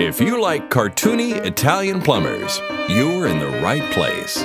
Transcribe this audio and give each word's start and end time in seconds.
If 0.00 0.18
you 0.18 0.40
like 0.40 0.70
cartoony 0.70 1.44
Italian 1.44 2.00
plumbers, 2.00 2.58
you're 2.88 3.26
in 3.26 3.38
the 3.38 3.60
right 3.62 3.82
place. 3.92 4.38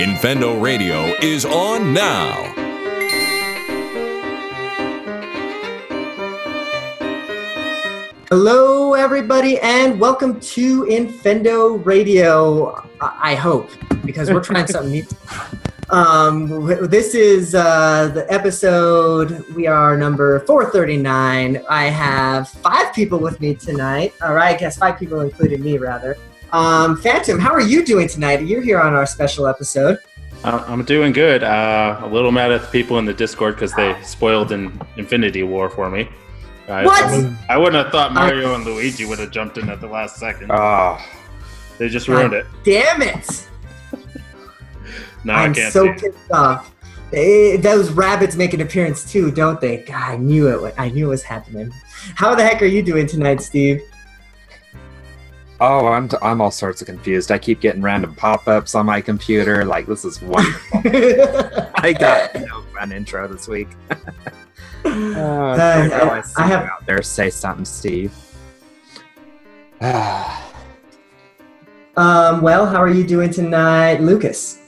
Infendo 0.00 0.58
Radio 0.62 1.14
is 1.20 1.44
on 1.44 1.92
now. 1.92 2.32
Hello, 8.30 8.94
everybody, 8.94 9.58
and 9.58 10.00
welcome 10.00 10.40
to 10.40 10.84
Infendo 10.84 11.84
Radio. 11.84 12.70
I 13.02 13.32
I 13.32 13.34
hope, 13.34 13.68
because 14.06 14.30
we're 14.30 14.40
trying 14.40 14.68
something 14.68 14.90
new. 14.90 15.06
Um, 15.90 16.66
this 16.88 17.14
is 17.14 17.54
uh, 17.54 18.08
the 18.14 18.30
episode. 18.32 19.44
We 19.54 19.66
are 19.66 19.96
number 19.96 20.40
439. 20.40 21.64
I 21.68 21.84
have 21.86 22.48
five 22.48 22.92
people 22.94 23.18
with 23.18 23.40
me 23.40 23.54
tonight. 23.54 24.12
All 24.22 24.34
right, 24.34 24.54
I 24.54 24.58
guess 24.58 24.76
five 24.76 24.98
people, 24.98 25.20
including 25.22 25.62
me, 25.62 25.78
rather. 25.78 26.16
Um, 26.52 26.96
Phantom, 26.98 27.38
how 27.38 27.52
are 27.52 27.60
you 27.60 27.84
doing 27.84 28.08
tonight? 28.08 28.42
You're 28.42 28.62
here 28.62 28.80
on 28.80 28.92
our 28.94 29.06
special 29.06 29.46
episode. 29.46 29.98
Uh, 30.44 30.62
I'm 30.68 30.84
doing 30.84 31.12
good. 31.12 31.42
Uh, 31.42 32.00
a 32.02 32.06
little 32.06 32.32
mad 32.32 32.52
at 32.52 32.60
the 32.62 32.66
people 32.68 32.98
in 32.98 33.04
the 33.04 33.14
Discord 33.14 33.54
because 33.54 33.72
they 33.74 34.00
spoiled 34.02 34.52
an 34.52 34.80
Infinity 34.96 35.42
War 35.42 35.68
for 35.70 35.90
me. 35.90 36.08
I, 36.68 36.84
What? 36.84 37.02
I, 37.02 37.16
wouldn't- 37.16 37.38
I 37.48 37.56
wouldn't 37.56 37.82
have 37.82 37.90
thought 37.92 38.12
Mario 38.12 38.54
and 38.54 38.64
Luigi 38.64 39.04
would 39.06 39.18
have 39.18 39.30
jumped 39.30 39.56
in 39.58 39.68
at 39.70 39.80
the 39.80 39.88
last 39.88 40.16
second. 40.16 40.50
Oh, 40.52 40.98
they 41.78 41.88
just 41.88 42.08
ruined 42.08 42.34
it. 42.34 42.46
Damn 42.62 43.00
it! 43.02 43.48
Now 45.28 45.36
I 45.36 45.44
I'm 45.44 45.54
can't 45.54 45.72
so 45.72 45.84
see 45.84 45.92
pissed 46.10 46.32
off. 46.32 46.74
Eh, 47.12 47.56
those 47.58 47.90
rabbits 47.92 48.34
make 48.36 48.52
an 48.54 48.60
appearance 48.60 49.10
too, 49.10 49.30
don't 49.30 49.60
they? 49.60 49.78
God, 49.78 49.94
I 49.96 50.16
knew 50.16 50.48
it. 50.48 50.74
I 50.76 50.88
knew 50.90 51.06
it 51.06 51.10
was 51.10 51.22
happening. 51.22 51.72
How 52.16 52.34
the 52.34 52.42
heck 52.44 52.60
are 52.62 52.66
you 52.66 52.82
doing 52.82 53.06
tonight, 53.06 53.40
Steve? 53.40 53.80
oh, 55.60 55.88
I'm 55.88 56.08
I'm 56.22 56.40
all 56.40 56.50
sorts 56.50 56.80
of 56.82 56.86
confused. 56.86 57.30
I 57.32 57.38
keep 57.38 57.60
getting 57.60 57.82
random 57.82 58.14
pop-ups 58.14 58.74
on 58.74 58.86
my 58.86 59.00
computer. 59.00 59.64
Like 59.64 59.86
this 59.86 60.04
is 60.04 60.20
wonderful. 60.22 60.80
I 60.84 61.94
got 61.98 62.34
no 62.34 62.62
fun 62.74 62.92
intro 62.92 63.28
this 63.28 63.46
week. 63.48 63.68
Uh, 64.84 65.56
I- 65.60 66.18
I, 66.18 66.20
see 66.22 66.34
I 66.42 66.46
have- 66.46 66.64
you 66.64 66.70
out 66.70 66.86
there. 66.86 67.02
Say 67.02 67.28
something, 67.30 67.64
Steve. 67.64 68.14
Ah, 69.82 70.54
um, 71.96 72.40
well, 72.40 72.64
how 72.64 72.80
are 72.80 72.88
you 72.88 73.04
doing 73.04 73.30
tonight, 73.30 74.00
Lucas? 74.00 74.67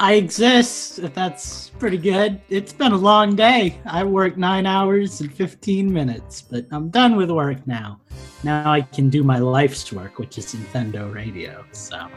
I 0.00 0.14
exist. 0.14 1.12
That's 1.14 1.68
pretty 1.78 1.98
good. 1.98 2.40
It's 2.48 2.72
been 2.72 2.92
a 2.92 2.96
long 2.96 3.36
day. 3.36 3.78
I 3.84 4.02
worked 4.02 4.38
nine 4.38 4.64
hours 4.64 5.20
and 5.20 5.30
15 5.30 5.92
minutes, 5.92 6.40
but 6.40 6.64
I'm 6.70 6.88
done 6.88 7.16
with 7.16 7.30
work 7.30 7.66
now. 7.66 8.00
Now 8.42 8.72
I 8.72 8.80
can 8.80 9.10
do 9.10 9.22
my 9.22 9.36
life's 9.36 9.92
work, 9.92 10.18
which 10.18 10.38
is 10.38 10.54
Infendo 10.54 11.14
Radio. 11.14 11.66
So 11.72 12.08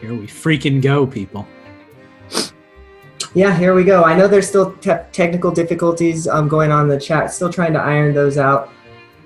here 0.00 0.12
we 0.12 0.26
freaking 0.26 0.82
go, 0.82 1.06
people. 1.06 1.46
Yeah, 3.32 3.56
here 3.56 3.74
we 3.74 3.84
go. 3.84 4.02
I 4.02 4.16
know 4.16 4.26
there's 4.26 4.48
still 4.48 4.72
te- 4.78 5.06
technical 5.12 5.52
difficulties 5.52 6.26
um, 6.26 6.48
going 6.48 6.72
on 6.72 6.82
in 6.82 6.88
the 6.88 7.00
chat. 7.00 7.32
Still 7.32 7.52
trying 7.52 7.74
to 7.74 7.80
iron 7.80 8.12
those 8.12 8.38
out. 8.38 8.72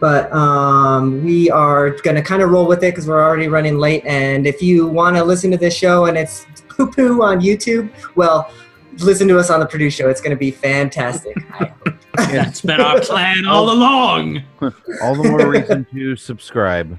But 0.01 0.33
um, 0.33 1.25
we 1.25 1.51
are 1.51 1.91
going 1.91 2.17
to 2.17 2.23
kind 2.23 2.43
of 2.43 2.51
roll 2.51 2.67
with 2.67 2.79
it 2.85 2.93
because 2.93 3.07
we're 3.07 3.23
already 3.23 3.49
running 3.49 3.79
late. 3.79 4.05
And 4.07 4.47
if 4.47 4.63
you 4.63 4.87
want 4.87 5.17
to 5.17 5.25
listen 5.25 5.51
to 5.51 5.57
this 5.57 5.77
show 5.77 6.07
and 6.07 6.17
it's 6.17 6.47
poo 6.69 6.91
poo 6.91 7.23
on 7.23 7.41
YouTube, 7.41 7.91
well, 8.15 8.53
listen 8.99 9.27
to 9.29 9.39
us 9.39 9.51
on 9.51 9.61
the 9.61 9.67
Purdue 9.67 9.91
show. 9.91 10.09
It's 10.09 10.21
going 10.21 10.31
to 10.31 10.37
be 10.37 10.51
fantastic. 10.51 11.37
That's 12.17 12.61
been 12.61 12.81
our 12.81 13.01
plan 13.01 13.47
all 13.47 13.73
along. 13.73 14.43
All 15.03 15.15
the 15.15 15.29
more 15.29 15.49
reason 15.49 15.87
to 15.93 16.17
subscribe. 16.17 16.99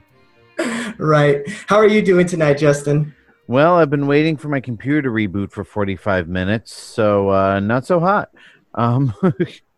right. 0.97 1.41
How 1.67 1.75
are 1.75 1.87
you 1.87 2.01
doing 2.01 2.25
tonight, 2.25 2.53
Justin? 2.53 3.13
Well, 3.47 3.75
I've 3.75 3.89
been 3.89 4.07
waiting 4.07 4.37
for 4.37 4.47
my 4.47 4.59
computer 4.59 5.01
to 5.01 5.09
reboot 5.09 5.51
for 5.51 5.63
45 5.63 6.27
minutes, 6.27 6.73
so 6.73 7.29
uh, 7.31 7.59
not 7.59 7.85
so 7.85 7.99
hot. 7.99 8.29
Um, 8.75 9.13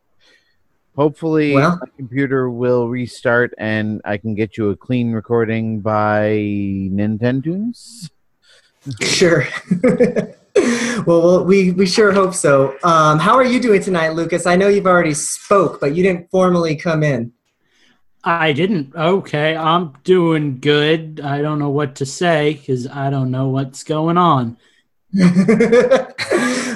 hopefully, 1.02 1.56
Well- 1.56 1.80
my 1.82 1.88
computer 1.98 2.50
will 2.50 2.88
restart 2.88 3.54
and 3.58 4.02
I 4.06 4.18
can 4.18 4.36
get 4.36 4.58
you 4.58 4.70
a 4.70 4.76
clean 4.76 5.12
recording 5.12 5.82
by 5.82 6.28
Nintendo's. 6.98 8.10
Sure. 9.00 9.46
well, 11.06 11.22
well, 11.22 11.46
we, 11.46 11.70
we 11.70 11.86
sure 11.86 12.12
hope 12.12 12.34
so. 12.34 12.76
Um, 12.84 13.20
how 13.20 13.36
are 13.36 13.46
you 13.46 13.60
doing 13.60 13.80
tonight, 13.80 14.16
Lucas? 14.16 14.48
I 14.48 14.56
know 14.56 14.70
you've 14.70 14.88
already 14.88 15.14
spoke, 15.14 15.80
but 15.80 15.94
you 15.96 16.02
didn't 16.02 16.32
formally 16.32 16.76
come 16.76 17.04
in. 17.04 17.32
I 18.24 18.54
didn't. 18.54 18.96
Okay, 18.96 19.56
I'm 19.56 19.94
doing 20.04 20.60
good. 20.60 21.22
I 21.24 21.44
don't 21.44 21.60
know 21.60 21.70
what 21.70 21.94
to 21.98 22.08
say 22.08 22.54
because 22.54 22.88
I 22.88 23.12
don't 23.12 23.30
know 23.30 23.50
what's 23.50 23.84
going 23.84 24.18
on. 24.18 24.58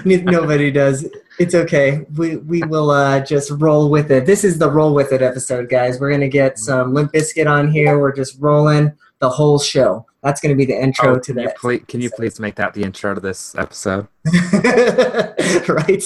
Nobody 0.05 0.69
does. 0.69 1.09
It's 1.37 1.53
okay. 1.53 2.05
We 2.15 2.37
we 2.37 2.61
will 2.63 2.91
uh, 2.91 3.19
just 3.19 3.51
roll 3.51 3.89
with 3.89 4.11
it. 4.11 4.25
This 4.25 4.43
is 4.43 4.57
the 4.57 4.69
roll 4.69 4.93
with 4.93 5.11
it 5.11 5.21
episode, 5.21 5.69
guys. 5.69 5.99
We're 5.99 6.11
gonna 6.11 6.29
get 6.29 6.57
some 6.57 6.93
Limp 6.93 7.11
Bizkit 7.11 7.49
on 7.49 7.69
here. 7.69 7.99
We're 7.99 8.15
just 8.15 8.39
rolling 8.39 8.93
the 9.19 9.29
whole 9.29 9.59
show. 9.59 10.05
That's 10.23 10.39
gonna 10.39 10.55
be 10.55 10.65
the 10.65 10.81
intro 10.81 11.15
oh, 11.15 11.19
to 11.19 11.33
that. 11.33 11.57
please, 11.57 11.83
can 11.87 11.99
you 12.01 12.09
please 12.09 12.39
make 12.39 12.55
that 12.55 12.73
the 12.73 12.83
intro 12.83 13.13
to 13.13 13.19
this 13.19 13.53
episode? 13.55 14.07
right. 14.25 16.03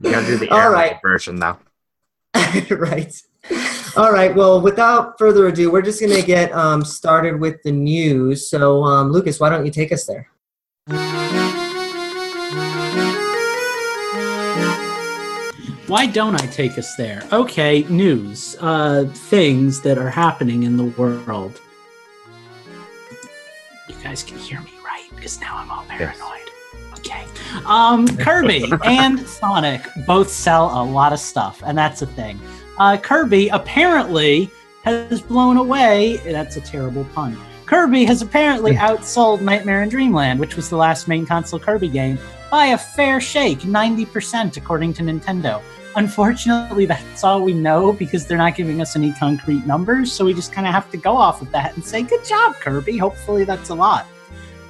You 0.00 0.10
gotta 0.10 0.26
do 0.26 0.36
the 0.38 0.48
All 0.50 0.70
right. 0.70 0.98
version 1.02 1.36
though. 1.36 1.58
right. 2.70 3.14
All 3.96 4.10
right. 4.10 4.34
Well, 4.34 4.60
without 4.60 5.18
further 5.18 5.46
ado, 5.46 5.70
we're 5.70 5.82
just 5.82 6.00
going 6.00 6.12
to 6.14 6.22
get 6.22 6.50
um, 6.52 6.84
started 6.84 7.38
with 7.38 7.62
the 7.62 7.70
news. 7.70 8.48
So, 8.50 8.82
um, 8.82 9.12
Lucas, 9.12 9.38
why 9.38 9.50
don't 9.50 9.64
you 9.64 9.70
take 9.70 9.92
us 9.92 10.06
there? 10.06 11.43
Why 15.94 16.06
don't 16.06 16.34
I 16.34 16.46
take 16.46 16.76
us 16.76 16.96
there? 16.96 17.22
Okay, 17.32 17.84
news. 17.88 18.56
Uh, 18.58 19.04
things 19.14 19.80
that 19.82 19.96
are 19.96 20.10
happening 20.10 20.64
in 20.64 20.76
the 20.76 20.86
world. 20.86 21.60
You 23.88 23.94
guys 24.02 24.24
can 24.24 24.36
hear 24.36 24.60
me, 24.62 24.72
right? 24.84 25.08
Because 25.14 25.40
now 25.40 25.56
I'm 25.56 25.70
all 25.70 25.84
paranoid. 25.84 26.50
Okay. 26.98 27.24
Um, 27.64 28.08
Kirby 28.08 28.72
and 28.84 29.20
Sonic 29.20 29.82
both 30.04 30.30
sell 30.30 30.82
a 30.82 30.84
lot 30.84 31.12
of 31.12 31.20
stuff, 31.20 31.62
and 31.64 31.78
that's 31.78 32.02
a 32.02 32.06
thing. 32.06 32.40
Uh, 32.76 32.96
Kirby 32.96 33.50
apparently 33.50 34.50
has 34.82 35.22
blown 35.22 35.58
away. 35.58 36.16
That's 36.24 36.56
a 36.56 36.60
terrible 36.60 37.04
pun. 37.14 37.38
Kirby 37.66 38.04
has 38.06 38.20
apparently 38.20 38.72
outsold 38.72 39.42
Nightmare 39.42 39.82
in 39.82 39.90
Dreamland, 39.90 40.40
which 40.40 40.56
was 40.56 40.68
the 40.68 40.76
last 40.76 41.06
main 41.06 41.24
console 41.24 41.60
Kirby 41.60 41.88
game, 41.88 42.18
by 42.50 42.66
a 42.66 42.78
fair 42.78 43.20
shake, 43.20 43.60
90% 43.60 44.56
according 44.56 44.92
to 44.94 45.02
Nintendo. 45.04 45.62
Unfortunately, 45.96 46.86
that's 46.86 47.22
all 47.22 47.42
we 47.42 47.52
know 47.52 47.92
because 47.92 48.26
they're 48.26 48.38
not 48.38 48.56
giving 48.56 48.80
us 48.80 48.96
any 48.96 49.12
concrete 49.12 49.64
numbers, 49.64 50.12
so 50.12 50.24
we 50.24 50.34
just 50.34 50.52
kind 50.52 50.66
of 50.66 50.72
have 50.72 50.90
to 50.90 50.96
go 50.96 51.16
off 51.16 51.40
of 51.40 51.50
that 51.52 51.74
and 51.76 51.84
say, 51.84 52.02
good 52.02 52.24
job, 52.24 52.54
Kirby. 52.56 52.98
Hopefully, 52.98 53.44
that's 53.44 53.68
a 53.68 53.74
lot. 53.74 54.06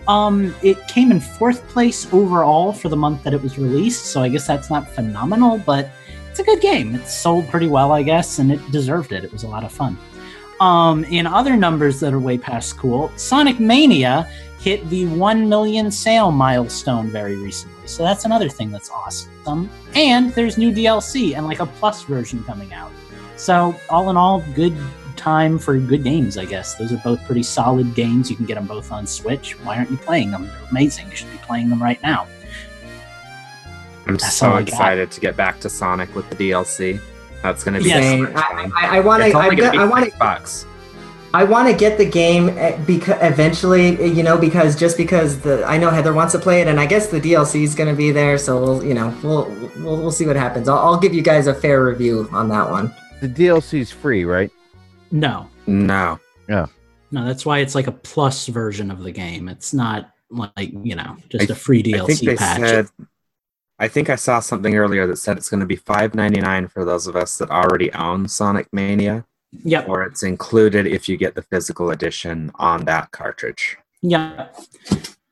Um, 0.06 0.54
it 0.62 0.86
came 0.86 1.10
in 1.10 1.20
fourth 1.20 1.66
place 1.68 2.12
overall 2.12 2.74
for 2.74 2.90
the 2.90 2.96
month 2.96 3.22
that 3.22 3.32
it 3.32 3.42
was 3.42 3.58
released, 3.58 4.06
so 4.06 4.22
I 4.22 4.28
guess 4.28 4.46
that's 4.46 4.68
not 4.68 4.86
phenomenal, 4.90 5.58
but 5.58 5.90
it's 6.28 6.40
a 6.40 6.44
good 6.44 6.60
game. 6.60 6.94
It 6.94 7.06
sold 7.06 7.48
pretty 7.48 7.68
well, 7.68 7.92
I 7.92 8.02
guess, 8.02 8.38
and 8.38 8.52
it 8.52 8.60
deserved 8.70 9.12
it. 9.12 9.24
It 9.24 9.32
was 9.32 9.44
a 9.44 9.48
lot 9.48 9.64
of 9.64 9.72
fun. 9.72 9.96
Um, 10.60 11.04
in 11.04 11.26
other 11.26 11.56
numbers 11.56 12.00
that 12.00 12.12
are 12.12 12.20
way 12.20 12.38
past 12.38 12.76
cool, 12.78 13.10
Sonic 13.16 13.58
Mania 13.58 14.28
hit 14.60 14.88
the 14.88 15.06
1 15.06 15.48
million 15.48 15.90
sale 15.90 16.30
milestone 16.30 17.08
very 17.08 17.36
recently. 17.36 17.86
So 17.86 18.02
that's 18.02 18.24
another 18.24 18.48
thing 18.48 18.70
that's 18.70 18.90
awesome. 18.90 19.68
And 19.94 20.30
there's 20.32 20.56
new 20.56 20.72
DLC 20.72 21.36
and 21.36 21.46
like 21.46 21.60
a 21.60 21.66
plus 21.66 22.02
version 22.04 22.42
coming 22.44 22.72
out. 22.72 22.90
So, 23.36 23.74
all 23.90 24.10
in 24.10 24.16
all, 24.16 24.42
good 24.54 24.74
time 25.16 25.58
for 25.58 25.78
good 25.78 26.04
games, 26.04 26.38
I 26.38 26.44
guess. 26.44 26.76
Those 26.76 26.92
are 26.92 27.00
both 27.04 27.22
pretty 27.26 27.42
solid 27.42 27.94
games. 27.94 28.30
You 28.30 28.36
can 28.36 28.46
get 28.46 28.54
them 28.54 28.66
both 28.66 28.92
on 28.92 29.06
Switch. 29.06 29.58
Why 29.64 29.76
aren't 29.76 29.90
you 29.90 29.96
playing 29.96 30.30
them? 30.30 30.46
They're 30.46 30.68
amazing. 30.70 31.10
You 31.10 31.16
should 31.16 31.32
be 31.32 31.38
playing 31.38 31.68
them 31.68 31.82
right 31.82 32.00
now. 32.02 32.26
I'm 34.06 34.16
That's 34.16 34.36
so 34.36 34.50
all 34.50 34.56
I 34.56 34.60
got. 34.60 34.68
excited 34.68 35.10
to 35.10 35.20
get 35.20 35.36
back 35.36 35.60
to 35.60 35.68
Sonic 35.68 36.14
with 36.14 36.28
the 36.30 36.36
DLC. 36.36 37.00
That's 37.44 37.62
gonna 37.62 37.78
be 37.78 37.84
Yes. 37.90 38.02
Same. 38.02 38.22
much 38.22 38.32
I, 38.34 38.48
fun. 38.62 38.72
I, 38.74 38.96
I 38.96 39.00
want 39.00 39.22
to. 39.22 39.32
only 39.38 39.54
gonna 39.56 39.78
I 39.80 39.84
want 39.84 40.10
to. 40.10 40.18
bucks. 40.18 40.66
I 41.34 41.42
want 41.44 41.68
to 41.68 41.74
get 41.76 41.98
the 41.98 42.08
game 42.08 42.48
eh, 42.50 42.76
because 42.86 43.18
eventually, 43.20 43.98
eh, 44.00 44.06
you 44.06 44.22
know, 44.22 44.38
because 44.38 44.74
just 44.76 44.96
because 44.96 45.40
the 45.40 45.62
I 45.66 45.76
know 45.76 45.90
Heather 45.90 46.12
wants 46.14 46.32
to 46.32 46.38
play 46.38 46.62
it, 46.62 46.68
and 46.68 46.80
I 46.80 46.86
guess 46.86 47.08
the 47.08 47.20
DLC 47.20 47.64
is 47.64 47.74
going 47.74 47.90
to 47.90 47.94
be 47.96 48.12
there, 48.12 48.38
so 48.38 48.58
we'll, 48.62 48.84
you 48.84 48.94
know, 48.94 49.14
we'll 49.22 49.44
we'll, 49.78 49.96
we'll 49.98 50.10
see 50.12 50.26
what 50.26 50.36
happens. 50.36 50.68
I'll, 50.70 50.78
I'll 50.78 50.98
give 50.98 51.12
you 51.12 51.22
guys 51.22 51.46
a 51.46 51.52
fair 51.54 51.84
review 51.84 52.28
on 52.32 52.48
that 52.48 52.70
one. 52.70 52.94
The 53.20 53.28
DLC 53.28 53.80
is 53.80 53.90
free, 53.90 54.24
right? 54.24 54.50
No, 55.10 55.48
No. 55.66 56.18
Yeah. 56.48 56.66
No, 57.10 57.24
that's 57.26 57.44
why 57.44 57.58
it's 57.58 57.74
like 57.74 57.86
a 57.88 57.92
plus 57.92 58.46
version 58.46 58.90
of 58.90 59.02
the 59.02 59.12
game. 59.12 59.48
It's 59.48 59.72
not 59.74 60.10
like, 60.30 60.70
you 60.82 60.94
know, 60.96 61.16
just 61.28 61.50
I- 61.50 61.52
a 61.52 61.56
free 61.56 61.80
I 61.80 61.82
think 62.06 62.20
DLC 62.20 62.26
they 62.26 62.36
patch. 62.36 62.60
said. 62.68 62.86
I 63.84 63.88
think 63.88 64.08
I 64.08 64.16
saw 64.16 64.40
something 64.40 64.74
earlier 64.76 65.06
that 65.06 65.16
said 65.18 65.36
it's 65.36 65.50
going 65.50 65.60
to 65.60 65.66
be 65.66 65.76
five 65.76 66.14
ninety 66.14 66.40
nine 66.40 66.68
for 66.68 66.84
those 66.86 67.06
of 67.06 67.16
us 67.16 67.36
that 67.38 67.50
already 67.50 67.92
own 67.92 68.26
Sonic 68.28 68.66
Mania. 68.72 69.24
Yep. 69.62 69.88
or 69.88 70.02
it's 70.02 70.24
included 70.24 70.84
if 70.84 71.08
you 71.08 71.16
get 71.16 71.36
the 71.36 71.42
physical 71.42 71.90
edition 71.90 72.50
on 72.56 72.86
that 72.86 73.12
cartridge. 73.12 73.76
Yeah. 74.02 74.48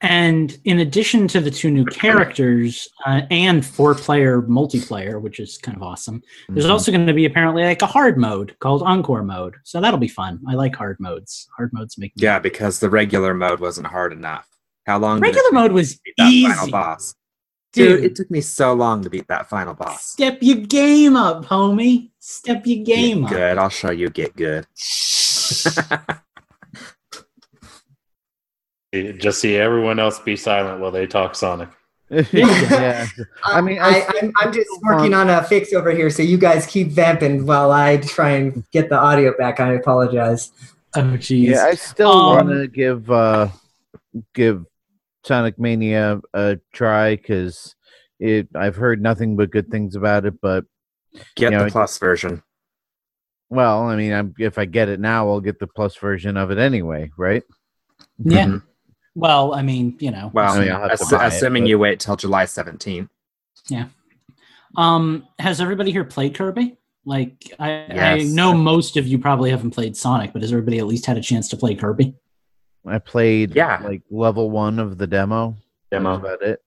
And 0.01 0.57
in 0.65 0.79
addition 0.79 1.27
to 1.29 1.41
the 1.41 1.51
two 1.51 1.73
new 1.73 1.85
characters 1.87 2.89
uh, 3.05 3.23
and 3.33 3.67
four 3.67 3.97
player 3.97 4.41
multiplayer, 4.43 5.21
which 5.21 5.41
is 5.41 5.59
kind 5.59 5.77
of 5.77 5.83
awesome, 5.83 6.23
there's 6.49 6.67
Mhm. 6.67 6.71
also 6.71 6.93
going 6.93 7.07
to 7.09 7.13
be 7.13 7.25
apparently 7.25 7.65
like 7.65 7.83
a 7.83 7.87
hard 7.87 8.17
mode 8.17 8.55
called 8.61 8.83
Encore 8.83 9.25
mode. 9.25 9.55
So 9.65 9.81
that'll 9.81 9.99
be 9.99 10.07
fun. 10.09 10.39
I 10.49 10.55
like 10.55 10.77
hard 10.77 10.99
modes. 11.01 11.49
Hard 11.57 11.73
modes 11.73 11.99
make 11.99 12.15
me 12.17 12.23
yeah, 12.23 12.39
because 12.39 12.79
the 12.79 12.91
regular 12.91 13.35
mode 13.35 13.59
wasn't 13.59 13.89
hard 13.89 14.13
enough. 14.13 14.47
How 14.87 14.99
long? 14.99 15.19
Regular 15.21 15.51
mode 15.51 15.73
was 15.73 15.99
that 16.19 16.29
easy. 16.29 16.47
final 16.47 16.71
boss? 16.71 17.15
Dude, 17.73 18.01
Dude. 18.03 18.05
it 18.05 18.17
took 18.17 18.31
me 18.31 18.41
so 18.43 18.75
long 18.75 19.03
to 19.03 19.09
beat 19.11 19.27
that 19.29 19.49
final 19.49 19.73
boss. 19.75 20.05
Step 20.05 20.39
your 20.43 20.59
game 20.59 21.17
up, 21.17 21.45
homie. 21.47 22.11
Step 22.19 22.67
your 22.67 22.85
game 22.85 23.23
Get 23.23 23.25
up. 23.25 23.31
good. 23.31 23.59
I'll 23.59 23.69
show 23.71 23.91
you. 23.91 24.11
Get 24.11 24.37
good. 24.37 24.67
Just 28.95 29.41
see 29.41 29.57
everyone 29.57 29.99
else 29.99 30.19
be 30.19 30.37
silent 30.37 30.81
while 30.81 30.91
they 30.91 31.07
talk 31.07 31.35
Sonic. 31.35 31.71
yeah. 32.33 33.07
I 33.43 33.63
mean, 33.63 33.79
I 33.79 34.01
I, 34.01 34.07
I'm, 34.21 34.33
I'm 34.37 34.53
just 34.53 34.69
working 34.83 35.15
on 35.15 35.31
a 35.31 35.43
fix 35.43 35.73
over 35.73 35.91
here, 35.93 36.11
so 36.11 36.23
you 36.23 36.37
guys 36.37 36.67
keep 36.67 36.89
vamping 36.89 37.47
while 37.47 37.73
I 37.73 37.97
try 37.97 38.33
and 38.33 38.63
get 38.71 38.91
the 38.91 38.99
audio 38.99 39.35
back. 39.39 39.61
I 39.61 39.73
apologize. 39.73 40.51
Oh, 40.95 41.01
jeez. 41.17 41.53
Yeah, 41.53 41.65
I 41.65 41.75
still 41.75 42.11
Um, 42.13 42.37
want 42.37 42.49
to 42.51 42.67
give 42.69 43.11
uh 43.11 43.49
give 44.35 44.67
Sonic 45.25 45.59
Mania 45.59 46.21
a 46.35 46.59
try 46.73 47.17
because 47.17 47.75
it. 48.19 48.49
I've 48.55 48.77
heard 48.77 49.03
nothing 49.03 49.37
but 49.37 49.51
good 49.51 49.69
things 49.71 49.95
about 49.97 50.27
it. 50.27 50.41
But 50.41 50.65
Get 51.37 51.53
You 51.53 51.59
know, 51.59 51.65
the 51.67 51.71
plus 51.71 51.99
version. 51.99 52.43
well, 53.51 53.83
I 53.85 53.97
mean, 53.97 54.13
I'm, 54.13 54.35
if 54.39 54.57
I 54.59 54.65
get 54.65 54.89
it 54.89 54.99
now, 55.01 55.29
I'll 55.29 55.41
get 55.41 55.59
the 55.59 55.67
plus 55.67 55.97
version 55.97 56.37
of 56.37 56.51
it 56.51 56.59
anyway, 56.59 57.11
right? 57.19 57.43
yeah. 58.19 58.47
Mhm. 58.47 58.63
Well, 59.15 59.53
I 59.55 59.61
mean, 59.63 59.97
you 60.01 60.11
know. 60.11 60.31
Well, 60.33 60.53
I 60.55 60.59
mean, 60.61 60.73
I'll 60.73 60.89
have 60.89 60.99
to 60.99 61.05
ass- 61.05 61.11
buy 61.11 61.25
it, 61.27 61.29
assuming 61.35 61.65
but- 61.65 61.69
you 61.69 61.79
wait 61.79 62.01
till 62.01 62.17
July 62.17 62.45
17th. 62.47 63.09
Yeah. 63.69 63.89
Um, 64.77 65.29
has 65.39 65.61
everybody 65.61 65.93
here 65.93 66.05
played 66.05 66.35
Kirby? 66.35 66.79
Like, 67.05 67.53
I, 67.59 67.71
I 67.91 68.23
know 68.23 68.55
most 68.55 68.97
of 68.97 69.07
you 69.07 69.19
probably 69.19 69.51
haven't 69.51 69.73
played 69.73 69.97
Sonic, 69.97 70.33
but 70.33 70.41
has 70.43 70.51
everybody 70.53 70.79
at 70.79 70.87
least 70.87 71.05
had 71.05 71.19
a 71.19 71.21
chance 71.21 71.49
to 71.51 71.57
play 71.59 71.75
Kirby? 71.75 72.15
I 72.87 72.99
played 72.99 73.55
Yeah. 73.55 73.81
like 73.83 74.03
level 74.11 74.51
one 74.51 74.79
of 74.79 74.99
the 74.99 75.07
demo. 75.07 75.57
Demo. 75.91 76.19
That's 76.19 76.25
about 76.35 76.43
it. 76.49 76.63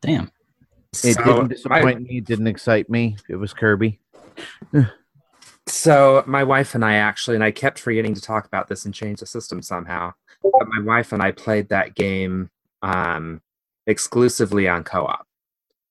Damn. 0.00 0.30
It 0.92 1.14
So, 1.14 1.24
didn't 1.24 1.42
my- 1.42 1.48
disappoint 1.48 2.00
me. 2.02 2.18
It 2.18 2.24
didn't 2.24 2.46
excite 2.46 2.88
me. 2.90 3.16
It 3.28 3.36
was 3.36 3.52
Kirby. 3.54 4.00
So 5.68 6.22
my 6.26 6.44
wife 6.44 6.74
and 6.74 6.84
I 6.84 6.94
actually, 6.94 7.34
and 7.34 7.42
I 7.44 7.50
kept 7.50 7.78
forgetting 7.80 8.14
to 8.14 8.20
talk 8.20 8.46
about 8.46 8.68
this 8.68 8.84
and 8.84 8.94
change 8.94 9.20
the 9.20 9.26
system 9.26 9.62
somehow. 9.62 10.12
But 10.42 10.68
my 10.68 10.82
wife 10.82 11.12
and 11.12 11.20
I 11.22 11.32
played 11.32 11.68
that 11.70 11.94
game 11.96 12.50
um, 12.82 13.40
exclusively 13.86 14.68
on 14.68 14.84
co-op. 14.84 15.26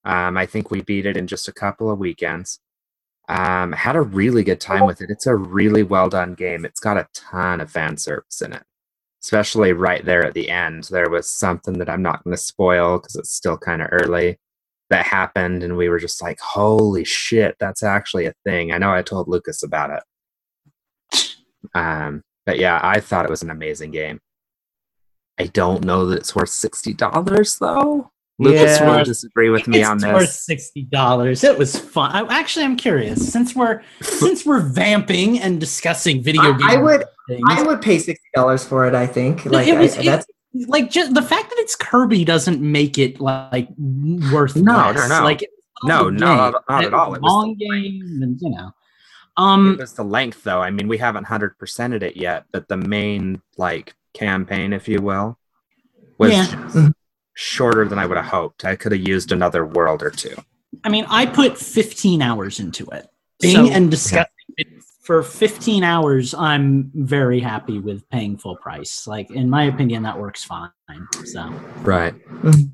Um, 0.05 0.37
I 0.37 0.45
think 0.45 0.71
we 0.71 0.81
beat 0.81 1.05
it 1.05 1.17
in 1.17 1.27
just 1.27 1.47
a 1.47 1.51
couple 1.53 1.89
of 1.91 1.99
weekends. 1.99 2.59
Um, 3.27 3.73
had 3.73 3.95
a 3.95 4.01
really 4.01 4.43
good 4.43 4.61
time 4.61 4.85
with 4.85 5.01
it. 5.01 5.09
It's 5.09 5.25
a 5.25 5.35
really 5.35 5.83
well 5.83 6.09
done 6.09 6.35
game. 6.35 6.63
It's 6.63 6.79
got 6.79 6.95
a 6.97 7.07
ton 7.13 7.59
of 7.59 7.69
fan 7.71 7.97
service 7.97 8.41
in 8.41 8.53
it, 8.53 8.63
especially 9.25 9.73
right 9.73 10.05
there 10.05 10.23
at 10.23 10.35
the 10.35 10.51
end. 10.51 10.83
There 10.83 11.09
was 11.09 11.27
something 11.27 11.79
that 11.79 11.89
I'm 11.89 12.03
not 12.03 12.23
going 12.23 12.35
to 12.35 12.41
spoil 12.41 12.99
because 12.99 13.15
it's 13.15 13.33
still 13.33 13.57
kind 13.57 13.81
of 13.81 13.89
early 13.91 14.37
that 14.91 15.03
happened 15.03 15.63
and 15.63 15.75
we 15.75 15.89
were 15.89 15.97
just 15.97 16.21
like 16.21 16.37
holy 16.39 17.03
shit 17.03 17.55
that's 17.59 17.81
actually 17.81 18.27
a 18.27 18.33
thing. 18.45 18.71
I 18.71 18.77
know 18.77 18.93
i 18.93 19.01
told 19.01 19.27
lucas 19.27 19.63
about 19.63 20.03
it. 21.11 21.35
Um 21.73 22.21
but 22.45 22.59
yeah 22.59 22.79
i 22.83 22.99
thought 22.99 23.25
it 23.25 23.31
was 23.31 23.41
an 23.41 23.49
amazing 23.49 23.89
game. 23.89 24.19
I 25.39 25.47
don't 25.47 25.83
know 25.83 26.05
that 26.05 26.19
it's 26.19 26.35
worth 26.35 26.51
$60 26.51 27.59
though 27.59 28.11
lucas 28.39 28.79
Yeah. 28.79 28.97
will 28.97 29.03
disagree 29.03 29.49
with 29.49 29.67
me 29.67 29.79
it's 29.79 29.87
on 29.89 29.97
worth 29.99 30.21
this 30.21 30.41
sixty 30.45 30.83
dollars. 30.83 31.43
It 31.43 31.57
was 31.57 31.77
fun. 31.77 32.11
I, 32.11 32.21
actually, 32.39 32.65
I'm 32.65 32.75
curious 32.77 33.31
since 33.31 33.55
we're 33.55 33.81
since 34.01 34.45
we're 34.45 34.59
vamping 34.61 35.39
and 35.39 35.59
discussing 35.59 36.21
video 36.23 36.51
games. 36.53 36.63
I 36.65 36.77
would- 36.77 37.03
things, 37.27 37.41
I 37.49 37.63
would 37.63 37.81
pay 37.81 37.97
sixty 37.99 38.27
dollars 38.35 38.65
for 38.65 38.85
it. 38.87 38.93
I 38.95 39.07
think. 39.07 39.45
Like 39.45 39.67
it 39.67 39.77
was 39.77 39.97
I, 39.97 40.01
it- 40.01 40.05
that's 40.05 40.27
like 40.67 40.89
just 40.89 41.13
the 41.13 41.21
fact 41.21 41.49
that 41.49 41.59
it's 41.59 41.75
Kirby 41.75 42.23
doesn't 42.25 42.61
make 42.61 42.97
it 42.97 43.19
like 43.19 43.67
worth 43.77 44.55
No, 44.55 44.91
no, 44.91 44.99
less. 44.99 45.09
no. 45.09 45.23
Like 45.23 45.45
No, 45.83 46.09
no, 46.09 46.35
not- 46.35 46.63
not 46.69 46.85
at 46.85 46.93
all. 46.93 47.13
It 47.13 47.17
a 47.17 47.21
was 47.21 47.31
long 47.31 47.55
game, 47.55 48.19
and 48.21 48.37
you 48.41 48.49
know. 48.51 48.71
Um, 49.37 49.73
it 49.73 49.79
was 49.79 49.91
the 49.91 50.03
length 50.05 50.43
though 50.45 50.61
i 50.61 50.71
mean 50.71 50.87
we 50.87 50.97
haven't 50.97 51.25
100%ed 51.27 52.03
it 52.03 52.15
yet 52.15 52.45
but 52.53 52.69
the 52.69 52.77
main 52.77 53.41
like 53.57 53.93
campaign 54.13 54.71
if 54.71 54.87
you 54.87 55.01
will 55.01 55.37
was 56.17 56.31
Yeah. 56.31 56.89
Just 57.35 57.47
shorter 57.47 57.87
than 57.87 57.99
i 57.99 58.05
would 58.05 58.17
have 58.17 58.25
hoped 58.25 58.65
i 58.65 58.75
could 58.75 58.91
have 58.91 59.07
used 59.07 59.31
another 59.31 59.65
world 59.65 60.01
or 60.01 60.09
two 60.09 60.35
I 60.83 60.89
mean, 60.89 61.05
I 61.09 61.25
put 61.25 61.57
15 61.57 62.21
hours 62.21 62.59
into 62.59 62.85
it. 62.87 63.07
Being 63.39 63.67
So- 63.67 63.71
and 63.73 63.89
discussing 63.91 64.27
it 64.57 64.67
for 65.01 65.23
15 65.23 65.83
hours, 65.83 66.33
I'm 66.33 66.91
very 66.93 67.39
happy 67.39 67.79
with 67.79 68.09
paying 68.09 68.37
full 68.37 68.55
price. 68.57 69.05
Like, 69.07 69.29
in 69.31 69.49
my 69.49 69.63
opinion, 69.65 70.03
that 70.03 70.19
works 70.19 70.43
fine. 70.43 70.69
So, 71.25 71.41
right 71.81 72.13
mm-hmm. 72.29 72.65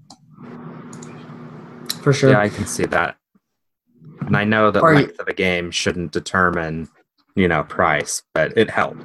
for 2.01 2.13
sure. 2.13 2.31
Yeah, 2.31 2.39
I 2.39 2.49
can 2.49 2.65
see 2.65 2.85
that. 2.85 3.17
And 4.21 4.37
I 4.37 4.43
know 4.43 4.71
that 4.71 4.81
Are 4.83 4.93
you- 4.93 4.99
length 4.99 5.19
of 5.19 5.27
a 5.27 5.33
game 5.33 5.71
shouldn't 5.71 6.11
determine, 6.11 6.89
you 7.35 7.47
know, 7.47 7.63
price, 7.63 8.23
but 8.33 8.57
it 8.57 8.69
helped. 8.69 9.03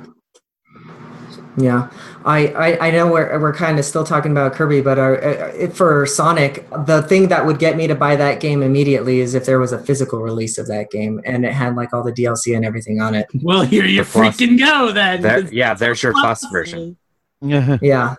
Yeah, 1.58 1.88
I, 2.26 2.48
I, 2.48 2.88
I 2.88 2.90
know 2.90 3.10
we're, 3.10 3.40
we're 3.40 3.54
kind 3.54 3.78
of 3.78 3.84
still 3.86 4.04
talking 4.04 4.30
about 4.30 4.52
Kirby, 4.52 4.82
but 4.82 4.98
uh, 4.98 5.02
uh, 5.02 5.70
for 5.70 6.04
Sonic, 6.04 6.68
the 6.84 7.00
thing 7.08 7.28
that 7.28 7.46
would 7.46 7.58
get 7.58 7.78
me 7.78 7.86
to 7.86 7.94
buy 7.94 8.14
that 8.16 8.40
game 8.40 8.62
immediately 8.62 9.20
is 9.20 9.34
if 9.34 9.46
there 9.46 9.58
was 9.58 9.72
a 9.72 9.78
physical 9.78 10.20
release 10.20 10.58
of 10.58 10.66
that 10.66 10.90
game 10.90 11.18
and 11.24 11.46
it 11.46 11.52
had 11.54 11.74
like 11.74 11.94
all 11.94 12.02
the 12.02 12.12
DLC 12.12 12.54
and 12.54 12.62
everything 12.64 13.00
on 13.00 13.14
it. 13.14 13.26
well, 13.42 13.62
here 13.62 13.86
you 13.86 14.04
The 14.04 14.10
plus- 14.10 14.36
freaking 14.36 14.58
go 14.58 14.92
then. 14.92 15.22
There, 15.22 15.40
'cause 15.42 15.52
yeah, 15.52 15.72
there's 15.72 16.02
your 16.02 16.12
plus 16.12 16.40
plus 16.40 16.52
version. 16.52 16.96
Yeah. 17.40 17.78
Yeah, 17.82 18.14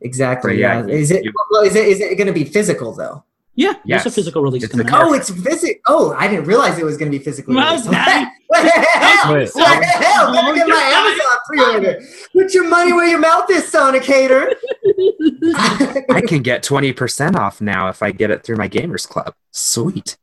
exactly. 0.00 0.52
So, 0.54 0.58
yeah, 0.58 0.80
yeah, 0.80 0.86
you- 0.86 0.92
is 0.94 1.10
it 1.10 1.24
you- 1.24 1.32
well? 1.50 1.62
Is 1.62 1.74
it 1.76 1.88
is 1.88 2.00
it 2.00 2.16
going 2.16 2.26
to 2.26 2.32
be 2.32 2.44
physical 2.44 2.94
though? 2.94 3.24
Yeah, 3.56 3.74
there's 3.84 4.06
a 4.06 4.10
physical 4.10 4.42
release 4.42 4.64
It's 4.64 4.72
coming 4.72 4.86
the 4.88 4.94
out. 4.96 5.04
Oh, 5.06 5.12
it's 5.14 5.30
physical. 5.30 5.80
Oh, 5.86 6.12
I 6.18 6.26
didn't 6.26 6.46
realize 6.46 6.76
it 6.78 6.84
was 6.84 6.96
going 6.96 7.10
to 7.12 7.16
be 7.16 7.22
physically. 7.22 7.54
Well, 7.54 7.70
released. 7.72 7.90
now- 7.90 8.28
what 8.48 8.62
the 8.62 8.68
hell? 8.80 9.34
Wait. 9.34 9.50
What 9.54 9.80
the 9.80 9.86
hell? 9.86 10.32
Better 10.32 10.54
get 10.54 10.68
my 10.68 10.74
Amazon 10.74 11.36
pre-order. 11.46 12.00
Put 12.32 12.52
your 12.52 12.68
money 12.68 12.92
where 12.92 13.06
your 13.06 13.20
mouth 13.20 13.48
is, 13.50 13.64
Sonicator. 13.70 14.54
I 16.10 16.20
can 16.26 16.42
get 16.42 16.62
20% 16.64 17.36
off 17.36 17.60
now 17.60 17.88
if 17.88 18.02
I 18.02 18.10
get 18.10 18.30
it 18.30 18.42
through 18.44 18.56
my 18.56 18.68
Gamers 18.68 19.08
Club. 19.08 19.34
Sweet. 19.52 20.16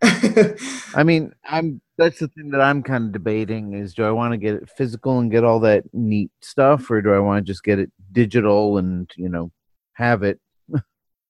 I 0.01 1.03
mean, 1.03 1.33
I'm 1.45 1.81
that's 1.97 2.19
the 2.19 2.29
thing 2.29 2.51
that 2.51 2.61
I'm 2.61 2.81
kind 2.83 3.05
of 3.07 3.11
debating 3.11 3.73
is 3.73 3.93
do 3.93 4.05
I 4.05 4.11
want 4.11 4.31
to 4.31 4.37
get 4.37 4.53
it 4.55 4.69
physical 4.69 5.19
and 5.19 5.29
get 5.29 5.43
all 5.43 5.59
that 5.61 5.83
neat 5.93 6.31
stuff 6.41 6.89
or 6.89 7.01
do 7.01 7.13
I 7.13 7.19
want 7.19 7.45
to 7.45 7.51
just 7.51 7.63
get 7.63 7.79
it 7.79 7.91
digital 8.13 8.77
and, 8.77 9.09
you 9.17 9.27
know, 9.27 9.51
have 9.93 10.23
it? 10.23 10.39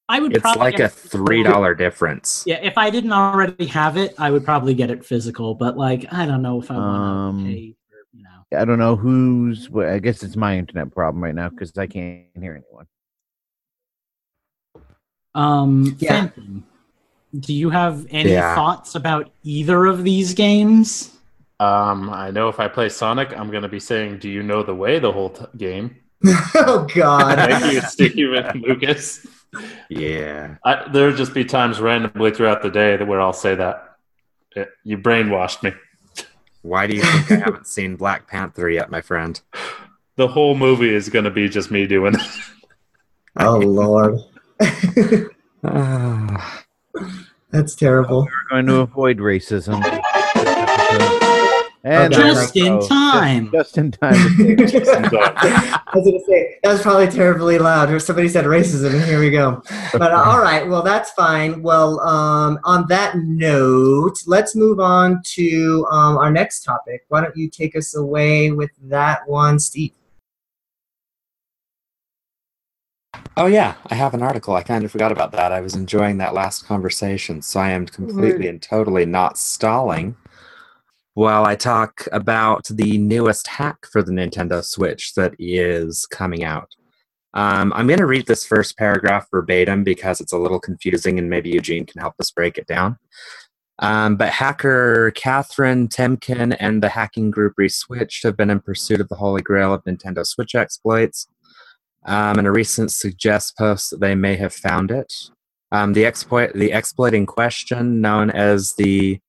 I 0.10 0.20
would 0.20 0.34
It's 0.36 0.42
probably 0.42 0.60
like 0.60 0.80
a 0.80 0.90
$3 0.90 1.78
difference. 1.78 2.44
Yeah, 2.48 2.60
if 2.64 2.78
I 2.80 2.90
didn't 2.90 3.14
already 3.14 3.68
have 3.68 3.96
it, 3.96 4.16
I 4.18 4.32
would 4.32 4.44
probably 4.44 4.74
get 4.74 4.90
it 4.90 5.06
physical. 5.06 5.54
But 5.54 5.78
like, 5.78 6.12
I 6.12 6.26
don't 6.26 6.42
know 6.42 6.60
if 6.60 6.72
I 6.72 6.78
want 6.78 6.88
Um, 6.88 7.46
to 7.46 7.46
pay. 7.54 7.76
For, 7.90 7.96
you 8.18 8.24
know, 8.24 8.60
I 8.60 8.66
don't 8.66 8.80
know 8.80 8.96
who's 8.96 9.70
well, 9.70 9.88
I 9.88 10.00
guess 10.00 10.24
it's 10.24 10.36
my 10.36 10.58
internet 10.58 10.92
problem 10.94 11.24
right 11.24 11.36
now 11.36 11.50
cuz 11.50 11.78
I 11.78 11.86
can't 11.86 12.26
hear 12.36 12.54
anyone. 12.56 12.88
um, 15.36 15.96
Yeah. 16.00 16.10
Phantom, 16.10 16.64
do 17.40 17.54
you 17.54 17.70
have 17.70 18.08
any 18.10 18.32
Yeah. 18.32 18.56
thoughts 18.56 18.96
about 18.96 19.30
either 19.44 19.86
of 19.86 20.04
these 20.04 20.34
games? 20.34 21.16
Um, 21.60 22.10
I 22.10 22.32
know 22.32 22.48
if 22.50 22.60
I 22.60 22.68
play 22.68 22.90
Sonic, 22.90 23.38
I'm 23.38 23.52
going 23.52 23.64
to 23.64 23.70
be 23.70 23.80
saying, 23.82 24.20
"Do 24.20 24.30
you 24.30 24.42
know 24.42 24.64
the 24.64 24.74
way?" 24.74 24.98
the 24.98 25.12
whole 25.12 25.30
t- 25.30 25.46
game. 25.58 25.98
oh 26.56 26.88
God. 26.96 27.38
Thank 27.38 27.74
you, 27.74 27.82
Steve 27.94 28.34
and 28.34 28.62
Lucas. 28.62 29.26
Yeah. 29.90 30.56
I, 30.64 30.88
there'll 30.92 31.16
just 31.16 31.34
be 31.34 31.44
times 31.46 31.80
randomly 31.80 32.32
throughout 32.32 32.62
the 32.62 32.70
day 32.70 32.96
that 32.98 33.08
where 33.08 33.20
I'll 33.22 33.34
say 33.34 33.56
that. 33.56 33.98
It- 34.56 34.70
you 34.84 34.98
brainwashed 34.98 35.64
me. 35.64 35.74
Why 36.62 36.88
do 36.88 36.96
you 36.96 37.02
think 37.04 37.32
I 37.32 37.36
haven't 37.46 37.68
seen 37.78 37.96
Black 37.96 38.28
Panther 38.28 38.70
yet, 38.70 38.90
my 38.92 39.02
friend? 39.02 39.40
The 40.18 40.28
whole 40.28 40.56
movie 40.56 40.94
is 40.94 41.08
going 41.10 41.26
to 41.26 41.32
be 41.32 41.48
just 41.50 41.72
me 41.72 41.88
doing. 41.88 42.16
it. 42.16 42.22
Oh 43.42 43.58
Lord. 43.60 44.20
That's 47.52 47.76
terrible. 47.76 48.24
We're 48.24 48.50
going 48.50 48.66
to 48.68 48.80
avoid 48.82 49.20
racism. 49.20 49.80
And 51.84 52.14
Just 52.14 52.58
in 52.58 52.74
also- 52.74 52.88
time. 52.90 53.52
Just, 53.52 53.76
just 53.76 53.78
in 53.78 53.92
time. 53.92 54.14
I 54.14 55.92
was 55.96 56.04
going 56.04 56.20
to 56.20 56.26
say, 56.28 56.58
that 56.62 56.74
was 56.74 56.82
probably 56.82 57.08
terribly 57.08 57.58
loud. 57.58 57.90
Or 57.90 58.00
somebody 58.00 58.28
said 58.28 58.44
racism, 58.46 58.94
and 58.94 59.04
here 59.06 59.20
we 59.20 59.30
go. 59.30 59.64
But 59.94 60.12
uh, 60.12 60.24
all 60.26 60.42
right, 60.42 60.68
well, 60.68 60.82
that's 60.82 61.12
fine. 61.12 61.62
Well, 61.62 62.02
um, 62.02 62.60
on 62.66 62.86
that 62.90 63.18
note, 63.18 64.18
let's 64.28 64.58
move 64.58 64.82
on 64.82 65.22
to 65.36 65.88
um, 65.90 66.18
our 66.18 66.32
next 66.32 66.64
topic. 66.64 67.06
Why 67.08 67.22
don't 67.22 67.36
you 67.38 67.50
take 67.50 67.78
us 67.78 67.96
away 67.96 68.52
with 68.52 68.72
that 68.84 69.28
one, 69.30 69.58
Steve? 69.58 69.94
Oh 73.38 73.46
yeah, 73.46 73.76
I 73.88 73.96
have 73.96 74.14
an 74.14 74.22
article. 74.22 74.54
I 74.56 74.64
kind 74.64 74.84
of 74.84 74.92
forgot 74.92 75.14
about 75.14 75.32
that. 75.32 75.54
I 75.54 75.62
was 75.62 75.76
enjoying 75.76 76.18
that 76.18 76.34
last 76.34 76.66
conversation, 76.66 77.42
so 77.42 77.62
I 77.62 77.70
am 77.70 77.86
completely 77.86 78.48
and 78.48 78.62
totally 78.62 79.06
not 79.06 79.38
stalling 79.38 80.18
while 81.20 81.46
I 81.46 81.58
talk 81.58 82.08
about 82.14 82.66
the 82.70 82.98
newest 82.98 83.46
hack 83.46 83.86
for 83.92 84.02
the 84.02 84.14
Nintendo 84.14 84.64
Switch 84.64 85.16
that 85.16 85.36
is 85.38 86.06
coming 86.06 86.46
out. 86.46 86.70
Um, 87.34 87.74
I'm 87.76 87.88
going 87.88 88.00
to 88.00 88.06
read 88.06 88.26
this 88.26 88.46
first 88.46 88.78
paragraph 88.78 89.28
verbatim 89.30 89.84
because 89.84 90.22
it's 90.22 90.32
a 90.32 90.38
little 90.38 90.62
confusing, 90.62 91.20
and 91.20 91.30
maybe 91.30 91.50
Eugene 91.50 91.86
can 91.86 92.00
help 92.00 92.14
us 92.22 92.32
break 92.32 92.58
it 92.58 92.68
down. 92.68 92.98
Um, 93.80 94.16
but 94.16 94.30
hacker 94.30 95.12
Catherine 95.12 95.90
Temkin 95.90 96.56
and 96.58 96.82
the 96.82 96.88
hacking 96.88 97.32
group 97.32 97.56
Reswitched 97.60 98.24
have 98.24 98.38
been 98.38 98.50
in 98.50 98.62
pursuit 98.62 99.02
of 99.02 99.10
the 99.10 99.16
holy 99.16 99.42
grail 99.42 99.74
of 99.74 99.84
Nintendo 99.84 100.26
Switch 100.26 100.56
exploits. 100.56 101.28
Um, 102.06 102.40
in 102.40 102.46
a 102.46 102.52
recent 102.54 102.94
suggest 102.94 103.58
post, 103.58 103.90
that 103.90 104.00
they 104.00 104.16
may 104.16 104.38
have 104.38 104.54
found 104.54 104.90
it. 104.90 105.14
Um, 105.74 105.92
the 105.92 106.06
exploit, 106.06 106.54
the 106.54 106.72
exploit 106.72 107.14
in 107.14 107.26
question, 107.26 108.00
known 108.00 108.32
as 108.32 108.74
the, 108.78 109.20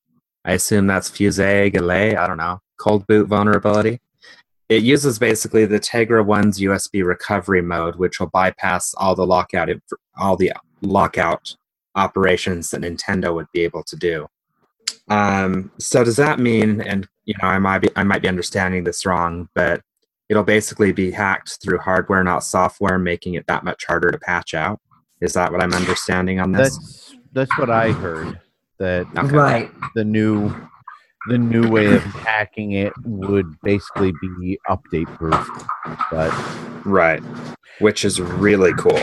I 0.45 0.53
assume 0.53 0.87
that's 0.87 1.11
Fusée 1.11 1.73
Gelée, 1.73 2.17
I 2.17 2.27
don't 2.27 2.39
know, 2.39 2.61
cold 2.79 3.07
boot 3.07 3.29
vulnerability. 3.29 4.01
It 4.69 4.83
uses 4.83 5.19
basically 5.19 5.67
the 5.67 5.81
Tegra 5.81 6.25
One's 6.25 6.61
USB 6.61 7.05
recovery 7.05 7.61
mode, 7.61 7.97
which 7.97 8.21
will 8.21 8.29
bypass 8.29 8.95
all 8.95 9.15
the 9.15 9.27
lockout, 9.27 9.69
all 10.17 10.37
the 10.37 10.53
lockout 10.81 11.57
operations 11.97 12.71
that 12.71 12.83
Nintendo 12.83 13.35
would 13.35 13.49
be 13.53 13.63
able 13.63 13.83
to 13.83 13.97
do. 13.97 14.29
Um, 15.09 15.73
so 15.79 16.05
does 16.05 16.17
that 16.17 16.39
mean, 16.39 16.81
and 16.81 17.09
you 17.25 17.35
know, 17.43 17.49
I 17.49 17.59
might 17.59 17.81
be, 17.81 17.89
I 17.97 18.05
might 18.05 18.23
be 18.23 18.29
understanding 18.29 18.85
this 18.85 19.05
wrong, 19.05 19.49
but 19.55 19.83
it'll 20.29 20.45
basically 20.45 20.93
be 20.93 21.11
hacked 21.11 21.59
through 21.61 21.79
hardware, 21.79 22.23
not 22.23 22.45
software, 22.45 22.99
making 22.99 23.35
it 23.35 23.47
that 23.49 23.65
much 23.65 23.85
harder 23.87 24.13
to 24.13 24.19
patch 24.19 24.55
out. 24.55 24.81
Is 25.21 25.33
that 25.33 25.51
what 25.51 25.63
I'm 25.63 25.75
understanding 25.75 26.41
on 26.41 26.53
this? 26.53 26.77
That's 26.77 27.15
that's 27.33 27.59
what 27.59 27.71
I 27.71 27.91
heard. 27.91 28.41
That 28.81 29.07
Okay. 29.17 29.37
Right. 29.37 29.71
the 29.95 30.05
new 30.05 30.53
the 31.29 31.39
new 31.39 31.69
way 31.69 31.95
of 31.95 32.03
hacking 32.03 32.73
it 32.73 32.93
would 33.05 33.47
basically 33.63 34.13
be 34.21 34.59
update 34.69 35.07
proof. 35.17 35.49
But 36.11 36.33
Right. 36.85 37.23
Which 37.79 38.05
is 38.05 38.21
really 38.21 38.73
cool. 38.75 38.99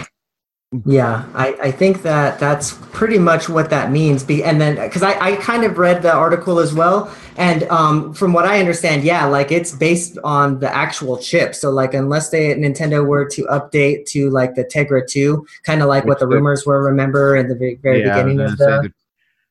Yeah, 0.85 1.23
I, 1.33 1.55
I 1.63 1.71
think 1.71 2.01
that 2.01 2.39
that's 2.39 2.73
pretty 2.91 3.17
much 3.17 3.47
what 3.47 3.69
that 3.69 3.89
means. 3.89 4.21
Be, 4.21 4.43
and 4.43 4.59
then, 4.59 4.75
because 4.75 5.01
I, 5.01 5.17
I 5.17 5.35
kind 5.37 5.63
of 5.63 5.77
read 5.77 6.01
the 6.01 6.11
article 6.11 6.59
as 6.59 6.73
well. 6.73 7.09
And 7.37 7.63
um, 7.69 8.13
from 8.13 8.33
what 8.33 8.43
I 8.43 8.59
understand, 8.59 9.03
yeah, 9.05 9.25
like 9.25 9.49
it's 9.49 9.73
based 9.73 10.17
on 10.25 10.59
the 10.59 10.75
actual 10.75 11.17
chip. 11.19 11.55
So, 11.55 11.69
like, 11.69 11.93
unless 11.93 12.31
they 12.31 12.53
Nintendo 12.55 13.05
were 13.05 13.25
to 13.29 13.43
update 13.43 14.07
to 14.07 14.29
like 14.29 14.55
the 14.55 14.65
Tegra 14.65 15.07
2, 15.07 15.45
kind 15.63 15.81
of 15.81 15.87
like 15.87 16.03
what 16.03 16.19
the 16.19 16.27
rumors 16.27 16.65
were, 16.65 16.83
remember, 16.83 17.37
in 17.37 17.47
the 17.47 17.55
very, 17.55 17.75
very 17.75 18.01
yeah, 18.01 18.13
beginning 18.15 18.37
gonna 18.37 18.51
of 18.51 18.57
say 18.57 18.65
the. 18.65 18.93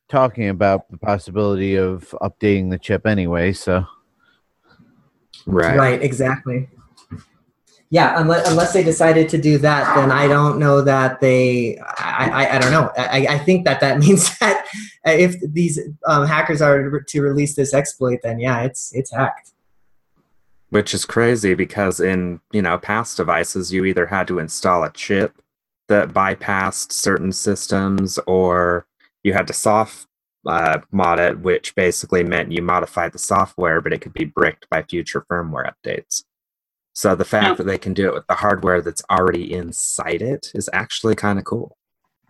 They're 0.09 0.21
talking 0.21 0.49
about 0.49 0.91
the 0.91 0.99
possibility 0.99 1.77
of 1.77 2.15
updating 2.21 2.71
the 2.71 2.79
chip 2.79 3.07
anyway. 3.07 3.53
So 3.53 3.87
Right. 5.47 5.77
Right, 5.77 6.03
exactly. 6.03 6.69
Yeah, 7.89 8.21
unless 8.21 8.49
unless 8.51 8.73
they 8.73 8.83
decided 8.83 9.29
to 9.29 9.39
do 9.39 9.59
that, 9.59 9.95
then 9.95 10.11
I 10.11 10.27
don't 10.27 10.59
know 10.59 10.83
that 10.83 11.21
they. 11.21 11.79
I 11.79 12.47
I, 12.47 12.57
I 12.57 12.59
don't 12.59 12.73
know. 12.73 12.91
I, 12.99 13.27
I 13.31 13.39
think 13.39 13.65
that 13.65 13.81
that 13.81 13.99
means 14.01 14.37
that 14.41 14.67
if 15.05 15.37
these 15.41 15.79
um, 16.05 16.27
hackers 16.27 16.61
are 16.61 17.01
to 17.01 17.23
release 17.23 17.55
this 17.55 17.73
exploit, 17.73 18.19
then 18.25 18.41
yeah, 18.41 18.63
it's 18.63 18.93
it's 18.93 19.13
hacked. 19.13 19.53
Which 20.71 20.95
is 20.95 21.05
crazy 21.05 21.55
because 21.55 22.01
in, 22.01 22.41
you 22.51 22.61
know, 22.61 22.77
past 22.77 23.19
devices 23.19 23.73
you 23.73 23.85
either 23.85 24.05
had 24.05 24.27
to 24.27 24.41
install 24.41 24.83
a 24.83 24.91
chip 24.91 25.41
that 25.87 26.09
bypassed 26.09 26.91
certain 26.91 27.31
systems 27.31 28.19
or 28.27 28.89
you 29.26 29.33
had 29.33 29.49
to 29.49 29.52
soft 29.52 30.06
uh, 30.47 30.78
mod 30.92 31.18
it, 31.18 31.40
which 31.40 31.75
basically 31.75 32.23
meant 32.23 32.52
you 32.52 32.62
modified 32.62 33.12
the 33.12 33.18
software, 33.18 33.80
but 33.80 33.92
it 33.92 34.00
could 34.00 34.12
be 34.12 34.25
bricked 34.25 34.68
by 34.71 34.80
future 34.85 35.26
firmware 35.28 35.68
updates. 35.73 36.23
So 36.95 37.16
the 37.16 37.25
fact 37.25 37.45
Now- 37.49 37.54
that 37.56 37.66
they 37.66 37.78
can 37.78 37.92
do 37.92 38.06
it 38.06 38.14
with 38.14 38.26
the 38.28 38.35
hardware 38.37 38.80
that's 38.80 39.02
already 39.11 39.52
inside 39.52 40.23
it 40.23 40.52
is 40.54 40.71
actually 40.73 41.16
kind 41.16 41.40
of 41.40 41.45
cool. 41.45 41.76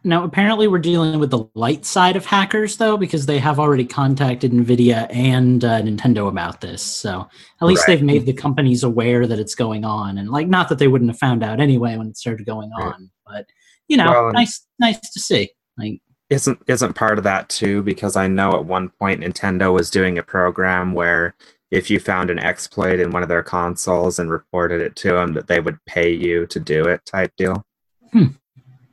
Now, 0.05 0.23
apparently, 0.25 0.69
we're 0.69 0.79
dealing 0.79 1.19
with 1.19 1.31
the 1.31 1.45
light 1.55 1.85
side 1.85 2.17
of 2.17 2.25
hackers, 2.25 2.77
though, 2.77 2.97
because 2.97 3.27
they 3.27 3.39
have 3.41 3.59
already 3.59 3.85
contacted 3.85 4.53
NVIDIA 4.53 5.09
and 5.11 5.65
uh, 5.65 5.83
Nintendo 5.83 6.29
about 6.29 6.61
this. 6.61 6.81
So 6.81 7.29
at 7.61 7.67
least 7.67 7.87
Right. 7.89 7.97
they've 7.97 8.07
made 8.07 8.25
the 8.25 8.33
companies 8.33 8.85
aware 8.85 9.27
that 9.27 9.39
it's 9.41 9.57
going 9.57 9.85
on, 9.85 10.17
and 10.19 10.31
like, 10.31 10.47
not 10.49 10.69
that 10.69 10.79
they 10.79 10.87
wouldn't 10.89 11.11
have 11.11 11.19
found 11.19 11.43
out 11.43 11.61
anyway 11.61 11.97
when 11.99 12.07
it 12.09 12.17
started 12.17 12.47
going 12.47 12.71
Right. 12.79 12.95
on, 12.95 13.11
but 13.27 13.47
you 13.89 13.97
know, 13.97 14.11
Well, 14.11 14.33
nice, 14.33 14.65
nice 14.79 14.99
to 15.11 15.21
see. 15.21 15.51
Like, 15.77 16.01
isn't 16.31 16.59
isn't 16.67 16.95
part 16.95 17.19
of 17.19 17.25
that 17.25 17.49
too 17.49 17.83
because 17.83 18.17
I 18.17 18.27
know 18.27 18.53
at 18.53 18.65
one 18.65 18.89
point 18.89 19.21
Nintendo 19.21 19.73
was 19.73 19.91
doing 19.91 20.19
a 20.19 20.23
program 20.23 20.93
where 20.93 21.35
if 21.71 21.91
you 21.91 21.99
found 22.01 22.31
an 22.31 22.39
exploit 22.39 23.01
in 23.01 23.11
one 23.11 23.23
of 23.23 23.29
their 23.29 23.43
consoles 23.43 24.19
and 24.19 24.31
reported 24.31 24.81
it 24.81 24.97
to 24.97 25.13
them 25.13 25.33
that 25.35 25.47
they 25.47 25.61
would 25.61 25.85
pay 25.85 26.13
you 26.13 26.47
to 26.47 26.61
do 26.61 26.85
it 26.87 27.05
type 27.05 27.33
deal. 27.37 27.65
Hmm. 28.13 28.27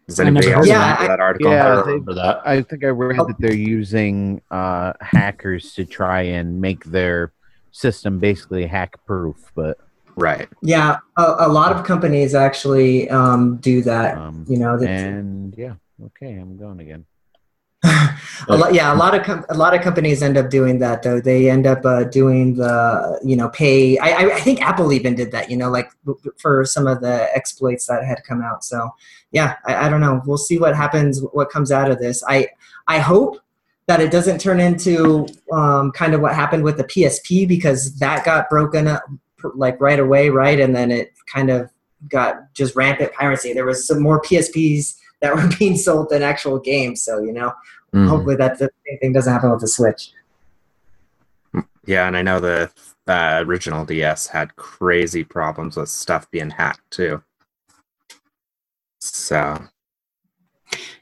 Does 0.07 0.19
anybody 0.19 0.51
else 0.51 0.67
heard 0.67 0.73
remember 0.73 1.01
that. 1.01 1.07
that 1.07 1.19
article? 1.19 1.51
Yeah, 1.51 1.65
I 1.65 1.79
remember 1.81 2.13
that. 2.15 2.41
I 2.45 2.61
think 2.61 2.83
I 2.83 2.87
read 2.87 3.17
that 3.17 3.35
they're 3.39 3.53
using 3.53 4.41
uh, 4.51 4.93
hackers 4.99 5.73
to 5.75 5.85
try 5.85 6.23
and 6.23 6.59
make 6.59 6.83
their 6.83 7.31
system 7.71 8.19
basically 8.19 8.65
hack 8.65 8.97
proof. 9.05 9.51
But 9.55 9.77
Right. 10.15 10.47
Yeah, 10.61 10.97
a, 11.17 11.35
a 11.39 11.49
lot 11.49 11.75
of 11.75 11.85
companies 11.85 12.35
actually 12.35 13.09
um, 13.09 13.57
do 13.57 13.81
that. 13.83 14.17
um, 14.17 14.45
You 14.47 14.57
know, 14.59 14.77
and 14.77 15.55
yeah, 15.57 15.75
okay, 16.05 16.33
I'm 16.33 16.57
going 16.57 16.79
again. 16.79 17.05
a 18.47 18.57
lot, 18.57 18.73
yeah, 18.73 18.93
a 18.93 18.95
lot 18.95 19.13
of 19.13 19.23
com- 19.23 19.45
a 19.49 19.57
lot 19.57 19.73
of 19.73 19.81
companies 19.81 20.23
end 20.23 20.37
up 20.37 20.49
doing 20.49 20.79
that 20.79 21.03
though. 21.03 21.19
They 21.19 21.49
end 21.49 21.67
up 21.67 21.85
uh, 21.85 22.05
doing 22.05 22.55
the 22.55 23.19
you 23.23 23.35
know 23.35 23.49
pay. 23.49 23.97
I, 23.97 24.09
I 24.09 24.35
I 24.35 24.39
think 24.39 24.61
Apple 24.61 24.93
even 24.93 25.15
did 25.15 25.31
that. 25.31 25.51
You 25.51 25.57
know, 25.57 25.69
like 25.69 25.91
for 26.37 26.63
some 26.65 26.87
of 26.87 27.01
the 27.01 27.27
exploits 27.35 27.87
that 27.87 28.05
had 28.05 28.23
come 28.23 28.41
out. 28.41 28.63
So 28.63 28.89
yeah, 29.31 29.55
I, 29.65 29.87
I 29.87 29.89
don't 29.89 29.99
know. 29.99 30.21
We'll 30.25 30.37
see 30.37 30.57
what 30.57 30.75
happens. 30.75 31.21
What 31.33 31.49
comes 31.49 31.71
out 31.71 31.91
of 31.91 31.99
this. 31.99 32.23
I 32.27 32.47
I 32.87 32.99
hope 32.99 33.39
that 33.87 33.99
it 33.99 34.11
doesn't 34.11 34.39
turn 34.39 34.61
into 34.61 35.27
um, 35.51 35.91
kind 35.91 36.13
of 36.13 36.21
what 36.21 36.33
happened 36.33 36.63
with 36.63 36.77
the 36.77 36.85
PSP 36.85 37.45
because 37.45 37.97
that 37.99 38.23
got 38.23 38.49
broken 38.49 38.87
up 38.87 39.03
like 39.55 39.79
right 39.81 39.99
away, 39.99 40.29
right, 40.29 40.59
and 40.59 40.73
then 40.73 40.89
it 40.89 41.11
kind 41.31 41.49
of 41.49 41.69
got 42.07 42.53
just 42.53 42.75
rampant 42.75 43.11
piracy. 43.13 43.51
There 43.51 43.65
was 43.65 43.85
some 43.85 44.01
more 44.01 44.21
PSPs 44.21 44.95
that 45.23 45.35
were 45.35 45.49
being 45.59 45.75
sold 45.77 46.09
than 46.11 46.21
actual 46.21 46.59
games. 46.59 47.01
So 47.03 47.19
you 47.23 47.33
know 47.33 47.51
Mhm. 47.95 48.09
hopefully 48.09 48.35
that 48.37 48.59
the 48.59 48.69
same 48.87 48.99
thing 48.99 49.13
doesn't 49.13 49.31
happen 49.33 49.49
with 49.51 49.61
the 49.61 49.67
switch 49.67 50.11
Yeah, 51.85 52.07
and 52.07 52.15
I 52.17 52.21
know 52.23 52.39
the 52.39 52.71
uh, 53.07 53.43
original 53.45 53.85
DS 53.85 54.27
had 54.27 54.55
crazy 54.55 55.23
problems 55.23 55.75
with 55.77 55.89
stuff 55.89 56.29
being 56.31 56.49
hacked 56.49 56.89
too. 56.89 57.21
So 59.01 59.59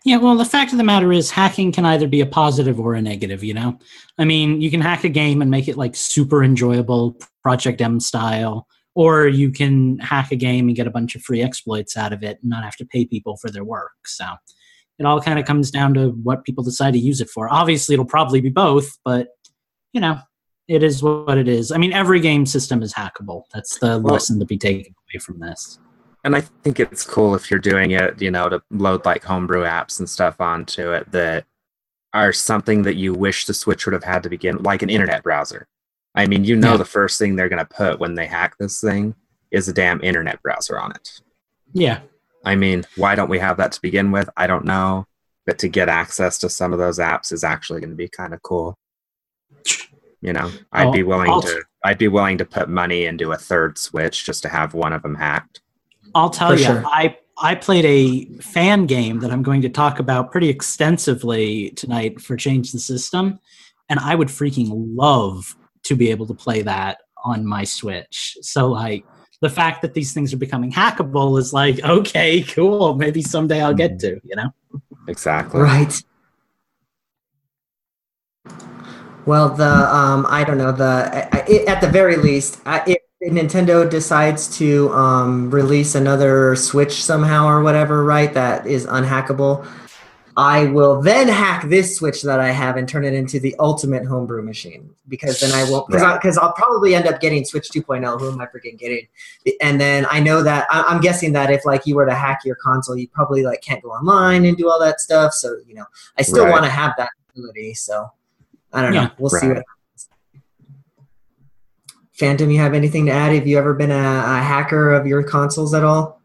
Yeah, 0.04 0.18
well, 0.18 0.36
the 0.36 0.46
fact 0.46 0.72
of 0.72 0.78
the 0.80 0.84
matter 0.84 1.13
is, 1.13 1.30
hacking 1.32 1.72
can 1.72 1.86
either 1.86 2.08
be 2.08 2.22
a 2.22 2.25
positive 2.25 2.80
or 2.80 2.96
a 2.96 3.01
negative, 3.01 3.44
you 3.44 3.54
know? 3.54 3.78
I 4.18 4.25
mean, 4.25 4.60
you 4.60 4.72
can 4.72 4.82
hack 4.82 5.04
a 5.04 5.10
game 5.10 5.42
and 5.42 5.51
make 5.51 5.68
it 5.68 5.78
like 5.78 5.96
super 5.96 6.44
enjoyable, 6.44 7.16
Project 7.44 7.80
M 7.82 8.00
style, 8.00 8.68
or 8.95 9.27
you 9.27 9.51
can 9.51 10.00
hack 10.00 10.31
a 10.31 10.36
game 10.36 10.67
and 10.67 10.75
get 10.75 10.88
a 10.88 10.91
bunch 10.91 11.15
of 11.15 11.21
free 11.21 11.41
exploits 11.41 11.95
out 11.95 12.13
of 12.13 12.24
it 12.24 12.39
and 12.41 12.50
not 12.50 12.63
have 12.63 12.75
to 12.75 12.86
pay 12.86 13.05
people 13.05 13.38
for 13.38 13.50
their 13.50 13.63
work. 13.63 13.91
So 14.05 14.25
it 15.00 15.05
all 15.05 15.21
kind 15.21 15.39
of 15.39 15.45
comes 15.45 15.71
down 15.71 15.93
to 15.95 16.10
what 16.24 16.43
people 16.43 16.63
decide 16.63 16.91
to 16.93 17.00
use 17.00 17.21
it 17.21 17.29
for. 17.29 17.51
Obviously, 17.51 17.93
it'll 17.93 18.05
probably 18.05 18.41
be 18.41 18.50
both, 18.50 18.98
but, 19.05 19.29
you 19.93 20.01
know, 20.01 20.19
it 20.67 20.83
is 20.83 21.01
what 21.01 21.38
it 21.38 21.48
is. 21.48 21.71
I 21.71 21.77
mean, 21.77 21.93
every 21.93 22.19
game 22.19 22.45
system 22.45 22.83
is 22.83 22.93
hackable. 22.93 23.43
That's 23.53 23.79
the 23.79 24.00
Well- 24.00 24.13
lesson 24.13 24.39
to 24.39 24.45
be 24.45 24.57
taken 24.57 24.93
away 24.93 25.19
from 25.19 25.39
this. 25.39 25.79
And 26.24 26.36
I 26.36 26.41
think 26.41 26.79
it's 26.79 27.03
cool 27.03 27.33
if 27.33 27.50
you're 27.50 27.60
doing 27.60 27.91
it, 27.91 28.21
you 28.21 28.29
know, 28.29 28.48
to 28.48 28.62
load 28.69 29.05
like 29.05 29.24
homebrew 29.24 29.63
apps 29.63 29.98
and 30.00 30.07
stuff 30.07 30.39
onto 30.39 30.91
it 30.91 31.12
that 31.12 31.45
are 32.13 32.31
something 32.31 32.83
that 32.83 32.95
you 32.95 33.13
wish 33.13 33.45
the 33.45 33.53
Switch 33.55 33.86
would 33.86 33.93
have 33.93 34.03
had 34.03 34.21
to 34.24 34.29
begin, 34.29 34.57
like 34.62 34.83
an 34.83 34.89
internet 34.89 35.24
browser. 35.24 35.67
I 36.15 36.27
mean, 36.27 36.44
you 36.44 36.56
know, 36.56 36.72
Yeah. 36.72 36.77
the 36.77 36.86
first 36.86 37.18
thing 37.20 37.36
they're 37.36 37.50
going 37.50 37.65
to 37.65 37.74
put 37.74 38.00
when 38.00 38.15
they 38.15 38.27
hack 38.27 38.56
this 38.60 38.82
thing 38.82 39.15
is 39.50 39.68
a 39.68 39.74
damn 39.74 40.01
internet 40.03 40.41
browser 40.41 40.80
on 40.80 40.91
it. 40.91 41.22
Yeah. 41.74 42.00
I 42.44 42.56
mean, 42.56 42.84
why 42.96 43.15
don't 43.15 43.30
we 43.30 43.39
have 43.39 43.58
that 43.58 43.72
to 43.74 43.82
begin 43.82 44.12
with? 44.12 44.30
I 44.36 44.48
don't 44.48 44.65
know. 44.65 45.06
But 45.46 45.58
to 45.60 45.68
get 45.70 45.89
access 45.89 46.38
to 46.39 46.50
some 46.50 46.72
of 46.74 46.80
those 46.80 47.00
apps 47.00 47.32
is 47.32 47.44
actually 47.44 47.80
going 47.82 47.89
to 47.91 47.96
be 47.96 48.08
kind 48.10 48.34
of 48.34 48.41
cool. 48.44 48.77
You 50.22 50.34
know, 50.34 50.51
I'd 50.72 50.88
Oh, 50.88 50.91
be 50.91 51.03
willing 51.03 51.30
I'll- 51.32 51.41
to. 51.41 51.63
I'd 51.84 51.98
be 51.98 52.08
willing 52.08 52.38
to 52.38 52.46
put 52.46 52.70
money 52.70 53.06
into 53.06 53.32
a 53.32 53.38
third 53.38 53.77
Switch 53.80 54.24
just 54.24 54.44
to 54.44 54.50
have 54.50 54.75
one 54.75 54.94
of 54.94 55.01
them 55.01 55.15
hacked. 55.15 55.62
I'll 56.13 56.30
tell 56.30 56.50
For 56.51 56.58
you, 56.58 56.65
sure. 56.65 56.84
I 56.86 57.18
I 57.44 57.56
played 57.56 57.86
a 57.86 58.25
fan 58.39 58.86
game 58.86 59.20
that 59.22 59.32
I'm 59.32 59.41
going 59.41 59.63
to 59.63 59.70
talk 59.70 59.98
about 59.98 60.32
pretty 60.32 60.48
extensively 60.50 61.72
tonight 61.72 62.22
for 62.22 62.38
Change 62.38 62.72
the 62.72 62.77
System, 62.80 63.39
and 63.89 64.00
I 64.00 64.13
would 64.13 64.27
freaking 64.27 64.70
love 64.96 65.56
to 65.84 65.96
be 65.96 66.12
able 66.12 66.28
to 66.28 66.34
play 66.34 66.62
that 66.62 67.00
on 67.24 67.46
my 67.46 67.64
Switch. 67.64 68.38
So 68.42 68.68
like 68.68 69.06
the 69.42 69.50
fact 69.50 69.82
that 69.82 69.94
these 69.94 70.14
things 70.14 70.34
are 70.34 70.38
becoming 70.38 70.72
hackable 70.72 71.38
is 71.40 71.54
like 71.54 71.84
okay, 71.84 72.44
cool. 72.44 72.96
Maybe 72.96 73.22
someday 73.22 73.62
I'll 73.62 73.74
get 73.74 74.00
to. 74.00 74.20
You 74.24 74.36
know. 74.36 74.54
Exactly. 75.08 75.62
Right. 75.62 76.02
Well, 79.26 79.50
the 79.50 79.96
um, 79.96 80.26
I 80.30 80.44
don't 80.44 80.58
know 80.58 80.72
the 80.72 81.10
I, 81.14 81.30
I, 81.32 81.66
at 81.68 81.82
the 81.82 81.90
very 81.90 82.18
least, 82.18 82.60
if 82.66 82.98
Nintendo 83.24 83.88
decides 83.88 84.58
to 84.58 84.92
um, 84.94 85.52
release 85.52 85.94
another 85.94 86.56
Switch 86.56 87.04
somehow 87.04 87.46
or 87.46 87.62
whatever, 87.62 88.04
right? 88.04 88.34
That 88.34 88.66
is 88.66 88.88
unhackable. 88.88 89.68
I 90.38 90.66
will 90.68 91.02
then 91.02 91.28
hack 91.28 91.68
this 91.68 91.98
Switch 91.98 92.22
that 92.24 92.40
I 92.40 92.52
have 92.52 92.78
and 92.78 92.88
turn 92.88 93.04
it 93.04 93.14
into 93.14 93.40
the 93.40 93.56
ultimate 93.60 94.06
homebrew 94.06 94.42
machine 94.42 94.90
because 95.10 95.40
then 95.42 95.52
I 95.52 95.70
won't 95.70 95.88
because 95.88 96.04
Right. 96.04 96.38
I'll 96.42 96.54
probably 96.54 96.96
end 96.96 97.08
up 97.08 97.20
getting 97.20 97.44
Switch 97.44 97.70
2.0. 97.70 98.20
Who 98.20 98.32
am 98.32 98.40
I 98.40 98.46
freaking 98.46 98.78
getting? 98.78 99.08
And 99.62 99.80
then 99.80 100.08
I 100.10 100.20
know 100.22 100.42
that 100.44 100.68
I, 100.70 100.84
I'm 100.84 101.02
guessing 101.02 101.34
that 101.34 101.52
if 101.52 101.66
like 101.66 101.86
you 101.86 101.96
were 101.96 102.06
to 102.06 102.14
hack 102.16 102.42
your 102.46 102.56
console, 102.56 102.96
you 102.96 103.08
probably 103.10 103.44
like 103.44 103.62
can't 103.62 103.84
go 103.84 103.90
online 103.90 104.46
and 104.46 104.56
do 104.56 104.70
all 104.70 104.80
that 104.80 105.02
stuff. 105.02 105.34
So 105.34 105.58
you 105.68 105.76
know, 105.76 105.86
I 106.18 106.22
still 106.22 106.46
Right. 106.46 106.52
want 106.52 106.64
to 106.64 106.72
have 106.72 106.94
that 106.98 107.10
ability. 107.36 107.74
So 107.74 108.10
I 108.72 108.82
don't 108.82 108.94
know. 108.94 109.10
We'll 109.18 109.30
see 109.32 109.48
what 109.48 109.58
happens. 109.58 110.10
Phantom, 112.14 112.50
you 112.52 112.60
have 112.60 112.74
anything 112.74 113.08
to 113.08 113.12
add? 113.12 113.34
Have 113.34 113.48
you 113.48 113.58
ever 113.58 113.74
been 113.74 113.92
a, 113.92 113.96
a 113.96 114.40
hacker 114.42 114.94
of 114.94 115.08
your 115.08 115.24
consoles 115.24 115.74
at 115.74 115.84
all? 115.84 116.22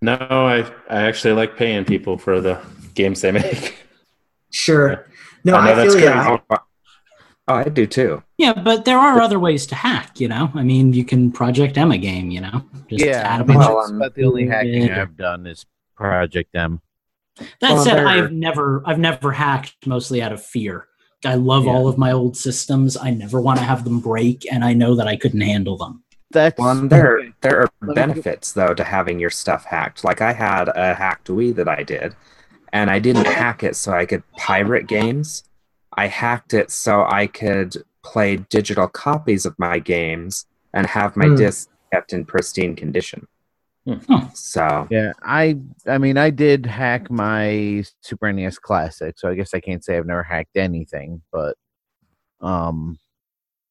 No, 0.00 0.14
I 0.18 0.60
I 0.90 1.02
actually 1.02 1.34
like 1.34 1.56
paying 1.56 1.84
people 1.84 2.18
for 2.18 2.40
the 2.40 2.60
games 2.94 3.20
they 3.20 3.32
make. 3.32 3.76
Sure. 4.50 5.06
No, 5.44 5.54
I 5.56 5.64
know 5.66 5.72
I, 5.72 5.74
that's 5.74 5.94
feel 5.94 6.04
you. 6.04 6.10
crazy. 6.10 6.62
Oh, 7.48 7.54
I 7.54 7.64
do 7.64 7.86
too. 7.86 8.22
Yeah, 8.38 8.52
but 8.52 8.84
there 8.84 8.98
are 8.98 9.20
other 9.20 9.38
ways 9.40 9.66
to 9.66 9.74
hack. 9.74 10.20
You 10.20 10.28
know, 10.28 10.50
I 10.54 10.62
mean, 10.62 10.92
you 10.92 11.04
can 11.04 11.32
Project 11.32 11.76
M 11.76 11.90
a 11.90 11.98
game. 11.98 12.30
You 12.30 12.42
know, 12.42 12.64
just 12.88 13.04
yeah, 13.04 13.18
add 13.22 13.40
a 13.40 13.44
I 13.44 13.46
mean, 13.46 13.56
bunch 13.58 13.58
Well, 13.68 13.78
of 13.78 13.82
that's 13.84 13.90
about 13.92 14.14
the 14.14 14.24
only 14.24 14.46
hacking 14.46 14.86
Yeah. 14.86 15.02
I've 15.02 15.16
done 15.16 15.46
is 15.46 15.66
Project 15.96 16.54
M. 16.54 16.80
That 17.60 17.72
Well, 17.72 17.84
said, 17.84 17.96
there- 17.96 18.06
I've 18.06 18.30
never 18.32 18.82
I've 18.86 18.98
never 18.98 19.32
hacked 19.32 19.86
mostly 19.86 20.22
out 20.22 20.32
of 20.32 20.44
fear. 20.44 20.86
I 21.24 21.34
love 21.34 21.64
Yeah. 21.64 21.72
all 21.72 21.88
of 21.88 21.98
my 21.98 22.12
old 22.12 22.36
systems. 22.36 22.96
I 22.96 23.10
never 23.10 23.40
want 23.40 23.58
to 23.58 23.64
have 23.64 23.84
them 23.84 24.00
break, 24.00 24.44
and 24.52 24.64
I 24.64 24.72
know 24.74 24.94
that 24.96 25.08
I 25.08 25.16
couldn't 25.16 25.40
handle 25.40 25.76
them. 25.76 26.04
That's 26.30 26.58
Well, 26.58 26.70
and 26.70 26.90
there 26.90 27.20
there 27.40 27.62
are 27.62 27.94
benefits 27.94 28.52
though 28.52 28.74
to 28.74 28.84
having 28.84 29.18
your 29.18 29.30
stuff 29.30 29.64
hacked. 29.64 30.04
Like 30.04 30.20
I 30.20 30.32
had 30.32 30.68
a 30.68 30.94
hacked 30.94 31.28
Wii 31.28 31.54
that 31.56 31.68
I 31.68 31.82
did, 31.82 32.14
and 32.72 32.90
I 32.90 32.98
didn't 32.98 33.26
hack 33.26 33.62
it 33.62 33.76
so 33.76 33.92
I 33.92 34.06
could 34.06 34.22
pirate 34.36 34.86
games. 34.86 35.44
I 35.96 36.06
hacked 36.06 36.54
it 36.54 36.70
so 36.70 37.04
I 37.04 37.26
could 37.26 37.76
play 38.02 38.36
digital 38.36 38.88
copies 38.88 39.44
of 39.46 39.54
my 39.58 39.78
games 39.78 40.46
and 40.72 40.86
have 40.86 41.16
my 41.16 41.26
Hmm. 41.28 41.34
discs 41.36 41.68
kept 41.92 42.12
in 42.12 42.24
pristine 42.24 42.74
condition. 42.74 43.26
Hmm. 43.86 44.26
So 44.34 44.86
Yeah, 44.90 45.12
I 45.22 45.58
I 45.86 45.98
mean 45.98 46.16
I 46.16 46.30
did 46.30 46.64
hack 46.66 47.10
my 47.10 47.84
Super 48.00 48.32
NES 48.32 48.58
Classic, 48.58 49.18
so 49.18 49.28
I 49.28 49.34
guess 49.34 49.52
I 49.54 49.60
can't 49.60 49.84
say 49.84 49.96
I've 49.98 50.06
never 50.06 50.22
hacked 50.22 50.56
anything, 50.56 51.22
but 51.32 51.56
um 52.40 52.98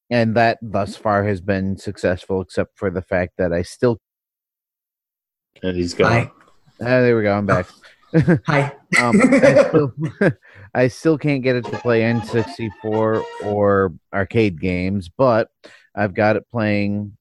and 0.09 0.35
that 0.35 0.59
thus 0.61 0.95
far 0.97 1.23
has 1.23 1.39
been 1.41 1.77
successful 1.77 2.41
except 2.41 2.77
for 2.77 2.89
the 2.91 3.01
fact 3.01 3.33
that 3.37 3.51
I 3.53 3.61
still 3.63 3.99
And 5.63 5.75
he's 5.77 5.93
gone. 5.93 6.11
Hi. 6.11 6.31
ah, 6.81 7.01
there 7.01 7.15
we 7.17 7.23
go, 7.23 7.33
I'm 7.33 7.45
back. 7.45 7.67
Hi. 8.47 8.75
um, 8.99 9.19
I 9.43 9.63
still 9.63 9.93
I 10.75 10.87
still 10.87 11.17
can't 11.17 11.43
get 11.43 11.55
it 11.55 11.65
to 11.65 11.77
play 11.77 12.01
N64 12.01 13.23
or 13.43 13.93
arcade 14.13 14.59
games, 14.59 15.09
but 15.15 15.49
I've 15.95 16.13
got 16.13 16.35
it 16.35 16.45
playing 16.51 17.17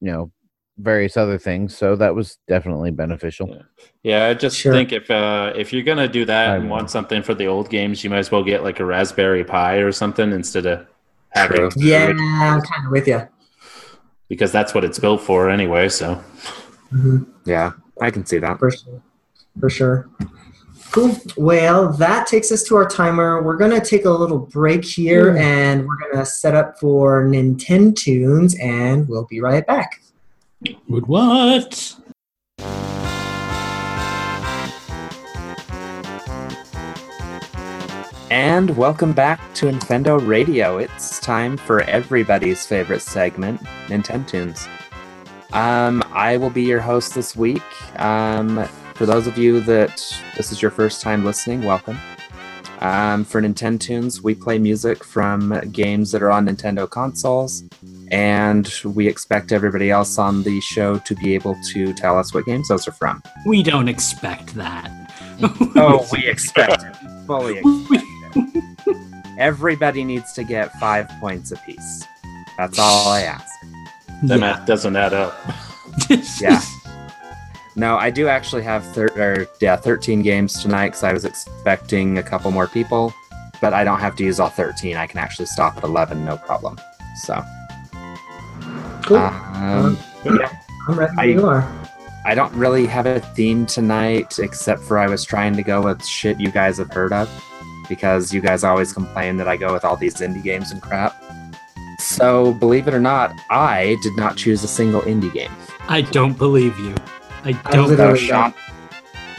you 0.00 0.12
know 0.12 0.32
various 0.76 1.16
other 1.16 1.38
things, 1.38 1.76
so 1.76 1.96
that 1.96 2.14
was 2.14 2.38
definitely 2.48 2.90
beneficial. 2.90 3.64
Yeah, 4.02 4.26
I 4.26 4.34
just 4.34 4.56
Sure. 4.58 4.72
think 4.72 4.92
if 4.92 5.10
uh, 5.10 5.52
if 5.56 5.72
you're 5.72 5.82
gonna 5.84 6.08
do 6.08 6.24
that 6.24 6.50
I 6.50 6.54
and 6.56 6.64
will. 6.64 6.72
want 6.72 6.90
something 6.90 7.22
for 7.22 7.34
the 7.34 7.46
old 7.46 7.70
games, 7.70 8.04
you 8.04 8.10
might 8.10 8.18
as 8.18 8.30
well 8.30 8.42
get 8.44 8.62
like 8.62 8.80
a 8.80 8.84
Raspberry 8.84 9.44
Pi 9.44 9.76
or 9.76 9.92
something 9.92 10.32
instead 10.32 10.66
of 10.66 10.86
having 11.30 11.70
Yeah, 11.76 12.08
I'm 12.08 12.60
kind 12.60 12.86
of 12.86 12.90
with 12.92 13.06
you. 13.08 13.26
because 14.28 14.52
that's 14.52 14.74
what 14.74 14.84
it's 14.84 14.98
built 14.98 15.20
for 15.20 15.48
anyway. 15.48 15.88
So 15.88 16.22
Mhm. 16.92 17.26
yeah, 17.46 17.72
I 18.00 18.10
can 18.10 18.26
see 18.26 18.38
that. 18.38 18.58
For 18.58 18.70
sure. 18.70 19.02
For 19.60 19.70
sure. 19.70 20.08
Cool. 20.90 21.16
Well, 21.36 21.92
that 21.94 22.26
takes 22.26 22.52
us 22.52 22.62
to 22.64 22.76
our 22.76 22.86
timer. 22.86 23.42
We're 23.42 23.56
going 23.56 23.72
to 23.72 23.84
take 23.84 24.04
a 24.04 24.10
little 24.10 24.38
break 24.38 24.84
here 24.84 25.32
Hmm. 25.32 25.38
and 25.38 25.86
we're 25.88 25.98
going 25.98 26.16
to 26.16 26.26
set 26.26 26.54
up 26.54 26.78
for 26.78 27.24
Nintendo 27.24 27.96
Tunes 27.96 28.54
and 28.60 29.08
we'll 29.08 29.24
be 29.26 29.40
right 29.40 29.66
back. 29.66 30.00
Would 30.88 31.06
what? 31.06 31.96
And 38.30 38.76
welcome 38.76 39.12
back 39.12 39.40
to 39.54 39.66
Infendo 39.66 40.24
Radio. 40.26 40.78
It's 40.78 41.20
time 41.20 41.56
for 41.56 41.82
everybody's 41.82 42.66
favorite 42.66 43.00
segment, 43.02 43.60
Nintendo 43.86 44.26
Tunes. 44.26 44.68
Um, 45.52 46.02
I 46.12 46.36
will 46.36 46.50
be 46.50 46.62
your 46.62 46.80
host 46.80 47.14
this 47.14 47.36
week. 47.36 47.62
Um, 48.00 48.66
for 48.94 49.06
those 49.06 49.26
of 49.26 49.36
you 49.38 49.60
that 49.60 49.96
this 50.36 50.52
is 50.52 50.62
your 50.62 50.70
first 50.70 51.00
time 51.02 51.24
listening, 51.24 51.62
welcome. 51.64 51.98
Um, 52.80 53.24
for 53.24 53.40
Nintendo 53.40 53.80
Tunes, 53.80 54.22
we 54.22 54.34
play 54.34 54.58
music 54.58 55.02
from 55.04 55.58
games 55.72 56.12
that 56.12 56.22
are 56.22 56.30
on 56.30 56.46
Nintendo 56.46 56.88
consoles, 56.88 57.64
and 58.10 58.72
we 58.84 59.08
expect 59.08 59.52
everybody 59.52 59.90
else 59.90 60.18
on 60.18 60.42
the 60.42 60.60
show 60.60 60.98
to 60.98 61.14
be 61.14 61.34
able 61.34 61.56
to 61.72 61.94
tell 61.94 62.18
us 62.18 62.34
what 62.34 62.44
games 62.44 62.68
those 62.68 62.86
are 62.86 62.92
from. 62.92 63.22
We 63.46 63.62
don't 63.62 63.88
expect 63.88 64.54
that. 64.54 64.90
Oh, 65.76 66.06
we 66.12 66.28
expect 66.28 66.84
it. 66.84 66.96
Fully 67.26 67.58
expect 67.58 68.04
it. 68.36 68.64
Everybody 69.36 70.04
needs 70.04 70.32
to 70.34 70.44
get 70.44 70.72
five 70.74 71.08
points 71.18 71.50
apiece. 71.50 72.04
That's 72.56 72.78
all 72.78 73.08
I 73.08 73.22
ask. 73.22 73.44
that 74.22 74.34
Yeah. 74.34 74.36
math 74.36 74.66
doesn't 74.66 74.94
add 74.94 75.12
up. 75.12 75.36
Yeah. 76.40 76.60
No, 77.76 77.96
I 77.96 78.10
do 78.10 78.28
actually 78.28 78.62
have 78.62 78.84
thir- 78.94 79.10
or, 79.16 79.46
yeah, 79.60 79.74
13 79.76 80.22
games 80.22 80.62
tonight 80.62 80.88
because 80.90 81.02
I 81.04 81.12
was 81.12 81.24
expecting 81.24 82.18
a 82.18 82.22
couple 82.22 82.50
more 82.52 82.68
people, 82.68 83.12
but 83.60 83.74
I 83.74 83.82
don't 83.82 83.98
have 83.98 84.14
to 84.16 84.24
use 84.24 84.38
all 84.38 84.48
13. 84.48 84.96
I 84.96 85.06
can 85.06 85.18
actually 85.18 85.46
stop 85.46 85.76
at 85.76 85.82
11, 85.84 86.24
no 86.24 86.36
problem. 86.36 86.78
So, 87.24 87.42
Cool. 89.02 89.16
um, 89.16 89.98
I'm 90.88 90.98
ready 90.98 91.12
I- 91.18 91.24
you 91.24 91.46
are. 91.46 91.68
I 92.26 92.34
don't 92.34 92.52
really 92.54 92.86
have 92.86 93.04
a 93.04 93.20
theme 93.20 93.66
tonight, 93.66 94.38
except 94.38 94.80
for 94.82 94.96
I 94.98 95.08
was 95.08 95.24
trying 95.24 95.54
to 95.56 95.62
go 95.62 95.82
with 95.82 96.02
shit 96.04 96.40
you 96.40 96.50
guys 96.50 96.78
have 96.78 96.90
heard 96.90 97.12
of, 97.12 97.28
because 97.88 98.32
you 98.32 98.40
guys 98.40 98.64
always 98.64 98.94
complain 98.94 99.36
that 99.38 99.46
I 99.48 99.58
go 99.58 99.72
with 99.74 99.84
all 99.84 99.96
these 99.96 100.14
indie 100.16 100.42
games 100.42 100.70
and 100.70 100.80
crap. 100.80 101.22
So, 101.98 102.52
believe 102.54 102.88
it 102.88 102.94
or 102.94 103.00
not, 103.00 103.32
I 103.50 103.96
did 104.02 104.16
not 104.16 104.36
choose 104.36 104.64
a 104.64 104.68
single 104.68 105.02
indie 105.02 105.32
game. 105.34 105.50
I 105.88 106.00
don't 106.00 106.32
believe 106.38 106.78
you. 106.78 106.94
I 107.44 107.48
I 107.64 107.72
don't. 107.72 107.74
know. 107.74 107.84
So, 107.86 107.90
Literally, 107.90 108.18
Shan- 108.18 108.54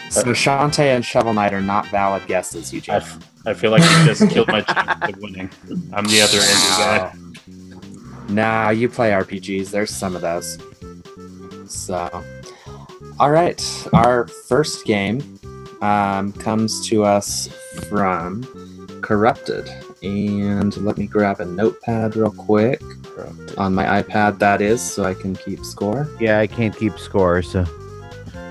so 0.09 0.23
Shantae 0.23 0.95
and 0.95 1.03
Shovel 1.03 1.33
Knight 1.33 1.53
are 1.53 1.61
not 1.61 1.87
valid 1.87 2.25
guesses, 2.27 2.71
I, 2.71 2.75
Eugene. 2.75 2.95
f- 2.95 3.19
I 3.45 3.53
feel 3.53 3.71
like 3.71 3.81
you 3.81 4.05
just 4.05 4.29
killed 4.31 4.47
my 4.47 4.61
chance 4.61 5.09
of 5.13 5.17
winning. 5.21 5.49
I'm 5.93 6.05
the 6.05 6.21
other 6.21 6.37
indie 6.37 6.77
guy. 6.77 7.13
Nah, 8.29 8.69
you 8.69 8.89
play 8.89 9.11
RPGs. 9.11 9.69
There's 9.71 9.91
some 9.91 10.15
of 10.15 10.21
those. 10.21 10.57
So, 11.67 12.23
all 13.19 13.29
right. 13.31 13.61
Our 13.93 14.27
first 14.27 14.85
game 14.85 15.39
um, 15.81 16.31
comes 16.33 16.87
to 16.89 17.03
us 17.03 17.47
from 17.89 18.43
Corrupted. 19.01 19.69
And 20.01 20.75
let 20.77 20.97
me 20.97 21.05
grab 21.07 21.39
a 21.39 21.45
notepad 21.45 22.15
real 22.15 22.31
quick 22.31 22.81
on 23.57 23.73
my 23.73 24.01
iPad, 24.01 24.39
that 24.39 24.61
is, 24.61 24.81
so 24.81 25.03
I 25.03 25.13
can 25.13 25.35
keep 25.35 25.63
score. 25.63 26.07
Yeah, 26.19 26.39
I 26.39 26.47
can't 26.47 26.75
keep 26.75 26.97
score, 26.99 27.41
so 27.41 27.63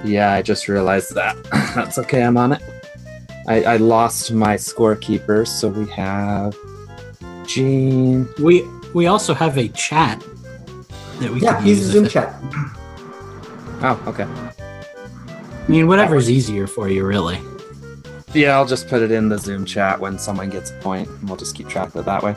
Yeah, 0.05 0.33
I 0.33 0.43
just 0.43 0.69
realized 0.69 1.15
that. 1.15 1.37
That's 1.75 1.99
okay, 1.99 2.23
I'm 2.23 2.37
on 2.37 2.53
it. 2.53 2.63
I, 3.47 3.63
I 3.65 3.77
lost 3.77 4.33
my 4.33 4.55
scorekeeper, 4.57 5.47
so 5.47 5.69
we 5.69 5.87
have 5.91 6.57
Gene. 7.47 8.29
We 8.43 8.63
we 8.95 9.07
also 9.07 9.35
have 9.35 9.59
a 9.59 9.69
chat 9.69 10.23
that 11.21 11.31
we 11.31 11.41
Yeah, 11.41 11.57
can 11.59 11.67
use 11.67 11.79
use. 11.81 11.87
the 11.89 11.93
Zoom 11.93 12.09
chat. 12.09 12.35
Oh, 13.83 14.03
okay. 14.07 14.25
I 14.25 15.67
mean, 15.69 15.87
whatever's 15.89 16.31
easier 16.31 16.67
for 16.67 16.89
you, 16.89 17.05
really. 17.07 17.39
Yeah, 18.33 18.57
I'll 18.57 18.67
just 18.67 18.89
put 18.89 19.03
it 19.03 19.11
in 19.11 19.29
the 19.29 19.39
Zoom 19.39 19.65
chat 19.65 20.01
when 20.01 20.19
someone 20.19 20.51
gets 20.51 20.71
a 20.71 20.75
point, 20.75 21.09
and 21.09 21.29
we'll 21.29 21.37
just 21.37 21.55
keep 21.55 21.69
track 21.69 21.89
of 21.89 21.97
it 21.97 22.05
that 22.07 22.23
way. 22.23 22.35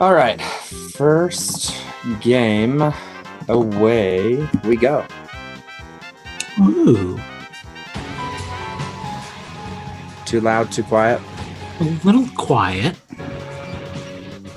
All 0.00 0.14
right, 0.14 0.40
first 0.40 1.74
game 2.20 2.92
away 3.48 4.48
we 4.64 4.76
go. 4.76 5.04
Ooh, 6.60 7.18
Too 10.26 10.40
loud, 10.40 10.70
too 10.72 10.82
quiet. 10.82 11.20
a 11.80 11.84
little 12.04 12.26
quiet. 12.36 12.96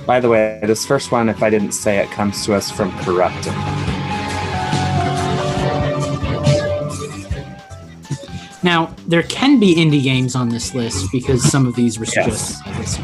By 0.06 0.20
the 0.20 0.30
way, 0.30 0.60
this 0.64 0.86
first 0.86 1.12
one, 1.12 1.30
if 1.30 1.42
I 1.42 1.50
didn't 1.50 1.72
say 1.74 1.98
it, 1.98 2.10
comes 2.12 2.46
to 2.46 2.54
us 2.54 2.70
from 2.72 2.92
Corrupted. 3.00 3.54
Now, 8.64 8.96
there 9.08 9.22
can 9.24 9.60
be 9.60 9.76
indie 9.76 10.02
games 10.02 10.36
on 10.36 10.50
this 10.50 10.74
list 10.74 11.12
because 11.12 11.44
some 11.50 11.68
of 11.68 11.76
these 11.76 12.00
were 12.00 12.06
Yes. 12.06 12.58
suggested. 12.58 13.04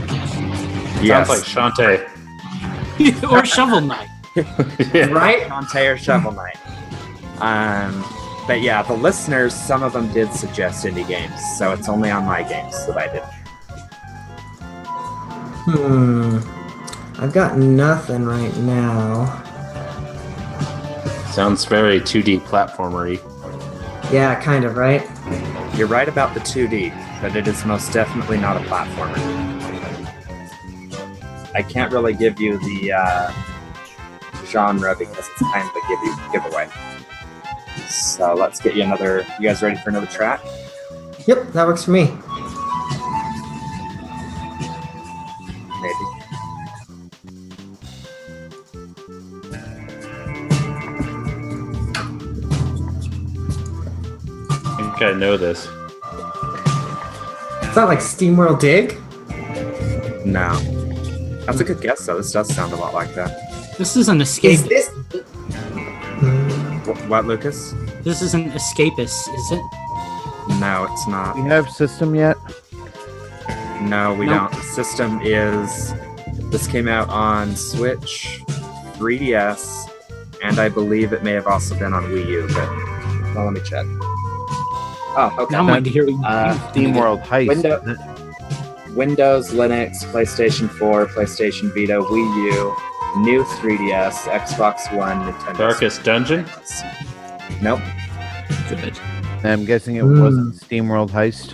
Sounds 1.06 1.30
like 1.30 1.40
Shantae. 1.44 2.08
or 3.32 3.46
Shovel 3.46 3.82
Knight. 3.82 4.08
yeah. 4.94 5.06
Right? 5.08 5.44
Shantae 5.48 5.94
or 5.94 5.98
Shovel 5.98 6.32
Knight. 6.32 6.58
Um, 7.42 8.04
but 8.48 8.62
yeah, 8.62 8.82
the 8.84 8.94
listeners, 8.94 9.54
some 9.54 9.84
of 9.84 9.94
them 9.94 10.12
did 10.14 10.32
suggest 10.34 10.86
indie 10.86 11.08
games, 11.08 11.40
so 11.58 11.72
it's 11.72 11.88
only 11.88 12.10
on 12.10 12.26
my 12.26 12.44
games 12.44 12.86
that 12.88 12.98
I 12.98 13.08
did. 13.08 13.24
Hmm. 15.64 16.40
I've 17.22 17.34
got 17.34 17.58
nothing 17.58 18.26
right 18.26 18.56
now. 18.58 19.44
Sounds 21.32 21.66
very 21.66 22.02
2D 22.02 22.42
platformery. 22.42 23.20
Yeah, 24.12 24.42
kind 24.42 24.66
of, 24.66 24.76
right? 24.76 25.08
You're 25.78 25.88
right 25.88 26.10
about 26.10 26.34
the 26.34 26.40
2D, 26.40 27.22
but 27.22 27.36
it 27.36 27.48
is 27.48 27.64
most 27.64 27.94
definitely 27.94 28.38
not 28.38 28.58
a 28.58 28.60
platformer. 28.62 29.18
I 31.54 31.62
can't 31.62 31.94
really 31.94 32.14
give 32.14 32.42
you 32.42 32.58
the 32.58 32.94
uh, 32.94 33.32
genre 34.48 34.96
because 34.98 35.30
it's 35.30 35.42
kind 35.42 35.70
of 35.70 35.76
a 35.76 35.88
give 35.88 36.00
you 36.04 36.18
giveaway. 36.32 36.91
So 37.92 38.34
let's 38.34 38.60
get 38.60 38.76
you 38.76 38.84
another. 38.84 39.26
You 39.40 39.48
guys 39.48 39.62
ready 39.62 39.78
for 39.78 39.90
another 39.90 40.08
track? 40.08 40.42
Yep, 41.28 41.52
that 41.54 41.68
works 41.68 41.84
for 41.84 41.92
me. 41.92 42.06
Maybe. 45.82 46.06
I 54.64 54.76
think 54.78 55.02
I 55.02 55.14
know 55.18 55.38
this. 55.38 55.68
It's 57.64 57.76
not 57.76 57.88
like 57.88 58.00
SteamWorld 58.00 58.60
Dig. 58.60 58.98
No. 60.26 60.54
That's 61.46 61.60
a 61.60 61.64
good 61.64 61.82
guess, 61.82 62.06
though. 62.06 62.18
This 62.18 62.32
does 62.32 62.54
sound 62.54 62.74
a 62.74 62.76
lot 62.76 62.94
like 62.94 63.14
that. 63.16 63.78
This 63.78 63.96
is 63.96 64.10
an 64.10 64.22
escape. 64.22 64.52
Is 64.52 64.64
this? 64.66 64.90
Wh- 66.94 67.10
What, 67.10 67.26
Lucas? 67.26 67.74
This 68.04 68.22
is 68.22 68.34
an 68.34 68.52
escapist, 68.52 69.28
is 69.36 69.52
it? 69.52 69.62
No, 70.60 70.88
it's 70.92 71.08
not. 71.08 71.36
We 71.36 71.44
have 71.44 71.70
system 71.70 72.16
yet? 72.16 72.36
No, 73.82 74.14
we 74.14 74.26
Nope. 74.26 74.52
don't. 74.52 74.62
The 74.62 74.62
system 74.68 75.20
is. 75.24 75.94
This 76.52 76.68
came 76.68 76.88
out 76.88 77.10
on 77.10 77.56
Switch, 77.56 78.42
3DS, 78.98 79.90
and 80.44 80.60
I 80.60 80.70
believe 80.70 81.14
it 81.14 81.24
may 81.24 81.32
have 81.32 81.48
also 81.48 81.78
been 81.78 81.94
on 81.94 82.04
Wii 82.06 82.26
U, 82.28 82.48
but. 82.50 83.36
Well, 83.36 83.46
let 83.46 83.54
me 83.54 83.62
check. 83.62 83.86
Oh, 85.14 85.34
okay. 85.40 85.54
Now 85.54 85.60
I'm 85.62 85.68
going 85.68 85.84
to 85.84 85.90
hear 85.90 86.06
what 86.06 86.12
you 86.14 86.24
Uh, 86.26 86.54
think. 86.72 86.96
SteamWorld 86.96 87.24
Heist. 87.26 87.48
Window- 87.48 87.96
Windows, 88.96 89.52
Linux, 89.54 90.04
PlayStation 90.12 90.70
4, 90.70 91.06
PlayStation 91.08 91.74
Vita, 91.74 91.94
Wii 92.02 92.54
U, 92.54 92.76
new 93.18 93.44
3DS, 93.44 94.14
Xbox 94.30 94.96
One, 94.96 95.20
Nintendo. 95.32 95.58
Darkest 95.58 96.04
Dungeon? 96.04 96.46
Switch. 96.64 97.62
Nope. 97.62 97.80
Good. 98.70 98.98
I'm 99.44 99.66
guessing 99.66 99.96
it 99.98 100.04
Hmm. 100.04 100.22
wasn't 100.22 100.56
SteamWorld 100.56 101.10
Heist. 101.12 101.54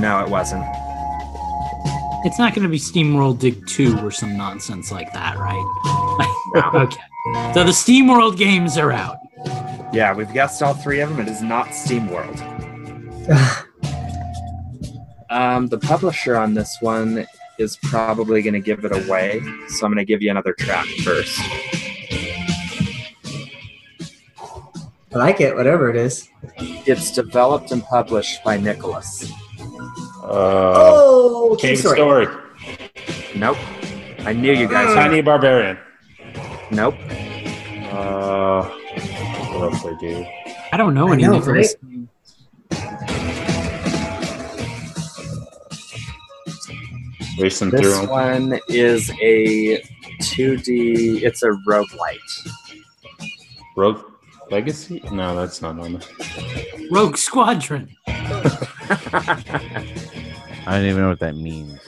No, 0.00 0.20
it 0.24 0.28
wasn't. 0.28 0.64
It's 2.24 2.38
not 2.38 2.54
going 2.54 2.64
to 2.64 2.68
be 2.68 2.78
SteamWorld 2.78 3.38
Dig 3.38 3.66
2 3.66 3.98
or 4.00 4.10
some 4.10 4.36
nonsense 4.36 4.90
like 4.90 5.12
that, 5.12 5.38
right? 5.38 6.24
No. 6.54 6.70
okay. 6.82 7.00
So 7.54 7.64
the 7.64 7.70
SteamWorld 7.72 8.36
games 8.36 8.76
are 8.78 8.92
out. 8.92 9.16
yeah, 9.92 10.12
we've 10.14 10.32
guessed 10.32 10.62
all 10.62 10.74
three 10.74 11.00
of 11.00 11.08
them. 11.10 11.20
It 11.20 11.28
is 11.28 11.42
not 11.42 11.68
SteamWorld. 11.68 12.42
Um, 15.28 15.66
the 15.66 15.78
publisher 15.78 16.36
on 16.36 16.54
this 16.54 16.76
one 16.80 17.26
is 17.58 17.76
probably 17.82 18.42
going 18.42 18.54
to 18.54 18.60
give 18.60 18.84
it 18.84 18.92
away, 18.92 19.40
so 19.68 19.86
I'm 19.86 19.92
going 19.92 19.96
to 19.96 20.04
give 20.04 20.22
you 20.22 20.30
another 20.30 20.52
track 20.52 20.86
first. 21.04 21.40
I 25.14 25.18
like 25.18 25.40
it, 25.40 25.54
whatever 25.56 25.88
it 25.88 25.96
is. 25.96 26.28
It's 26.58 27.10
developed 27.12 27.72
and 27.72 27.82
published 27.84 28.44
by 28.44 28.58
Nicalis. 28.58 29.30
Uh, 30.22 30.72
Oh, 30.76 31.56
Cave 31.58 31.78
Story. 31.78 31.96
Story. 31.96 32.26
Nope. 33.36 33.56
I 34.20 34.32
knew 34.32 34.52
you 34.52 34.68
guys. 34.68 34.88
would. 34.88 34.94
Tiny 34.94 35.22
Barbarian. 35.22 35.78
Nope. 36.70 36.94
Uh, 37.92 38.64
what 38.64 39.72
else 39.72 39.84
I 39.86 39.96
do? 40.00 40.26
I 40.72 40.76
don't 40.76 40.92
know 40.94 41.08
I 41.08 41.12
any 41.14 41.22
know, 41.22 41.40
Nicalis. 41.40 41.76
Racing 47.38 47.70
through 47.70 47.80
This 47.80 47.98
'em. 47.98 48.08
one 48.08 48.60
is 48.68 49.10
a 49.22 49.82
2D. 50.22 51.22
It's 51.22 51.42
a 51.42 51.50
roguelite. 51.68 52.18
Rogue 53.76 54.02
Legacy? 54.50 55.02
No, 55.12 55.36
that's 55.36 55.60
not 55.60 55.78
on 55.78 55.94
there. 55.94 56.02
Rogue 56.90 57.16
Squadron. 57.16 57.94
I 58.06 59.34
don't 60.66 60.84
even 60.84 61.02
know 61.02 61.08
what 61.10 61.20
that 61.20 61.36
means. 61.36 61.78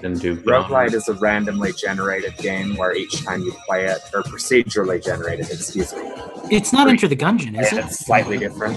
Didn't 0.00 0.20
do 0.20 0.36
Roguelite 0.36 0.92
is 0.92 1.08
a 1.08 1.14
randomly 1.14 1.72
generated 1.72 2.36
game 2.36 2.76
where 2.76 2.94
each 2.94 3.24
time 3.24 3.40
you 3.40 3.52
play 3.66 3.86
it, 3.86 3.98
or 4.12 4.22
procedurally 4.22 5.02
generated, 5.02 5.46
excuse 5.50 5.94
me, 5.94 6.02
It's 6.50 6.72
not 6.74 6.88
Enter 6.88 7.08
the 7.08 7.16
Gungeon, 7.16 7.58
is 7.58 7.72
it? 7.72 7.84
it's 7.86 8.04
slightly 8.04 8.36
different. 8.36 8.76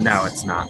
No, 0.00 0.24
it's 0.24 0.44
not. 0.44 0.68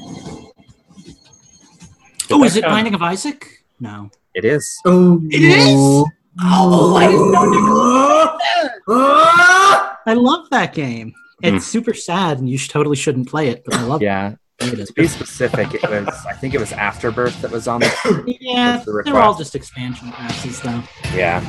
Oh, 2.30 2.44
is 2.44 2.56
it 2.56 2.64
Binding 2.64 2.92
of 2.94 3.02
Isaac? 3.02 3.64
No. 3.80 4.10
It 4.35 4.44
is. 4.44 4.81
Oh, 4.85 5.20
It 5.31 5.42
is? 5.42 6.05
Oh, 6.40 6.97
I 6.97 7.07
didn't 7.07 7.31
know 7.31 7.44
Nicalis. 7.44 8.40
I 10.07 10.14
love 10.14 10.51
that 10.51 10.75
game. 10.75 11.14
It's 11.42 11.64
mm. 11.64 11.68
super 11.68 11.94
sad, 11.94 12.38
and 12.38 12.49
you 12.49 12.59
sh- 12.59 12.68
totally 12.68 12.97
shouldn't 12.97 13.29
play 13.29 13.49
it, 13.49 13.62
but 13.64 13.75
I 13.75 13.83
love 13.83 14.03
it. 14.03 14.07
Yeah. 14.07 14.35
it. 14.61 14.87
To 14.87 14.92
be 14.94 15.07
specific, 15.07 15.75
it 15.75 15.83
was. 15.88 16.09
I 16.27 16.33
think 16.33 16.55
it 16.55 16.61
was 16.61 16.73
Afterbirth 16.73 17.40
that 17.42 17.51
was 17.51 17.68
on 17.68 17.81
the. 17.81 18.37
Yeah, 18.40 18.79
the 18.87 19.03
they're 19.05 19.23
all 19.23 19.35
just 19.37 19.55
expansion 19.55 20.11
passes, 20.11 20.61
though. 20.61 20.83
Yeah. 21.14 21.40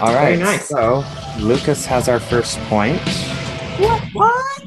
All 0.00 0.14
right. 0.14 0.36
Very 0.36 0.38
nice. 0.38 0.68
So 0.68 1.04
Lucas 1.38 1.86
has 1.86 2.08
our 2.08 2.20
first 2.20 2.58
point. 2.64 3.00
What? 3.78 4.02
What? 4.12 4.62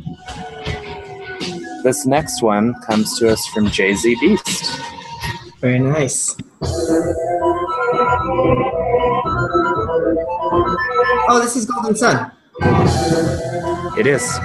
This 1.83 2.05
next 2.05 2.41
one 2.41 2.73
comes 2.81 3.17
to 3.19 3.29
us 3.29 3.45
from 3.47 3.69
Jay 3.69 3.93
Z 3.93 4.17
Beast. 4.19 4.81
Very 5.61 5.79
nice. 5.79 6.37
Oh, 11.31 11.39
this 11.41 11.57
is 11.57 11.65
Golden 11.65 11.95
Sun. 11.95 12.31
It 13.97 14.07
is. 14.07 14.39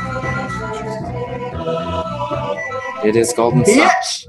It 3.04 3.14
is 3.14 3.32
Golden 3.32 3.64
Sun. 3.64 3.88
Bitch! 3.88 4.26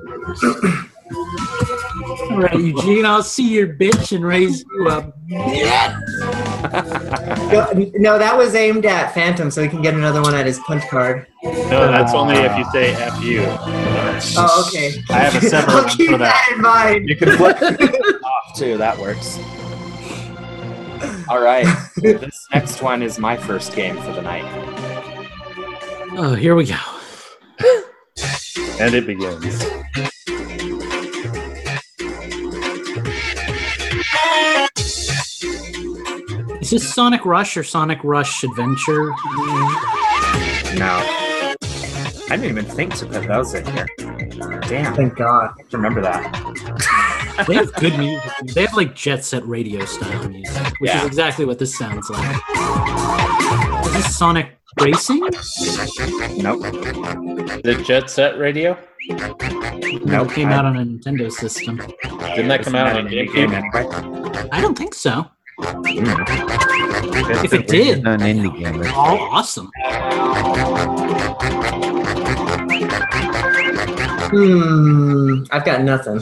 All 2.32 2.42
right, 2.42 2.60
Eugene, 2.60 3.06
I'll 3.06 3.24
see 3.24 3.48
your 3.54 3.68
bitch 3.68 4.16
and 4.16 4.26
raise 4.26 4.64
you 4.64 4.88
up. 4.90 5.16
No, 7.52 7.72
no, 7.96 8.18
that 8.20 8.36
was 8.38 8.56
aimed 8.56 8.86
at 8.86 9.14
Phantom, 9.14 9.52
so 9.52 9.62
he 9.62 9.70
can 9.70 9.82
get 9.82 9.94
another 9.94 10.22
one 10.22 10.34
at 10.36 10.46
his 10.46 10.60
punch 10.60 10.84
card. 10.90 11.28
No, 11.44 11.92
that's 11.92 12.14
only 12.14 12.36
if 12.36 12.58
you 12.58 12.66
say 12.72 12.94
F 12.96 13.24
you. 13.24 13.44
Oh, 14.38 14.66
okay. 14.68 15.02
I 15.10 15.20
have 15.20 15.36
a 15.36 15.42
separate 15.48 15.74
I'll 15.76 15.84
one 15.86 15.96
keep 15.98 16.10
for 16.12 16.18
that. 16.18 16.50
in 16.54 16.62
mind. 16.62 17.08
You 17.08 17.16
can 17.16 17.38
flip 17.38 17.62
off 18.24 18.58
too. 18.58 18.78
That 18.78 18.98
works. 18.98 19.38
All 21.30 21.42
right. 21.42 21.66
this 21.98 22.48
next 22.54 22.82
one 22.82 23.02
is 23.04 23.20
my 23.20 23.38
first 23.38 23.76
game 23.76 23.98
for 23.98 24.12
the 24.14 24.22
night. 24.22 24.46
Oh, 26.18 26.34
here 26.34 26.56
we 26.56 26.66
go. 26.66 26.78
And 28.80 28.94
it 28.96 29.06
begins. 29.06 29.64
Is 36.66 36.72
this 36.72 36.94
Sonic 36.96 37.24
Rush 37.28 37.56
or 37.58 37.64
Sonic 37.64 38.00
Rush 38.04 38.44
Adventure? 38.44 39.10
No. 40.74 41.00
I 41.62 42.28
didn't 42.32 42.46
even 42.46 42.66
think 42.66 42.96
to 42.96 43.06
put 43.06 43.28
those 43.28 43.54
in 43.54 43.64
here. 43.68 43.86
Damn, 44.68 44.96
Thank 44.96 45.16
God. 45.16 45.54
remember 45.72 46.02
that. 46.02 47.46
They 47.48 47.54
have 47.54 47.72
good 47.76 47.96
music. 48.00 48.32
They 48.56 48.62
have 48.62 48.74
like 48.74 48.96
jet 48.96 49.24
set 49.24 49.46
radio 49.46 49.86
style 49.86 50.28
music, 50.28 50.74
which 50.80 50.90
Yeah. 50.90 51.02
is 51.02 51.06
exactly 51.06 51.46
what 51.46 51.60
this 51.60 51.78
sounds 51.78 52.10
like. 52.10 52.36
Is 53.86 53.94
this 53.94 54.18
Sonic 54.18 54.58
Racing? 54.82 55.20
Nope. 55.20 56.62
The 57.64 57.80
Jet 57.86 58.10
Set 58.10 58.40
Radio? 58.40 58.76
Nope. 59.08 60.32
It 60.32 60.34
came 60.34 60.50
out 60.50 60.66
on 60.66 60.78
a 60.78 60.84
Nintendo 60.84 61.32
system. 61.32 61.78
Didn't 61.78 62.48
that 62.48 62.62
Isn't 62.62 62.74
come 62.74 62.76
out 62.76 62.96
on 62.96 63.06
an 63.06 63.14
indie 63.14 63.32
game 63.32 63.52
GameCube? 63.52 64.50
I 64.52 64.62
don't 64.62 64.76
think 64.76 64.96
so. 64.96 65.28
If 65.58 67.54
it 67.54 67.68
did, 67.68 68.04
Not 68.04 68.22
an 68.22 68.38
indie 68.38 68.58
game. 68.58 68.80
but- 68.80 68.94
all 68.94 69.18
awesome. 69.32 69.72
Hmm. 74.28 75.44
I've 75.52 75.66
got 75.66 75.82
nothing. 75.84 76.22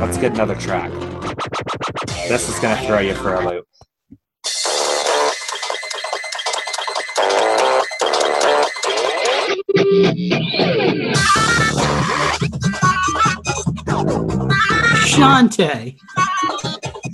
Let's 0.00 0.16
get 0.18 0.32
another 0.34 0.54
track. 0.54 0.90
This 2.28 2.48
is 2.48 2.58
gonna 2.60 2.80
throw 2.86 3.00
you 3.00 3.14
for 3.14 3.34
a 3.34 3.48
loop. 3.50 3.66
Shantae. 15.10 15.96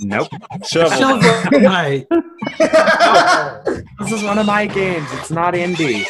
Nope. 0.01 0.27
Shovel. 0.65 0.97
Shovel 0.97 1.59
Knight. 1.59 2.07
This 3.99 4.11
is 4.11 4.23
one 4.23 4.37
of 4.37 4.45
my 4.45 4.67
games. 4.67 5.07
It's 5.13 5.31
not 5.31 5.53
indie. 5.55 6.05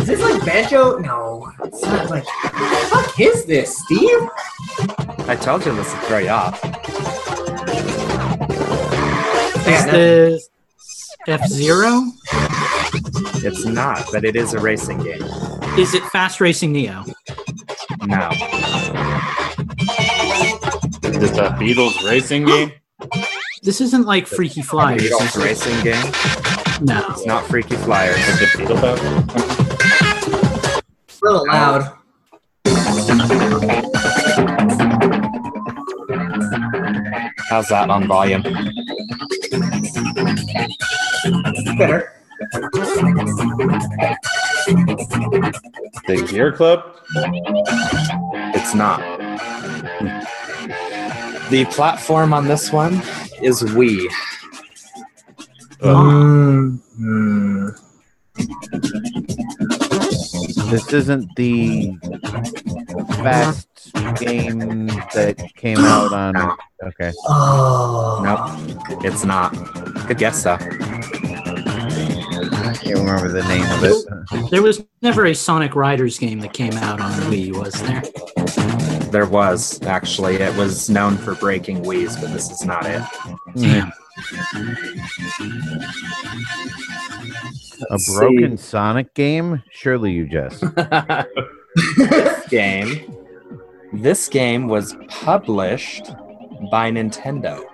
Is 0.00 0.06
this 0.06 0.20
like 0.20 0.44
banjo? 0.44 0.98
No, 0.98 1.52
it's 1.62 1.82
not 1.82 2.10
like. 2.10 2.24
What 2.24 2.52
the 2.52 2.86
fuck 2.90 3.20
is 3.20 3.44
this, 3.44 3.76
Steve? 3.84 4.28
I 5.28 5.36
told 5.36 5.64
you 5.66 5.74
this 5.76 5.92
would 5.92 6.02
throw 6.04 6.18
you 6.18 6.30
off. 6.30 6.58
Is 9.68 9.84
this 9.86 10.48
F 11.28 11.46
Zero? 11.46 12.10
It's 13.42 13.64
not, 13.66 14.04
but 14.10 14.24
it 14.24 14.34
is 14.34 14.54
a 14.54 14.58
racing 14.58 14.98
game. 15.02 15.22
Is 15.78 15.94
it 15.94 16.02
Fast 16.04 16.40
Racing 16.40 16.72
Neo? 16.72 17.04
No. 18.06 18.30
Is 21.10 21.16
it 21.16 21.34
the 21.34 21.48
Beatles 21.58 22.06
racing 22.08 22.44
game? 22.44 22.72
This 23.62 23.82
isn't 23.82 24.06
like 24.06 24.26
Freaky 24.26 24.62
Flyers. 24.62 25.02
Beatles 25.02 25.26
is 25.26 25.36
it? 25.36 25.44
racing 25.44 25.84
game. 25.84 26.12
No. 26.80 27.04
It's 27.10 27.26
not 27.26 27.44
Freaky 27.44 27.76
Flyers. 27.76 28.16
Is 28.16 28.40
it 28.40 28.48
Beatles 28.56 28.80
Belt? 28.80 28.98
A 30.62 31.26
little 31.26 31.46
loud. 31.46 31.82
How's 37.50 37.68
that 37.68 37.90
on 37.90 38.06
volume? 38.06 38.40
Better. 41.76 42.14
The 46.06 46.26
Gear 46.30 46.52
Club? 46.52 46.96
It's 48.54 48.74
not. 48.74 49.02
The 51.50 51.64
platform 51.70 52.32
on 52.32 52.46
this 52.46 52.72
one 52.72 52.94
is 53.42 53.62
Wii. 53.62 54.06
Mm, 55.80 56.80
hmm. 56.96 57.68
This 60.70 60.92
isn't 60.92 61.34
the 61.34 61.96
fast 63.24 63.68
game 64.20 64.86
that 64.86 65.36
came 65.56 65.78
out 65.78 66.12
on. 66.12 66.56
Okay. 66.84 67.12
Oh. 67.26 68.20
Nope, 68.22 69.04
it's 69.04 69.24
not. 69.24 69.52
Good 70.06 70.18
guess 70.18 70.44
though. 70.44 70.52
I 70.52 70.58
can't 72.80 72.98
remember 72.98 73.28
the 73.32 73.42
name 73.48 73.66
of 73.72 73.82
it. 73.82 74.50
There 74.52 74.62
was 74.62 74.84
never 75.02 75.26
a 75.26 75.34
Sonic 75.34 75.74
Riders 75.74 76.16
game 76.16 76.38
that 76.40 76.52
came 76.52 76.74
out 76.74 77.00
on 77.00 77.10
Wii, 77.22 77.52
was 77.56 77.74
there? 77.82 78.99
There 79.10 79.26
was 79.26 79.82
actually. 79.82 80.36
It 80.36 80.56
was 80.56 80.88
known 80.88 81.16
for 81.16 81.34
breaking 81.34 81.82
Wii's, 81.82 82.16
but 82.16 82.32
this 82.32 82.50
is 82.50 82.64
not 82.64 82.86
it. 82.86 83.02
Damn. 83.56 83.92
A 87.90 87.98
broken 88.14 88.56
Sonic 88.56 89.12
game? 89.14 89.62
Surely 89.70 90.12
you 90.12 90.26
just. 90.26 90.60
this 91.96 92.48
game. 92.48 93.16
This 93.92 94.28
game 94.28 94.68
was 94.68 94.94
published 95.08 96.12
by 96.70 96.90
Nintendo. 96.90 97.64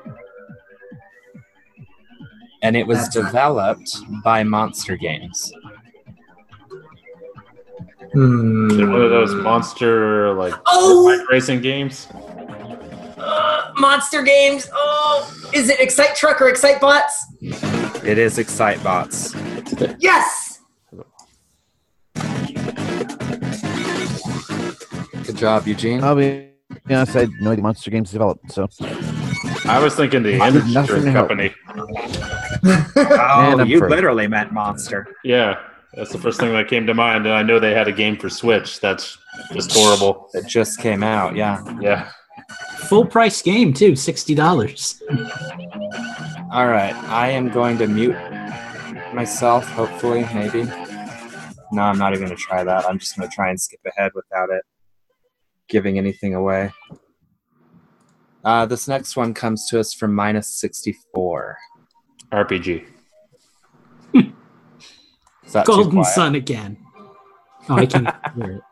And 2.63 2.77
it 2.77 2.87
was 2.87 3.09
developed 3.09 3.99
by 4.25 4.43
Monster 4.43 4.97
Games. 4.97 5.53
Hmm. 8.13 8.71
Is 8.71 8.79
one 8.79 9.03
of 9.03 9.11
those 9.11 9.35
monster 9.35 10.33
like 10.35 10.55
Oh! 10.67 11.25
racing 11.31 11.61
games? 11.61 12.09
Uh, 13.19 13.73
monster 13.77 14.23
games. 14.23 14.69
Oh, 14.73 15.31
is 15.53 15.69
it 15.69 15.81
Excite 15.81 16.15
Truck 16.17 16.41
or 16.41 16.51
Excitebots? 16.51 17.11
It 18.05 18.19
is 18.19 18.39
Excitebots. 18.39 19.35
Yes. 20.01 20.61
Good 25.25 25.37
job, 25.37 25.67
Eugene. 25.67 26.03
I'll 26.05 26.15
be 26.15 26.51
honest, 26.89 27.17
I 27.17 27.21
had 27.21 27.31
no 27.41 27.51
idea 27.53 27.63
Monster 27.63 27.91
Games 27.91 28.11
developed, 28.13 28.53
so. 28.53 28.69
I 29.69 29.81
was 29.83 29.95
thinking 29.97 30.23
the 30.23 30.39
I 30.41 30.49
Industry. 30.49 31.13
Company. 31.13 31.53
oh, 32.65 33.57
and 33.59 33.69
you 33.69 33.81
pro. 33.81 33.89
literally 33.89 34.29
meant 34.29 34.53
Monster. 34.53 35.09
Yeah, 35.25 35.59
that's 35.97 36.13
the 36.13 36.19
first 36.19 36.39
thing 36.39 36.53
that 36.53 36.69
came 36.69 36.87
to 36.87 36.95
mind. 36.95 37.27
And 37.27 37.35
I 37.35 37.43
know 37.43 37.59
they 37.59 37.75
had 37.75 37.89
a 37.89 37.93
game 37.93 38.17
for 38.17 38.29
Switch. 38.29 38.81
That's 38.81 39.19
just 39.53 39.73
horrible. 39.73 40.29
It 40.35 40.47
just 40.47 40.81
came 40.81 41.03
out, 41.03 41.35
yeah. 41.35 41.63
Yeah. 41.81 42.11
Full 42.89 43.07
price 43.07 43.43
game 43.43 43.73
too, 43.73 43.97
sixty 43.97 44.35
dollars. 44.35 45.03
All 46.53 46.69
right, 46.69 46.95
I 47.09 47.31
am 47.31 47.49
going 47.49 47.79
to 47.79 47.89
mute 47.89 48.17
myself, 49.13 49.67
hopefully, 49.73 50.25
maybe. 50.33 50.65
No, 51.73 51.83
I'm 51.83 51.99
not 51.99 52.13
even 52.13 52.27
going 52.27 52.37
to 52.37 52.43
try 52.43 52.63
that. 52.63 52.89
I'm 52.89 52.99
just 52.99 53.17
going 53.17 53.29
to 53.29 53.35
try 53.35 53.51
and 53.51 53.61
skip 53.61 53.81
ahead 53.87 54.13
without 54.15 54.51
it 54.51 54.63
giving 55.69 55.99
anything 55.99 56.35
away. 56.35 56.71
Uh, 58.45 58.65
this 58.67 58.87
next 58.87 59.17
one 59.17 59.35
comes 59.35 59.69
to 59.69 59.81
us 59.81 59.93
from 59.93 60.15
minus 60.15 60.55
64. 60.61 61.57
RPG. 62.33 62.87
Is 65.57 65.65
that 65.65 65.73
too 65.73 65.77
Golden 65.77 65.93
quiet? 65.93 66.15
Sun 66.15 66.35
again. 66.35 66.77
Oh, 67.71 67.77
I 67.77 67.87
can 67.87 68.05
hear 68.37 68.51
it. 68.51 68.63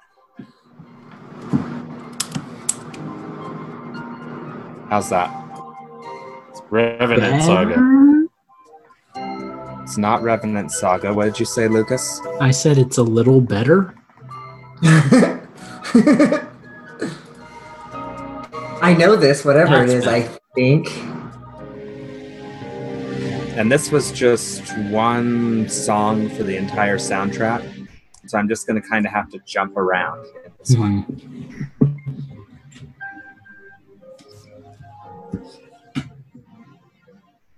How's 4.90 5.09
that? 5.09 5.31
Revenant 6.70 7.42
Saga. 7.42 8.27
It's 9.83 9.97
not 9.97 10.23
Revenant 10.23 10.70
Saga. 10.70 11.14
What 11.14 11.25
did 11.25 11.40
you 11.40 11.47
say, 11.47 11.68
Lucas? 11.68 12.20
I 12.40 12.51
said 12.51 12.77
it's 12.77 12.99
a 12.99 13.03
little 13.03 13.40
better. 13.40 13.94
I 18.83 18.94
know 18.99 19.16
this, 19.16 19.44
whatever 19.44 19.83
it 19.85 19.87
That's 19.87 19.92
is, 19.92 20.07
I 20.07 20.23
think. 20.55 20.88
And 23.57 23.71
this 23.71 23.93
was 23.93 24.11
just 24.11 24.77
one 24.88 25.69
song 25.69 26.29
for 26.31 26.43
the 26.43 26.57
entire 26.57 26.99
soundtrack. 26.99 27.88
So 28.27 28.37
I'm 28.37 28.49
just 28.49 28.67
going 28.67 28.83
to 28.83 28.88
kind 28.88 29.07
of 29.07 29.12
have 29.12 29.31
to 29.31 29.38
jump 29.47 29.77
around 29.77 30.27
in 30.45 30.53
this 30.59 30.77
one. 30.77 31.03
Hmm. 31.03 31.62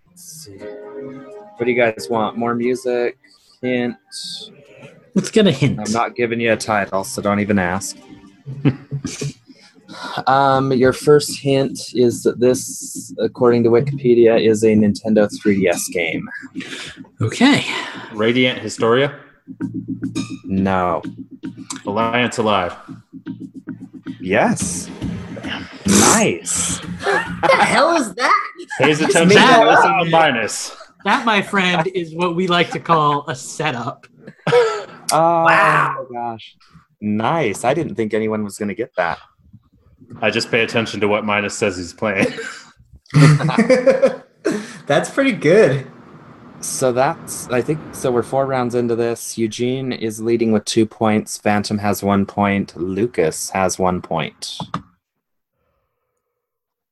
Let's 0.09 0.23
see. 0.23 0.59
What 0.59 1.65
do 1.65 1.71
you 1.71 1.81
guys 1.81 2.09
want? 2.11 2.37
More 2.37 2.55
music? 2.55 3.17
Hint? 3.63 3.97
Let's 5.15 5.31
get 5.31 5.47
a 5.47 5.53
hint. 5.53 5.81
I'm 5.81 5.93
not 5.93 6.15
giving 6.15 6.41
you 6.41 6.53
a 6.53 6.59
title, 6.59 7.05
so 7.05 7.23
don't 7.23 7.41
even 7.41 7.59
ask. 7.59 7.97
um, 10.27 10.73
your 10.73 10.93
first 10.93 11.39
hint 11.39 11.79
is 11.95 12.23
that 12.25 12.41
this, 12.41 13.15
according 13.19 13.63
to 13.65 13.71
Wikipedia, 13.71 14.41
is 14.45 14.63
a 14.65 14.69
Nintendo 14.75 15.29
3DS 15.41 15.91
game. 15.93 16.29
Okay. 17.21 17.65
Radiant 18.13 18.59
Historia. 18.59 19.19
No. 20.45 21.03
Alliance 21.87 22.39
Alive. 22.39 22.77
Yes. 24.21 24.91
Nice. 25.87 26.79
What 26.81 27.51
the 27.51 27.65
hell 27.65 27.97
is 27.97 28.13
that? 28.15 28.51
Pays 28.79 29.01
attention 29.01 29.29
made 29.29 29.37
that 29.37 29.61
to 29.61 29.71
this 29.71 30.05
the 30.05 30.11
minus. 30.11 30.77
That, 31.05 31.25
my 31.25 31.41
friend, 31.43 31.87
is 31.95 32.15
what 32.15 32.35
we 32.35 32.49
like 32.49 32.71
to 32.71 32.81
call 32.81 33.29
a 33.29 33.35
setup. 33.35 34.07
Oh 35.13 35.45
Wow. 35.45 36.05
my 36.11 36.13
gosh. 36.13 36.57
Nice. 37.01 37.63
I 37.63 37.75
didn't 37.75 37.95
think 37.95 38.13
anyone 38.13 38.43
was 38.43 38.59
going 38.59 38.71
to 38.71 38.75
get 38.75 38.91
that. 38.97 39.21
I 40.21 40.31
just 40.31 40.51
pay 40.51 40.63
attention 40.63 41.01
to 41.01 41.09
what 41.09 41.25
Minus 41.25 41.57
says 41.57 41.77
he's 41.77 41.93
playing. 41.93 42.27
That's 44.87 45.11
pretty 45.11 45.33
good. 45.33 45.91
So 46.61 46.91
that's 46.91 47.49
I 47.51 47.61
think 47.61 47.79
so 47.95 48.11
we're 48.11 48.23
four 48.23 48.47
rounds 48.47 48.75
into 48.75 48.97
this. 48.97 49.37
Eugene 49.37 49.93
is 49.93 50.23
leading 50.23 50.53
with 50.53 50.65
two 50.65 50.87
points. 50.87 51.37
Phantom 51.37 51.79
has 51.79 52.03
one 52.03 52.25
point. 52.25 52.75
Lucas 52.77 53.51
has 53.51 53.79
one 53.79 54.01
point. 54.01 54.59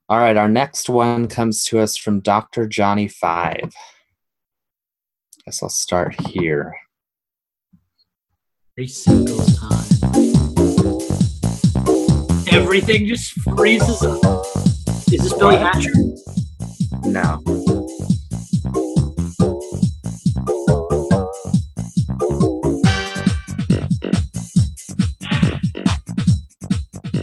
All 0.09 0.18
right, 0.18 0.37
our 0.37 0.50
next 0.50 0.90
one 0.90 1.29
comes 1.29 1.64
to 1.64 1.81
us 1.81 1.96
from 1.96 2.20
Dr. 2.20 2.68
Johnny 2.68 3.09
Five. 3.09 3.72
Guess 5.46 5.62
I'll 5.62 5.70
start 5.70 6.20
here. 6.29 6.77
Every 8.77 8.88
single 8.88 9.44
time. 9.44 9.93
Everything 12.55 13.07
just 13.07 13.33
freezes 13.57 14.01
up. 14.03 14.47
Is 15.12 15.23
this 15.23 15.33
Billy 15.35 15.57
Hatcher? 15.57 15.90
No. 17.03 17.43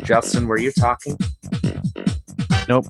Justin, 0.04 0.48
were 0.48 0.60
you 0.60 0.74
talking? 0.74 1.17
Nope. 2.67 2.88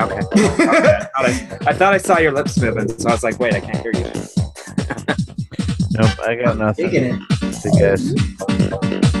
Okay. 0.00 0.18
Okay. 0.18 0.24
I, 0.36 1.04
thought 1.04 1.24
I, 1.24 1.58
I 1.68 1.72
thought 1.74 1.94
I 1.94 1.98
saw 1.98 2.18
your 2.18 2.32
lips 2.32 2.58
moving, 2.58 2.88
so 2.88 3.08
I 3.08 3.12
was 3.12 3.22
like, 3.22 3.38
wait, 3.38 3.54
I 3.54 3.60
can't 3.60 3.78
hear 3.78 3.92
you. 3.94 4.10
Nope. 5.96 6.10
I 6.26 6.34
got 6.34 6.58
nothing 6.58 6.90
Digging 6.90 7.14
it. 7.14 7.52
to 7.62 7.70
guess. 7.78 9.13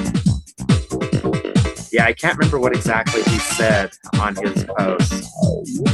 Yeah, 1.94 2.06
I 2.06 2.12
can't 2.12 2.36
remember 2.36 2.58
what 2.58 2.74
exactly 2.74 3.22
he 3.22 3.38
said 3.38 3.92
on 4.18 4.34
his 4.34 4.64
post, 4.64 5.30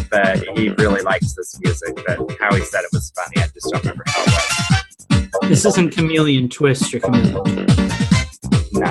but 0.08 0.42
he 0.56 0.70
really 0.70 1.02
likes 1.02 1.34
this 1.34 1.60
music. 1.60 1.94
But 2.06 2.18
how 2.40 2.54
he 2.54 2.62
said 2.62 2.84
it 2.84 2.90
was 2.90 3.12
funny, 3.14 3.36
I 3.36 3.48
just 3.48 3.70
don't 3.70 3.82
remember 3.82 4.04
how 4.06 4.22
it 4.22 5.30
was. 5.42 5.50
This 5.50 5.66
isn't 5.66 5.94
Chameleon 5.94 6.48
Twist 6.48 6.94
or 6.94 7.00
Chameleon. 7.00 7.34
No. 8.72 8.90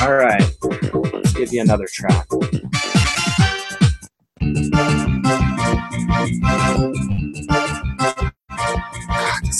All 0.00 0.14
right, 0.14 0.48
let's 0.62 1.32
give 1.32 1.52
you 1.52 1.60
another 1.60 1.88
track. 1.92 2.28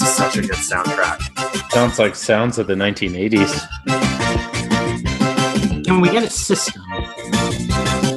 God, 0.05 0.11
is 0.11 0.15
such 0.17 0.37
a 0.37 0.43
good 0.43 0.51
soundtrack. 0.57 1.71
Sounds 1.73 1.99
like 1.99 2.15
sounds 2.15 2.59
of 2.59 2.67
the 2.67 2.75
1980s. 2.75 3.61
Can 5.85 6.01
we 6.01 6.11
get 6.11 6.25
a 6.25 6.31
system? 6.31 6.83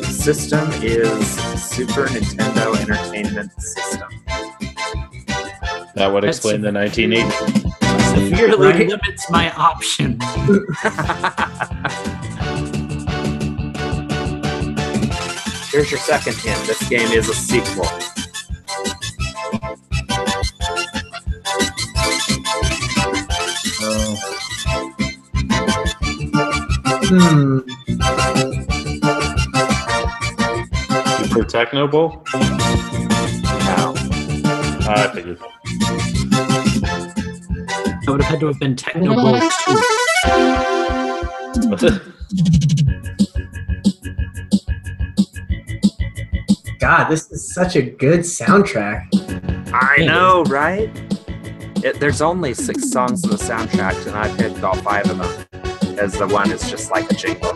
System 0.03 0.69
is 0.83 1.27
Super 1.61 2.07
Nintendo 2.07 2.75
Entertainment 2.79 3.51
System. 3.61 4.09
That 5.95 6.11
would 6.11 6.23
That's- 6.23 6.37
explain 6.37 6.61
the 6.61 6.71
1980s. 6.71 7.33
Severely 8.13 8.67
Right. 8.67 8.87
limits 8.87 9.29
my 9.29 9.51
option. 9.53 10.19
Here's 15.71 15.91
your 15.91 15.99
second 15.99 16.35
hint. 16.37 16.59
This 16.65 16.89
game 16.89 17.11
is 17.11 17.29
a 17.29 17.33
sequel. 17.35 17.85
Hmm. 27.09 27.59
Super 31.23 31.45
Tecmo 31.45 31.89
Bowl? 31.89 32.21
Now, 33.63 33.93
I 34.89 35.09
figured. 35.13 35.39
That 38.01 38.09
would 38.09 38.21
have 38.23 38.31
had 38.31 38.39
to 38.41 38.47
have 38.47 38.59
been 38.59 38.75
Techno 38.75 39.15
Bowl 39.15 39.39
2. 39.39 39.47
What's 41.69 41.83
it? 41.83 42.01
God, 46.81 47.07
this 47.07 47.31
is 47.31 47.53
such 47.53 47.77
a 47.77 47.83
good 47.83 48.19
soundtrack. 48.19 49.07
I 49.73 50.03
know, 50.03 50.43
right? 50.43 50.89
It, 51.85 52.01
there's 52.01 52.21
only 52.21 52.53
six 52.53 52.91
songs 52.91 53.23
in 53.23 53.29
the 53.29 53.37
soundtrack, 53.37 54.07
and 54.07 54.17
I 54.17 54.27
picked 54.35 54.61
all 54.61 54.75
five 54.75 55.09
of 55.09 55.19
them. 55.19 55.46
As 55.97 56.13
the 56.13 56.27
one 56.27 56.51
is 56.51 56.69
just 56.69 56.91
like 56.91 57.09
a 57.11 57.15
jingle. 57.15 57.53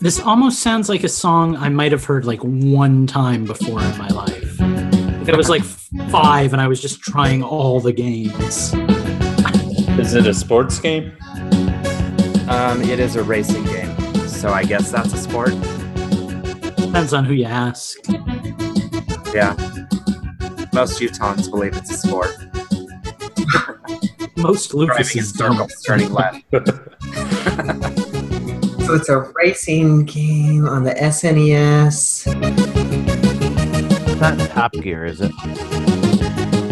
This 0.00 0.20
almost 0.20 0.60
sounds 0.60 0.88
like 0.88 1.02
a 1.04 1.08
song 1.08 1.56
I 1.56 1.68
might 1.68 1.92
have 1.92 2.04
heard 2.04 2.24
like 2.24 2.40
one 2.42 3.06
time 3.06 3.44
before 3.44 3.80
in 3.80 3.98
my 3.98 4.08
life. 4.08 4.60
Like 4.60 5.28
I 5.28 5.36
was 5.36 5.48
like 5.48 5.62
five 6.10 6.52
and 6.52 6.62
I 6.62 6.68
was 6.68 6.80
just 6.80 7.00
trying 7.00 7.42
all 7.42 7.80
the 7.80 7.92
games. 7.92 8.72
Is 9.98 10.14
it 10.14 10.26
a 10.26 10.34
sports 10.34 10.78
game? 10.78 11.12
Um, 12.48 12.82
it 12.82 12.98
is 12.98 13.16
a 13.16 13.22
racing 13.22 13.64
game, 13.64 13.96
so 14.28 14.50
I 14.50 14.64
guess 14.64 14.90
that's 14.90 15.12
a 15.12 15.18
sport. 15.18 15.50
Depends 16.76 17.12
on 17.12 17.24
who 17.24 17.34
you 17.34 17.44
ask. 17.44 17.98
Yeah. 19.34 19.54
Most 20.72 21.00
Utahns 21.00 21.50
believe 21.50 21.76
it's 21.76 21.90
a 21.90 21.96
sport. 21.96 22.34
Most 24.42 24.70
Driving 24.70 24.82
in 24.82 24.88
Lucases 24.90 25.30
circles, 25.32 25.82
turning 25.86 26.12
left. 26.12 26.44
So 28.86 28.94
it's 28.94 29.08
a 29.08 29.32
racing 29.36 30.04
game 30.06 30.66
on 30.66 30.82
the 30.82 30.90
SNES. 30.90 32.24
It's 34.10 34.20
not 34.20 34.38
Top 34.50 34.72
Gear, 34.72 35.06
is 35.06 35.20
it? 35.22 35.30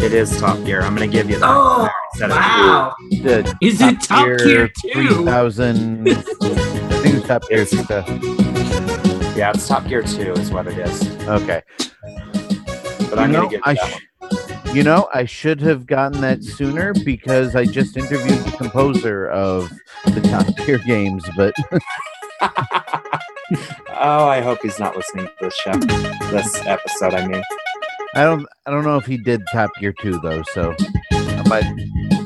It 0.03 0.13
is 0.13 0.37
Top 0.39 0.57
Gear. 0.65 0.81
I'm 0.81 0.93
gonna 0.93 1.07
give 1.07 1.29
you 1.29 1.39
that. 1.39 1.49
Oh, 1.49 1.87
I 1.87 2.21
already 2.21 2.33
wow. 2.33 2.93
The 3.23 3.57
Is 3.61 3.79
it 3.81 4.01
Top 4.01 4.25
Gear 4.39 4.67
2? 4.81 4.91
3000. 4.93 6.09
I 6.09 6.13
think 6.13 7.15
it's 7.15 7.27
Top 7.27 7.47
Gear 7.47 7.65
2000. 7.65 8.21
Yeah, 9.37 9.51
it's 9.55 9.67
Top 9.67 9.87
Gear 9.87 10.03
2 10.03 10.33
is 10.33 10.51
what 10.51 10.67
it 10.67 10.77
is. 10.77 11.01
Okay. 11.27 11.61
But 13.09 13.17
I'm 13.19 13.31
gonna 13.31 13.31
know, 13.31 13.49
give 13.49 13.61
I 13.63 13.71
you 13.71 13.77
that 13.77 13.87
sh- 13.89 13.93
one. 13.93 14.01
You 14.73 14.83
know, 14.83 15.09
I 15.13 15.25
should 15.25 15.59
have 15.61 15.85
gotten 15.85 16.21
that 16.21 16.45
sooner 16.45 16.93
because 17.03 17.57
I 17.57 17.65
just 17.65 17.97
interviewed 17.97 18.39
the 18.39 18.55
composer 18.57 19.27
of 19.27 19.69
the 20.05 20.21
Top 20.21 20.47
Gear 20.65 20.77
games, 20.77 21.25
but 21.35 21.53
oh, 23.89 24.27
I 24.27 24.39
hope 24.39 24.59
he's 24.61 24.79
not 24.79 24.95
listening 24.95 25.25
to 25.25 25.33
this 25.41 25.55
show. 25.55 25.73
This 25.73 26.65
episode, 26.65 27.13
I 27.13 27.27
mean. 27.27 27.43
I 28.15 28.23
don't 28.23 28.45
I 28.65 28.71
don't 28.71 28.85
know 28.85 28.95
if 28.95 29.05
he 29.05 29.17
did 29.17 29.41
Top 29.51 29.71
Gear 29.77 29.91
2 29.91 30.19
though, 30.19 30.41
so 30.53 30.73
I 31.11 31.43
might 31.49 31.65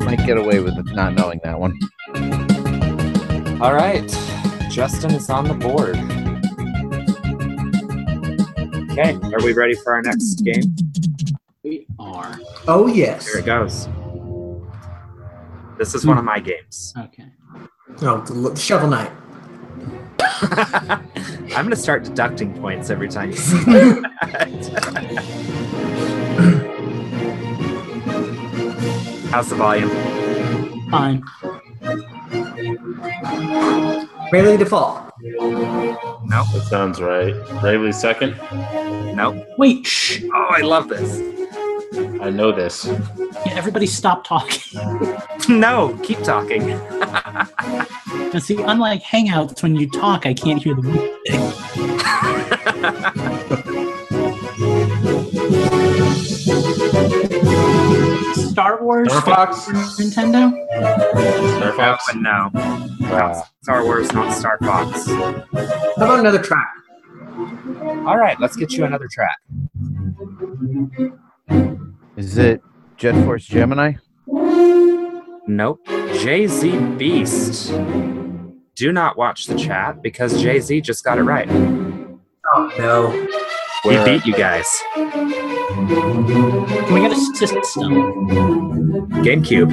might 0.01 0.23
get 0.27 0.37
away 0.37 0.59
with 0.59 0.77
it 0.77 0.85
not 0.93 1.15
knowing 1.15 1.41
that 1.43 1.59
one. 1.59 1.73
All 3.59 3.73
right. 3.73 4.07
Justin 4.69 5.15
is 5.15 5.31
on 5.31 5.45
the 5.45 5.55
board. 5.55 5.95
Okay, 8.91 9.13
are 9.33 9.43
we 9.43 9.53
ready 9.53 9.73
for 9.73 9.93
our 9.93 10.03
next 10.03 10.35
game? 10.43 10.75
We 11.65 11.87
are. 11.97 12.39
Oh, 12.67 12.85
yes. 12.85 13.25
Here 13.27 13.39
it 13.39 13.45
goes. 13.47 13.87
This 15.79 15.95
is 15.95 16.05
one 16.05 16.19
of 16.19 16.23
my 16.23 16.37
hmm. 16.37 16.45
games. 16.45 16.93
Okay. 16.95 17.25
Oh, 18.03 18.21
the 18.21 18.55
Shovel 18.55 18.87
Knight. 18.89 19.11
I'm 20.21 21.63
gonna 21.65 21.75
start 21.75 22.03
deducting 22.03 22.53
points 22.61 22.91
every 22.91 23.09
time 23.09 23.31
you 23.31 23.37
say 23.37 23.57
that. 23.63 24.03
How's 29.31 29.49
the 29.49 29.55
volume? 29.55 29.89
Fine. 30.91 31.23
Bravely 34.29 34.57
Default. 34.57 35.11
Nope. 35.19 36.47
That 36.53 36.67
sounds 36.69 37.01
right. 37.01 37.33
Bravely 37.59 37.91
second. 37.91 38.39
Nope. 39.15 39.47
Wait, 39.57 39.87
shh. 39.87 40.21
Oh, 40.31 40.47
I 40.51 40.61
love 40.61 40.89
this. 40.89 41.35
I 41.93 42.29
know 42.29 42.51
this. 42.51 42.85
Yeah, 42.85 43.53
everybody 43.53 43.85
stop 43.85 44.25
talking. 44.25 44.79
no, 45.49 45.97
keep 46.03 46.21
talking. 46.23 46.79
Now, 48.33 48.39
see, 48.39 48.61
unlike 48.61 49.01
Hangouts, 49.01 49.63
when 49.63 49.77
you 49.77 49.89
talk, 49.89 50.25
I 50.25 50.33
can't 50.33 50.61
hear 50.61 50.75
the 50.75 50.81
music. 50.81 51.11
Star 58.51 58.83
Wars 58.83 59.09
Star 59.09 59.21
Fox? 59.21 59.65
Nintendo? 59.99 60.51
Star 61.57 61.73
Fox? 61.73 62.05
Oh, 62.09 62.17
no. 62.17 62.51
Uh, 63.07 63.41
Star 63.63 63.83
Wars, 63.85 64.11
not 64.11 64.33
Star 64.33 64.57
Fox. 64.59 65.07
How 65.07 65.43
about 65.95 66.19
another 66.19 66.41
track? 66.41 66.73
All 68.05 68.17
right, 68.17 68.39
let's 68.39 68.55
get 68.55 68.73
you 68.73 68.85
another 68.85 69.07
track. 69.09 69.37
Is 71.49 72.37
it 72.37 72.61
Jet 72.97 73.13
Force 73.25 73.45
Gemini? 73.45 73.93
Nope. 75.47 75.79
Jay 76.19 76.47
Z 76.47 76.77
Beast. 76.97 77.71
Do 78.75 78.91
not 78.91 79.17
watch 79.17 79.45
the 79.47 79.55
chat 79.55 80.01
because 80.01 80.41
Jay 80.41 80.59
Z 80.59 80.81
just 80.81 81.03
got 81.03 81.17
it 81.17 81.23
right. 81.23 81.47
Oh 81.49 82.71
no. 82.77 83.09
We 83.85 83.95
Where- 83.95 84.05
beat 84.05 84.25
you 84.25 84.33
guys. 84.35 84.67
Can 84.95 86.93
we 86.93 87.01
get 87.01 87.11
a 87.11 87.15
system? 87.15 87.93
GameCube. 89.23 89.71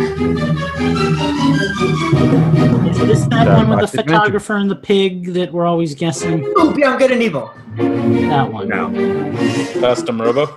Is 2.91 2.99
this 3.07 3.25
that 3.27 3.49
Uh, 3.49 3.57
one 3.57 3.69
with 3.71 3.79
the 3.79 3.87
Toxic 3.87 4.07
Magic. 4.07 4.11
photographer 4.11 4.57
and 4.57 4.71
the 4.71 4.77
pig 4.77 5.33
that 5.35 5.53
we're 5.53 5.67
always 5.67 5.95
guessing? 5.95 6.45
Ooh, 6.59 6.73
Beyond 6.75 6.99
Good 6.99 7.11
and 7.13 7.23
Evil. 7.23 7.51
That 7.77 8.53
one. 8.53 8.69
No. 8.69 8.91
Custom 9.81 10.21
Robo. 10.21 10.49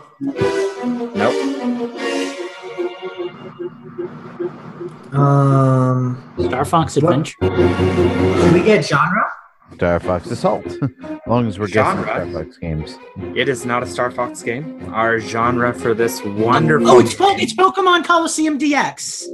Um, 5.18 6.34
Star 6.40 6.66
Fox 6.66 6.96
What? 6.96 7.04
Adventure. 7.04 7.36
can 7.40 8.54
we 8.54 8.64
get 8.64 8.86
genre? 8.86 9.24
Star 9.74 10.00
Fox 10.00 10.32
Assault. 10.32 10.66
as 11.04 11.20
long 11.28 11.48
as 11.48 11.60
we're 11.60 11.68
guessing 11.68 12.04
Star 12.04 12.26
Fox 12.32 12.58
games. 12.58 12.98
It 13.36 13.50
is 13.50 13.66
not 13.66 13.84
a 13.84 13.88
Star 13.88 14.10
Fox 14.12 14.42
game. 14.42 14.82
Our 14.94 15.20
genre 15.20 15.74
for 15.74 15.94
this 15.94 16.24
wonderful. 16.24 16.90
Oh, 16.90 17.00
it's, 17.00 17.14
po- 17.14 17.36
it's 17.36 17.54
Pokemon 17.54 18.06
Colosseum 18.06 18.58
DX. 18.58 19.26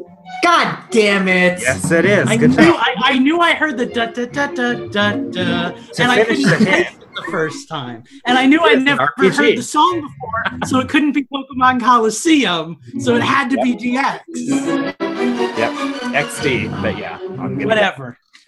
God 0.43 0.85
damn 0.89 1.27
it! 1.27 1.59
Yes, 1.61 1.91
it 1.91 2.05
is. 2.05 2.27
I 2.27 2.37
Good 2.37 2.51
knew. 2.51 2.73
I, 2.73 2.95
I 3.03 3.19
knew 3.19 3.39
I 3.41 3.53
heard 3.53 3.77
the 3.77 3.85
da 3.85 4.05
da 4.07 4.25
da 4.25 4.47
da 4.47 4.73
da 4.87 5.11
da, 5.13 5.69
To 5.71 6.01
and 6.01 6.11
I 6.11 6.23
couldn't 6.23 7.00
the 7.15 7.21
hit. 7.21 7.25
place 7.25 7.25
it 7.25 7.25
the 7.25 7.31
first 7.31 7.69
time. 7.69 8.03
And 8.25 8.37
I 8.37 8.45
knew 8.45 8.59
It's 8.65 8.75
I'd 8.77 8.81
never 8.83 9.07
RPG. 9.19 9.35
heard 9.35 9.57
the 9.57 9.63
song 9.63 10.01
before, 10.01 10.67
so 10.67 10.79
it 10.79 10.89
couldn't 10.89 11.13
be 11.13 11.23
Pokemon 11.25 11.79
Colosseum. 11.81 12.77
So 12.99 13.15
it 13.15 13.23
had 13.23 13.49
to 13.49 13.57
be 13.57 13.75
DX. 13.75 14.19
Yep. 15.57 15.71
XD, 16.13 16.81
but 16.81 16.97
yeah. 16.97 17.17
I'm 17.21 17.55
gonna 17.57 17.65
Whatever. 17.67 18.17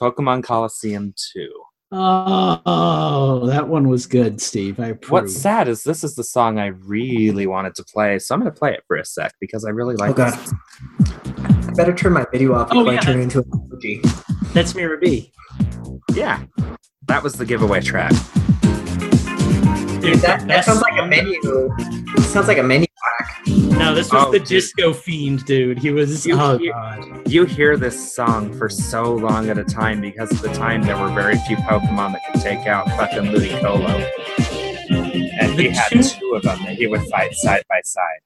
Pokemon 0.00 0.42
Colosseum 0.44 1.14
2. 1.34 1.48
Oh, 1.92 3.46
that 3.46 3.68
one 3.68 3.88
was 3.88 4.06
good, 4.06 4.40
Steve. 4.40 4.80
I 4.80 4.88
approve. 4.88 5.10
What's 5.12 5.36
sad 5.36 5.68
is 5.68 5.82
this 5.84 6.02
is 6.04 6.14
the 6.16 6.24
song 6.24 6.58
I 6.58 6.66
really 6.66 7.46
wanted 7.46 7.74
to 7.76 7.84
play, 7.84 8.18
so 8.18 8.34
I'm 8.34 8.40
going 8.40 8.52
to 8.52 8.58
play 8.58 8.72
it 8.74 8.82
for 8.86 8.96
a 8.96 9.04
sec 9.04 9.32
because 9.40 9.64
I 9.64 9.70
really 9.70 9.94
like 9.96 10.10
Oh, 10.10 10.14
God. 10.14 10.34
I 11.68 11.72
better 11.76 11.94
turn 11.94 12.12
my 12.12 12.26
video 12.32 12.54
off 12.54 12.68
Oh, 12.72 12.80
before 12.80 12.92
yeah. 12.94 13.00
I 13.00 13.02
turn 13.02 13.20
it 13.20 13.22
into 13.22 13.38
an 13.38 13.44
emoji. 13.44 14.52
That's 14.52 14.74
Miror 14.74 14.96
B. 14.98 15.32
Yeah, 16.14 16.42
that 17.08 17.22
was 17.22 17.34
the 17.34 17.44
giveaway 17.44 17.80
track. 17.80 18.12
Dude, 20.00 20.18
That, 20.20 20.44
that 20.46 20.64
sounds 20.64 20.80
like 20.82 20.92
a 20.94 20.98
song- 20.98 21.08
menu. 21.08 22.22
Sounds 22.22 22.46
like 22.48 22.58
a 22.58 22.62
menu. 22.62 22.86
No, 23.46 23.94
this 23.94 24.12
was 24.12 24.24
Oh, 24.26 24.30
the 24.32 24.38
dude. 24.38 24.48
disco 24.48 24.92
fiend, 24.92 25.44
dude. 25.44 25.78
He 25.78 25.90
was. 25.90 26.24
You- 26.26 26.38
oh 26.40 26.58
you- 26.58 26.72
god. 26.72 27.28
You 27.28 27.44
hear 27.44 27.76
this 27.76 28.14
song 28.14 28.56
for 28.56 28.68
so 28.68 29.14
long 29.14 29.48
at 29.48 29.58
a 29.58 29.64
time 29.64 30.00
because 30.00 30.30
at 30.32 30.40
the 30.42 30.52
time 30.56 30.82
there 30.82 30.96
were 30.96 31.08
very 31.12 31.36
few 31.46 31.56
Pokemon 31.56 32.12
that 32.12 32.20
could 32.32 32.40
take 32.40 32.66
out 32.66 32.88
fucking 32.90 33.24
Ludicolo. 33.32 34.08
And 35.40 35.58
he 35.58 35.68
had 35.70 35.88
two- 35.90 36.02
two 36.02 36.34
of 36.34 36.42
them 36.42 36.58
that 36.64 36.74
he 36.76 36.86
would 36.86 37.02
fight 37.08 37.34
side 37.34 37.62
by 37.68 37.80
side. 37.84 38.20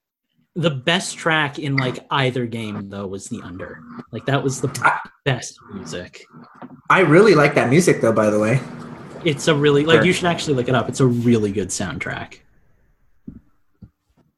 The 0.57 0.71
best 0.71 1.17
track 1.17 1.59
in 1.59 1.77
like 1.77 2.05
either 2.11 2.47
game 2.47 2.89
though 2.89 3.07
was 3.07 3.29
the 3.29 3.41
under. 3.43 3.81
Like 4.11 4.27
that 4.27 4.43
was 4.43 4.61
the 4.61 4.99
best 5.25 5.59
music. 5.73 6.27
I 6.89 7.01
really 7.01 7.35
like 7.35 7.55
that 7.55 7.71
music 7.71 8.01
though. 8.01 8.13
By 8.13 8.31
the 8.31 8.39
way, 8.39 8.61
It's 9.25 9.47
a 9.49 9.55
really 9.55 9.85
like 9.85 10.05
you 10.05 10.13
should 10.13 10.27
actually 10.27 10.55
look 10.55 10.69
it 10.69 10.75
up. 10.75 10.89
It's 10.89 11.01
a 11.01 11.07
really 11.07 11.53
good 11.53 11.69
soundtrack. 11.69 12.41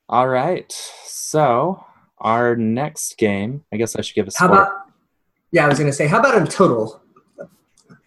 All 0.08 0.28
right, 0.28 0.70
so 1.06 1.82
our 2.18 2.54
next 2.56 3.16
game, 3.16 3.64
I 3.72 3.78
guess 3.78 3.96
I 3.96 4.02
should 4.02 4.14
give 4.14 4.28
a 4.28 4.30
how 4.36 4.46
about? 4.46 4.86
Yeah, 5.50 5.64
I 5.64 5.68
was 5.68 5.78
gonna 5.78 5.92
say, 5.92 6.06
how 6.06 6.20
about 6.20 6.36
in 6.36 6.46
total? 6.46 7.00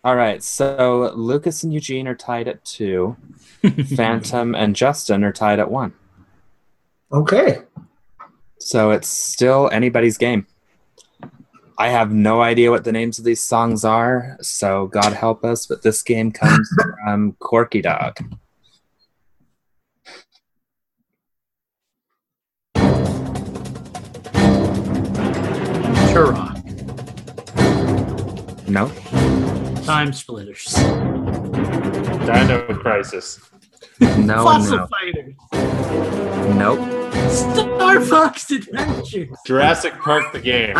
All 0.04 0.16
right, 0.16 0.44
so 0.44 1.12
Lucas 1.16 1.64
and 1.64 1.74
Eugene 1.74 2.08
are 2.08 2.14
tied 2.14 2.48
at 2.48 2.64
two. 2.64 3.18
Phantom 3.96 4.54
and 4.54 4.76
Justin 4.76 5.24
are 5.24 5.34
tied 5.34 5.60
at 5.60 5.72
one. 5.72 5.94
Okay. 7.12 7.64
So 8.66 8.90
it's 8.90 9.08
still 9.08 9.70
anybody's 9.72 10.18
game. 10.18 10.48
I 11.78 11.90
have 11.90 12.12
no 12.12 12.42
idea 12.42 12.72
what 12.72 12.84
the 12.84 12.92
names 12.92 13.20
of 13.20 13.24
these 13.24 13.40
songs 13.40 13.86
are, 13.86 14.38
so 14.42 14.88
God 14.88 15.14
help 15.14 15.46
us, 15.46 15.68
but 15.68 15.84
this 15.84 16.02
game 16.02 16.32
comes 16.32 16.68
from 17.04 17.34
Corky 17.34 17.84
Dog. 17.84 18.18
Turok. 26.10 26.56
No? 28.68 28.92
Time 29.84 30.12
Splitters. 30.12 30.74
Dino 32.26 32.66
Crisis. 32.80 33.40
No, 34.00 34.44
Fossil 34.44 34.78
no. 34.78 34.88
Fighters. 34.88 35.36
Nope. 36.56 37.05
Star 37.30 38.02
Fox 38.02 38.52
Adventures. 38.52 39.38
Jurassic 39.46 39.94
Park 39.96 40.32
the 40.34 40.40
game. 40.40 40.76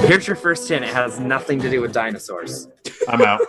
Here's 0.08 0.26
your 0.26 0.36
first 0.36 0.68
hint. 0.68 0.84
It 0.84 0.92
has 0.92 1.20
nothing 1.20 1.60
to 1.60 1.70
do 1.70 1.80
with 1.80 1.92
dinosaurs. 1.92 2.68
I'm 3.08 3.22
out. 3.22 3.40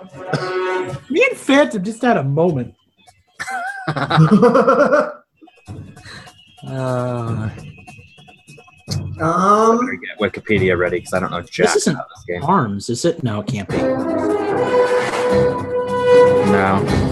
Me 1.10 1.26
and 1.28 1.38
Phantom 1.38 1.82
just 1.82 2.02
had 2.02 2.16
a 2.16 2.24
moment. 2.24 2.74
Uh, 6.62 7.48
um, 9.20 9.78
better 9.78 9.96
get 9.96 10.18
Wikipedia 10.18 10.76
ready 10.78 10.98
because 10.98 11.14
I 11.14 11.20
don't 11.20 11.30
know 11.30 11.40
jack 11.40 11.68
This 11.68 11.76
isn't 11.76 11.94
about 11.94 12.08
this 12.14 12.24
game. 12.26 12.42
Arms, 12.42 12.90
is 12.90 13.06
it? 13.06 13.22
No, 13.22 13.40
it 13.40 13.46
can't 13.46 13.68
be. 13.68 13.78
No. 16.52 17.09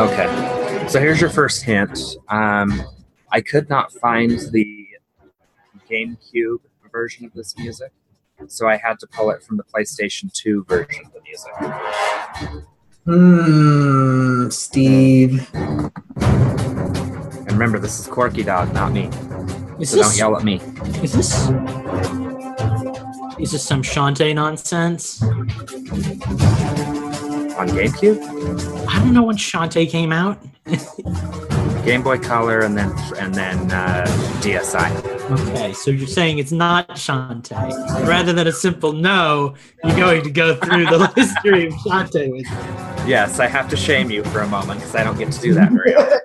Okay. 0.00 0.86
So 0.88 0.98
here's 0.98 1.20
your 1.20 1.28
first 1.28 1.62
hint. 1.62 1.98
Um, 2.30 2.82
I 3.30 3.42
could 3.42 3.68
not 3.68 3.92
find 3.92 4.30
the 4.50 4.88
GameCube 5.90 6.60
version 6.90 7.26
of 7.26 7.34
this 7.34 7.54
music, 7.58 7.92
so 8.46 8.66
I 8.66 8.78
had 8.78 8.98
to 9.00 9.06
pull 9.06 9.30
it 9.30 9.42
from 9.42 9.58
the 9.58 9.62
PlayStation 9.62 10.32
2 10.32 10.64
version 10.66 11.04
of 11.04 11.12
the 11.12 11.20
music. 11.20 11.52
hmm, 13.04 14.48
Steve. 14.48 15.46
And 16.16 17.52
remember, 17.52 17.78
this 17.78 18.00
is 18.00 18.06
Corky 18.06 18.42
Dog, 18.42 18.72
not 18.72 18.92
me. 18.92 19.10
Is 19.80 19.90
So 19.90 20.00
don't 20.00 20.16
yell 20.16 20.34
at 20.34 20.44
me. 20.44 20.62
is 21.02 21.12
this 21.12 21.50
is 23.38 23.52
this 23.52 23.62
some 23.62 23.82
Shantae 23.82 24.34
nonsense? 24.34 25.22
On 27.60 27.68
GameCube, 27.68 28.88
I 28.88 28.98
don't 29.00 29.12
know 29.12 29.24
when 29.24 29.36
Shantae 29.36 29.86
came 29.90 30.12
out. 30.12 30.38
Game 31.84 32.02
Boy 32.02 32.18
Color, 32.18 32.60
and 32.60 32.74
then 32.74 32.90
and 33.18 33.34
then 33.34 33.70
uh, 33.70 34.06
DSi. 34.40 34.90
Okay, 35.50 35.74
so 35.74 35.90
you're 35.90 36.08
saying 36.08 36.38
it's 36.38 36.52
not 36.52 36.88
Shantae. 36.90 38.06
Rather 38.08 38.32
than 38.32 38.46
a 38.46 38.52
simple 38.52 38.94
no, 38.94 39.54
you're 39.84 39.94
going 39.94 40.22
to 40.22 40.30
go 40.30 40.54
through 40.56 40.86
the 40.86 41.06
history 41.16 41.66
of 41.66 41.74
Shantae 41.74 42.30
with 42.32 42.50
me. 42.50 42.56
Yes, 43.06 43.40
I 43.40 43.46
have 43.46 43.68
to 43.68 43.76
shame 43.76 44.10
you 44.10 44.24
for 44.24 44.40
a 44.40 44.46
moment 44.46 44.80
because 44.80 44.94
I 44.94 45.04
don't 45.04 45.18
get 45.18 45.30
to 45.30 45.40
do 45.42 45.52
that 45.52 45.70
very 45.70 45.94
often. 45.96 46.20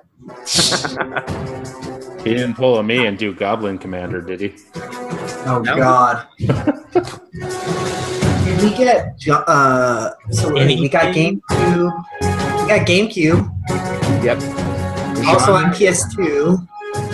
He 2.20 2.34
didn't 2.34 2.56
pull 2.56 2.78
a 2.78 2.84
me 2.84 3.08
and 3.08 3.18
do 3.18 3.34
Goblin 3.34 3.78
Commander, 3.78 4.22
did 4.22 4.40
he? 4.40 4.56
Oh 5.46 5.62
No. 5.66 5.76
God. 5.76 6.28
Did 8.66 8.80
we 8.80 8.86
get? 8.86 9.28
Uh, 9.30 10.12
so 10.32 10.52
we 10.52 10.66
we 10.80 10.90
got 10.90 11.14
GameCube. 11.14 11.42
We 12.22 12.68
got 12.68 12.88
GameCube. 12.88 13.52
Yep. 14.24 14.38
Also 15.28 15.54
on 15.54 15.72
PS2. 15.72 16.68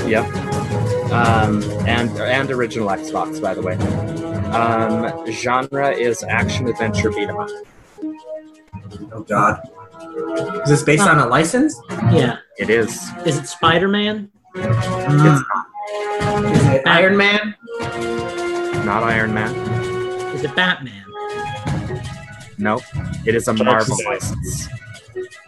Yep. 0.08 0.26
Um, 1.12 1.62
and 1.86 2.10
and 2.20 2.52
original 2.52 2.88
Xbox, 2.88 3.42
by 3.42 3.54
the 3.54 3.62
way. 3.62 3.76
Um, 4.52 5.30
genre 5.30 5.92
is 5.92 6.24
action 6.24 6.68
adventure 6.70 7.10
beat 7.12 7.28
'em 7.28 7.38
up. 7.38 7.50
Oh 9.12 9.26
God. 9.28 9.62
Is 10.64 10.70
this 10.70 10.84
based 10.84 11.04
on 11.04 11.20
a 11.20 11.28
license? 11.28 11.78
Yeah. 12.12 12.38
It 12.58 12.70
is. 12.70 13.10
Is 13.26 13.38
it 13.38 13.48
Spider 13.48 13.90
Man? 13.90 14.32
Hmm. 14.56 15.28
Is 16.46 16.66
it 16.68 16.88
Iron 16.88 17.18
Man? 17.18 17.56
Not 18.86 19.04
Iron 19.04 19.34
Man. 19.34 19.54
Is 20.34 20.44
it 20.46 20.56
Batman? 20.56 21.11
Nope. 22.62 22.84
It 23.26 23.36
is 23.36 23.48
a 23.48 23.54
Dark 23.56 23.88
Marvel 23.88 23.98
license. 24.06 24.68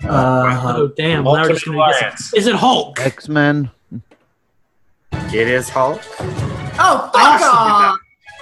Uh, 0.03 0.61
Oh 0.75 0.87
damn! 0.97 1.23
Now 1.23 1.31
we're 1.31 1.49
just 1.49 1.63
gonna 1.65 1.77
guess. 1.77 1.99
Alliance. 2.01 2.33
Is 2.33 2.47
it 2.47 2.55
Hulk? 2.55 2.99
X 2.99 3.29
Men. 3.29 3.69
It 5.11 5.47
is 5.47 5.69
Hulk. 5.69 6.01
oh, 6.19 7.09
fuck 7.13 7.41
off! 7.41 7.97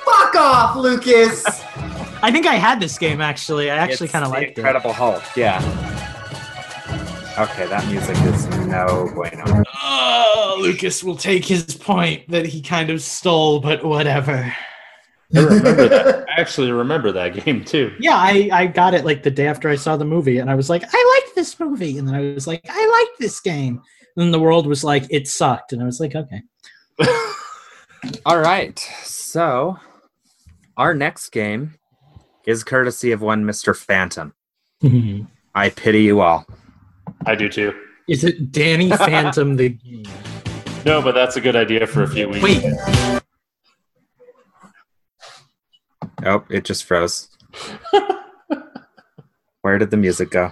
Fuck 0.05 0.36
off, 0.36 0.76
Lucas! 0.78 1.43
I 2.24 2.32
think 2.32 2.45
I 2.47 2.55
had 2.55 2.80
this 2.80 2.97
game 2.97 3.19
actually. 3.22 3.69
I 3.69 3.78
actually 3.78 4.07
kind 4.07 4.24
of 4.26 4.32
the 4.32 4.38
liked 4.38 4.51
it. 4.51 4.57
Incredible 4.59 4.93
Hulk. 4.93 5.24
Yeah. 5.36 5.59
Okay, 7.38 7.65
that 7.67 7.86
music 7.88 8.17
is 8.34 8.47
no 8.67 9.09
bueno. 9.13 9.63
Oh, 9.84 10.57
Lucas 10.61 11.03
will 11.03 11.15
take 11.15 11.45
his 11.45 11.63
point 11.76 12.28
that 12.30 12.45
he 12.45 12.61
kind 12.61 12.89
of 12.89 13.01
stole, 13.01 13.59
but 13.59 13.84
whatever. 13.84 14.53
I 15.36 15.40
remember 15.42 15.88
that. 15.90 16.26
I 16.38 16.42
actually 16.42 16.72
remember 16.72 17.12
that 17.12 17.46
game 17.46 17.64
too. 17.64 17.96
Yeah, 18.00 18.16
I, 18.16 18.50
I 18.52 18.68
got 18.68 18.94
it 18.94 19.06
like 19.06 19.24
the 19.24 19.32
day 19.32 19.48
after 19.48 19.70
I 19.70 19.76
saw 19.76 19.98
the 19.98 20.06
movie, 20.06 20.38
and 20.38 20.50
I 20.50 20.56
was 20.56 20.70
like, 20.70 20.84
I 20.84 21.22
like 21.24 21.36
this 21.36 21.60
movie. 21.60 21.98
And 21.98 22.08
then 22.08 22.16
I 22.16 22.34
was 22.34 22.48
like, 22.48 22.66
I 22.70 23.06
like 23.08 23.18
this 23.20 23.40
game. 23.40 23.82
And 24.16 24.24
then 24.24 24.32
the 24.32 24.40
world 24.40 24.68
was 24.68 24.84
like, 24.84 25.06
it 25.10 25.28
sucked. 25.28 25.74
And 25.74 25.82
I 25.82 25.86
was 25.86 26.00
like, 26.00 26.16
okay. 26.16 26.42
All 28.26 28.40
right. 28.40 28.78
So, 29.04 29.78
our 30.78 30.94
next 30.94 31.30
game 31.30 31.76
is 32.46 32.64
courtesy 32.64 33.12
of 33.12 33.22
one 33.22 33.44
Mr. 33.46 33.76
Phantom. 33.76 34.34
I 35.56 35.70
pity 35.70 36.04
you 36.04 36.22
all. 36.22 36.46
I 37.26 37.36
do 37.36 37.50
too. 37.50 37.74
Is 38.08 38.24
it 38.24 38.52
Danny 38.52 38.90
Phantom 38.90 39.56
the 39.58 39.70
game? 39.70 40.06
No, 40.86 41.02
but 41.02 41.14
that's 41.14 41.36
a 41.36 41.42
good 41.42 41.56
idea 41.56 41.86
for 41.86 42.04
a 42.04 42.08
few 42.08 42.30
weeks. 42.30 42.42
Wait, 42.42 43.20
Oh, 46.26 46.43
it 46.49 46.65
just 46.65 46.84
froze. 46.86 47.30
Where 49.61 49.78
did 49.78 49.91
the 49.91 49.97
music 49.97 50.32
go? 50.32 50.51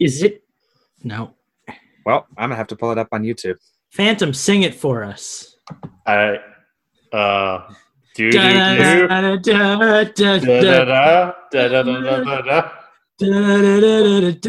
is 0.00 0.22
it? 0.22 0.42
No. 1.02 1.34
Well, 2.06 2.26
I'm 2.36 2.48
gonna 2.48 2.56
have 2.56 2.66
to 2.68 2.76
pull 2.76 2.90
it 2.92 2.98
up 2.98 3.08
on 3.12 3.22
YouTube. 3.22 3.56
Phantom, 3.92 4.32
sing 4.34 4.62
it 4.62 4.74
for 4.74 5.04
us. 5.04 5.56
I 6.06 6.38
uh 7.12 7.68
do 8.14 8.30
do 8.30 8.38
do 8.38 8.42
da 8.42 9.36
da 9.36 9.36
da 9.36 10.04
Da-da-da-da-da-da. 10.04 11.32
da 11.52 11.68
da 11.68 11.82
da 11.82 11.82
da 11.82 12.20
da 12.24 12.40
da 12.42 12.72
Da-da-da-da-da-da-da. 13.18 14.44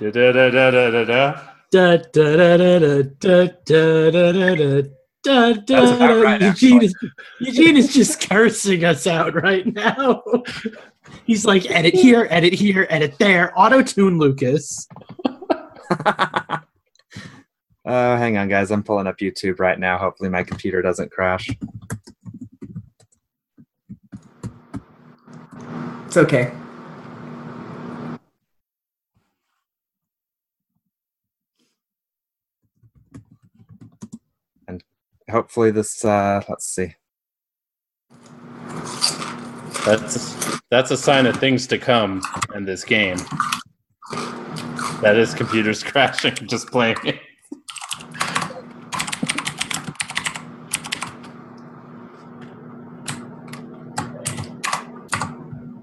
da 0.00 0.10
da 0.10 0.32
da 0.32 0.40
da 0.40 0.50
da 0.50 0.50
da 0.50 0.50
da. 0.50 0.50
Da, 0.50 0.50
da, 0.50 0.50
da, 0.90 1.04
da, 1.04 1.49
da, 1.70 1.96
da, 1.96 2.36
da, 2.36 2.56
da, 2.56 3.02
da, 3.02 3.46
da, 3.64 4.10
da, 4.10 4.82
da, 5.22 5.52
That's 5.66 5.90
about 5.90 6.22
right, 6.22 6.40
Eugene, 6.42 6.82
is, 6.82 6.94
Eugene 7.40 7.76
is 7.76 7.94
just 7.94 8.28
cursing 8.28 8.84
us 8.84 9.06
out 9.06 9.34
right 9.40 9.66
now. 9.66 10.22
He's 11.24 11.44
like, 11.44 11.70
edit 11.70 11.94
here, 11.94 12.26
edit 12.30 12.52
here, 12.52 12.86
edit 12.90 13.16
there. 13.18 13.52
Auto 13.58 13.82
tune 13.82 14.18
Lucas. 14.18 14.88
Oh, 17.86 18.16
hang 18.16 18.36
on, 18.36 18.48
guys. 18.48 18.70
I'm 18.70 18.82
pulling 18.82 19.06
up 19.06 19.16
YouTube 19.18 19.58
right 19.58 19.78
now. 19.78 19.96
Hopefully, 19.96 20.28
my 20.28 20.44
computer 20.44 20.82
doesn't 20.82 21.10
crash. 21.10 21.48
It's 26.06 26.16
okay. 26.16 26.52
Hopefully, 35.30 35.70
this. 35.70 36.04
Uh, 36.04 36.42
let's 36.48 36.66
see. 36.66 36.94
That's 39.86 40.60
that's 40.70 40.90
a 40.90 40.96
sign 40.96 41.26
of 41.26 41.36
things 41.36 41.66
to 41.68 41.78
come 41.78 42.22
in 42.54 42.64
this 42.64 42.84
game. 42.84 43.16
That 45.00 45.16
is 45.16 45.32
computers 45.32 45.82
crashing 45.82 46.34
just 46.48 46.68
playing 46.70 46.96
it. 47.04 47.18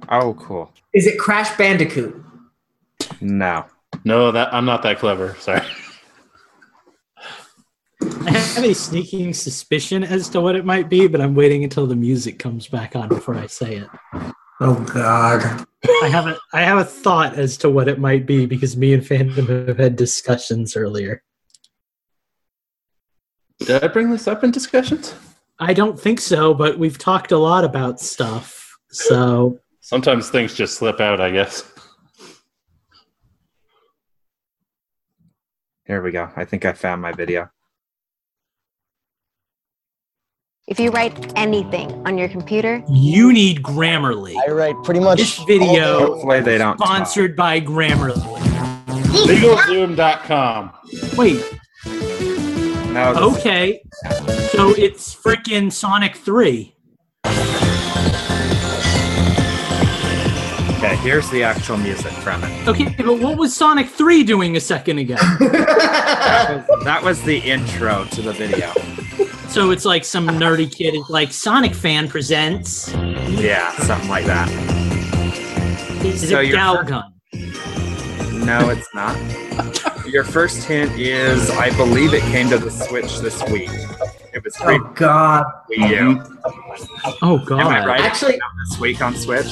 Oh, 0.10 0.36
cool. 0.36 0.72
Is 0.93 1.06
it 1.06 1.20
Crash 1.20 1.58
Bandicoot? 1.58 2.24
No. 3.20 3.66
No, 4.06 4.32
that 4.32 4.54
I'm 4.54 4.66
not 4.66 4.84
that 4.84 5.00
clever. 5.00 5.36
Sorry. 5.39 5.62
I 8.58 8.62
have 8.62 8.72
a 8.72 8.74
sneaking 8.74 9.36
suspicion 9.36 10.03
as 10.03 10.30
to 10.30 10.41
what 10.41 10.55
it 10.55 10.66
might 10.66 10.89
be, 10.89 11.05
but 11.05 11.22
I'm 11.22 11.36
waiting 11.36 11.64
until 11.64 11.86
the 11.86 11.95
music 11.95 12.39
comes 12.39 12.68
back 12.68 12.95
on 12.95 13.08
before 13.08 13.36
I 13.36 13.45
say 13.45 13.76
it. 13.76 13.88
Oh 14.60 14.84
God. 14.91 15.68
I 16.01 16.08
have 16.08 16.26
a 16.26 16.39
I 16.51 16.62
have 16.62 16.80
a 16.80 16.84
thought 16.84 17.36
as 17.36 17.55
to 17.58 17.70
what 17.70 17.88
it 17.88 17.99
might 17.99 18.26
be 18.26 18.47
because 18.47 18.76
me 18.76 18.95
and 18.95 19.05
Phantom 19.05 19.45
have 19.68 19.78
had 19.78 19.95
discussions 19.95 20.76
earlier. 20.76 21.22
Did 23.60 23.84
I 23.84 23.89
bring 23.89 24.10
this 24.10 24.28
up 24.28 24.43
in 24.43 24.49
discussions? 24.49 25.14
I 25.60 25.76
don't 25.76 25.99
think 25.99 26.20
so, 26.20 26.55
but 26.55 26.80
we've 26.80 26.97
talked 26.97 27.32
a 27.32 27.38
lot 27.38 27.64
about 27.64 27.99
stuff. 27.99 28.76
So 28.89 29.60
Sometimes 29.82 30.32
things 30.32 30.55
just 30.55 30.80
slip 30.80 30.99
out, 30.99 31.22
I 31.22 31.30
guess. 31.30 31.72
Here 35.86 36.01
we 36.01 36.12
go. 36.12 36.32
I 36.36 36.43
think 36.43 36.66
I 36.66 36.74
found 36.74 37.03
my 37.03 37.12
video. 37.12 37.51
If 40.68 40.80
you 40.82 40.89
write 40.91 41.32
anything 41.38 41.89
on 42.05 42.18
your 42.18 42.28
computer, 42.28 42.84
you 42.89 43.32
need 43.32 43.63
Grammarly. 43.63 44.36
I 44.45 44.51
write 44.51 44.76
pretty 44.84 44.99
much. 44.99 45.18
This 45.18 45.38
video 45.45 45.99
Hopefully, 46.15 46.41
they 46.41 46.57
don't. 46.57 46.76
talk. 46.78 46.88
sponsored 46.88 47.38
by 47.38 47.61
Grammarly. 47.61 48.22
LegalZoom.com. 49.28 50.72
Wait, 51.15 51.41
No. 52.91 53.13
this- 53.13 53.38
okay. 53.39 53.82
So 54.51 54.72
it's 54.78 55.15
freaking 55.15 55.72
Sonic 55.72 56.18
3. 56.18 56.74
Okay, 60.78 60.95
here's 60.97 61.30
the 61.32 61.43
actual 61.43 61.78
music 61.78 62.11
from 62.11 62.43
it. 62.43 62.68
Okay, 62.68 62.93
but 62.97 63.20
what 63.20 63.38
was 63.38 63.55
Sonic 63.55 63.88
3 63.88 64.24
doing 64.24 64.57
a 64.57 64.59
second 64.59 64.97
ago? 64.99 65.15
That 66.28 66.65
was, 66.70 66.84
that 66.84 67.03
was 67.03 67.22
the 67.24 67.38
intro 67.39 68.05
to 68.11 68.22
the 68.22 68.34
video. 68.34 68.72
So 69.58 69.72
it's 69.72 69.86
like 69.86 70.05
some 70.05 70.28
nerdy 70.28 70.72
kid 70.72 70.93
is 70.93 71.10
like 71.10 71.32
Sonic 71.32 71.74
fan 71.74 72.08
presents. 72.08 72.93
Yeah, 72.93 73.76
something 73.78 74.08
like 74.08 74.26
that. 74.26 74.47
Is 76.05 76.30
So 76.30 76.41
it 76.41 76.49
you're- 76.49 76.60
Galgun? 76.60 77.12
No, 78.45 78.70
it's 78.70 78.88
not. 78.93 79.18
Your 80.05 80.24
first 80.24 80.64
hint 80.68 80.91
is 80.99 81.49
I 81.49 81.76
believe 81.76 82.14
it 82.14 82.22
came 82.26 82.51
to 82.51 82.60
the 82.60 82.70
Switch 82.70 83.18
this 83.18 83.43
week. 83.49 83.72
It 84.32 84.43
was 84.43 84.55
free 84.58 84.76
Oh 84.80 84.91
God. 84.93 85.45
Wii 85.72 85.89
U. 85.89 86.24
Oh 87.24 87.39
Am 87.60 87.68
I 87.68 87.84
oh, 87.84 87.88
right? 87.88 88.01
Actually, 88.01 88.34
It 88.36 88.41
came 88.41 88.41
out 88.43 88.70
this 88.70 88.80
week 88.80 89.01
on 89.01 89.16
Switch. 89.16 89.47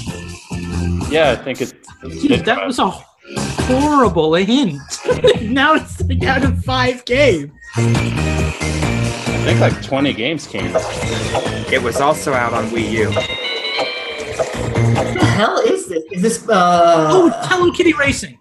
Yeah, 1.09 1.31
I 1.31 1.43
think 1.43 1.61
it. 1.61 1.73
Dude, 2.03 2.45
that 2.45 2.63
was 2.63 2.77
a 2.77 2.91
horrible 2.91 4.35
hint. 4.35 4.79
now 5.41 5.73
it's 5.73 5.99
like 6.03 6.23
out 6.25 6.43
of 6.45 6.63
five 6.63 7.03
games. 7.05 7.49
I 9.45 9.49
think 9.49 9.59
like 9.59 9.83
20 9.83 10.11
games 10.13 10.47
came. 10.47 10.71
It 11.71 11.79
was 11.79 12.01
also 12.01 12.33
out 12.33 12.53
on 12.53 12.65
Wii 12.69 12.89
U. 12.93 13.09
what 13.11 15.13
the 15.13 15.23
hell 15.23 15.59
is 15.59 15.87
this? 15.87 16.03
Is 16.11 16.21
this 16.23 16.49
uh? 16.49 17.09
Oh, 17.11 17.27
it's 17.27 17.47
Hello 17.47 17.71
Kitty 17.71 17.93
Racing. 17.93 18.39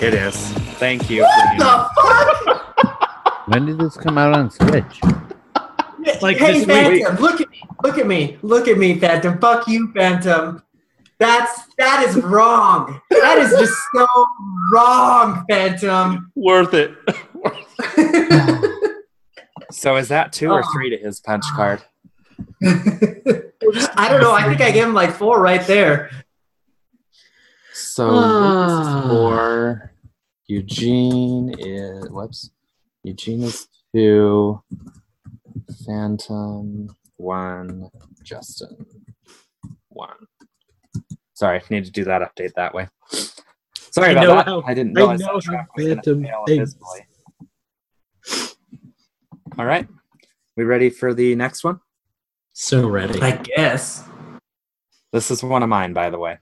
It 0.00 0.14
is. 0.14 0.36
Thank 0.78 1.10
you. 1.10 1.22
what 1.22 1.58
the 1.58 1.88
fuck? 2.46 3.46
When 3.48 3.66
did 3.66 3.78
this 3.78 3.96
come 3.96 4.16
out 4.16 4.32
on 4.32 4.48
Switch? 4.52 5.00
Like 6.22 6.36
hey, 6.36 6.64
this 6.64 6.68
week. 6.68 7.04
Phantom, 7.04 7.16
look 7.16 7.40
at 7.40 7.50
me, 7.50 7.62
look 7.82 7.98
at 7.98 8.06
me, 8.06 8.38
look 8.42 8.68
at 8.68 8.78
me, 8.78 9.00
Phantom. 9.00 9.40
Fuck 9.40 9.66
you, 9.66 9.90
Phantom. 9.92 10.62
That's 11.18 11.62
that 11.78 12.04
is 12.06 12.14
wrong. 12.22 13.00
That 13.10 13.38
is 13.38 13.50
just 13.58 13.74
so 13.92 14.06
wrong, 14.72 15.44
Phantom. 15.50 16.30
Worth 16.36 16.74
it. 16.74 16.94
So 19.72 19.96
is 19.96 20.08
that 20.08 20.32
two 20.32 20.50
or 20.50 20.62
Oh. 20.64 20.72
three 20.72 20.90
to 20.90 20.96
his 20.98 21.20
punch 21.20 21.44
card? 21.54 21.82
I 22.64 24.08
don't 24.10 24.20
know. 24.20 24.32
I 24.32 24.44
think 24.48 24.60
I 24.60 24.70
gave 24.70 24.84
him 24.84 24.94
like 24.94 25.12
four 25.12 25.40
right 25.40 25.64
there. 25.66 26.10
So 27.72 28.08
Ah. 28.10 29.06
for 29.08 29.92
Eugene 30.46 31.54
is 31.58 32.08
whoops. 32.10 32.50
Eugene 33.04 33.42
is 33.44 33.68
two. 33.94 34.62
Phantom 35.86 36.94
one. 37.16 37.90
Justin 38.22 38.86
one. 39.88 40.26
Sorry, 41.34 41.58
I 41.58 41.62
need 41.70 41.84
to 41.86 41.90
do 41.90 42.04
that 42.04 42.22
update 42.22 42.52
that 42.54 42.74
way. 42.74 42.88
Sorry 43.10 44.08
I 44.08 44.12
about 44.12 44.22
know 44.24 44.34
that. 44.36 44.46
how- 44.46 44.62
I 44.66 44.74
didn't 44.74 44.96
I 44.96 45.00
know 45.00 45.16
that 45.16 45.24
how 45.24 45.40
Phantom 45.76 46.22
fail 46.22 46.44
thinks. 46.46 46.72
abysmally. 46.74 47.06
All 49.58 49.66
right. 49.66 49.86
We 50.56 50.64
ready 50.64 50.88
for 50.88 51.12
the 51.12 51.34
next 51.34 51.62
one? 51.62 51.78
So 52.54 52.88
ready. 52.88 53.20
I 53.20 53.32
guess. 53.32 54.02
This 55.12 55.30
is 55.30 55.42
one 55.42 55.62
of 55.62 55.68
mine, 55.68 55.92
by 55.92 56.08
the 56.08 56.18
way. 56.18 56.38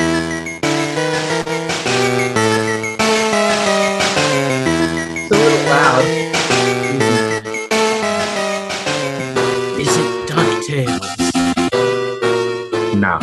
It's 0.00 0.10
a 5.30 5.34
little 5.34 5.68
loud. 5.68 6.04
Mm-hmm. 6.90 7.46
Is 9.80 9.96
it 9.96 10.28
DuckTales? 10.28 11.06
No. 12.98 13.18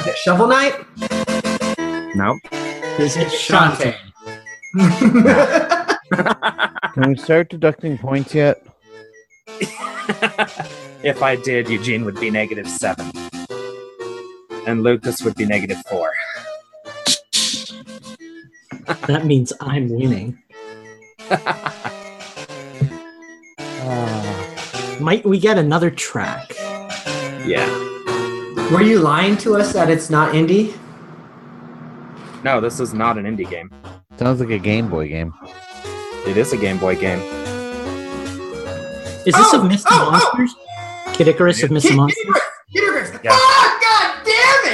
Is 0.00 0.06
it 0.06 0.16
Shovel 0.16 0.46
Knight? 0.46 0.74
No. 2.14 2.38
Is 2.98 3.18
it 3.18 3.28
Shantae? 3.28 3.96
Shantae? 4.74 5.96
Can 6.94 7.10
we 7.10 7.16
start 7.16 7.48
deducting 7.50 7.98
points 7.98 8.34
yet? 8.34 8.66
if 11.02 11.22
I 11.22 11.36
did, 11.36 11.68
Eugene 11.68 12.04
would 12.04 12.18
be 12.18 12.30
negative 12.30 12.68
seven. 12.68 13.10
And 14.66 14.82
Lucas 14.82 15.22
would 15.22 15.36
be 15.36 15.46
negative 15.46 15.78
four. 15.88 16.12
that 19.06 19.24
means 19.24 19.52
I'm 19.60 19.88
winning. 19.88 20.38
Uh, 23.82 24.98
might 25.00 25.24
we 25.24 25.38
get 25.38 25.58
another 25.58 25.90
track? 25.90 26.52
Yeah. 27.44 27.66
Were 28.70 28.82
you 28.82 29.00
lying 29.00 29.36
to 29.38 29.56
us 29.56 29.72
that 29.72 29.90
it's 29.90 30.10
not 30.10 30.34
indie? 30.34 30.78
No, 32.44 32.60
this 32.60 32.78
is 32.78 32.94
not 32.94 33.18
an 33.18 33.24
indie 33.24 33.48
game. 33.48 33.70
Sounds 34.20 34.38
like 34.38 34.50
a 34.50 34.58
Game 34.58 34.90
Boy 34.90 35.08
game. 35.08 35.32
It 36.26 36.36
is 36.36 36.52
a 36.52 36.58
Game 36.58 36.76
Boy 36.76 36.94
game. 36.94 37.20
Is 39.24 39.32
this 39.34 39.54
Oh, 39.54 39.62
of 39.64 39.72
Mr. 39.72 39.84
oh, 39.86 40.08
oh! 40.08 40.10
Monsters? 40.36 40.54
Kid 41.16 41.28
Icarus 41.28 41.62
of 41.62 41.70
Mr. 41.70 41.88
Kid 41.88 41.96
Monsters? 41.96 42.26
Icarus! 42.26 42.40
Kid 42.70 42.82
Icarus! 42.84 43.20
Yeah. 43.24 43.30
Ah, 43.32 43.78
God 43.80 44.26
damn 44.28 44.66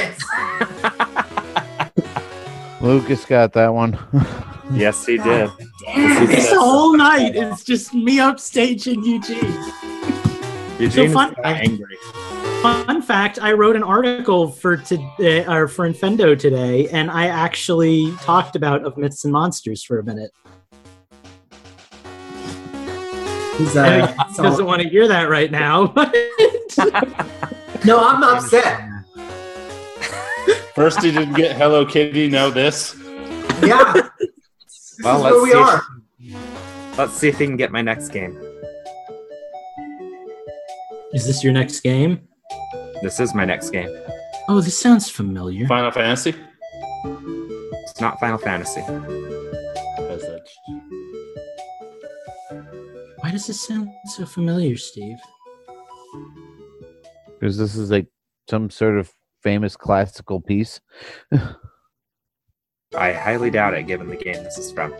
it! 2.51 2.81
Lucas 2.81 3.23
got 3.23 3.53
that 3.53 3.73
one. 3.73 3.97
Yes, 4.73 5.05
he 5.05 5.15
did. 5.15 5.49
Damn 5.85 6.29
It's 6.29 6.51
whole 6.53 6.97
night. 6.97 7.37
It's 7.37 7.63
just 7.63 7.93
me 7.93 8.17
upstaging 8.17 9.01
Eugene. 9.05 9.55
Eugene 10.77 11.13
fun- 11.13 11.31
is 11.31 11.37
angry. 11.45 11.97
Fun 12.61 13.01
fact: 13.01 13.39
I 13.41 13.53
wrote 13.53 13.75
an 13.75 13.83
article 13.83 14.49
for 14.49 14.77
to, 14.77 14.95
uh, 15.19 15.53
or 15.53 15.67
for 15.67 15.87
Infendo 15.89 16.37
today, 16.37 16.87
and 16.89 17.11
I 17.11 17.27
actually 17.27 18.11
talked 18.21 18.55
about 18.55 18.83
of 18.83 18.97
myths 18.97 19.23
and 19.23 19.31
monsters 19.31 19.83
for 19.83 19.99
a 19.99 20.03
minute. 20.03 20.31
He's, 23.57 23.75
uh, 23.75 24.13
he 24.29 24.35
doesn't 24.41 24.65
want 24.65 24.81
to 24.81 24.89
hear 24.89 25.07
that 25.07 25.29
right 25.29 25.51
now. 25.51 25.93
no, 27.85 27.99
I'm 27.99 28.23
upset. 28.23 28.81
First, 30.75 31.01
he 31.03 31.11
didn't 31.11 31.33
get 31.35 31.55
Hello 31.57 31.85
Kitty. 31.85 32.27
Now 32.29 32.49
this. 32.49 32.95
Yeah. 33.63 33.93
This 34.97 35.05
Well, 35.05 35.17
is 35.17 35.23
let's 35.23 35.33
where 35.35 35.43
we 35.43 35.51
see. 35.51 35.57
are. 35.57 35.81
If, 36.91 36.97
let's 36.97 37.13
see 37.13 37.27
if 37.27 37.37
he 37.37 37.45
can 37.45 37.55
get 37.55 37.71
my 37.71 37.83
next 37.83 38.09
game. 38.09 38.35
Is 41.13 41.27
this 41.27 41.43
your 41.43 41.53
next 41.53 41.81
game? 41.81 42.26
This 43.01 43.19
is 43.19 43.33
my 43.33 43.45
next 43.45 43.69
game. 43.69 43.89
Oh, 44.49 44.61
this 44.61 44.77
sounds 44.77 45.09
familiar. 45.09 45.67
Final 45.67 45.91
Fantasy. 45.91 46.33
It's 47.05 48.01
not 48.01 48.19
Final 48.19 48.37
Fantasy. 48.37 48.81
Why 53.19 53.31
does 53.31 53.47
this 53.47 53.67
sound 53.67 53.89
so 54.05 54.25
familiar, 54.25 54.77
Steve? 54.77 55.17
Because 57.39 57.57
this 57.57 57.75
is 57.75 57.91
like 57.91 58.07
some 58.49 58.69
sort 58.69 58.97
of 58.97 59.11
famous 59.43 59.75
classical 59.75 60.39
piece. 60.39 60.79
I 62.95 63.11
highly 63.11 63.51
doubt 63.51 63.73
it, 63.73 63.85
given 63.85 64.07
the 64.07 64.15
game 64.15 64.43
this 64.43 64.57
is 64.57 64.71
from. 64.71 64.93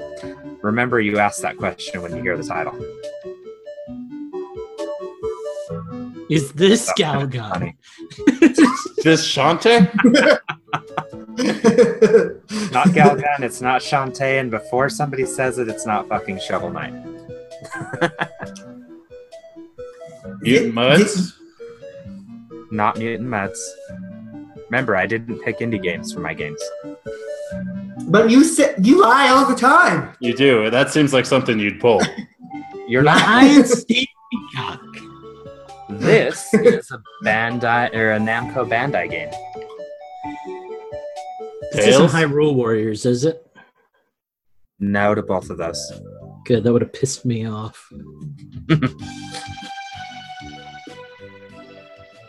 Remember, 0.61 0.99
you 0.99 1.19
asked 1.19 1.41
that 1.41 1.57
question 1.57 2.01
when 2.01 2.15
you 2.15 2.21
hear 2.21 2.37
the 2.37 2.43
title. 2.43 2.73
Is 6.29 6.51
this 6.53 6.91
That 6.97 7.17
was 7.17 7.27
Galgun? 7.29 7.73
This 9.03 9.27
Shantae? 9.27 9.89
Not 12.71 12.87
Galgun, 12.87 13.39
it's 13.41 13.61
not 13.61 13.81
Shantae, 13.81 14.39
and 14.39 14.49
before 14.51 14.89
somebody 14.89 15.25
says 15.25 15.57
it, 15.59 15.69
it's 15.69 15.85
not 15.85 16.07
fucking 16.09 16.39
Shovel 16.39 16.71
Knight. 16.71 16.93
Mutant 20.41 20.73
Mudds? 20.73 21.33
Not 22.71 22.97
Mutant 22.97 23.29
Meds. 23.29 23.57
Remember, 24.69 24.95
I 24.97 25.05
didn't 25.05 25.39
pick 25.39 25.59
indie 25.59 25.81
games 25.81 26.11
for 26.11 26.19
my 26.19 26.33
games. 26.33 26.61
but 28.09 28.29
you 28.29 28.43
said 28.43 28.85
you 28.85 28.99
lie 29.01 29.29
all 29.29 29.45
the 29.45 29.55
time. 29.55 30.13
You 30.19 30.33
do. 30.35 30.69
That 30.69 30.91
seems 30.91 31.13
like 31.13 31.25
something 31.25 31.57
you'd 31.59 31.79
pull. 31.79 32.01
You're 32.87 33.03
not. 33.03 33.21
Lion 33.21 33.63
Steve 33.65 34.07
Peacock. 34.31 34.81
This 35.89 36.53
is 36.53 36.91
a 36.91 37.01
Bandai 37.23 37.93
or 37.95 38.11
a 38.13 38.19
Namco 38.19 38.67
Bandai 38.67 39.09
game. 39.09 39.29
This 41.71 41.87
isn't 41.87 42.09
Tales? 42.09 42.13
Hyrule 42.13 42.55
Warriors, 42.55 43.05
is 43.05 43.23
it? 43.23 43.43
No 44.79 45.15
to 45.15 45.21
both 45.23 45.49
of 45.49 45.57
those. 45.57 45.91
Good, 46.45 46.63
that 46.63 46.71
would 46.73 46.81
have 46.81 46.93
pissed 46.93 47.25
me 47.25 47.47
off. 47.47 47.89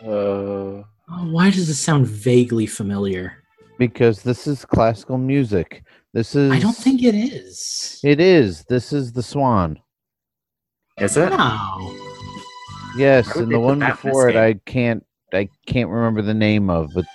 Uh, 0.01 0.83
Oh, 1.11 1.25
why 1.31 1.49
does 1.49 1.67
this 1.67 1.79
sound 1.79 2.05
vaguely 2.05 2.67
familiar? 2.67 3.43
Because 3.79 4.21
this 4.21 4.45
is 4.45 4.63
classical 4.63 5.17
music. 5.17 5.83
This 6.13 6.35
is. 6.35 6.51
I 6.51 6.59
don't 6.59 6.75
think 6.75 7.01
it 7.03 7.15
is. 7.15 7.99
it 8.03 8.19
is. 8.19 8.63
This 8.65 8.93
is 8.93 9.11
the 9.11 9.23
Swan. 9.23 9.79
Is 10.99 11.17
it? 11.17 11.29
No. 11.31 12.08
Yes, 12.97 13.35
and 13.35 13.51
the 13.51 13.59
one 13.59 13.79
that 13.79 13.85
in 13.91 13.95
this 13.95 14.01
before 14.03 14.29
it. 14.29 14.35
I 14.35 14.53
can't. 14.65 15.05
I 15.33 15.47
can't 15.67 15.89
remember 15.89 16.21
the 16.21 16.33
name 16.33 16.69
of, 16.69 16.91
but. 16.93 17.05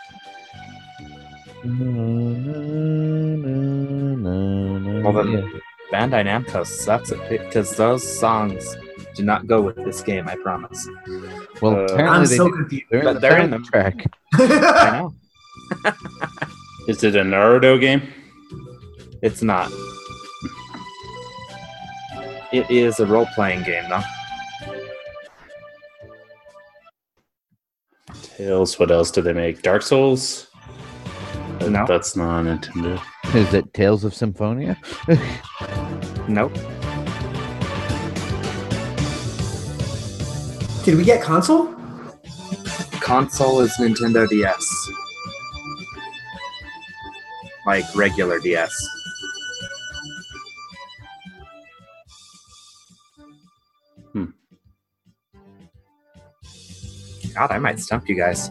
Well, 5.02 5.12
then- 5.12 5.60
Bandai 5.92 6.24
Namco 6.24 6.66
sucks 6.66 7.12
at 7.12 7.28
because 7.28 7.76
those 7.76 8.02
songs 8.18 8.76
do 9.14 9.22
not 9.22 9.46
go 9.46 9.60
with 9.60 9.76
this 9.76 10.00
game. 10.02 10.26
I 10.28 10.34
promise. 10.36 10.88
Well, 11.60 11.76
Uh, 11.76 11.84
apparently 11.84 12.04
I'm 12.18 12.24
they 12.26 12.36
so 12.36 12.48
do. 12.48 12.54
confused. 12.56 12.86
They're 12.90 13.00
in 13.08 13.14
the 13.14 13.20
they're 13.20 13.38
in 13.40 13.50
them. 13.50 13.64
track. 13.64 14.04
I 14.34 14.90
know 15.00 15.14
is 16.88 17.04
it 17.04 17.14
a 17.16 17.22
Naruto 17.22 17.80
game? 17.80 18.02
it's 19.22 19.42
not. 19.42 19.70
It 22.52 22.68
is 22.70 23.00
a 23.00 23.06
role-playing 23.06 23.62
game, 23.64 23.84
though. 23.88 24.00
Tales. 28.37 28.78
What 28.78 28.91
else 28.91 29.11
do 29.11 29.22
they 29.22 29.32
make? 29.32 29.62
Dark 29.62 29.82
Souls? 29.82 30.49
Uh, 31.61 31.68
No. 31.68 31.87
That's 31.87 32.16
not 32.16 32.45
Nintendo. 32.45 33.01
Is 33.35 33.53
it 33.55 33.72
Tales 33.74 34.05
of 34.05 34.14
Symphonia? 34.14 34.76
Nope. 36.26 36.55
Did 40.85 40.97
we 40.97 41.05
get 41.05 41.22
console? 41.22 41.66
Console 43.01 43.61
is 43.61 43.72
Nintendo 43.78 44.26
DS. 44.26 44.66
Like 47.66 47.85
regular 47.95 48.39
DS. 48.41 48.72
God, 57.35 57.51
I 57.51 57.59
might 57.59 57.80
stump 57.80 58.09
you 58.09 58.14
guys. 58.16 58.51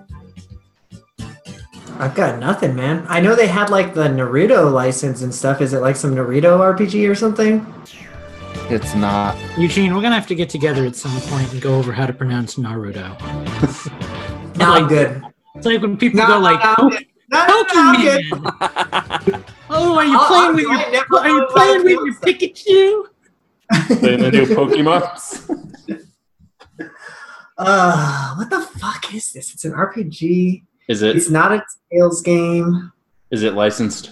I've 1.99 2.15
got 2.15 2.39
nothing, 2.39 2.75
man. 2.75 3.05
I 3.07 3.19
know 3.21 3.35
they 3.35 3.47
had 3.47 3.69
like 3.69 3.93
the 3.93 4.03
Naruto 4.07 4.71
license 4.71 5.21
and 5.21 5.33
stuff. 5.33 5.61
Is 5.61 5.73
it 5.73 5.79
like 5.79 5.95
some 5.95 6.15
Naruto 6.15 6.57
RPG 6.59 7.09
or 7.09 7.15
something? 7.15 7.65
It's 8.69 8.95
not. 8.95 9.37
Eugene, 9.57 9.93
we're 9.93 10.01
gonna 10.01 10.15
have 10.15 10.27
to 10.27 10.35
get 10.35 10.49
together 10.49 10.85
at 10.85 10.95
some 10.95 11.19
point 11.29 11.51
and 11.53 11.61
go 11.61 11.75
over 11.77 11.91
how 11.91 12.05
to 12.05 12.13
pronounce 12.13 12.55
Naruto. 12.55 13.17
No, 14.55 14.71
I'm 14.71 14.83
Like- 14.83 14.89
good. 14.89 15.21
It's 15.55 15.65
like 15.65 15.81
when 15.81 15.97
people 15.97 16.19
No, 16.19 16.27
go 16.27 16.37
like, 16.39 16.63
no, 16.63 16.75
"Po- 16.75 16.89
no, 16.89 17.47
no, 17.47 17.63
no, 17.73 17.99
good. 17.99 19.43
Oh, 19.71 19.97
are 19.97 20.05
you 20.05 20.15
I'll- 20.15 20.27
playing 20.27 20.43
I'll 20.49 20.53
with 20.53 20.65
try 20.65 20.77
your, 20.77 20.87
it, 20.87 20.91
never 20.91 21.15
are 21.17 21.27
you 21.27 21.39
know 21.39 21.47
playing 21.47 21.83
with 21.83 21.91
it 21.91 21.91
your 21.91 22.13
feels. 22.13 23.05
Pikachu? 23.81 23.99
Playing 23.99 24.19
the 24.21 24.31
new 24.31 24.45
Pokemon? 24.45 25.72
Uh, 27.57 28.35
what 28.35 28.49
the 28.49 28.61
fuck 28.61 29.13
is 29.13 29.31
this? 29.31 29.53
It's 29.53 29.65
an 29.65 29.73
RPG. 29.73 30.63
Is 30.87 31.01
it 31.01 31.15
It's 31.15 31.29
not 31.29 31.51
a 31.51 31.63
Tales 31.91 32.21
game. 32.21 32.91
is 33.31 33.43
it 33.43 33.53
licensed? 33.53 34.11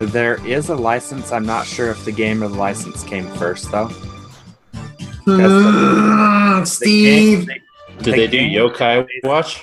There 0.00 0.44
is 0.46 0.68
a 0.68 0.74
license. 0.76 1.32
I'm 1.32 1.46
not 1.46 1.66
sure 1.66 1.90
if 1.90 2.04
the 2.04 2.12
game 2.12 2.42
or 2.42 2.48
the 2.48 2.54
license 2.56 3.02
came 3.02 3.26
first, 3.36 3.70
though. 3.72 3.88
Mm, 5.26 6.60
The 6.60 6.64
Steve. 6.66 7.46
game- 7.48 7.56
Did 7.98 8.04
The 8.04 8.10
they 8.12 8.26
do 8.28 8.38
game- 8.38 8.52
Yokai 8.52 9.06
Watch? 9.24 9.60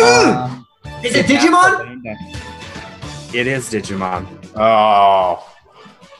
Um, 0.00 0.66
Is 1.02 1.14
it 1.16 1.26
Digimon? 1.26 2.02
It 3.34 3.46
is 3.48 3.68
Digimon. 3.70 4.26
Oh, 4.54 5.44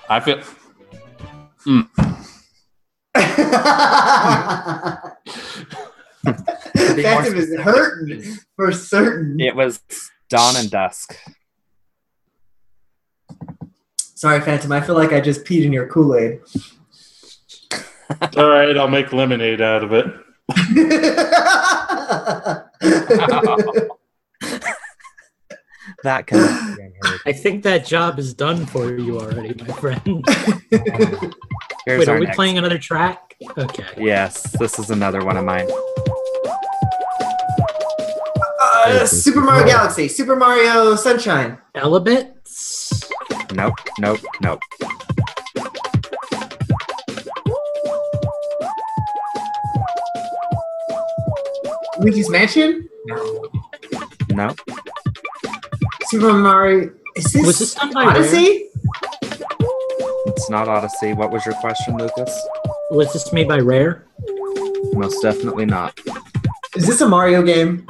I 0.09 0.19
feel. 0.21 0.41
be 1.65 1.73
more 1.73 2.16
Phantom 6.97 7.37
is 7.37 7.55
hurting 7.59 8.23
for 8.57 8.73
certain. 8.73 9.41
It 9.41 9.55
was 9.55 9.81
Dawn 10.29 10.57
and 10.57 10.71
Dusk. 10.71 11.17
Sorry, 13.99 14.41
Phantom. 14.41 14.73
I 14.73 14.81
feel 14.81 14.95
like 14.95 15.13
I 15.13 15.21
just 15.21 15.45
peed 15.45 15.65
in 15.65 15.73
your 15.73 15.87
Kool 15.89 16.17
Aid. 16.17 16.41
All 18.37 18.49
right, 18.49 18.77
I'll 18.77 18.89
make 18.89 19.13
lemonade 19.13 19.61
out 19.61 19.85
of 19.85 19.93
it. 19.93 20.07
That 26.03 26.27
kind 26.27 26.45
of. 26.45 26.51
I 27.27 27.33
think 27.33 27.63
that 27.65 27.85
job 27.87 28.19
is 28.19 28.35
done 28.35 28.67
for 28.67 28.97
you 28.97 29.21
already, 29.21 29.55
my 29.61 29.67
friend. 29.75 30.01
Wait, 31.87 32.09
are 32.09 32.19
we 32.19 32.27
next- 32.27 32.37
playing 32.37 32.59
another 32.59 32.79
track? 32.79 33.26
Okay. 33.59 33.85
Yes, 33.99 34.43
this 34.59 34.79
is 34.79 34.91
another 34.91 35.25
one 35.25 35.37
of 35.37 35.45
mine. 35.45 35.69
uh, 38.63 39.07
Super 39.07 39.41
Mario 39.41 39.67
Galaxy, 39.67 40.09
Super 40.09 40.37
Mario 40.37 40.95
Sunshine. 40.97 41.59
Elebits? 41.75 43.11
Nope, 43.55 43.75
nope, 43.99 44.21
nope. 44.41 44.61
Luigi's 51.99 52.29
Mansion. 52.31 52.89
No. 53.07 53.47
Nope. 54.31 54.59
Super 56.05 56.33
Mario. 56.33 56.93
Is 57.17 57.33
this, 57.33 57.47
Was 57.47 57.59
this 57.59 57.75
done 57.75 57.93
by 57.93 58.05
Odyssey? 58.05 58.69
It's 60.27 60.51
not 60.51 60.69
Odyssey. 60.69 61.15
What 61.15 61.31
was 61.31 61.45
your 61.47 61.55
question, 61.57 61.97
Lucas? 61.97 62.49
Was 62.91 63.13
this 63.13 63.33
made 63.33 63.49
by 63.49 63.59
Rare? 63.59 64.05
Most 64.93 65.21
definitely 65.23 65.67
not. 65.67 65.99
Is 66.77 66.87
this 66.87 67.01
a 67.01 67.09
Mario 67.09 67.43
game? 67.43 67.87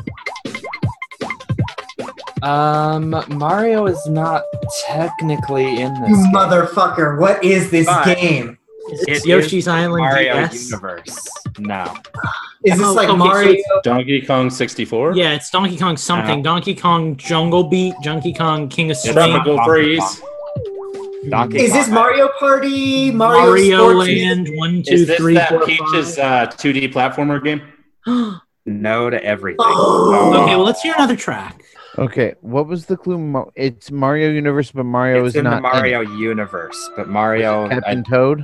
Um, 2.42 3.10
Mario 3.28 3.86
is 3.86 4.04
not 4.08 4.42
technically 4.86 5.80
in 5.80 5.92
this. 6.00 6.10
You 6.10 6.16
game. 6.16 6.32
motherfucker! 6.32 7.18
What 7.18 7.42
is 7.42 7.70
this 7.70 7.86
But- 7.86 8.16
game? 8.18 8.58
It's 8.88 9.02
It 9.02 9.10
is 9.10 9.26
Yoshi's 9.26 9.66
Island 9.66 10.04
Mario 10.04 10.32
DS? 10.32 10.66
Universe. 10.70 11.26
No. 11.58 11.92
Is 12.64 12.78
this 12.78 12.86
Oh, 12.86 12.92
like 12.92 13.08
okay, 13.08 13.16
Mario? 13.18 13.50
it's- 13.50 13.64
Donkey 13.82 14.20
Kong 14.22 14.48
64? 14.48 15.14
Yeah, 15.16 15.32
it's 15.32 15.50
Donkey 15.50 15.76
Kong 15.76 15.96
something. 15.96 16.40
Donkey 16.40 16.74
Kong 16.76 17.16
Jungle 17.16 17.64
Beat, 17.64 17.94
Donkey 18.04 18.32
Kong 18.32 18.68
King 18.68 18.86
of 18.86 18.92
It's 18.92 19.02
Swing, 19.02 19.14
Tropical 19.14 19.56
Donkey 19.56 19.68
Freeze. 19.68 20.22
Donkey 21.28 21.60
Is 21.60 21.72
this 21.72 21.88
Mario 21.88 22.28
Party? 22.38 23.10
Mario, 23.10 23.40
Mario 23.46 23.78
Sports? 23.90 24.08
Land, 24.08 24.48
one, 24.56 24.82
two, 24.82 24.94
Is 24.94 25.06
this 25.06 25.16
three, 25.18 25.34
that 25.34 25.48
four, 25.50 25.64
Peach's 25.66 26.16
five. 26.16 26.48
uh, 26.48 26.52
2D 26.52 26.92
platformer 26.92 27.42
game? 27.42 27.62
No 28.68 29.08
to 29.10 29.22
everything. 29.22 29.58
Oh. 29.60 30.42
okay, 30.42 30.56
well, 30.56 30.64
let's 30.64 30.82
hear 30.82 30.92
another 30.96 31.14
track. 31.14 31.62
Okay, 31.98 32.34
what 32.40 32.66
was 32.66 32.86
the 32.86 32.96
clue? 32.96 33.48
It's 33.54 33.92
Mario 33.92 34.28
Universe, 34.30 34.72
but 34.72 34.82
Mario 34.82 35.24
it's 35.24 35.36
is 35.36 35.38
in 35.38 35.44
not 35.44 35.50
the 35.50 35.56
in 35.58 35.62
Mario 35.62 36.00
universe, 36.00 36.90
but 36.96 37.08
Mario. 37.08 37.66
it. 37.66 37.70
Captain 37.70 38.00
I- 38.04 38.10
Toad. 38.10 38.42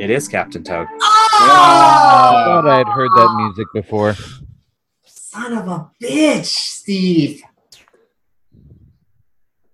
it 0.00 0.08
is 0.08 0.28
Captain 0.28 0.64
Toad. 0.64 0.86
I 1.02 2.40
Oh! 2.40 2.44
thought 2.62 2.66
I 2.66 2.78
had 2.78 2.88
heard 2.88 3.10
that 3.16 3.34
music 3.36 3.66
before. 3.74 4.14
Son 5.04 5.52
of 5.52 5.68
a 5.68 5.90
bitch, 6.02 6.46
Steve. 6.46 7.42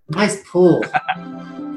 Nice 0.09 0.43
pull. 0.51 0.85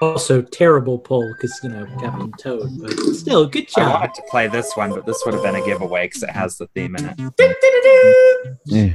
Also, 0.00 0.42
terrible 0.42 0.98
pull 0.98 1.26
because, 1.34 1.58
you 1.62 1.68
know, 1.70 1.84
Captain 2.00 2.30
Toad, 2.38 2.70
but 2.80 2.92
still, 3.14 3.46
good 3.48 3.68
job. 3.68 3.78
I 3.78 3.82
job. 3.82 4.00
wanted 4.00 4.14
to 4.14 4.22
play 4.30 4.46
this 4.48 4.76
one, 4.76 4.90
but 4.90 5.06
this 5.06 5.22
would 5.24 5.34
have 5.34 5.42
been 5.42 5.56
a 5.56 5.64
giveaway 5.64 6.06
because 6.06 6.22
it 6.22 6.30
has 6.30 6.56
the 6.56 6.68
theme 6.68 6.94
in 6.96 7.14
it. 7.16 8.58
Yeah. 8.66 8.94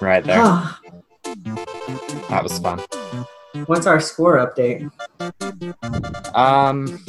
Right 0.00 0.24
there. 0.24 0.38
Ah, 0.40 0.80
That 2.30 2.42
was 2.42 2.58
fun. 2.58 2.80
What's 3.66 3.86
our 3.86 4.00
score 4.00 4.36
update? 4.36 4.90
Um, 6.34 7.04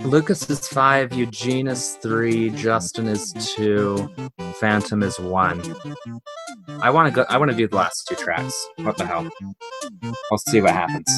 Lucas 0.00 0.48
is 0.50 0.68
five, 0.68 1.12
Eugene 1.12 1.68
is 1.68 1.94
three, 1.96 2.50
Justin 2.50 3.08
is 3.08 3.32
two, 3.32 4.10
Phantom 4.54 5.02
is 5.02 5.18
one. 5.18 5.62
I 6.82 6.90
want 6.90 7.08
to 7.08 7.14
go. 7.14 7.26
I 7.28 7.38
want 7.38 7.50
to 7.50 7.56
do 7.56 7.68
the 7.68 7.76
last 7.76 8.06
two 8.08 8.14
tracks. 8.14 8.68
What 8.76 8.96
the 8.96 9.06
hell? 9.06 9.28
I'll 10.30 10.38
see 10.38 10.60
what 10.60 10.72
happens. 10.72 11.10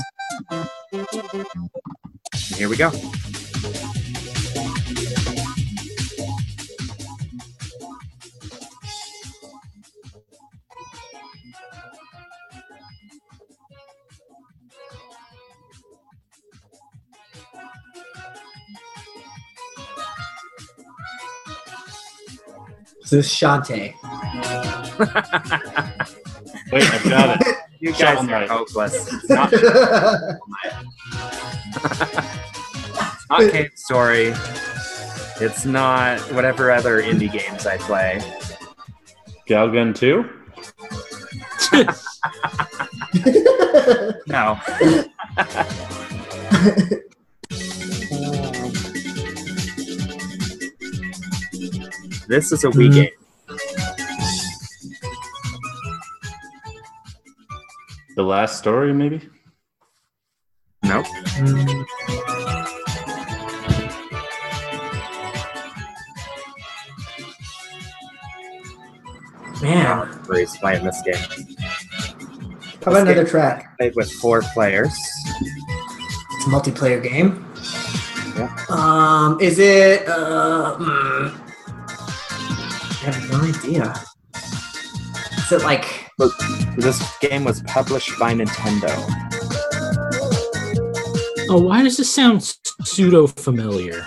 Here 2.56 2.68
we 2.68 2.76
go. 2.76 2.90
This 23.02 23.12
is 23.12 23.28
Shantae. 23.28 23.94
Wait, 26.72 26.82
I've 26.94 27.04
got 27.04 27.40
it. 27.40 27.56
You 27.80 27.90
guys 27.90 27.98
Shovel 28.00 28.24
are 28.24 28.26
Knight. 28.40 28.48
hopeless. 28.48 29.12
It's 29.12 29.28
not, 29.28 29.52
it's 29.52 29.62
not 33.30 33.50
Cave 33.50 33.70
Story. 33.74 34.32
It's 35.40 35.64
not 35.64 36.20
whatever 36.32 36.70
other 36.70 37.02
indie 37.02 37.30
games 37.30 37.66
I 37.66 37.76
play. 37.78 38.20
Galgun 39.48 39.94
2? 39.94 40.24
No. 44.26 44.58
This 52.32 52.50
is 52.50 52.64
a 52.64 52.68
Wii 52.68 52.88
Mm. 52.88 52.94
game. 52.94 53.10
The 58.16 58.22
last 58.22 58.58
story, 58.58 58.92
maybe? 58.94 59.20
Nope. 60.82 61.06
Man, 69.60 70.20
Breeze 70.24 70.56
playing 70.56 70.84
this 70.84 71.00
game. 71.02 71.14
how 72.84 72.90
about 72.90 73.02
another 73.02 73.24
track? 73.24 73.76
Played 73.78 73.94
with 73.94 74.10
four 74.12 74.42
players. 74.54 74.92
It's 74.92 76.46
a 76.46 76.50
multiplayer 76.50 77.02
game. 77.02 77.46
Yeah. 78.36 78.56
Um, 78.70 79.38
is 79.40 79.58
it? 79.58 80.08
Uh, 80.08 80.76
mm, 80.80 81.41
I 83.04 83.10
have 83.10 83.30
no 83.30 83.40
idea. 83.40 83.94
Is 85.38 85.52
it 85.52 85.62
like? 85.62 86.08
This 86.76 87.02
game 87.18 87.44
was 87.44 87.62
published 87.62 88.16
by 88.18 88.32
Nintendo. 88.32 88.90
Oh, 91.50 91.60
why 91.60 91.82
does 91.82 91.96
this 91.96 92.12
sound 92.14 92.54
pseudo 92.84 93.26
familiar? 93.26 94.04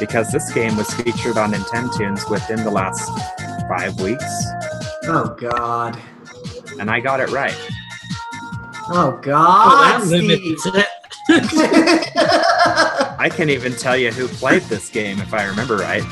because 0.00 0.30
this 0.32 0.52
game 0.52 0.76
was 0.76 0.92
featured 0.94 1.38
on 1.38 1.52
Nintendo's 1.52 2.28
within 2.28 2.62
the 2.64 2.70
last 2.70 3.08
five 3.68 3.98
weeks, 4.00 4.24
Oh 5.04 5.34
God. 5.38 5.96
and 6.80 6.90
I 6.90 6.98
got 7.00 7.20
it 7.20 7.30
right. 7.30 7.56
Oh 8.88 9.16
Oh, 9.16 9.20
God. 9.22 10.02
that 10.02 10.06
Steve. 10.06 10.58
I 13.18 13.30
can't 13.34 13.48
even 13.50 13.72
tell 13.76 13.96
you 13.96 14.10
who 14.10 14.26
played 14.28 14.62
this 14.62 14.90
game 14.90 15.20
if 15.20 15.32
I 15.32 15.44
remember 15.46 15.76
right. 15.76 16.02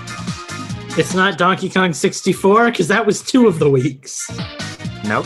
It's 0.94 1.14
not 1.14 1.38
Donkey 1.38 1.70
Kong 1.70 1.94
64 1.94 2.70
because 2.70 2.86
that 2.88 3.06
was 3.06 3.22
two 3.22 3.46
of 3.46 3.58
the 3.58 3.70
weeks. 3.70 4.28
Nope. 5.06 5.24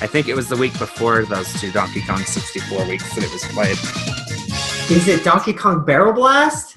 I 0.00 0.06
think 0.06 0.28
it 0.28 0.34
was 0.34 0.48
the 0.48 0.56
week 0.56 0.76
before 0.78 1.26
those 1.26 1.52
two 1.60 1.70
Donkey 1.70 2.00
Kong 2.06 2.24
64 2.24 2.88
weeks 2.88 3.14
that 3.14 3.22
it 3.22 3.30
was 3.30 3.44
played. 3.44 3.76
is 4.90 5.08
it 5.08 5.22
Donkey 5.22 5.52
Kong 5.52 5.84
Barrel 5.84 6.14
Blast? 6.14 6.74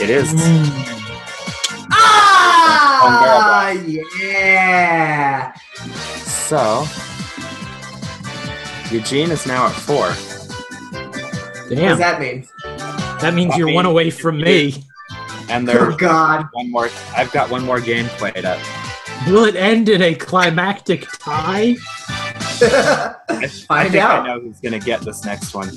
It 0.00 0.10
is. 0.10 0.34
Ah, 1.92 3.70
yeah. 4.20 5.54
So, 6.24 6.84
Eugene 8.90 9.30
is 9.30 9.46
now 9.46 9.66
at 9.66 9.72
four. 9.72 10.12
Damn. 11.68 11.78
What 11.78 11.88
does 11.90 11.98
that 11.98 12.20
mean? 12.20 12.48
that 13.20 13.34
means 13.34 13.56
you're 13.56 13.72
one 13.72 13.86
away 13.86 14.10
from 14.10 14.38
me. 14.38 14.84
And 15.48 15.68
Oh 15.68 15.72
there's 15.72 15.96
God. 15.96 16.46
one 16.52 16.70
more. 16.70 16.88
I've 17.16 17.30
got 17.32 17.50
one 17.50 17.64
more 17.64 17.80
game 17.80 18.06
played 18.06 18.44
up. 18.44 18.60
Will 19.26 19.44
it 19.44 19.56
end 19.56 19.88
in 19.88 20.02
a 20.02 20.14
climactic 20.14 21.06
tie? 21.18 21.76
I, 22.10 23.14
I 23.28 23.48
Find 23.48 23.92
think 23.92 24.02
out. 24.04 24.22
I 24.22 24.26
know 24.26 24.40
who's 24.40 24.60
gonna 24.60 24.78
get 24.78 25.00
this 25.02 25.24
next 25.24 25.54
one. 25.54 25.70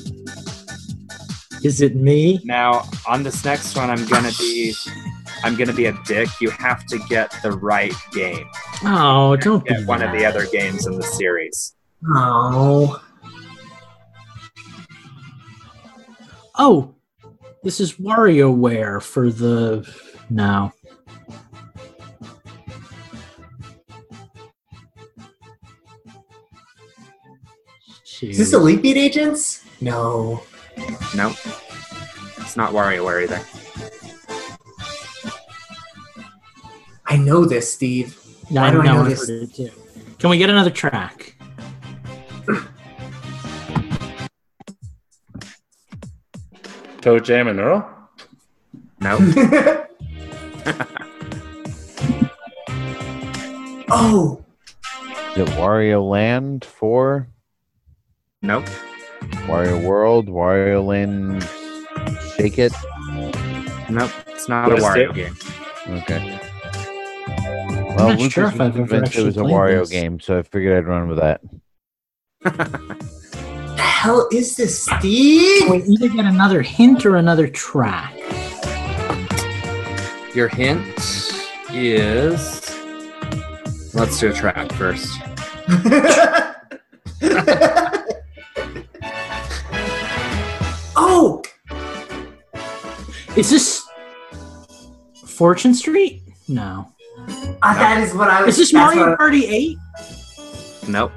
Is 1.63 1.82
it 1.82 1.95
me? 1.95 2.39
Now, 2.43 2.88
on 3.07 3.24
this 3.24 3.43
next 3.43 3.76
one, 3.76 3.89
I'm 3.89 4.05
gonna 4.07 4.32
be, 4.38 4.74
I'm 5.43 5.55
gonna 5.55 5.74
be 5.74 5.86
a 5.86 5.97
dick. 6.05 6.30
You 6.39 6.49
have 6.51 6.86
to 6.88 6.99
get 7.09 7.34
the 7.41 7.51
right 7.51 7.93
game. 8.11 8.47
Oh, 8.84 9.36
don't 9.38 9.63
be 9.65 9.74
Get 9.74 9.88
one 9.88 10.01
of 10.03 10.11
the 10.11 10.26
other 10.26 10.45
games 10.47 10.86
in 10.86 10.95
the 10.95 11.03
series. 11.03 11.76
Oh. 12.15 13.01
Oh, 16.59 16.95
this 17.63 17.79
is 17.79 17.93
WarioWare 17.95 19.01
for 19.01 19.29
the 19.31 19.87
no. 20.29 20.71
Is 28.21 28.37
this 28.37 28.53
Elite 28.53 28.81
Beat 28.81 28.97
Agents? 28.97 29.63
No. 29.79 30.41
No, 31.15 31.29
it's 32.37 32.57
not 32.57 32.71
WarioWare 32.71 33.23
either. 33.23 33.41
I 37.05 37.15
know 37.17 37.45
this, 37.45 37.71
Steve. 37.71 38.19
Yeah, 38.49 38.61
Why 38.61 38.67
I 38.67 38.71
do 38.71 38.81
I 38.81 38.85
know 38.85 38.93
know 38.95 39.01
I've 39.03 39.09
this? 39.09 39.27
too. 39.55 39.71
Can 40.19 40.29
we 40.29 40.37
get 40.37 40.49
another 40.49 40.69
track? 40.71 41.35
Toe 47.07 47.19
Jam 47.19 47.47
and 47.47 47.57
Earl? 47.61 47.89
No, 48.99 49.15
oh, 53.89 54.43
Is 55.31 55.37
it 55.37 55.47
Wario 55.55 56.05
Land 56.05 56.65
4? 56.65 57.29
nope, 58.41 58.65
Wario 59.47 59.81
World? 59.85 60.27
Wario 60.27 60.85
Land 60.85 61.47
Shake 62.35 62.59
It? 62.59 62.73
nope. 63.89 64.11
It's 64.27 64.49
not 64.49 64.69
a 64.73 64.75
Wario 64.75 65.11
it. 65.11 65.15
game. 65.15 65.33
Okay. 65.99 66.37
Well, 67.95 68.09
not 68.09 68.17
Lucas 68.19 68.33
sure 68.33 68.47
if 68.47 68.51
was 68.51 68.59
I've 68.59 68.75
ever 68.75 68.85
convinced 68.85 69.15
it 69.15 69.23
was 69.23 69.37
a 69.37 69.43
Wario 69.43 69.79
this. 69.79 69.91
game, 69.91 70.19
so 70.19 70.39
I 70.39 70.41
figured 70.41 70.77
I'd 70.77 70.85
run 70.85 71.07
with 71.07 71.19
that. 71.19 71.39
the 73.78 73.84
hell 73.84 74.28
is 74.32 74.55
this, 74.55 74.86
Steve? 74.86 75.69
We 75.69 75.84
either 75.84 76.09
get 76.09 76.25
another 76.25 76.61
hint 76.61 77.05
or 77.05 77.15
another 77.17 77.47
track. 77.47 78.13
Your 80.36 80.47
hint 80.47 80.84
is. 81.71 82.75
Let's 83.93 84.19
do 84.19 84.30
a 84.30 84.34
track 84.34 84.71
first. 84.73 85.09
oh, 90.95 91.41
Is 93.36 93.49
this 93.49 93.84
Fortune 95.25 95.73
Street? 95.73 96.21
No. 96.47 96.91
uh, 97.61 97.73
that 97.73 98.01
is 98.01 98.13
what 98.13 98.30
I 98.30 98.43
was. 98.43 98.55
Is 98.57 98.57
this 98.57 98.73
Mario 98.73 99.09
what- 99.09 99.17
Party 99.17 99.45
8? 99.45 99.78
Nope, 100.88 101.11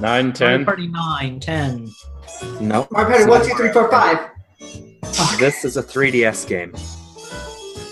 9, 0.00 0.02
Mario 0.02 0.32
10. 0.32 0.64
Party 0.64 0.86
9, 0.88 1.40
10. 1.40 1.90
nope. 2.60 2.88
Mario 2.90 3.08
Party 3.08 3.24
one, 3.30 3.46
two, 3.46 3.54
three, 3.56 3.72
four, 3.72 3.90
five. 3.90 4.30
This 5.38 5.64
is 5.64 5.76
a 5.76 5.82
3DS 5.82 6.46
game. 6.48 6.72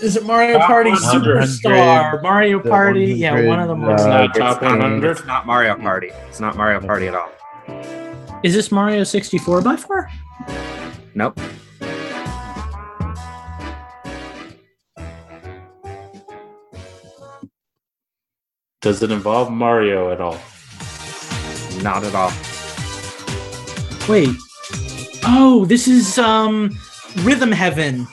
Is 0.02 0.16
it 0.16 0.24
Mario 0.24 0.58
Top 0.58 0.68
Party 0.68 0.90
100. 0.90 1.42
Superstar? 1.42 2.22
Mario 2.22 2.62
The 2.62 2.70
Party? 2.70 3.06
Yeah, 3.06 3.32
100, 3.32 3.48
one 3.48 3.60
of 3.60 3.68
them. 3.68 3.84
uh, 3.84 3.88
was- 3.92 4.06
not 4.06 4.24
It's 4.30 4.38
top 4.38 4.62
100? 4.62 5.10
It's 5.10 5.26
not 5.26 5.46
Mario 5.46 5.74
Party. 5.76 6.10
It's 6.28 6.40
not 6.40 6.56
Mario 6.56 6.80
Party 6.80 7.08
at 7.08 7.14
all. 7.14 7.30
Is 8.42 8.54
this 8.54 8.70
Mario 8.70 9.02
64 9.04 9.62
by 9.62 9.76
far? 9.76 10.08
Nope. 11.14 11.38
Does 18.80 19.02
it 19.02 19.10
involve 19.10 19.50
Mario 19.50 20.12
at 20.12 20.20
all? 20.20 20.38
Not 21.82 22.04
at 22.04 22.14
all. 22.14 22.32
Wait. 24.08 24.30
Oh, 25.24 25.64
this 25.66 25.86
is 25.88 26.18
um 26.18 26.76
Rhythm 27.20 27.52
Heaven. 27.52 28.06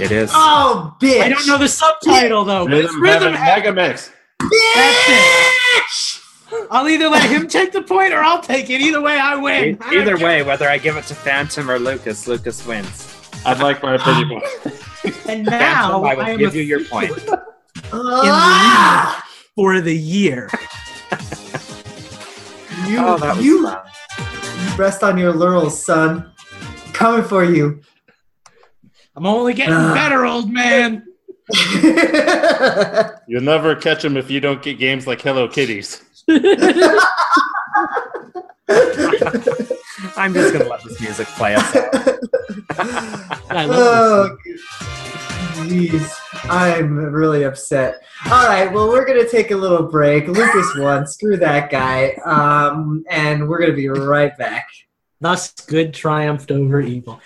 It 0.00 0.10
is. 0.12 0.30
Oh, 0.32 0.96
bitch! 1.00 1.20
I 1.22 1.28
don't 1.28 1.46
know 1.46 1.58
the 1.58 1.68
subtitle 1.68 2.44
though. 2.44 2.66
but 2.66 2.74
it's 2.74 2.94
Rhythm 2.94 3.02
Rhythm 3.02 3.34
Heaven 3.34 3.34
Heaven. 3.34 3.74
Mega 3.74 3.88
Mix. 3.90 4.10
That's. 4.74 6.14
I'll 6.70 6.88
either 6.88 7.08
let 7.08 7.28
him 7.30 7.46
take 7.46 7.72
the 7.72 7.82
point 7.82 8.12
or 8.12 8.18
I'll 8.20 8.40
take 8.40 8.70
it. 8.70 8.80
Either 8.80 9.00
way, 9.00 9.18
I 9.18 9.34
win. 9.36 9.76
I 9.80 9.90
don't 9.92 10.00
Either 10.02 10.16
care. 10.16 10.26
way, 10.26 10.42
whether 10.42 10.68
I 10.68 10.78
give 10.78 10.96
it 10.96 11.04
to 11.04 11.14
Phantom 11.14 11.70
or 11.70 11.78
Lucas, 11.78 12.26
Lucas 12.26 12.64
wins. 12.66 13.14
I'd 13.44 13.58
like 13.60 13.82
my 13.82 13.94
opinion. 13.94 14.42
And 15.28 15.44
now 15.44 16.02
Phantom, 16.02 16.04
I 16.04 16.10
I 16.10 16.14
will 16.16 16.22
am 16.24 16.38
give 16.38 16.54
you 16.56 16.62
your 16.62 16.84
point. 16.84 17.12
Ah! 17.92 19.24
for 19.54 19.80
the 19.80 19.94
year. 19.96 20.50
You, 22.88 22.98
Oh, 23.00 23.18
that 23.18 23.42
you, 23.42 23.62
fun. 23.64 23.78
you 24.18 24.76
rest 24.76 25.02
on 25.02 25.18
your 25.18 25.32
laurels, 25.32 25.84
son. 25.84 26.32
Coming 26.94 27.22
for 27.22 27.44
you. 27.44 27.80
I'm 29.14 29.26
only 29.26 29.52
getting 29.52 29.74
Ah. 29.74 29.92
better, 29.94 30.24
old 30.24 30.50
man. 30.50 31.04
You'll 33.26 33.42
never 33.42 33.74
catch 33.74 34.04
him 34.04 34.16
if 34.16 34.30
you 34.30 34.40
don't 34.40 34.62
get 34.62 34.78
games 34.78 35.06
like 35.06 35.20
Hello 35.20 35.48
Kitties. 35.48 36.02
I'm 40.16 40.34
just 40.34 40.52
gonna 40.52 40.68
let 40.68 40.82
this 40.84 41.00
music 41.00 41.26
play 41.28 41.54
us. 41.54 41.64
I 43.50 43.64
love 43.64 43.70
oh, 43.70 44.36
jeez. 45.66 46.14
I'm 46.44 46.96
really 46.96 47.44
upset. 47.44 48.02
All 48.26 48.46
right, 48.46 48.72
well, 48.72 48.88
we're 48.88 49.04
going 49.04 49.22
to 49.22 49.28
take 49.28 49.50
a 49.50 49.56
little 49.56 49.82
break. 49.82 50.28
Lucas 50.28 50.76
won. 50.76 51.06
Screw 51.06 51.36
that 51.38 51.70
guy. 51.70 52.12
Um, 52.24 53.04
and 53.10 53.48
we're 53.48 53.58
going 53.58 53.70
to 53.70 53.76
be 53.76 53.88
right 53.88 54.36
back. 54.38 54.68
Thus, 55.20 55.52
good 55.52 55.92
triumphed 55.92 56.50
over 56.50 56.80
evil. 56.80 57.20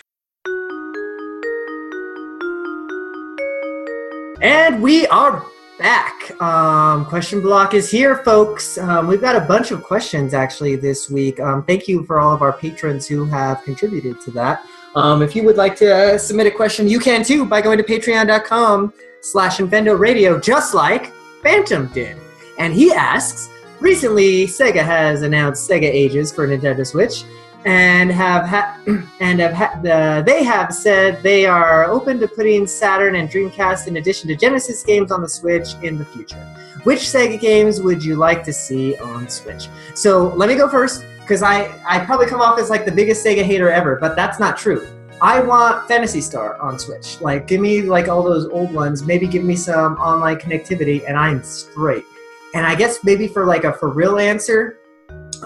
And 4.41 4.83
we 4.83 5.07
are 5.09 5.47
back. 5.78 6.41
Um, 6.41 7.05
question 7.07 7.41
block 7.41 7.74
is 7.74 7.91
here, 7.91 8.18
folks. 8.24 8.78
Um, 8.78 9.07
we've 9.07 9.20
got 9.20 9.37
a 9.37 9.41
bunch 9.41 9.70
of 9.70 9.83
questions 9.83 10.35
actually 10.35 10.76
this 10.76 11.11
week. 11.11 11.39
Um, 11.39 11.64
thank 11.64 11.87
you 11.87 12.05
for 12.05 12.18
all 12.18 12.35
of 12.35 12.43
our 12.43 12.53
patrons 12.53 13.07
who 13.07 13.24
have 13.26 13.62
contributed 13.62 14.20
to 14.22 14.30
that. 14.33 14.64
Um, 14.95 15.22
if 15.22 15.34
you 15.34 15.43
would 15.45 15.57
like 15.57 15.76
to 15.76 15.95
uh, 15.95 16.18
submit 16.18 16.47
a 16.47 16.51
question, 16.51 16.86
you 16.86 16.99
can 16.99 17.24
too 17.24 17.45
by 17.47 17.62
going 17.62 17.78
to 17.78 17.84
patreon.com 17.84 18.93
slash 19.20 19.61
Radio, 19.61 20.38
just 20.38 20.74
like 20.74 21.12
Phantom 21.43 21.86
did. 21.88 22.16
And 22.59 22.74
he 22.74 22.93
asks, 22.93 23.49
recently 23.80 24.47
Sega 24.47 24.84
has 24.84 25.22
announced 25.22 25.68
Sega 25.68 25.84
Ages 25.84 26.30
for 26.32 26.47
Nintendo 26.47 26.86
Switch 26.86 27.24
and 27.64 28.11
have 28.11 28.47
ha- 28.47 28.78
and 29.20 29.40
have 29.40 29.53
ha- 29.53 29.80
the, 29.82 30.22
they 30.26 30.43
have 30.43 30.74
said 30.74 31.22
they 31.22 31.47
are 31.47 31.84
open 31.84 32.18
to 32.20 32.28
putting 32.28 32.66
Saturn 32.66 33.16
and 33.16 33.28
Dreamcast 33.28 33.86
in 33.86 33.97
addition 33.97 34.28
to 34.28 34.36
Genesis 34.36 34.82
games 34.82 35.11
on 35.11 35.22
the 35.22 35.28
Switch 35.28 35.74
in 35.82 35.97
the 35.97 36.05
future. 36.05 36.45
Which 36.84 37.01
Sega 37.01 37.40
games 37.40 37.80
would 37.80 38.05
you 38.05 38.16
like 38.16 38.43
to 38.45 38.53
see 38.53 38.97
on 38.97 39.28
Switch? 39.28 39.68
So 39.95 40.34
let 40.34 40.49
me 40.49 40.57
go 40.57 40.68
first 40.68 41.05
because 41.33 41.43
I 41.43 41.74
I 41.87 42.05
probably 42.05 42.26
come 42.26 42.43
off 42.43 42.59
as 42.59 42.68
like 42.68 42.85
the 42.85 42.93
biggest 42.93 43.24
Sega 43.24 43.43
hater 43.43 43.70
ever, 43.70 43.97
but 43.97 44.14
that's 44.14 44.39
not 44.39 44.59
true. 44.59 44.87
I 45.22 45.41
want 45.41 45.89
Phantasy 45.89 46.20
Star 46.20 46.61
on 46.61 46.78
Switch. 46.78 47.22
Like, 47.22 47.47
give 47.47 47.59
me 47.59 47.80
like 47.80 48.09
all 48.09 48.22
those 48.22 48.47
old 48.49 48.70
ones. 48.74 49.03
Maybe 49.03 49.26
give 49.26 49.43
me 49.43 49.57
some 49.57 49.95
online 49.95 50.37
connectivity, 50.37 51.09
and 51.09 51.16
I'm 51.16 51.43
straight. 51.43 52.05
And 52.53 52.66
I 52.66 52.74
guess 52.74 53.03
maybe 53.03 53.28
for 53.28 53.47
like 53.47 53.64
a 53.64 53.72
for 53.72 53.89
real 53.89 54.18
answer, 54.18 54.78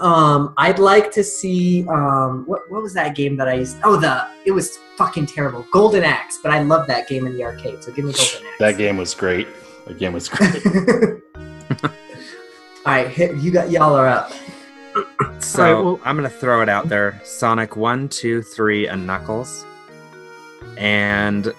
um, 0.01 0.53
I'd 0.57 0.77
like 0.77 1.09
to 1.11 1.23
see 1.23 1.87
um, 1.87 2.43
what 2.45 2.69
what 2.69 2.83
was 2.83 2.93
that 2.95 3.15
game 3.15 3.37
that 3.37 3.47
I 3.47 3.53
used? 3.53 3.77
Oh, 3.85 3.95
the 3.95 4.27
it 4.45 4.51
was 4.51 4.79
fucking 4.97 5.27
terrible, 5.27 5.65
Golden 5.71 6.03
Axe. 6.03 6.39
But 6.43 6.51
I 6.51 6.63
love 6.63 6.85
that 6.87 7.07
game 7.07 7.25
in 7.27 7.33
the 7.37 7.45
arcade. 7.45 7.81
So 7.81 7.93
give 7.93 8.03
me 8.03 8.11
Golden 8.11 8.45
Axe. 8.45 8.59
That 8.59 8.77
game 8.77 8.97
was 8.97 9.13
great. 9.13 9.47
That 9.85 9.97
game 9.97 10.11
was 10.11 10.27
great. 10.27 10.65
all 11.85 11.91
right, 12.85 13.07
hit, 13.07 13.37
you 13.37 13.51
got 13.51 13.71
y'all 13.71 13.95
are 13.95 14.09
up. 14.09 14.33
So 15.39 15.63
right, 15.63 15.83
well- 15.83 15.99
I'm 16.03 16.15
gonna 16.15 16.29
throw 16.29 16.61
it 16.61 16.69
out 16.69 16.89
there: 16.89 17.21
Sonic 17.23 17.75
One, 17.75 18.09
Two, 18.09 18.41
Three, 18.41 18.87
and 18.87 19.05
Knuckles. 19.05 19.65
And 20.77 21.53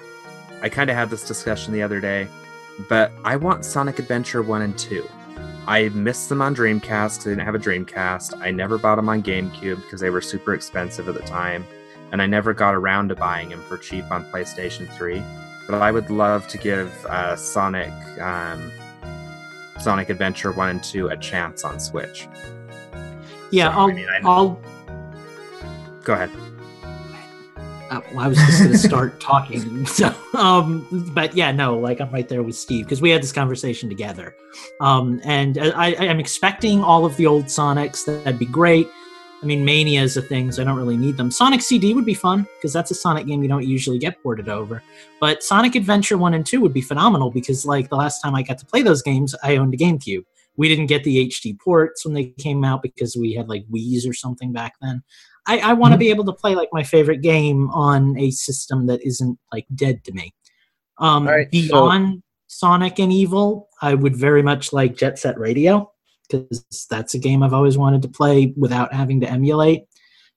I 0.62 0.68
kind 0.68 0.90
of 0.90 0.96
had 0.96 1.10
this 1.10 1.26
discussion 1.26 1.72
the 1.72 1.82
other 1.82 2.00
day, 2.00 2.28
but 2.88 3.12
I 3.24 3.36
want 3.36 3.64
Sonic 3.64 3.98
Adventure 3.98 4.42
One 4.42 4.62
and 4.62 4.76
Two. 4.78 5.08
I 5.66 5.88
missed 5.90 6.28
them 6.28 6.42
on 6.42 6.54
Dreamcast. 6.56 7.20
I 7.20 7.30
didn't 7.30 7.44
have 7.44 7.54
a 7.54 7.58
Dreamcast. 7.58 8.40
I 8.40 8.50
never 8.50 8.78
bought 8.78 8.96
them 8.96 9.08
on 9.08 9.22
GameCube 9.22 9.76
because 9.82 10.00
they 10.00 10.10
were 10.10 10.20
super 10.20 10.54
expensive 10.54 11.08
at 11.08 11.14
the 11.14 11.20
time, 11.22 11.64
and 12.10 12.20
I 12.22 12.26
never 12.26 12.52
got 12.52 12.74
around 12.74 13.08
to 13.10 13.16
buying 13.16 13.50
them 13.50 13.62
for 13.62 13.76
cheap 13.78 14.10
on 14.10 14.24
PlayStation 14.32 14.90
3. 14.96 15.22
But 15.68 15.82
I 15.82 15.92
would 15.92 16.10
love 16.10 16.48
to 16.48 16.58
give 16.58 16.90
uh, 17.06 17.36
Sonic 17.36 17.92
um, 18.20 18.72
Sonic 19.78 20.08
Adventure 20.08 20.52
One 20.52 20.68
and 20.70 20.82
Two 20.82 21.08
a 21.08 21.16
chance 21.16 21.64
on 21.64 21.78
Switch. 21.78 22.28
Yeah, 23.50 23.66
So, 23.66 23.70
I 23.70 23.80
I'll, 23.80 23.88
mean, 23.88 24.06
I- 24.08 24.20
I'll 24.24 24.60
Go 26.04 26.14
ahead. 26.14 26.30
Uh, 27.90 28.00
well, 28.12 28.20
I 28.20 28.28
was 28.28 28.36
just 28.38 28.58
going 28.60 28.72
to 28.72 28.78
start 28.78 29.18
talking. 29.20 29.86
So, 29.86 30.14
um, 30.34 30.86
but 31.14 31.34
yeah, 31.34 31.52
no, 31.52 31.78
like 31.78 32.00
I'm 32.02 32.10
right 32.10 32.28
there 32.28 32.42
with 32.42 32.54
Steve 32.54 32.84
because 32.84 33.00
we 33.00 33.08
had 33.10 33.22
this 33.22 33.32
conversation 33.32 33.88
together. 33.88 34.34
Um, 34.80 35.20
and 35.24 35.56
I, 35.58 35.92
I, 35.94 36.08
I'm 36.08 36.20
expecting 36.20 36.82
all 36.84 37.06
of 37.06 37.16
the 37.16 37.26
old 37.26 37.46
Sonics. 37.46 38.04
That'd 38.04 38.38
be 38.38 38.44
great. 38.46 38.86
I 39.42 39.46
mean, 39.46 39.64
Manias 39.64 40.12
is 40.12 40.16
a 40.18 40.22
thing, 40.22 40.50
so 40.52 40.60
I 40.60 40.64
don't 40.66 40.76
really 40.76 40.96
need 40.96 41.16
them. 41.16 41.30
Sonic 41.30 41.62
CD 41.62 41.94
would 41.94 42.04
be 42.04 42.12
fun 42.14 42.46
because 42.56 42.72
that's 42.72 42.90
a 42.90 42.94
Sonic 42.94 43.26
game 43.26 43.42
you 43.42 43.48
don't 43.48 43.64
usually 43.66 43.98
get 43.98 44.20
ported 44.22 44.48
over. 44.48 44.82
But 45.20 45.42
Sonic 45.42 45.74
Adventure 45.76 46.18
1 46.18 46.34
and 46.34 46.44
2 46.44 46.60
would 46.60 46.72
be 46.74 46.80
phenomenal 46.82 47.30
because, 47.30 47.64
like, 47.64 47.88
the 47.88 47.96
last 47.96 48.20
time 48.20 48.34
I 48.34 48.42
got 48.42 48.58
to 48.58 48.66
play 48.66 48.82
those 48.82 49.00
games, 49.00 49.34
I 49.42 49.56
owned 49.56 49.72
a 49.74 49.76
GameCube. 49.76 50.24
We 50.58 50.68
didn't 50.68 50.86
get 50.86 51.04
the 51.04 51.28
HD 51.28 51.58
ports 51.58 52.04
when 52.04 52.12
they 52.12 52.26
came 52.26 52.64
out 52.64 52.82
because 52.82 53.16
we 53.16 53.32
had, 53.32 53.48
like, 53.48 53.66
Wii's 53.68 54.06
or 54.06 54.12
something 54.12 54.52
back 54.52 54.74
then. 54.82 55.02
I, 55.46 55.58
I 55.60 55.72
want 55.72 55.92
to 55.92 55.98
be 55.98 56.10
able 56.10 56.26
to 56.26 56.32
play, 56.34 56.54
like, 56.54 56.68
my 56.72 56.82
favorite 56.82 57.22
game 57.22 57.70
on 57.70 58.18
a 58.18 58.30
system 58.30 58.86
that 58.88 59.00
isn't, 59.02 59.38
like, 59.52 59.66
dead 59.74 60.04
to 60.04 60.12
me. 60.12 60.34
Um, 60.98 61.26
All 61.26 61.34
right, 61.34 61.46
so- 61.46 61.50
beyond 61.50 62.22
Sonic 62.48 62.98
and 62.98 63.12
Evil, 63.12 63.68
I 63.80 63.94
would 63.94 64.16
very 64.16 64.42
much 64.42 64.72
like 64.72 64.96
Jet 64.96 65.18
Set 65.18 65.38
Radio 65.38 65.92
because 66.28 66.86
that's 66.90 67.14
a 67.14 67.18
game 67.18 67.42
I've 67.42 67.54
always 67.54 67.78
wanted 67.78 68.02
to 68.02 68.08
play 68.08 68.52
without 68.56 68.92
having 68.92 69.20
to 69.20 69.30
emulate. 69.30 69.84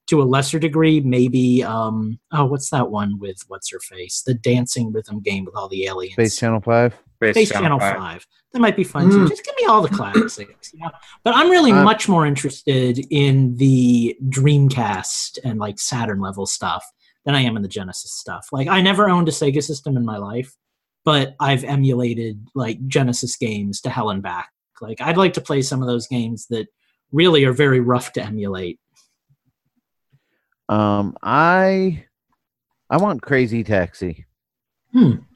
To 0.07 0.21
a 0.21 0.23
lesser 0.23 0.59
degree, 0.59 0.99
maybe 0.99 1.63
um 1.63 2.19
oh, 2.33 2.43
what's 2.45 2.69
that 2.71 2.89
one 2.89 3.17
with 3.19 3.37
what's 3.47 3.71
her 3.71 3.79
face? 3.79 4.23
The 4.23 4.33
dancing 4.33 4.91
rhythm 4.91 5.21
game 5.21 5.45
with 5.45 5.55
all 5.55 5.69
the 5.69 5.85
aliens. 5.85 6.13
Space 6.13 6.37
Channel 6.37 6.59
Five. 6.59 6.95
Space 7.21 7.51
Channel 7.51 7.79
Five. 7.79 8.27
That 8.53 8.59
might 8.59 8.75
be 8.75 8.83
fun 8.83 9.09
too. 9.09 9.19
Mm. 9.19 9.29
Just 9.29 9.45
give 9.45 9.55
me 9.59 9.65
all 9.65 9.81
the 9.81 9.89
classics. 9.89 10.73
You 10.73 10.81
know? 10.81 10.91
But 11.23 11.35
I'm 11.35 11.49
really 11.49 11.71
Uh, 11.71 11.83
much 11.83 12.09
more 12.09 12.25
interested 12.25 12.99
in 13.09 13.55
the 13.55 14.17
Dreamcast 14.25 15.39
and 15.43 15.57
like 15.57 15.79
Saturn 15.79 16.19
level 16.19 16.45
stuff 16.45 16.85
than 17.23 17.33
I 17.33 17.41
am 17.41 17.55
in 17.55 17.61
the 17.61 17.69
Genesis 17.69 18.11
stuff. 18.11 18.47
Like 18.51 18.67
I 18.67 18.81
never 18.81 19.09
owned 19.09 19.29
a 19.29 19.31
Sega 19.31 19.63
system 19.63 19.95
in 19.95 20.03
my 20.03 20.17
life, 20.17 20.53
but 21.05 21.35
I've 21.39 21.63
emulated 21.63 22.45
like 22.53 22.85
Genesis 22.87 23.37
games 23.37 23.79
to 23.81 23.89
hell 23.89 24.09
and 24.09 24.21
back. 24.21 24.49
Like 24.81 24.99
I'd 24.99 25.17
like 25.17 25.33
to 25.33 25.41
play 25.41 25.61
some 25.61 25.81
of 25.81 25.87
those 25.87 26.07
games 26.07 26.47
that 26.49 26.67
really 27.11 27.45
are 27.45 27.53
very 27.53 27.79
rough 27.79 28.11
to 28.13 28.23
emulate. 28.23 28.79
Um, 30.67 31.15
I 31.21 32.05
I 32.89 32.97
want 32.97 33.21
Crazy 33.21 33.63
Taxi. 33.63 34.25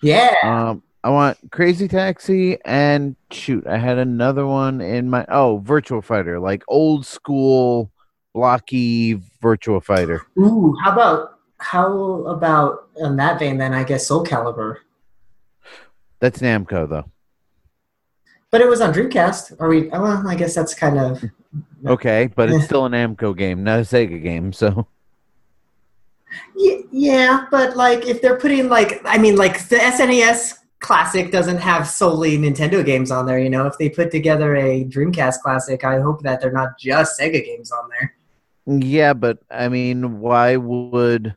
Yeah. 0.01 0.36
Um, 0.43 0.84
I 1.06 1.10
want 1.10 1.38
Crazy 1.51 1.88
Taxi 1.88 2.58
and 2.66 3.16
shoot, 3.30 3.68
I 3.68 3.78
had 3.78 3.99
another 3.99 4.47
one 4.47 4.82
in 4.82 5.08
my 5.08 5.24
oh 5.30 5.60
Virtual 5.60 6.01
Fighter, 6.01 6.39
like 6.39 6.64
old 6.68 7.06
school 7.06 7.91
blocky 8.34 9.22
Virtual 9.39 9.80
Fighter. 9.80 10.26
Ooh, 10.39 10.76
how 10.84 10.93
about 10.93 11.38
how 11.60 12.24
about 12.26 12.89
in 12.97 13.18
that 13.18 13.38
vein 13.38 13.60
then? 13.60 13.72
I 13.72 13.84
guess 13.84 14.08
Soul 14.08 14.26
Calibur, 14.26 14.78
That's 16.22 16.39
Namco 16.39 16.89
though. 16.89 17.12
but 18.49 18.62
it 18.62 18.68
was 18.68 18.82
on 18.82 18.91
Dreamcast. 18.91 19.62
Are 19.62 19.70
we? 19.70 19.91
oh, 19.91 20.01
Well, 20.01 20.28
I 20.28 20.34
guess 20.34 20.56
that's 20.56 20.74
kind 20.74 20.97
of 20.97 21.24
Okay, 21.86 22.32
but 22.36 22.49
it's 22.49 22.66
still 22.66 22.88
an 22.88 22.93
Namco 22.93 23.38
game, 23.38 23.64
not 23.64 23.78
a 23.78 23.84
Sega 23.84 24.24
game. 24.24 24.51
So 24.51 24.88
yeah, 26.58 26.78
yeah. 26.91 27.45
But 27.51 27.78
like, 27.78 28.08
if 28.08 28.24
they're 28.24 28.39
putting 28.39 28.70
like, 28.70 29.01
I 29.06 29.20
mean, 29.20 29.36
like 29.36 29.68
the 29.70 29.76
SNES 29.76 30.64
Classic 30.80 31.32
doesn't 31.32 31.57
have 31.57 31.88
solely 31.88 32.38
Nintendo 32.38 32.86
games 32.86 33.11
on 33.11 33.26
there. 33.26 33.39
You 33.39 33.49
know, 33.49 33.65
if 33.65 33.78
they 33.78 33.89
put 33.89 34.11
together 34.11 34.55
a 34.55 34.86
Dreamcast 34.86 35.39
Classic, 35.41 35.84
I 35.84 35.99
hope 35.99 36.21
that 36.23 36.41
they're 36.41 36.51
not 36.51 36.78
just 36.78 37.19
Sega 37.19 37.43
games 37.43 37.71
on 37.71 37.89
there. 37.89 38.15
yeah, 38.80 39.13
but 39.13 39.39
I 39.49 39.69
mean, 39.69 40.19
why 40.19 40.57
would 40.57 41.36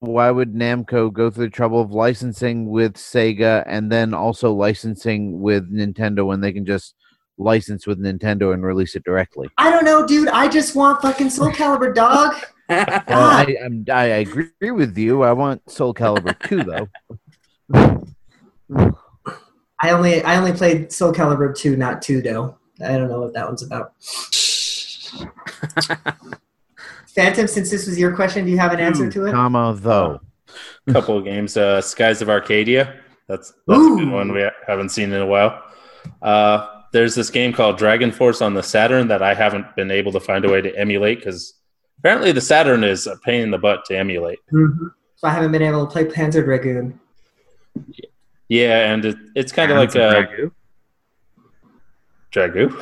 why 0.00 0.30
would 0.30 0.54
Namco 0.54 1.12
go 1.12 1.30
through 1.30 1.46
the 1.46 1.50
trouble 1.50 1.80
of 1.80 1.90
licensing 1.90 2.70
with 2.70 2.94
Sega 2.94 3.62
and 3.66 3.90
then 3.90 4.14
also 4.14 4.52
licensing 4.52 5.40
with 5.40 5.70
Nintendo 5.72 6.26
when 6.26 6.40
they 6.40 6.52
can 6.52 6.64
just 6.64 6.94
license 7.38 7.86
with 7.86 8.00
Nintendo 8.00 8.54
and 8.54 8.64
release 8.64 8.94
it 8.94 9.04
directly? 9.04 9.48
I 9.58 9.70
don't 9.70 9.84
know, 9.84 10.06
dude. 10.06 10.28
I 10.28 10.48
just 10.48 10.74
want 10.74 11.02
fucking 11.02 11.30
Soul 11.30 11.50
Calibur, 11.50 11.94
dog. 11.94 12.34
Well, 12.68 13.04
I, 13.08 13.56
I'm, 13.64 13.84
I 13.92 14.06
agree 14.06 14.72
with 14.72 14.98
you. 14.98 15.22
I 15.22 15.32
want 15.32 15.70
Soul 15.70 15.94
Calibur 15.94 16.36
2, 16.48 16.64
though. 16.64 16.88
I 18.74 19.90
only 19.90 20.22
I 20.22 20.36
only 20.36 20.52
played 20.52 20.92
Soul 20.92 21.12
Calibur 21.12 21.54
two, 21.56 21.76
not 21.76 22.02
two 22.02 22.22
though. 22.22 22.58
I 22.84 22.96
don't 22.98 23.08
know 23.08 23.20
what 23.20 23.34
that 23.34 23.46
one's 23.46 23.62
about. 23.62 23.92
Phantom, 27.14 27.46
since 27.46 27.70
this 27.70 27.86
was 27.86 27.98
your 27.98 28.14
question, 28.14 28.44
do 28.44 28.50
you 28.50 28.58
have 28.58 28.72
an 28.72 28.80
answer 28.80 29.10
to 29.10 29.26
it? 29.26 29.32
Comma, 29.32 29.74
though. 29.78 30.20
couple 30.92 31.16
of 31.16 31.24
games. 31.24 31.56
Uh, 31.56 31.80
Skies 31.80 32.20
of 32.20 32.28
Arcadia. 32.28 33.00
That's 33.28 33.52
that's 33.66 33.80
a 33.80 33.96
good 33.96 34.10
one 34.10 34.32
we 34.32 34.46
haven't 34.66 34.90
seen 34.90 35.12
in 35.12 35.20
a 35.22 35.26
while. 35.26 35.62
Uh, 36.22 36.68
there's 36.92 37.14
this 37.14 37.30
game 37.30 37.52
called 37.52 37.78
Dragon 37.78 38.12
Force 38.12 38.40
on 38.42 38.54
the 38.54 38.62
Saturn 38.62 39.08
that 39.08 39.22
I 39.22 39.34
haven't 39.34 39.74
been 39.76 39.90
able 39.90 40.12
to 40.12 40.20
find 40.20 40.44
a 40.44 40.50
way 40.50 40.60
to 40.60 40.78
emulate 40.78 41.18
because 41.18 41.54
apparently 41.98 42.32
the 42.32 42.40
Saturn 42.40 42.84
is 42.84 43.06
a 43.06 43.16
pain 43.24 43.40
in 43.42 43.50
the 43.50 43.58
butt 43.58 43.84
to 43.86 43.96
emulate. 43.98 44.38
Mhm. 44.52 44.90
So 45.16 45.26
I 45.26 45.30
haven't 45.30 45.52
been 45.52 45.62
able 45.62 45.86
to 45.86 45.90
play 45.92 46.04
Panzer 46.04 46.44
Dragoon. 46.44 47.00
Yeah, 48.48 48.92
and 48.92 49.04
it, 49.04 49.16
it's 49.34 49.52
kind 49.52 49.70
of 49.72 49.78
like 49.78 49.94
a 49.94 50.50
Dragoo. 52.32 52.72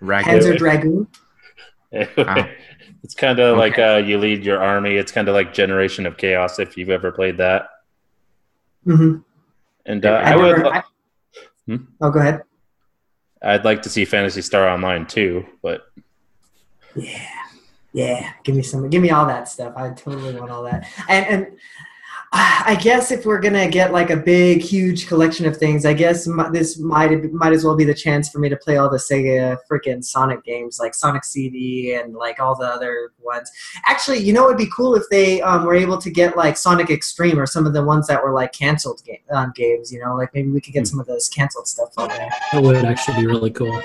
Panzer 0.00 0.56
Dragoon. 0.56 1.06
it's 3.02 3.14
kind 3.14 3.38
of 3.38 3.58
like 3.58 3.78
uh, 3.78 4.02
you 4.04 4.18
lead 4.18 4.44
your 4.44 4.62
army. 4.62 4.96
It's 4.96 5.12
kind 5.12 5.28
of 5.28 5.34
like 5.34 5.52
Generation 5.52 6.06
of 6.06 6.16
Chaos 6.16 6.58
if 6.58 6.76
you've 6.76 6.90
ever 6.90 7.12
played 7.12 7.38
that. 7.38 7.68
Mm-hmm. 8.86 9.18
And 9.86 10.06
uh, 10.06 10.10
I 10.10 10.32
I 10.32 10.36
would, 10.36 10.56
never, 10.56 10.74
I, 10.74 10.82
Hmm? 11.66 11.76
Oh, 12.00 12.10
go 12.10 12.20
ahead. 12.20 12.42
I'd 13.42 13.64
like 13.64 13.82
to 13.82 13.88
see 13.88 14.04
Phantasy 14.04 14.42
Star 14.42 14.68
Online 14.68 15.06
too, 15.06 15.46
but 15.62 15.86
Yeah, 16.94 17.28
yeah. 17.92 18.32
Give 18.42 18.54
me 18.54 18.62
some. 18.62 18.88
Give 18.90 19.02
me 19.02 19.10
all 19.10 19.26
that 19.26 19.48
stuff. 19.48 19.74
I 19.76 19.90
totally 19.90 20.38
want 20.38 20.50
all 20.50 20.62
that. 20.64 20.86
And 21.08 21.26
and 21.26 21.46
I 22.66 22.76
guess 22.82 23.12
if 23.12 23.24
we're 23.24 23.40
gonna 23.40 23.68
get 23.68 23.92
like 23.92 24.10
a 24.10 24.16
big, 24.16 24.60
huge 24.60 25.06
collection 25.06 25.46
of 25.46 25.56
things, 25.56 25.86
I 25.86 25.94
guess 25.94 26.26
mi- 26.26 26.50
this 26.50 26.80
might 26.80 27.32
might 27.32 27.52
as 27.52 27.64
well 27.64 27.76
be 27.76 27.84
the 27.84 27.94
chance 27.94 28.28
for 28.28 28.40
me 28.40 28.48
to 28.48 28.56
play 28.56 28.76
all 28.76 28.90
the 28.90 28.96
Sega 28.96 29.56
freaking 29.70 30.02
Sonic 30.02 30.42
games, 30.42 30.80
like 30.80 30.96
Sonic 30.96 31.22
CD 31.22 31.94
and 31.94 32.14
like 32.14 32.40
all 32.40 32.56
the 32.56 32.66
other 32.66 33.12
ones. 33.22 33.48
Actually, 33.86 34.18
you 34.18 34.32
know, 34.32 34.46
it'd 34.46 34.56
be 34.56 34.68
cool 34.74 34.96
if 34.96 35.04
they 35.12 35.42
um, 35.42 35.64
were 35.64 35.76
able 35.76 35.96
to 35.96 36.10
get 36.10 36.36
like 36.36 36.56
Sonic 36.56 36.90
X-treme 36.90 37.36
or 37.36 37.46
some 37.46 37.66
of 37.66 37.72
the 37.72 37.84
ones 37.84 38.08
that 38.08 38.20
were 38.20 38.32
like 38.32 38.52
canceled 38.52 39.00
ga- 39.06 39.22
um, 39.30 39.52
games. 39.54 39.92
You 39.92 40.00
know, 40.00 40.16
like 40.16 40.34
maybe 40.34 40.50
we 40.50 40.60
could 40.60 40.74
get 40.74 40.88
some 40.88 40.98
of 40.98 41.06
those 41.06 41.28
canceled 41.28 41.68
stuff 41.68 41.92
on 41.96 42.08
there. 42.08 42.30
That 42.50 42.62
would 42.64 42.76
actually 42.84 43.20
be 43.20 43.26
really 43.28 43.52
cool. 43.52 43.80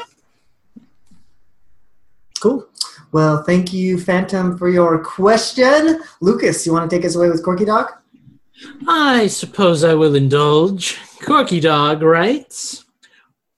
Cool. 2.39 2.67
Well, 3.11 3.43
thank 3.43 3.73
you, 3.73 3.99
Phantom, 3.99 4.57
for 4.57 4.69
your 4.69 5.03
question. 5.03 6.01
Lucas, 6.19 6.65
you 6.65 6.73
want 6.73 6.89
to 6.89 6.95
take 6.95 7.05
us 7.05 7.15
away 7.15 7.29
with 7.29 7.43
Corky 7.43 7.65
Dog? 7.65 7.91
I 8.87 9.27
suppose 9.27 9.83
I 9.83 9.93
will 9.93 10.15
indulge. 10.15 10.97
Corky 11.21 11.59
Dog 11.59 12.01
writes, 12.01 12.85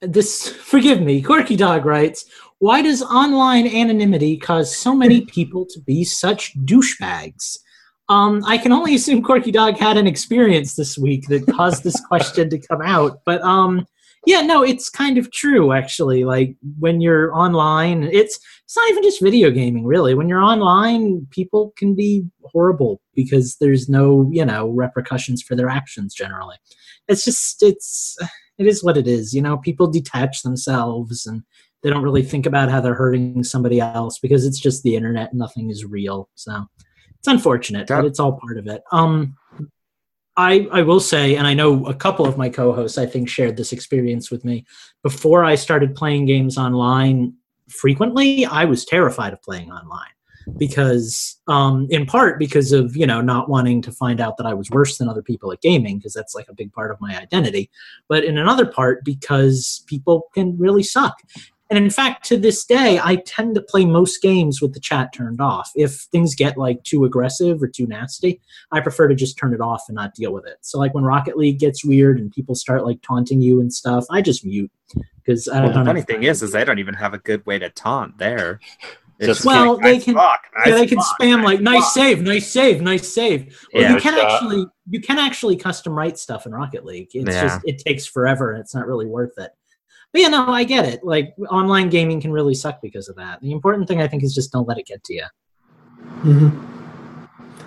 "This, 0.00 0.48
forgive 0.48 1.00
me. 1.00 1.22
Corky 1.22 1.56
Dog 1.56 1.84
writes, 1.84 2.24
why 2.58 2.80
does 2.80 3.02
online 3.02 3.66
anonymity 3.66 4.36
cause 4.36 4.76
so 4.76 4.94
many 4.94 5.22
people 5.36 5.66
to 5.66 5.80
be 5.80 6.04
such 6.04 6.56
douchebags?" 6.64 7.58
Um, 8.08 8.42
I 8.46 8.58
can 8.58 8.72
only 8.72 8.94
assume 8.94 9.22
Corky 9.22 9.50
Dog 9.50 9.76
had 9.76 9.96
an 9.96 10.06
experience 10.06 10.74
this 10.74 10.98
week 10.98 11.26
that 11.28 11.46
caused 11.46 11.82
this 11.82 12.00
question 12.00 12.50
to 12.50 12.58
come 12.58 12.82
out. 12.82 13.20
But 13.24 13.40
um, 13.42 13.86
yeah, 14.24 14.40
no, 14.42 14.62
it's 14.62 14.88
kind 14.88 15.18
of 15.18 15.32
true 15.32 15.72
actually. 15.72 16.24
Like 16.24 16.56
when 16.78 17.00
you're 17.00 17.34
online, 17.34 18.04
it's 18.04 18.38
it's 18.64 18.76
not 18.76 18.88
even 18.90 19.02
just 19.02 19.22
video 19.22 19.50
gaming 19.50 19.84
really. 19.84 20.14
When 20.14 20.28
you're 20.28 20.42
online, 20.42 21.26
people 21.30 21.72
can 21.76 21.94
be 21.94 22.24
horrible 22.44 23.00
because 23.14 23.56
there's 23.60 23.88
no, 23.88 24.28
you 24.32 24.44
know, 24.44 24.68
repercussions 24.68 25.42
for 25.42 25.56
their 25.56 25.68
actions 25.68 26.14
generally. 26.14 26.56
It's 27.08 27.24
just 27.24 27.62
it's 27.62 28.16
it 28.58 28.66
is 28.66 28.84
what 28.84 28.96
it 28.96 29.08
is, 29.08 29.34
you 29.34 29.42
know, 29.42 29.58
people 29.58 29.88
detach 29.88 30.42
themselves 30.42 31.26
and 31.26 31.42
they 31.82 31.90
don't 31.90 32.04
really 32.04 32.22
think 32.22 32.46
about 32.46 32.70
how 32.70 32.80
they're 32.80 32.94
hurting 32.94 33.42
somebody 33.42 33.80
else 33.80 34.20
because 34.20 34.46
it's 34.46 34.60
just 34.60 34.84
the 34.84 34.94
internet, 34.94 35.34
nothing 35.34 35.68
is 35.68 35.84
real. 35.84 36.28
So 36.36 36.66
it's 37.18 37.26
unfortunate, 37.26 37.88
but 37.88 38.04
it's 38.04 38.20
all 38.20 38.38
part 38.38 38.56
of 38.56 38.68
it. 38.68 38.82
Um 38.92 39.34
I, 40.36 40.66
I 40.72 40.82
will 40.82 41.00
say, 41.00 41.36
and 41.36 41.46
I 41.46 41.54
know 41.54 41.84
a 41.86 41.94
couple 41.94 42.26
of 42.26 42.38
my 42.38 42.48
co-hosts 42.48 42.96
I 42.96 43.06
think 43.06 43.28
shared 43.28 43.56
this 43.56 43.72
experience 43.72 44.30
with 44.30 44.44
me. 44.44 44.64
Before 45.02 45.44
I 45.44 45.54
started 45.56 45.94
playing 45.94 46.26
games 46.26 46.56
online 46.56 47.34
frequently, 47.68 48.46
I 48.46 48.64
was 48.64 48.84
terrified 48.84 49.32
of 49.32 49.42
playing 49.42 49.70
online 49.70 50.08
because, 50.56 51.38
um, 51.48 51.86
in 51.90 52.06
part 52.06 52.38
because 52.38 52.72
of 52.72 52.96
you 52.96 53.06
know 53.06 53.20
not 53.20 53.48
wanting 53.48 53.82
to 53.82 53.92
find 53.92 54.20
out 54.20 54.36
that 54.38 54.46
I 54.46 54.54
was 54.54 54.70
worse 54.70 54.98
than 54.98 55.08
other 55.08 55.22
people 55.22 55.52
at 55.52 55.60
gaming 55.60 55.98
because 55.98 56.14
that's 56.14 56.34
like 56.34 56.48
a 56.48 56.54
big 56.54 56.72
part 56.72 56.90
of 56.90 57.00
my 57.00 57.18
identity. 57.18 57.70
But 58.08 58.24
in 58.24 58.38
another 58.38 58.66
part 58.66 59.04
because 59.04 59.84
people 59.86 60.30
can 60.34 60.56
really 60.58 60.82
suck. 60.82 61.16
And 61.72 61.82
in 61.82 61.88
fact, 61.90 62.26
to 62.26 62.36
this 62.36 62.66
day, 62.66 63.00
I 63.02 63.16
tend 63.16 63.54
to 63.54 63.62
play 63.62 63.86
most 63.86 64.20
games 64.20 64.60
with 64.60 64.74
the 64.74 64.80
chat 64.80 65.14
turned 65.14 65.40
off. 65.40 65.70
If 65.74 65.92
things 66.12 66.34
get 66.34 66.58
like 66.58 66.84
too 66.84 67.06
aggressive 67.06 67.62
or 67.62 67.66
too 67.66 67.86
nasty, 67.86 68.42
I 68.72 68.80
prefer 68.80 69.08
to 69.08 69.14
just 69.14 69.38
turn 69.38 69.54
it 69.54 69.60
off 69.62 69.84
and 69.88 69.94
not 69.94 70.14
deal 70.14 70.34
with 70.34 70.46
it. 70.46 70.58
So 70.60 70.78
like 70.78 70.92
when 70.92 71.02
Rocket 71.04 71.38
League 71.38 71.58
gets 71.58 71.82
weird 71.82 72.18
and 72.20 72.30
people 72.30 72.54
start 72.54 72.84
like 72.84 73.00
taunting 73.00 73.40
you 73.40 73.58
and 73.60 73.72
stuff, 73.72 74.04
I 74.10 74.20
just 74.20 74.44
mute 74.44 74.70
because 75.24 75.48
I 75.48 75.60
Well, 75.62 75.72
don't. 75.72 75.84
the 75.84 75.88
funny 75.88 76.02
thing 76.02 76.24
is, 76.24 76.42
is 76.42 76.50
do 76.50 76.58
they 76.58 76.64
don't 76.66 76.78
even 76.78 76.92
have 76.92 77.14
a 77.14 77.18
good 77.18 77.44
way 77.46 77.58
to 77.58 77.70
taunt 77.70 78.18
there. 78.18 78.60
It's 79.18 79.26
Just- 79.28 79.38
just 79.40 79.46
Well, 79.46 79.74
like, 79.76 79.82
they 79.82 79.92
nice 79.94 80.04
can- 80.04 80.14
fuck, 80.14 80.40
yeah, 80.66 80.70
nice 80.72 80.80
they 80.80 80.86
can 80.88 80.98
fuck, 80.98 81.18
spam 81.20 81.42
like 81.44 81.60
nice 81.62 81.84
fuck." 81.84 81.92
save, 81.94 82.20
nice 82.22 82.46
save, 82.52 82.82
nice 82.82 83.08
save. 83.14 83.58
Well, 83.72 83.82
Yeah. 83.84 83.94
you 83.94 84.00
can 84.00 84.14
shot. 84.14 84.30
actually 84.30 84.66
you 84.90 85.00
can 85.00 85.18
actually 85.18 85.56
custom 85.56 85.94
write 85.96 86.18
stuff 86.18 86.44
in 86.44 86.52
Rocket 86.52 86.84
League. 86.84 87.08
It's 87.14 87.30
Yeah. 87.34 87.42
just 87.44 87.60
it 87.64 87.78
takes 87.78 88.04
forever 88.04 88.50
and 88.52 88.60
it's 88.60 88.74
not 88.74 88.86
really 88.86 89.06
worth 89.06 89.38
it. 89.38 89.52
But 90.12 90.20
yeah, 90.20 90.28
no, 90.28 90.48
I 90.48 90.64
get 90.64 90.84
it. 90.84 91.02
Like 91.02 91.34
online 91.50 91.88
gaming 91.88 92.20
can 92.20 92.32
really 92.32 92.54
suck 92.54 92.80
because 92.82 93.08
of 93.08 93.16
that. 93.16 93.40
The 93.40 93.52
important 93.52 93.88
thing 93.88 94.00
I 94.00 94.08
think 94.08 94.22
is 94.22 94.34
just 94.34 94.52
don't 94.52 94.68
let 94.68 94.78
it 94.78 94.86
get 94.86 95.02
to 95.04 95.14
you. 95.14 95.24
Mhm. 96.22 96.68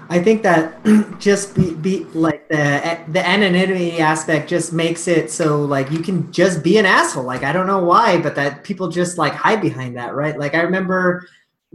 I 0.09 0.21
think 0.21 0.43
that 0.43 0.83
just 1.19 1.55
be, 1.55 1.73
be 1.73 2.03
like 2.13 2.47
the 2.47 2.99
the 3.07 3.27
anonymity 3.27 3.99
aspect 3.99 4.47
just 4.49 4.71
makes 4.71 5.07
it 5.07 5.31
so 5.31 5.61
like 5.61 5.89
you 5.89 5.99
can 5.99 6.31
just 6.31 6.63
be 6.63 6.77
an 6.77 6.85
asshole. 6.85 7.23
Like 7.23 7.43
I 7.43 7.51
don't 7.51 7.67
know 7.67 7.83
why, 7.83 8.21
but 8.21 8.35
that 8.35 8.63
people 8.63 8.89
just 8.89 9.17
like 9.17 9.33
hide 9.33 9.61
behind 9.61 9.97
that, 9.97 10.13
right? 10.13 10.37
Like 10.37 10.53
I 10.53 10.61
remember 10.61 11.27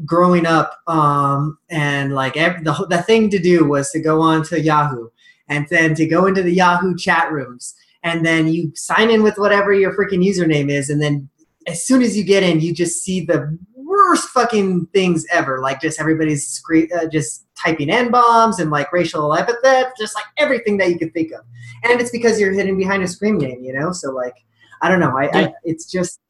growing 0.05 0.47
up, 0.47 0.79
um, 0.87 1.59
and 1.71 2.15
like 2.15 2.37
ev 2.37 2.63
the 2.65 2.87
the 2.89 3.03
thing 3.03 3.31
to 3.31 3.39
do 3.39 3.65
was 3.65 3.91
to 3.91 4.01
go 4.01 4.21
on 4.21 4.45
to 4.45 4.61
Yahoo 4.61 5.09
and 5.49 5.67
then 5.69 5.95
to 5.97 6.07
go 6.07 6.27
into 6.27 6.43
the 6.43 6.55
Yahoo 6.55 6.97
chat 6.97 7.33
rooms, 7.33 7.75
and 8.03 8.25
then 8.25 8.49
you 8.49 8.73
sign 8.75 9.11
in 9.11 9.23
with 9.23 9.39
whatever 9.39 9.73
your 9.73 9.93
freaking 9.93 10.25
username 10.25 10.71
is, 10.71 10.91
and 10.91 11.03
then 11.03 11.29
as 11.67 11.87
soon 11.87 12.03
as 12.03 12.17
you 12.17 12.25
get 12.25 12.43
in, 12.43 12.61
you 12.61 12.75
just 12.75 13.03
see 13.03 13.25
the 13.25 13.59
worst 13.75 14.29
fucking 14.29 14.87
things 14.95 15.27
ever. 15.31 15.61
Like 15.61 15.81
just 15.81 16.01
everybody's 16.01 16.47
scree- 16.47 16.91
uh, 16.93 17.07
just 17.07 17.47
typing 17.57 17.91
n 17.91 18.11
bombs 18.11 18.59
and 18.59 18.71
like 18.71 18.93
racial 18.93 19.35
epithets, 19.35 19.93
just 19.99 20.15
like 20.15 20.25
everything 20.39 20.79
that 20.79 20.89
you 20.89 20.99
could 20.99 21.13
think 21.13 21.33
of. 21.33 21.41
And 21.85 22.01
it's 22.01 22.11
because 22.11 22.41
you're 22.41 22.53
hidden 22.53 22.77
behind 22.77 23.03
a 23.03 23.09
screen 23.09 23.39
name, 23.39 23.63
you 23.63 23.73
know. 23.73 23.93
So 23.93 24.11
like, 24.13 24.35
I 24.81 24.89
don't 24.89 25.01
know. 25.01 25.17
I, 25.17 25.25
Yeah. 25.25 25.31
I 25.35 25.53
it's 25.65 25.85
just. 25.91 26.21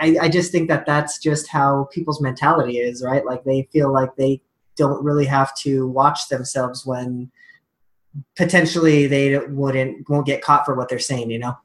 I, 0.00 0.16
I 0.22 0.28
just 0.28 0.50
think 0.50 0.68
that 0.68 0.86
that's 0.86 1.18
just 1.18 1.48
how 1.48 1.88
people's 1.92 2.20
mentality 2.20 2.78
is, 2.78 3.02
right? 3.02 3.24
Like 3.24 3.44
they 3.44 3.68
feel 3.72 3.92
like 3.92 4.14
they 4.16 4.40
don't 4.76 5.02
really 5.04 5.24
have 5.24 5.54
to 5.58 5.86
watch 5.88 6.28
themselves 6.28 6.84
when 6.84 7.30
potentially 8.36 9.06
they 9.06 9.38
wouldn't 9.38 10.08
won't 10.08 10.26
get 10.26 10.42
caught 10.42 10.64
for 10.64 10.74
what 10.74 10.88
they're 10.88 10.98
saying, 10.98 11.30
you 11.30 11.38
know. 11.38 11.56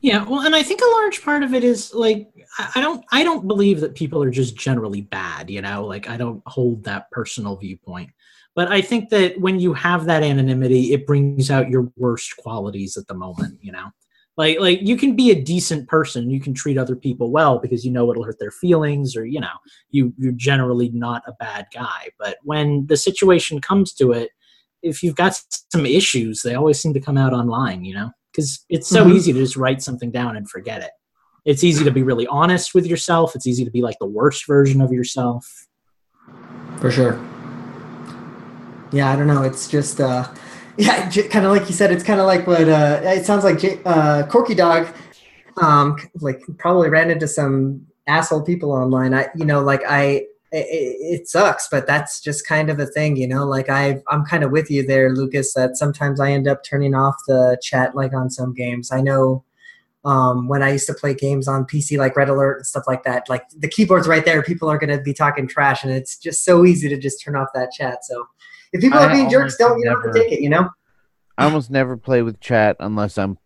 Yeah, 0.00 0.24
well, 0.24 0.42
and 0.42 0.54
I 0.54 0.62
think 0.62 0.80
a 0.82 0.96
large 1.00 1.22
part 1.22 1.42
of 1.42 1.54
it 1.54 1.64
is 1.64 1.92
like 1.94 2.28
I 2.74 2.80
don't 2.80 3.04
I 3.10 3.24
don't 3.24 3.48
believe 3.48 3.80
that 3.80 3.94
people 3.94 4.22
are 4.22 4.30
just 4.30 4.56
generally 4.56 5.00
bad, 5.00 5.50
you 5.50 5.62
know, 5.62 5.84
like 5.84 6.08
I 6.08 6.16
don't 6.16 6.42
hold 6.46 6.84
that 6.84 7.10
personal 7.10 7.56
viewpoint. 7.56 8.10
But 8.54 8.68
I 8.68 8.80
think 8.80 9.10
that 9.10 9.38
when 9.38 9.60
you 9.60 9.74
have 9.74 10.06
that 10.06 10.22
anonymity, 10.22 10.92
it 10.92 11.06
brings 11.06 11.50
out 11.50 11.68
your 11.68 11.90
worst 11.96 12.36
qualities 12.38 12.96
at 12.96 13.06
the 13.06 13.14
moment, 13.14 13.58
you 13.60 13.72
know. 13.72 13.90
Like 14.36 14.60
like 14.60 14.80
you 14.82 14.96
can 14.96 15.16
be 15.16 15.30
a 15.30 15.42
decent 15.42 15.88
person, 15.88 16.30
you 16.30 16.40
can 16.40 16.52
treat 16.52 16.76
other 16.76 16.94
people 16.94 17.30
well 17.30 17.58
because 17.58 17.84
you 17.84 17.90
know 17.90 18.10
it'll 18.10 18.22
hurt 18.22 18.38
their 18.38 18.50
feelings 18.50 19.16
or 19.16 19.24
you 19.24 19.40
know, 19.40 19.56
you 19.90 20.12
you're 20.18 20.32
generally 20.32 20.90
not 20.90 21.22
a 21.26 21.32
bad 21.32 21.66
guy. 21.74 22.10
But 22.18 22.36
when 22.42 22.86
the 22.86 22.98
situation 22.98 23.60
comes 23.60 23.94
to 23.94 24.12
it, 24.12 24.30
if 24.86 25.02
you've 25.02 25.16
got 25.16 25.40
some 25.72 25.84
issues, 25.84 26.42
they 26.42 26.54
always 26.54 26.80
seem 26.80 26.94
to 26.94 27.00
come 27.00 27.18
out 27.18 27.32
online, 27.32 27.84
you 27.84 27.94
know, 27.94 28.10
because 28.32 28.64
it's 28.68 28.88
so 28.88 29.04
Mhm. 29.04 29.14
easy 29.14 29.32
to 29.32 29.38
just 29.38 29.56
write 29.56 29.82
something 29.82 30.10
down 30.10 30.36
and 30.36 30.48
forget 30.48 30.80
it. 30.82 30.90
It's 31.44 31.62
easy 31.62 31.84
to 31.84 31.90
be 31.90 32.02
really 32.02 32.26
honest 32.26 32.74
with 32.74 32.86
yourself. 32.86 33.34
It's 33.34 33.46
easy 33.46 33.64
to 33.64 33.70
be 33.70 33.82
like 33.82 33.96
the 34.00 34.06
worst 34.06 34.46
version 34.46 34.80
of 34.80 34.92
yourself. 34.92 35.46
For 36.80 36.90
sure. 36.90 37.18
Yeah, 38.92 39.10
I 39.12 39.16
don't 39.16 39.26
know. 39.26 39.42
It's 39.42 39.68
just, 39.68 40.00
uh, 40.00 40.28
yeah, 40.76 41.08
kind 41.30 41.44
of 41.46 41.52
like 41.52 41.68
you 41.68 41.74
said. 41.74 41.90
It's 41.90 42.04
kind 42.04 42.20
of 42.20 42.26
like 42.26 42.46
what 42.46 42.68
uh, 42.68 43.00
it 43.02 43.24
sounds 43.24 43.44
like. 43.44 43.58
J- 43.58 43.80
uh, 43.84 44.26
Corky 44.26 44.54
Dog, 44.54 44.88
um, 45.62 45.96
like 46.20 46.42
probably 46.58 46.88
ran 46.90 47.10
into 47.10 47.26
some 47.26 47.86
asshole 48.06 48.42
people 48.42 48.72
online. 48.72 49.14
I, 49.14 49.28
you 49.36 49.44
know, 49.44 49.62
like 49.62 49.82
I, 49.88 50.26
it, 50.56 51.20
it 51.20 51.28
sucks, 51.28 51.68
but 51.68 51.86
that's 51.86 52.20
just 52.20 52.46
kind 52.46 52.70
of 52.70 52.78
a 52.78 52.86
thing, 52.86 53.16
you 53.16 53.28
know. 53.28 53.44
Like 53.44 53.68
I, 53.68 54.02
I'm 54.08 54.24
kind 54.24 54.44
of 54.44 54.50
with 54.50 54.70
you 54.70 54.86
there, 54.86 55.14
Lucas. 55.14 55.54
That 55.54 55.76
sometimes 55.76 56.20
I 56.20 56.32
end 56.32 56.48
up 56.48 56.64
turning 56.64 56.94
off 56.94 57.16
the 57.26 57.58
chat, 57.62 57.94
like 57.94 58.14
on 58.14 58.30
some 58.30 58.54
games. 58.54 58.90
I 58.92 59.00
know 59.00 59.44
um, 60.04 60.46
when 60.46 60.62
I 60.62 60.70
used 60.70 60.86
to 60.86 60.94
play 60.94 61.14
games 61.14 61.48
on 61.48 61.64
PC 61.64 61.98
like 61.98 62.16
Red 62.16 62.28
Alert 62.28 62.58
and 62.58 62.66
stuff 62.66 62.84
like 62.86 63.02
that. 63.02 63.28
Like 63.28 63.42
the 63.56 63.68
keyboard's 63.68 64.06
right 64.06 64.24
there, 64.24 64.42
people 64.42 64.70
are 64.70 64.78
going 64.78 64.96
to 64.96 65.02
be 65.02 65.12
talking 65.12 65.48
trash, 65.48 65.82
and 65.82 65.92
it's 65.92 66.16
just 66.16 66.44
so 66.44 66.64
easy 66.64 66.88
to 66.88 66.96
just 66.96 67.22
turn 67.22 67.36
off 67.36 67.48
that 67.54 67.72
chat. 67.72 68.04
So 68.04 68.26
if 68.72 68.80
people 68.80 68.98
are 68.98 69.10
being 69.10 69.28
jerks, 69.28 69.56
don't 69.56 69.78
you 69.78 69.84
don't 69.84 70.02
have 70.02 70.12
to 70.12 70.18
take 70.18 70.32
it, 70.32 70.40
you 70.40 70.48
know? 70.48 70.70
I 71.36 71.44
almost 71.44 71.70
never 71.70 71.96
play 71.96 72.22
with 72.22 72.40
chat 72.40 72.76
unless 72.80 73.18
I'm 73.18 73.38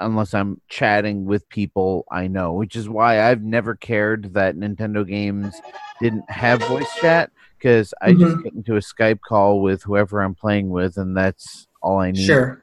unless 0.00 0.34
I'm 0.34 0.60
chatting 0.68 1.24
with 1.24 1.48
people 1.48 2.04
I 2.10 2.26
know, 2.28 2.52
which 2.52 2.76
is 2.76 2.88
why 2.88 3.28
I've 3.28 3.42
never 3.42 3.74
cared 3.74 4.34
that 4.34 4.56
Nintendo 4.56 5.06
games 5.06 5.60
didn't 6.00 6.30
have 6.30 6.60
voice 6.62 6.92
chat 7.00 7.30
because 7.58 7.92
I 8.02 8.12
just 8.12 8.42
get 8.42 8.52
into 8.54 8.76
a 8.76 8.80
Skype 8.80 9.20
call 9.26 9.62
with 9.62 9.82
whoever 9.82 10.20
I'm 10.20 10.34
playing 10.34 10.68
with, 10.68 10.96
and 10.96 11.16
that's 11.16 11.66
all 11.82 11.98
I 11.98 12.10
need. 12.10 12.26
Sure. 12.26 12.62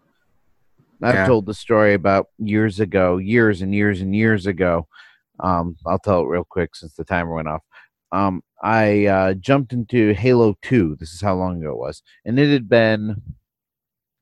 I've 1.01 1.15
Yeah. 1.15 1.25
told 1.25 1.45
the 1.45 1.53
story 1.53 1.93
about 1.93 2.27
years 2.37 2.79
ago, 2.79 3.17
years 3.17 3.61
and 3.61 3.73
years 3.73 4.01
and 4.01 4.15
years 4.15 4.45
ago. 4.45 4.87
Um, 5.39 5.75
I'll 5.85 5.99
tell 5.99 6.21
it 6.21 6.27
real 6.27 6.45
quick 6.45 6.75
since 6.75 6.93
the 6.93 7.03
timer 7.03 7.33
went 7.33 7.47
off. 7.47 7.63
Um, 8.11 8.43
I 8.61 9.07
uh, 9.07 9.33
jumped 9.33 9.73
into 9.73 10.13
Halo 10.13 10.55
2. 10.61 10.95
This 10.99 11.11
is 11.11 11.21
how 11.21 11.35
long 11.35 11.57
ago 11.57 11.71
it 11.71 11.77
was. 11.77 12.03
And 12.23 12.39
it 12.39 12.53
had 12.53 12.69
been 12.69 13.21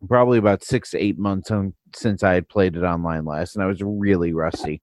probably 0.08 0.38
about 0.38 0.64
six 0.64 0.92
to 0.92 1.00
eight 1.00 1.18
months 1.18 1.52
on, 1.52 1.74
since 1.96 2.24
I 2.24 2.34
had 2.34 2.50
played 2.50 2.76
it 2.76 2.84
online 2.84 3.26
last, 3.26 3.56
and 3.56 3.64
I 3.64 3.68
was 3.68 3.82
really 3.82 4.34
rusty. 4.34 4.82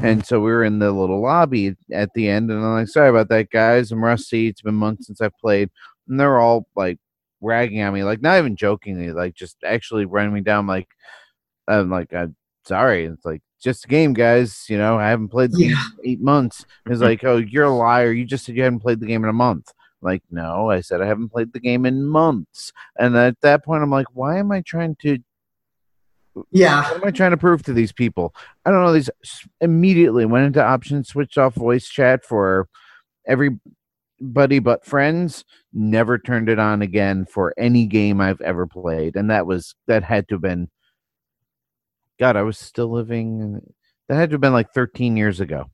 And 0.00 0.24
so 0.24 0.38
we 0.38 0.50
were 0.50 0.64
in 0.64 0.78
the 0.78 0.92
little 0.92 1.20
lobby 1.20 1.74
at 1.92 2.14
the 2.14 2.28
end, 2.28 2.50
and 2.50 2.64
I'm 2.64 2.72
like, 2.74 2.88
sorry 2.88 3.08
about 3.08 3.28
that, 3.30 3.50
guys. 3.50 3.90
I'm 3.90 4.04
rusty. 4.04 4.46
It's 4.46 4.62
been 4.62 4.74
months 4.74 5.06
since 5.06 5.20
I've 5.20 5.36
played. 5.38 5.70
And 6.08 6.18
they're 6.20 6.38
all 6.38 6.68
like 6.76 6.98
ragging 7.40 7.82
on 7.82 7.94
me, 7.94 8.04
like 8.04 8.22
not 8.22 8.38
even 8.38 8.56
jokingly, 8.56 9.12
like 9.12 9.34
just 9.34 9.56
actually 9.64 10.04
running 10.04 10.32
me 10.32 10.40
down, 10.40 10.66
like, 10.66 10.88
I'm 11.66 11.90
like, 11.90 12.14
I'm 12.14 12.36
sorry. 12.64 13.06
It's 13.06 13.24
like, 13.24 13.42
just 13.60 13.86
a 13.86 13.88
game, 13.88 14.12
guys. 14.12 14.66
You 14.68 14.78
know, 14.78 14.98
I 14.98 15.08
haven't 15.08 15.28
played 15.28 15.50
the 15.50 15.58
game 15.58 15.70
in 15.72 16.10
eight 16.10 16.20
months. 16.20 16.64
It's 16.86 17.00
like, 17.00 17.24
oh, 17.24 17.38
you're 17.38 17.64
a 17.64 17.70
liar. 17.70 18.12
You 18.12 18.24
just 18.24 18.44
said 18.44 18.56
you 18.56 18.62
hadn't 18.62 18.78
played 18.78 19.00
the 19.00 19.06
game 19.06 19.24
in 19.24 19.30
a 19.30 19.32
month. 19.32 19.72
Like, 20.00 20.22
no, 20.30 20.70
I 20.70 20.80
said 20.80 21.00
I 21.00 21.06
haven't 21.06 21.30
played 21.30 21.52
the 21.52 21.60
game 21.60 21.84
in 21.84 22.06
months. 22.06 22.72
And 22.98 23.16
at 23.16 23.40
that 23.40 23.64
point, 23.64 23.82
I'm 23.82 23.90
like, 23.90 24.06
why 24.12 24.38
am 24.38 24.52
I 24.52 24.60
trying 24.60 24.96
to 25.02 25.18
Yeah. 26.50 26.82
what 26.84 27.02
am 27.02 27.08
I 27.08 27.10
trying 27.10 27.32
to 27.32 27.36
prove 27.36 27.62
to 27.64 27.72
these 27.72 27.92
people? 27.92 28.34
I 28.64 28.70
don't 28.70 28.84
know. 28.84 28.92
These 28.92 29.10
immediately 29.60 30.24
went 30.24 30.46
into 30.46 30.62
options, 30.64 31.08
switched 31.08 31.38
off 31.38 31.54
voice 31.54 31.88
chat 31.88 32.24
for 32.24 32.68
everybody 33.26 33.58
but 34.60 34.84
friends. 34.84 35.44
Never 35.72 36.18
turned 36.18 36.48
it 36.48 36.58
on 36.58 36.80
again 36.82 37.24
for 37.26 37.54
any 37.58 37.86
game 37.86 38.20
I've 38.20 38.40
ever 38.40 38.66
played, 38.66 39.16
and 39.16 39.30
that 39.30 39.46
was 39.46 39.74
that 39.86 40.04
had 40.04 40.28
to 40.28 40.36
have 40.36 40.42
been. 40.42 40.70
God, 42.20 42.36
I 42.36 42.42
was 42.42 42.58
still 42.58 42.90
living. 42.90 43.60
That 44.08 44.16
had 44.16 44.30
to 44.30 44.34
have 44.34 44.40
been 44.40 44.52
like 44.52 44.72
13 44.72 45.16
years 45.16 45.40
ago. 45.40 45.70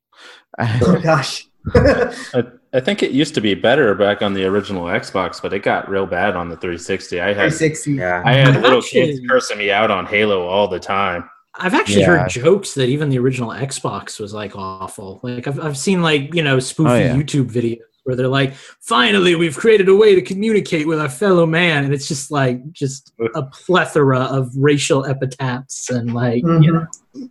Oh 0.59 1.01
gosh. 1.03 1.47
I, 2.75 2.79
I 2.79 2.81
think 2.81 3.03
it 3.03 3.13
used 3.13 3.35
to 3.35 3.41
be 3.41 3.55
better 3.55 3.95
back 3.95 4.21
on 4.23 4.35
the 4.35 4.45
original 4.45 4.85
Xbox, 4.85 5.41
but 5.41 5.53
it 5.53 5.61
got 5.61 5.89
real 5.89 6.07
bad 6.07 6.37
on 6.37 6.49
the 6.49 6.57
360. 6.57 7.21
I 7.21 7.29
had 7.29 7.35
360. 7.35 7.93
Yeah. 7.93 8.23
I 8.25 8.33
had 8.35 8.49
I've 8.57 8.63
little 8.63 8.79
actually- 8.79 9.07
kids 9.15 9.21
cursing 9.29 9.59
me 9.59 9.71
out 9.71 9.91
on 9.91 10.07
Halo 10.07 10.47
all 10.47 10.69
the 10.69 10.81
time. 10.81 11.29
I've 11.57 11.75
actually 11.75 12.01
Yeah. 12.01 12.19
heard 12.19 12.29
jokes 12.31 12.75
that 12.75 12.89
even 12.89 13.11
the 13.11 13.19
original 13.21 13.51
Xbox 13.51 14.19
was 14.19 14.35
like 14.35 14.57
awful. 14.57 15.21
Like 15.23 15.47
I've 15.47 15.61
I've 15.61 15.79
seen 15.79 16.03
like 16.03 16.35
you 16.35 16.43
know 16.43 16.57
spoofy 16.57 16.91
Oh, 16.91 16.97
yeah. 16.97 17.15
YouTube 17.15 17.49
videos 17.49 17.79
where 18.03 18.17
they're 18.17 18.27
like, 18.27 18.55
"Finally, 18.81 19.37
we've 19.37 19.57
created 19.57 19.89
a 19.89 19.95
way 19.95 20.17
to 20.17 20.21
communicate 20.21 20.89
with 20.89 20.99
our 20.99 21.09
fellow 21.09 21.47
man," 21.47 21.85
and 21.85 21.95
it's 21.95 22.09
just 22.09 22.33
like 22.33 22.73
just 22.73 23.13
a 23.37 23.43
plethora 23.43 24.19
of 24.23 24.51
racial 24.57 25.07
epithets 25.07 25.91
and 25.91 26.13
like 26.13 26.43
you 26.43 26.49
Mhm. 26.49 26.89
know. 27.15 27.29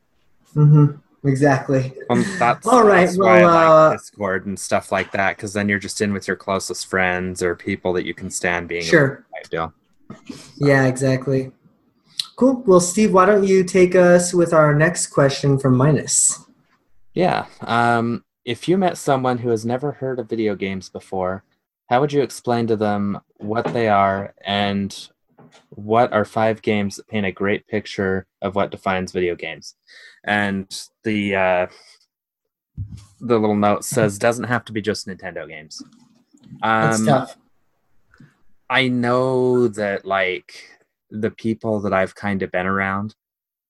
hmm 0.54 0.86
Exactly. 1.26 1.94
Um, 2.10 2.26
that's, 2.38 2.68
All 2.68 2.84
right, 2.84 3.06
that's 3.06 3.18
why 3.18 3.44
well, 3.44 3.50
I 3.50 3.66
uh, 3.66 3.90
like 3.90 4.00
Discord 4.00 4.46
and 4.46 4.60
stuff 4.60 4.92
like 4.92 5.12
that, 5.14 5.38
because 5.38 5.54
then 5.54 5.70
you're 5.70 5.80
just 5.80 6.02
in 6.02 6.12
with 6.12 6.28
your 6.28 6.36
closest 6.36 6.88
friends 6.88 7.42
or 7.42 7.56
people 7.56 7.94
that 7.94 8.06
you 8.06 8.14
can 8.14 8.30
stand 8.30 8.68
being 8.68 8.84
Sure. 8.84 9.26
type 9.34 9.50
deal. 9.50 9.74
Yeah, 10.58 10.86
exactly. 10.86 11.52
Cool. 12.36 12.64
Well, 12.66 12.80
Steve, 12.80 13.14
why 13.14 13.26
don't 13.26 13.48
you 13.48 13.64
take 13.64 13.96
us 13.96 14.34
with 14.34 14.54
our 14.54 14.76
next 14.76 15.08
question 15.08 15.58
from 15.58 15.78
Minus? 15.78 16.44
Yeah. 17.14 17.46
Um, 17.62 18.26
if 18.44 18.68
you 18.68 18.78
met 18.78 18.98
someone 18.98 19.38
who 19.38 19.50
has 19.50 19.66
never 19.66 19.94
heard 19.94 20.20
of 20.20 20.30
video 20.30 20.56
games 20.56 20.90
before, 20.90 21.44
how 21.90 22.02
would 22.02 22.12
you 22.12 22.22
explain 22.22 22.68
to 22.68 22.76
them 22.76 23.22
what 23.38 23.72
they 23.74 23.88
are 23.88 24.34
and 24.44 25.10
what 25.70 26.12
are 26.12 26.26
five 26.26 26.62
games 26.62 26.98
that 26.98 27.08
paint 27.08 27.26
a 27.26 27.32
great 27.32 27.68
picture 27.68 28.26
of 28.42 28.56
what 28.56 28.72
defines 28.72 29.12
video 29.12 29.36
games? 29.36 29.76
And 30.26 30.68
the 31.04 31.36
uh, 31.36 31.68
the 33.20 33.40
little 33.40 33.56
note 33.56 33.84
says 33.84 34.18
doesn't 34.18 34.46
have 34.46 34.66
to 34.66 34.74
be 34.74 34.82
just 34.82 35.08
Nintendo 35.08 35.48
games. 35.48 35.84
That's 36.62 37.00
Um, 37.00 37.06
tough. 37.06 37.38
I 38.70 38.88
know 38.88 39.68
that 39.68 40.06
like 40.06 40.54
the 41.12 41.32
people 41.32 41.82
that 41.82 41.94
I've 41.94 42.16
kind 42.16 42.42
of 42.42 42.52
been 42.52 42.66
around, 42.66 43.16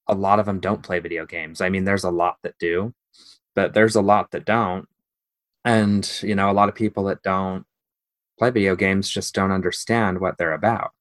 a 0.08 0.14
lot 0.14 0.40
of 0.40 0.46
them 0.46 0.60
don't 0.60 0.84
play 0.84 1.00
video 1.00 1.26
games. 1.26 1.60
I 1.60 1.70
mean, 1.70 1.84
there's 1.84 2.04
a 2.04 2.12
lot 2.12 2.38
that 2.44 2.58
do, 2.60 2.94
but 3.56 3.74
there's 3.74 3.96
a 3.96 4.02
lot 4.02 4.32
that 4.32 4.46
don't. 4.46 4.88
And, 5.66 6.10
you 6.22 6.36
know, 6.36 6.52
a 6.52 6.54
lot 6.54 6.70
of 6.70 6.76
people 6.76 7.06
that 7.06 7.24
don't 7.24 7.66
play 8.38 8.50
video 8.50 8.76
games 8.76 9.10
just 9.10 9.34
don't 9.34 9.52
understand 9.52 10.20
what 10.20 10.38
they're 10.38 10.54
about. 10.54 10.92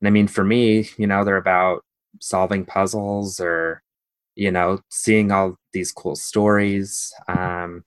And 0.00 0.08
I 0.08 0.10
mean, 0.10 0.28
for 0.28 0.44
me, 0.44 0.88
you 0.96 1.06
know, 1.06 1.24
they're 1.24 1.36
about 1.36 1.84
solving 2.20 2.64
puzzles 2.64 3.40
or, 3.40 3.82
you 4.36 4.52
know, 4.52 4.78
seeing 4.90 5.32
all 5.32 5.56
these 5.72 5.90
cool 5.90 6.14
stories. 6.14 7.12
Um, 7.26 7.82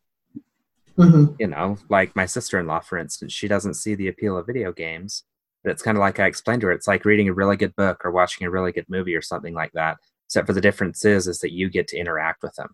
Mhm. 0.97 1.37
you 1.39 1.47
know, 1.47 1.77
like 1.89 2.15
my 2.15 2.25
sister 2.25 2.59
in 2.59 2.67
law, 2.67 2.79
for 2.79 2.97
instance, 2.97 3.31
she 3.31 3.47
doesn't 3.47 3.75
see 3.75 3.95
the 3.95 4.09
appeal 4.09 4.37
of 4.37 4.45
video 4.47 4.73
games. 4.73 5.23
But 5.63 5.71
it's 5.71 5.81
kind 5.81 5.97
of 5.97 5.99
like 6.01 6.19
I 6.19 6.25
explained 6.25 6.61
to 6.61 6.67
her, 6.67 6.73
it's 6.73 6.87
like 6.87 7.05
reading 7.05 7.29
a 7.29 7.33
really 7.33 7.57
good 7.57 7.75
book 7.75 8.03
or 8.03 8.11
watching 8.11 8.45
a 8.47 8.49
really 8.51 8.71
good 8.71 8.85
movie 8.89 9.15
or 9.15 9.21
something 9.21 9.53
like 9.53 9.71
that. 9.73 9.97
Except 10.27 10.47
for 10.47 10.53
the 10.53 10.61
difference 10.61 11.05
is 11.05 11.27
is 11.27 11.39
that 11.39 11.53
you 11.53 11.69
get 11.69 11.87
to 11.89 11.97
interact 11.97 12.43
with 12.43 12.53
them. 12.55 12.69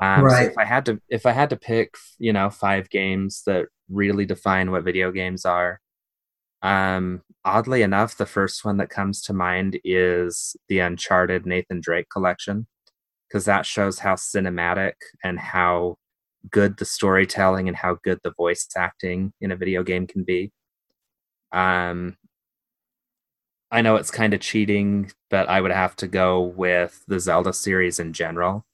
Um, 0.00 0.28
so 0.28 0.36
Right. 0.36 0.48
if 0.50 0.58
I 0.58 0.64
had 0.64 0.86
to 0.86 1.00
if 1.08 1.26
I 1.26 1.32
had 1.32 1.50
to 1.50 1.56
pick, 1.56 1.94
you 2.18 2.32
know, 2.32 2.50
five 2.50 2.90
games 2.90 3.42
that 3.46 3.66
really 3.88 4.24
define 4.24 4.70
what 4.70 4.84
video 4.84 5.12
games 5.12 5.44
are, 5.44 5.80
um, 6.64 7.22
oddly 7.44 7.82
enough, 7.82 8.16
the 8.16 8.26
first 8.26 8.64
one 8.64 8.78
that 8.78 8.88
comes 8.88 9.20
to 9.22 9.34
mind 9.34 9.78
is 9.84 10.56
the 10.68 10.78
Uncharted 10.78 11.44
Nathan 11.44 11.80
Drake 11.80 12.08
collection, 12.10 12.66
because 13.28 13.44
that 13.44 13.66
shows 13.66 13.98
how 13.98 14.14
cinematic 14.14 14.94
and 15.22 15.38
how 15.38 15.96
good 16.50 16.78
the 16.78 16.86
storytelling 16.86 17.68
and 17.68 17.76
how 17.76 17.98
good 18.02 18.18
the 18.24 18.32
voice 18.36 18.66
acting 18.76 19.32
in 19.42 19.52
a 19.52 19.56
video 19.56 19.82
game 19.82 20.06
can 20.06 20.24
be. 20.24 20.50
Um, 21.52 22.16
I 23.70 23.82
know 23.82 23.96
it's 23.96 24.10
kind 24.10 24.32
of 24.32 24.40
cheating, 24.40 25.12
but 25.28 25.48
I 25.48 25.60
would 25.60 25.70
have 25.70 25.96
to 25.96 26.08
go 26.08 26.40
with 26.40 27.04
the 27.08 27.20
Zelda 27.20 27.52
series 27.52 27.98
in 28.00 28.14
general, 28.14 28.64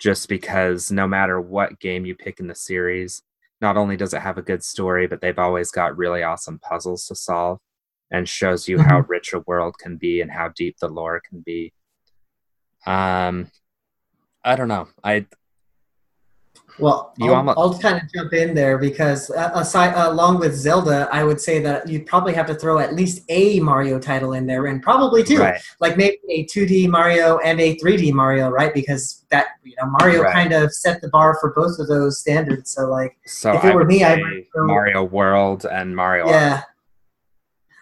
just 0.00 0.28
because 0.28 0.90
no 0.90 1.06
matter 1.06 1.40
what 1.40 1.78
game 1.78 2.06
you 2.06 2.16
pick 2.16 2.40
in 2.40 2.48
the 2.48 2.54
series, 2.56 3.22
not 3.60 3.76
only 3.76 3.96
does 3.96 4.14
it 4.14 4.22
have 4.22 4.38
a 4.38 4.42
good 4.42 4.62
story, 4.62 5.06
but 5.06 5.20
they've 5.20 5.38
always 5.38 5.70
got 5.70 5.96
really 5.96 6.22
awesome 6.22 6.58
puzzles 6.58 7.06
to 7.06 7.14
solve 7.14 7.58
and 8.10 8.28
shows 8.28 8.68
you 8.68 8.78
how 8.78 9.00
rich 9.08 9.32
a 9.32 9.40
world 9.40 9.76
can 9.78 9.96
be 9.96 10.20
and 10.20 10.30
how 10.30 10.48
deep 10.48 10.76
the 10.78 10.88
lore 10.88 11.20
can 11.20 11.40
be. 11.40 11.72
Um, 12.86 13.50
I 14.44 14.54
don't 14.54 14.68
know. 14.68 14.88
I 15.02 15.26
Well, 16.78 17.14
You 17.16 17.30
I'll, 17.30 17.36
almo- 17.36 17.54
I'll 17.56 17.78
kind 17.78 17.96
of 18.02 18.02
jump 18.12 18.34
in 18.34 18.54
there 18.54 18.76
because 18.76 19.30
uh, 19.30 19.50
aside, 19.54 19.94
along 19.96 20.40
with 20.40 20.54
Zelda, 20.54 21.08
I 21.10 21.24
would 21.24 21.40
say 21.40 21.58
that 21.60 21.88
you'd 21.88 22.04
probably 22.04 22.34
have 22.34 22.46
to 22.48 22.54
throw 22.54 22.78
at 22.78 22.94
least 22.94 23.22
a 23.30 23.60
Mario 23.60 23.98
title 23.98 24.34
in 24.34 24.46
there, 24.46 24.66
and 24.66 24.82
probably 24.82 25.24
two, 25.24 25.38
Right. 25.38 25.58
like 25.80 25.96
maybe 25.96 26.18
a 26.28 26.44
2D 26.44 26.88
Mario 26.88 27.38
and 27.38 27.58
a 27.60 27.76
3D 27.78 28.12
Mario, 28.12 28.50
right? 28.50 28.74
Because 28.74 29.24
that 29.30 29.46
you 29.64 29.74
know 29.80 29.88
Mario 30.00 30.22
Right. 30.22 30.34
kind 30.34 30.52
of 30.52 30.72
set 30.74 31.00
the 31.00 31.08
bar 31.08 31.38
for 31.40 31.54
both 31.56 31.78
of 31.78 31.88
those 31.88 32.20
standards. 32.20 32.72
So 32.74 32.90
like, 32.90 33.16
so 33.24 33.52
If 33.54 33.64
it 33.64 33.72
I 33.72 33.74
were 33.74 33.84
me, 33.86 34.04
I'd 34.04 34.18
say 34.18 34.46
go- 34.54 34.66
Mario 34.66 35.02
World 35.04 35.64
and 35.64 35.96
Mario. 35.96 36.28
yeah, 36.28 36.60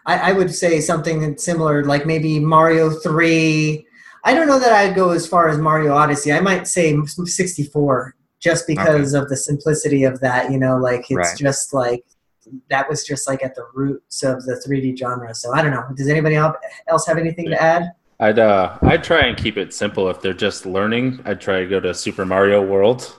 I, 0.07 0.31
I 0.31 0.33
would 0.33 0.55
say 0.55 0.81
something 0.81 1.37
similar, 1.37 1.85
like 1.85 2.07
maybe 2.07 2.39
Mario 2.39 2.91
3. 2.91 3.87
I 4.23 4.35
don't 4.35 4.47
know 4.47 4.59
that 4.61 4.73
I'd 4.73 4.95
go 4.95 5.11
as 5.11 5.27
far 5.27 5.49
as 5.49 5.59
Mario 5.59 5.95
Odyssey. 5.95 6.33
I 6.33 6.41
might 6.41 6.67
say 6.69 6.97
64, 7.05 8.15
just 8.45 8.67
because 8.67 9.15
of 9.15 9.29
the 9.31 9.37
simplicity 9.37 10.05
of 10.05 10.21
that. 10.21 10.53
You 10.53 10.59
know, 10.59 10.77
like 10.77 11.01
it's 11.11 11.13
Right. 11.17 11.37
just 11.39 11.73
like 11.73 12.05
that 12.69 12.87
was 12.91 13.05
just 13.05 13.27
like 13.27 13.43
at 13.43 13.55
the 13.55 13.65
roots 13.73 14.23
of 14.23 14.45
the 14.45 14.55
3D 14.65 14.95
genre. 14.99 15.35
So 15.35 15.55
I 15.55 15.63
don't 15.63 15.71
know. 15.71 15.85
Does 15.97 16.09
anybody 16.09 16.37
else 16.37 17.07
have 17.07 17.17
anything 17.17 17.47
to 17.49 17.61
add? 17.61 17.93
I'd 18.21 18.39
uh 18.39 18.77
I'd 18.83 19.03
try 19.03 19.21
and 19.23 19.37
keep 19.37 19.57
it 19.57 19.73
simple. 19.73 20.09
If 20.11 20.21
they're 20.21 20.35
just 20.35 20.67
learning, 20.67 21.21
I'd 21.25 21.41
try 21.41 21.61
to 21.61 21.67
go 21.67 21.81
to 21.81 21.95
Super 21.95 22.27
Mario 22.27 22.63
World. 22.63 23.17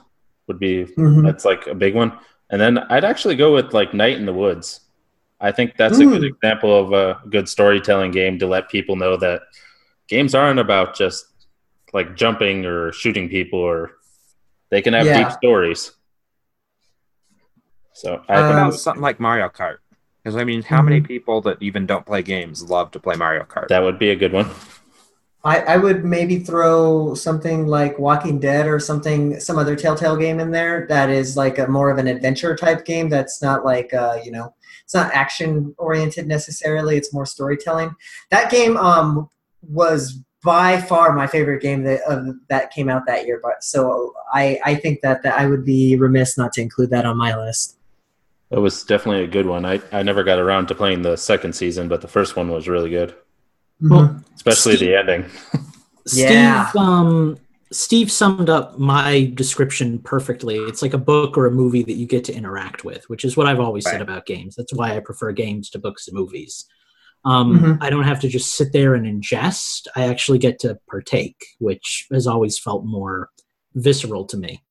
Would 0.48 0.60
be 0.60 0.86
Mhm. 0.98 1.24
that's 1.26 1.44
like 1.44 1.66
a 1.66 1.74
big 1.74 1.96
one. 1.96 2.12
And 2.52 2.62
then 2.62 2.78
I'd 2.78 3.04
actually 3.04 3.36
go 3.36 3.52
with 3.56 3.74
like 3.74 3.96
Night 3.96 4.18
in 4.18 4.28
the 4.28 4.34
Woods. 4.34 4.82
I 5.42 5.52
think 5.52 5.76
that's 5.76 5.98
a 6.00 6.06
good 6.06 6.22
Mm. 6.22 6.32
example 6.36 6.80
of 6.80 6.94
a 6.94 7.20
good 7.30 7.50
storytelling 7.50 8.12
game 8.12 8.38
to 8.40 8.48
let 8.48 8.70
people 8.70 8.96
know 8.96 9.18
that 9.18 9.42
games 10.08 10.36
aren't 10.36 10.60
about 10.60 10.96
just 10.96 11.26
like 11.94 12.16
jumping 12.16 12.66
or 12.66 12.92
shooting 12.92 13.28
people 13.28 13.60
or 13.60 13.94
they 14.76 14.82
can 14.82 14.94
have 14.94 15.06
Yeah. 15.06 15.20
deep 15.20 15.32
stories. 15.32 15.92
So 17.94 18.22
I 18.28 18.34
What 18.42 18.50
Um, 18.52 18.58
about 18.58 18.74
something 18.74 19.02
like 19.02 19.22
Mario 19.22 19.48
Kart? 19.48 19.78
Because 20.22 20.36
I 20.36 20.44
mean, 20.44 20.64
how 20.64 20.82
many 20.82 20.98
Mm-hmm. 20.98 21.06
people 21.06 21.40
that 21.44 21.62
even 21.62 21.86
don't 21.86 22.06
play 22.06 22.22
games 22.22 22.62
love 22.70 22.92
to 22.92 23.00
play 23.00 23.16
Mario 23.16 23.44
Kart? 23.44 23.70
that 23.70 23.84
would 23.84 23.98
be 23.98 24.10
a 24.10 24.18
good 24.18 24.34
one. 24.34 24.50
I, 25.46 25.60
I 25.60 25.78
would 25.78 26.04
maybe 26.04 26.40
throw 26.40 27.14
something 27.14 27.68
like 27.68 28.00
Walking 28.00 28.40
Dead 28.40 28.68
or 28.68 28.80
something, 28.80 29.40
some 29.40 29.58
other 29.58 29.76
Telltale 29.78 30.18
game 30.18 30.40
in 30.42 30.52
there 30.52 30.88
that 30.90 31.10
is 31.10 31.38
like 31.38 31.58
a 31.60 31.68
more 31.68 31.90
of 31.90 32.00
an 32.00 32.08
adventure 32.08 32.56
type 32.56 32.84
game. 32.84 33.08
That's 33.10 33.42
not 33.42 33.64
like 33.64 33.94
uh, 33.94 34.18
you 34.26 34.32
know, 34.32 34.54
it's 34.84 34.94
not 34.94 35.14
action 35.14 35.74
oriented 35.78 36.28
necessarily. 36.28 36.98
It's 36.98 37.14
more 37.14 37.26
storytelling. 37.28 37.96
That 38.32 38.52
game 38.52 38.76
um, 38.76 39.30
was 39.62 40.22
by 40.46 40.80
far 40.80 41.14
my 41.14 41.28
favorite 41.28 41.62
game 41.62 41.84
that 41.84 42.02
of, 42.04 42.36
that 42.50 42.72
came 42.72 42.88
out 42.88 43.06
that 43.08 43.26
year. 43.26 43.40
But 43.44 43.64
so 43.64 44.14
I 44.32 44.60
I 44.64 44.76
think 44.76 45.02
that, 45.02 45.24
that 45.24 45.38
I 45.38 45.48
would 45.48 45.66
be 45.66 45.96
remiss 45.96 46.38
not 46.38 46.54
to 46.54 46.62
include 46.62 46.92
that 46.92 47.06
on 47.06 47.18
my 47.18 47.36
list. 47.36 47.78
It 48.52 48.60
was 48.60 48.84
definitely 48.84 49.24
a 49.24 49.28
good 49.28 49.48
one. 49.48 49.66
I, 49.66 49.82
I 49.92 50.04
never 50.04 50.24
got 50.24 50.38
around 50.40 50.68
to 50.68 50.76
playing 50.76 51.02
the 51.02 51.18
second 51.18 51.54
season, 51.54 51.88
but 51.90 52.02
the 52.02 52.08
first 52.08 52.36
one 52.36 52.50
was 52.50 52.68
really 52.70 52.92
good, 52.92 53.16
Well, 53.82 54.24
especially 54.36 54.76
Steve- 54.78 54.88
the 54.88 54.96
ending. 54.96 55.26
Yeah. 56.14 56.68
Steve, 56.68 56.82
um, 56.82 57.38
Steve 57.72 58.12
summed 58.12 58.48
up 58.48 58.78
my 58.78 59.32
description 59.34 59.98
perfectly. 59.98 60.58
It's 60.58 60.84
like 60.84 60.94
a 60.94 61.00
book 61.00 61.36
or 61.36 61.48
a 61.48 61.52
movie 61.52 61.82
that 61.82 61.94
you 61.94 62.06
get 62.06 62.24
to 62.26 62.34
interact 62.34 62.86
with, 62.86 63.10
which 63.10 63.26
is 63.26 63.36
what 63.36 63.48
I've 63.48 63.60
always 63.60 63.86
said 63.90 64.04
about 64.04 64.28
games. 64.28 64.56
That's 64.56 64.72
why 64.72 64.96
I 64.96 65.00
prefer 65.00 65.32
games 65.32 65.72
to 65.72 65.80
books 65.80 66.08
and 66.08 66.16
movies. 66.16 66.66
Um, 67.26 67.60
Mhm. 67.60 67.78
I 67.82 67.90
don't 67.90 68.04
have 68.04 68.20
to 68.22 68.28
just 68.28 68.54
sit 68.56 68.72
there 68.72 68.94
and 68.94 69.06
ingest. 69.06 69.88
I 69.96 70.04
actually 70.06 70.38
get 70.38 70.60
to 70.60 70.78
partake, 70.90 71.44
which 71.60 72.08
has 72.12 72.28
always 72.28 72.60
felt 72.60 72.86
more 72.86 73.30
visceral 73.74 74.26
to 74.26 74.38
me. 74.38 74.62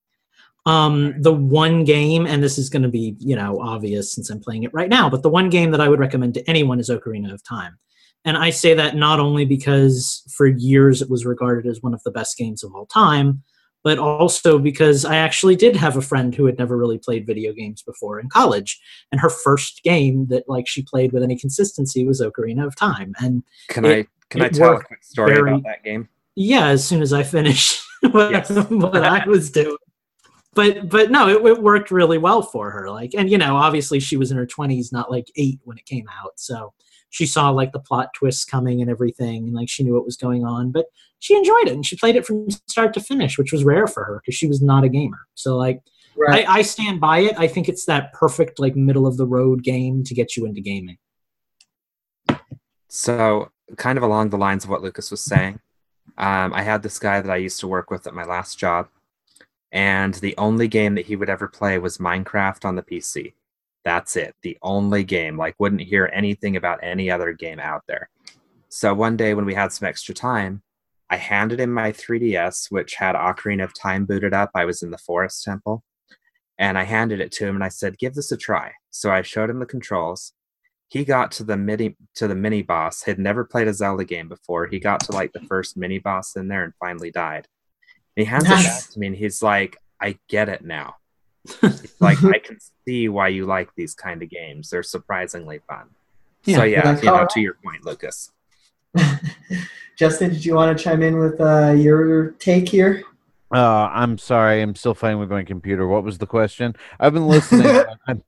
Um, 0.66 1.14
the 1.20 1.32
one 1.32 1.85
game, 1.85 2.26
and 2.26 2.43
this 2.43 2.56
is 2.56 2.70
going 2.70 2.85
to 2.85 2.89
be, 2.89 3.16
you 3.18 3.36
know, 3.36 3.60
obvious 3.60 4.14
since 4.14 4.31
I'm 4.31 4.40
playing 4.40 4.62
it 4.62 4.72
right 4.72 4.89
now, 4.89 5.10
but 5.10 5.22
the 5.22 5.28
one 5.28 5.51
game 5.51 5.72
that 5.72 5.81
I 5.81 5.89
would 5.89 5.98
recommend 6.01 6.35
to 6.35 6.48
anyone 6.48 6.81
is 6.81 6.89
Ocarina 6.89 7.35
of 7.35 7.43
Time. 7.44 7.78
And 8.24 8.39
I 8.39 8.48
say 8.48 8.72
that 8.72 8.97
not 8.97 9.20
only 9.20 9.44
because 9.44 10.22
for 10.35 10.47
years 10.47 11.02
it 11.02 11.10
was 11.10 11.26
regarded 11.26 11.68
as 11.70 11.82
one 11.82 11.93
of 11.93 12.02
the 12.05 12.10
best 12.10 12.39
games 12.39 12.64
of 12.64 12.74
all 12.74 12.86
time, 12.86 13.43
but 13.85 13.98
also 13.98 14.59
because 14.59 15.05
I 15.05 15.16
actually 15.16 15.55
did 15.56 15.77
have 15.77 15.97
a 15.97 16.02
friend 16.02 16.35
who 16.35 16.47
had 16.47 16.59
never 16.59 16.77
really 16.77 16.98
played 16.98 17.27
video 17.27 17.52
games 17.52 17.82
before 17.82 18.19
in 18.19 18.28
college. 18.31 18.81
And 19.12 19.20
her 19.20 19.28
first 19.31 19.82
game 19.85 20.27
that 20.31 20.48
like 20.48 20.66
she 20.66 20.82
played 20.82 21.12
with 21.12 21.23
any 21.23 21.39
consistency 21.39 22.05
was 22.05 22.20
Ocarina 22.20 22.66
of 22.66 22.74
Time. 22.74 23.12
And 23.20 23.43
Can 23.69 23.85
It- 23.85 24.06
I 24.06 24.06
can 24.31 24.43
I 24.43 24.48
tell 24.48 24.73
a 24.77 24.82
quick 24.82 25.05
story 25.05 25.35
very- 25.35 25.51
about 25.52 25.62
that 25.65 25.85
game? 25.85 26.09
yeah, 26.35 26.66
as 26.69 26.85
soon 26.85 27.02
as 27.02 27.12
I 27.12 27.23
finished 27.23 27.81
what, 28.11 28.31
Yes. 28.32 28.51
what 28.70 28.97
I 29.05 29.28
was 29.28 29.51
doing. 29.51 29.77
But 30.55 30.89
but 30.89 31.11
no, 31.11 31.28
it, 31.28 31.44
it 31.44 31.62
worked 31.62 31.90
really 31.90 32.16
well 32.19 32.40
for 32.40 32.70
her. 32.70 32.89
Like, 32.90 33.12
and 33.16 33.28
you 33.31 33.36
know, 33.39 33.56
obviously 33.56 34.01
she 34.01 34.16
was 34.16 34.31
in 34.31 34.36
her 34.36 34.47
twenties, 34.47 34.93
not 34.93 35.11
like 35.11 35.27
eight 35.36 35.61
when 35.65 35.77
it 35.78 35.85
came 35.85 36.06
out. 36.20 36.32
So 36.36 36.73
she 37.11 37.27
saw 37.27 37.51
like 37.51 37.73
the 37.73 37.81
plot 37.81 38.15
twists 38.15 38.44
coming 38.44 38.81
and 38.81 38.89
everything, 38.90 39.44
and 39.47 39.52
like 39.55 39.69
she 39.69 39.82
knew 39.82 39.94
what 39.94 40.05
was 40.06 40.16
going 40.16 40.44
on. 40.44 40.70
But 40.73 40.86
she 41.25 41.35
enjoyed 41.35 41.69
it, 41.69 41.73
and 41.73 41.87
she 41.87 41.97
played 41.97 42.17
it 42.17 42.27
from 42.27 42.51
start 42.51 42.93
to 42.93 43.01
finish, 43.01 43.39
which 43.39 43.51
was 43.51 43.65
rare 43.65 43.87
for 43.87 44.05
her 44.05 44.21
because 44.21 44.35
she 44.35 44.47
was 44.47 44.61
not 44.61 44.85
a 44.85 44.91
gamer. 44.91 45.27
So 45.35 45.57
like, 45.57 45.81
Right. 46.17 46.47
I, 46.47 46.59
I 46.59 46.63
stand 46.63 47.01
by 47.01 47.21
it. 47.21 47.35
I 47.39 47.49
think 47.49 47.69
it's 47.69 47.87
that 47.87 48.13
perfect 48.13 48.61
like 48.61 48.77
middle 48.77 49.07
of 49.07 49.17
the 49.17 49.27
road 49.27 49.65
game 49.65 50.05
to 50.05 50.15
get 50.15 50.37
you 50.37 50.47
into 50.47 50.61
gaming. 50.61 50.99
So, 52.89 53.51
kind 53.77 53.99
of 53.99 54.05
along 54.05 54.29
the 54.29 54.39
lines 54.39 54.65
of 54.65 54.71
what 54.71 54.83
Lucas 54.83 55.11
was 55.11 55.21
saying, 55.21 55.59
um, 56.19 56.53
I 56.53 56.63
had 56.63 56.83
this 56.83 56.99
guy 56.99 57.21
that 57.21 57.33
I 57.33 57.37
used 57.37 57.59
to 57.61 57.67
work 57.67 57.91
with 57.91 58.07
at 58.07 58.15
my 58.15 58.23
last 58.23 58.59
job, 58.59 58.89
and 59.73 60.15
the 60.15 60.37
only 60.39 60.69
game 60.69 60.95
that 60.95 61.07
he 61.07 61.17
would 61.17 61.31
ever 61.31 61.49
play 61.49 61.79
was 61.79 61.99
Minecraft 61.99 62.65
on 62.65 62.77
the 62.77 62.83
PC. 62.83 63.33
That's 63.83 64.15
it. 64.15 64.37
The 64.43 64.57
only 64.63 65.03
game. 65.03 65.37
Like, 65.37 65.57
wouldn't 65.59 65.81
hear 65.81 66.09
anything 66.13 66.55
about 66.55 66.79
any 66.83 67.11
other 67.11 67.33
game 67.33 67.59
out 67.59 67.83
there. 67.89 68.11
So, 68.69 68.95
one 68.95 69.17
day 69.17 69.35
when 69.35 69.47
we 69.47 69.55
had 69.55 69.73
some 69.73 69.89
extra 69.89 70.15
time, 70.15 70.63
I 71.15 71.16
handed 71.16 71.61
him 71.61 71.73
my 71.73 71.93
3DS, 71.93 72.70
which 72.70 72.95
had 72.97 73.15
Ocarina 73.15 73.65
of 73.65 73.74
Time 73.74 74.05
booted 74.05 74.35
up. 74.35 74.51
I 74.55 74.65
was 74.65 74.82
in 74.82 74.91
the 74.91 74.99
Forest 74.99 75.45
Temple. 75.45 75.82
And 76.59 76.78
I 76.78 76.85
handed 76.85 77.20
it 77.20 77.32
to 77.32 77.47
him 77.47 77.57
and 77.57 77.65
I 77.65 77.69
said, 77.69 77.99
give 77.99 78.15
this 78.15 78.31
a 78.31 78.36
try. 78.36 78.73
So 78.91 79.11
I 79.11 79.23
showed 79.23 79.51
him 79.51 79.59
the 79.59 79.66
controls 79.66 80.32
he 80.89 81.05
got 81.05 81.32
to 81.32 81.43
the 81.43 81.57
mini 81.57 81.97
to 82.15 82.28
the 82.28 82.35
mini 82.36 82.62
boss 82.62 83.03
had 83.03 83.19
never 83.19 83.45
played 83.45 83.66
a 83.66 83.74
zelda 83.74 84.05
game 84.05 84.28
before 84.28 84.66
he 84.66 84.78
got 84.78 85.01
to 85.01 85.12
like 85.12 85.32
the 85.32 85.41
first 85.41 85.77
mini 85.77 85.99
boss 85.99 86.36
in 86.36 86.47
there 86.47 86.62
and 86.62 86.74
finally 86.78 87.11
died 87.11 87.49
and 88.16 88.24
he 88.24 88.31
hands 88.31 88.45
it 88.45 88.51
back 88.51 88.91
to 88.91 88.99
me 89.01 89.09
and 89.09 89.16
he's 89.16 89.43
like 89.43 89.78
i 90.01 90.16
get 90.28 90.49
it 90.49 90.62
now 90.62 90.95
like 92.01 92.23
I 92.24 92.39
can 92.39 92.59
see 92.86 93.09
why 93.09 93.28
you 93.28 93.47
like 93.47 93.70
these 93.77 93.95
kind 93.95 94.23
of 94.23 94.31
games. 94.31 94.70
They're 94.70 94.82
surprisingly 94.82 95.61
fun. 95.69 95.89
Yeah, 96.45 96.57
so 96.57 96.65
yeah, 96.65 96.91
like, 96.91 97.03
you 97.03 97.11
know, 97.11 97.16
all 97.16 97.27
to 97.27 97.41
your 97.41 97.55
point, 97.65 97.85
Lucas. 97.85 98.32
Justin, 99.97 100.31
did 100.31 100.45
you 100.45 100.55
want 100.55 100.77
to 100.77 100.83
chime 100.83 101.03
in 101.03 101.19
with 101.19 101.41
uh, 101.41 101.73
your 101.73 102.33
take 102.33 102.69
here? 102.69 103.03
Uh, 103.53 103.89
I'm 103.93 104.19
sorry, 104.19 104.61
I'm 104.62 104.75
still 104.75 104.95
fighting 104.95 105.21
with 105.21 105.31
my 105.31 105.45
computer. 105.45 105.87
What 105.87 106.03
was 106.03 106.19
the 106.19 106.27
question? 106.27 106.75
I've 106.99 107.12
been 107.12 107.29
listening, 107.29 107.85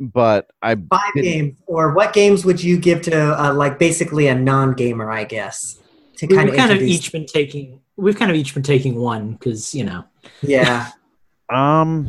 but 0.00 0.48
I 0.62 0.74
Five 0.76 1.00
didn't- 1.14 1.22
games, 1.30 1.58
or 1.66 1.92
what 1.92 2.12
games 2.14 2.44
would 2.44 2.62
you 2.62 2.78
give 2.78 3.02
to 3.02 3.42
uh, 3.42 3.52
like 3.52 3.78
basically 3.78 4.28
a 4.28 4.34
non-gamer, 4.34 5.10
I 5.10 5.24
guess, 5.24 5.80
to 6.16 6.26
We- 6.26 6.34
kind 6.34 6.46
we've 6.48 6.54
of 6.54 6.58
kind 6.58 6.72
of 6.72 6.76
introduce- 6.78 6.98
each 7.06 7.12
been 7.12 7.26
taking. 7.26 7.80
We've 7.96 8.16
kind 8.16 8.30
of 8.30 8.36
each 8.36 8.54
been 8.54 8.62
taking 8.62 8.94
one 8.98 9.32
because 9.32 9.74
you 9.74 9.84
know. 9.84 10.04
yeah. 10.42 10.88
Um, 11.50 12.08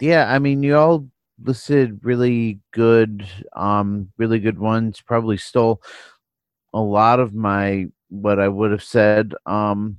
yeah, 0.00 0.30
I 0.30 0.38
mean, 0.38 0.62
you 0.62 0.76
all 0.76 1.08
listed 1.42 1.98
really 2.02 2.60
good, 2.72 3.26
um, 3.54 4.12
really 4.18 4.38
good 4.38 4.58
ones. 4.58 5.00
Probably 5.00 5.38
stole 5.38 5.80
a 6.76 6.80
lot 6.80 7.20
of 7.20 7.34
my 7.34 7.86
what 8.10 8.38
I 8.38 8.48
would 8.48 8.70
have 8.70 8.84
said. 8.84 9.32
Um, 9.46 9.96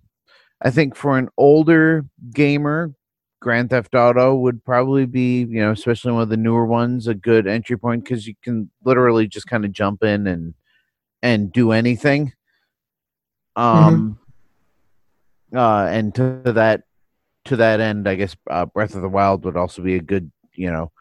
I 0.61 0.69
think 0.69 0.95
for 0.95 1.17
an 1.17 1.29
older 1.35 2.05
gamer, 2.31 2.93
Grand 3.41 3.71
Theft 3.71 3.95
Auto 3.95 4.35
would 4.35 4.63
probably 4.63 5.07
be, 5.07 5.39
you 5.39 5.59
know, 5.59 5.71
especially 5.71 6.11
one 6.11 6.21
of 6.21 6.29
the 6.29 6.37
newer 6.37 6.65
ones, 6.65 7.07
a 7.07 7.15
good 7.15 7.47
entry 7.47 7.77
point 7.77 8.03
because 8.03 8.27
you 8.27 8.35
can 8.43 8.69
literally 8.83 9.27
just 9.27 9.47
kind 9.47 9.65
of 9.65 9.71
jump 9.71 10.03
in 10.03 10.27
and 10.27 10.53
and 11.23 11.51
do 11.51 11.71
anything. 11.71 12.33
Um, 13.55 14.19
uh, 15.55 15.87
and 15.89 16.13
to 16.13 16.41
that 16.45 16.83
to 17.45 17.55
that 17.55 17.79
end, 17.79 18.07
I 18.07 18.15
guess 18.15 18.35
uh, 18.51 18.65
Breath 18.65 18.93
of 18.93 19.01
the 19.01 19.09
Wild 19.09 19.45
would 19.45 19.57
also 19.57 19.81
be 19.81 19.95
a 19.95 20.01
good, 20.01 20.31
you 20.53 20.71
know, 20.71 20.91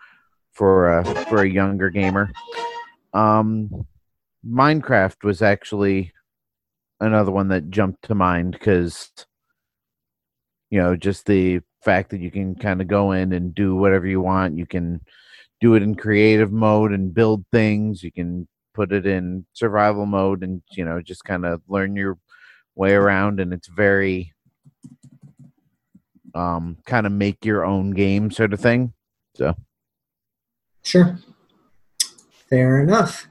for 0.53 0.99
a 0.99 1.05
for 1.27 1.43
a 1.43 1.49
younger 1.49 1.91
gamer. 1.91 2.33
Um, 3.13 3.87
Minecraft 4.47 5.25
was 5.25 5.43
actually 5.43 6.13
another 7.01 7.31
one 7.31 7.49
that 7.49 7.71
jumped 7.71 8.03
to 8.05 8.15
mind 8.15 8.53
because, 8.53 9.11
you 10.71 10.81
know, 10.81 10.97
just 10.97 11.27
the 11.27 11.61
fact 11.85 12.11
that 12.11 12.21
you 12.21 12.31
can 12.31 12.55
kind 12.55 12.81
of 12.81 12.89
go 12.89 13.13
in 13.13 13.33
and 13.33 13.55
do 13.55 13.75
whatever 13.77 14.07
you 14.07 14.21
want. 14.21 14.57
You 14.57 14.67
can 14.67 15.01
do 15.61 15.75
it 15.75 15.83
in 15.83 15.95
creative 15.95 16.53
mode 16.53 16.93
and 16.93 17.15
build 17.15 17.45
things. 17.53 18.03
You 18.03 18.13
can 18.13 18.49
put 18.75 18.93
it 18.93 19.07
in 19.07 19.47
survival 19.55 20.05
mode 20.05 20.43
and 20.43 20.63
you 20.73 20.85
know 20.85 21.01
just 21.01 21.25
kind 21.25 21.47
of 21.47 21.63
learn 21.67 21.97
your 21.97 22.19
way 22.75 22.93
around 22.93 23.41
and 23.41 23.55
it's 23.55 23.69
very 23.69 24.35
um 26.35 26.77
kind 26.85 27.07
of 27.07 27.13
make 27.13 27.43
your 27.43 27.65
own 27.65 27.93
game 27.93 28.31
sort 28.31 28.53
of 28.53 28.61
thing 28.61 28.93
so 29.35 29.55
Sure. 30.87 31.19
Fair 32.49 32.81
enough. 32.81 33.27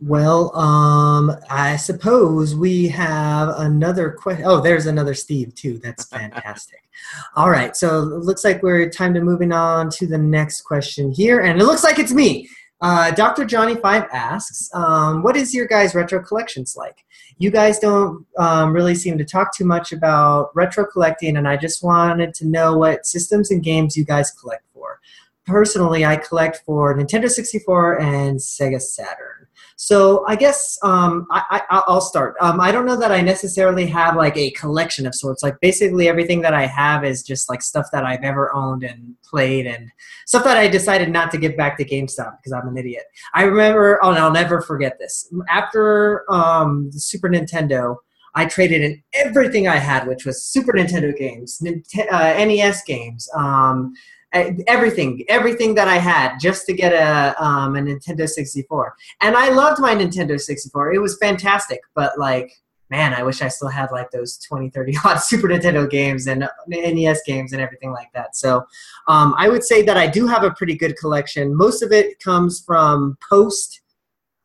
Well, 0.00 0.56
um, 0.56 1.36
I 1.50 1.76
suppose 1.76 2.54
we 2.54 2.86
have 2.88 3.48
another 3.56 4.12
question. 4.12 4.44
Oh, 4.46 4.60
there's 4.60 4.86
another 4.86 5.12
Steve 5.12 5.54
too. 5.56 5.78
That's 5.78 6.06
fantastic. 6.06 6.84
All 7.36 7.50
right, 7.50 7.76
so 7.76 8.02
it 8.02 8.22
looks 8.22 8.44
like 8.44 8.62
we're 8.62 8.88
time 8.90 9.12
to 9.14 9.20
moving 9.20 9.50
on 9.50 9.90
to 9.90 10.06
the 10.06 10.18
next 10.18 10.62
question 10.62 11.10
here, 11.10 11.40
and 11.40 11.60
it 11.60 11.64
looks 11.64 11.82
like 11.82 11.98
it's 11.98 12.12
me. 12.12 12.48
Uh, 12.80 13.10
Dr. 13.10 13.44
Johnny 13.44 13.74
Five 13.74 14.04
asks, 14.12 14.70
um, 14.72 15.24
"What 15.24 15.36
is 15.36 15.52
your 15.52 15.66
guys' 15.66 15.96
retro 15.96 16.22
collections 16.22 16.76
like? 16.76 17.04
You 17.38 17.50
guys 17.50 17.80
don't 17.80 18.24
um, 18.38 18.72
really 18.72 18.94
seem 18.94 19.18
to 19.18 19.24
talk 19.24 19.52
too 19.52 19.64
much 19.64 19.90
about 19.90 20.54
retro 20.54 20.86
collecting, 20.86 21.36
and 21.36 21.48
I 21.48 21.56
just 21.56 21.82
wanted 21.82 22.34
to 22.34 22.46
know 22.46 22.78
what 22.78 23.04
systems 23.04 23.50
and 23.50 23.64
games 23.64 23.96
you 23.96 24.04
guys 24.04 24.30
collect 24.30 24.62
for." 24.72 25.00
personally, 25.48 26.04
I 26.04 26.16
collect 26.16 26.62
for 26.64 26.94
Nintendo 26.94 27.28
64 27.28 28.00
and 28.00 28.38
Sega 28.38 28.80
Saturn. 28.80 29.37
So 29.80 30.24
I 30.26 30.34
guess 30.34 30.76
um, 30.82 31.28
I, 31.30 31.62
I, 31.70 31.82
I'll 31.86 32.00
start. 32.00 32.34
Um, 32.40 32.58
I 32.58 32.72
don't 32.72 32.84
know 32.84 32.96
that 32.96 33.12
I 33.12 33.20
necessarily 33.20 33.86
have 33.86 34.16
like 34.16 34.36
a 34.36 34.50
collection 34.50 35.06
of 35.06 35.14
sorts. 35.14 35.40
Like 35.40 35.54
basically 35.60 36.08
everything 36.08 36.40
that 36.40 36.52
I 36.52 36.66
have 36.66 37.04
is 37.04 37.22
just 37.22 37.48
like 37.48 37.62
stuff 37.62 37.86
that 37.92 38.04
I've 38.04 38.24
ever 38.24 38.52
owned 38.56 38.82
and 38.82 39.14
played 39.22 39.68
and 39.68 39.88
stuff 40.26 40.42
that 40.42 40.56
I 40.56 40.66
decided 40.66 41.10
not 41.10 41.30
to 41.30 41.38
give 41.38 41.56
back 41.56 41.78
to 41.78 41.84
GameStop 41.84 42.38
because 42.38 42.52
I'm 42.52 42.66
an 42.66 42.76
idiot. 42.76 43.04
I 43.34 43.44
remember, 43.44 44.00
oh, 44.02 44.10
and 44.10 44.18
I'll 44.18 44.32
never 44.32 44.60
forget 44.60 44.98
this. 44.98 45.32
After 45.48 46.24
um, 46.28 46.90
the 46.92 46.98
Super 46.98 47.28
Nintendo, 47.28 47.98
I 48.34 48.46
traded 48.46 48.82
in 48.82 49.00
everything 49.14 49.68
I 49.68 49.76
had, 49.76 50.08
which 50.08 50.26
was 50.26 50.44
Super 50.44 50.72
Nintendo 50.72 51.16
games, 51.16 51.60
Ninte- 51.62 52.12
uh, 52.12 52.44
NES 52.44 52.82
games, 52.82 53.28
um, 53.36 53.92
uh, 54.34 54.50
everything, 54.66 55.24
everything 55.28 55.74
that 55.74 55.88
I 55.88 55.96
had, 55.96 56.38
just 56.38 56.66
to 56.66 56.74
get 56.74 56.92
a 56.92 57.34
um, 57.42 57.76
a 57.76 57.80
Nintendo 57.80 58.28
64. 58.28 58.94
And 59.20 59.36
I 59.36 59.50
loved 59.50 59.80
my 59.80 59.94
Nintendo 59.94 60.38
64. 60.38 60.92
It 60.92 60.98
was 60.98 61.16
fantastic, 61.18 61.80
but 61.94 62.18
like, 62.18 62.52
man, 62.90 63.14
I 63.14 63.22
wish 63.22 63.40
I 63.40 63.48
still 63.48 63.68
had 63.68 63.90
like 63.90 64.10
those 64.10 64.38
20, 64.38 64.70
30 64.70 64.96
odd 65.04 65.18
Super 65.18 65.48
Nintendo 65.48 65.88
games 65.88 66.26
and 66.26 66.48
NES 66.68 67.20
games 67.26 67.52
and 67.52 67.62
everything 67.62 67.92
like 67.92 68.12
that. 68.12 68.36
So 68.36 68.64
um, 69.06 69.34
I 69.38 69.48
would 69.48 69.64
say 69.64 69.82
that 69.82 69.96
I 69.96 70.06
do 70.06 70.26
have 70.26 70.44
a 70.44 70.50
pretty 70.50 70.76
good 70.76 70.96
collection. 70.98 71.54
Most 71.54 71.82
of 71.82 71.92
it 71.92 72.18
comes 72.20 72.60
from 72.60 73.16
post. 73.28 73.80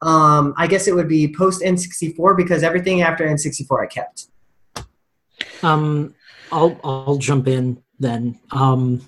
Um, 0.01 0.53
I 0.57 0.67
guess 0.67 0.87
it 0.87 0.95
would 0.95 1.07
be 1.07 1.33
post 1.33 1.61
N64 1.61 2.37
because 2.37 2.63
everything 2.63 3.01
after 3.01 3.25
N64 3.25 3.83
I 3.83 3.87
kept. 3.87 4.27
Um, 5.61 6.13
I'll 6.51 6.79
I'll 6.83 7.17
jump 7.17 7.47
in 7.47 7.81
then. 7.99 8.39
Um, 8.51 9.01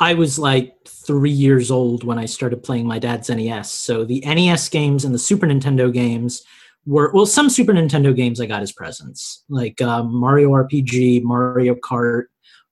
I 0.00 0.14
was 0.14 0.38
like 0.38 0.74
three 0.88 1.30
years 1.30 1.70
old 1.70 2.04
when 2.04 2.18
I 2.18 2.24
started 2.24 2.62
playing 2.62 2.86
my 2.86 2.98
dad's 2.98 3.28
NES. 3.28 3.70
So 3.70 4.04
the 4.04 4.20
NES 4.20 4.68
games 4.70 5.04
and 5.04 5.14
the 5.14 5.18
Super 5.18 5.46
Nintendo 5.46 5.92
games 5.92 6.42
were 6.86 7.12
well, 7.12 7.26
some 7.26 7.50
Super 7.50 7.72
Nintendo 7.72 8.16
games 8.16 8.40
I 8.40 8.46
got 8.46 8.62
as 8.62 8.72
presents, 8.72 9.44
like 9.50 9.80
uh, 9.82 10.02
Mario 10.02 10.50
RPG, 10.50 11.22
Mario 11.22 11.74
Kart. 11.74 12.24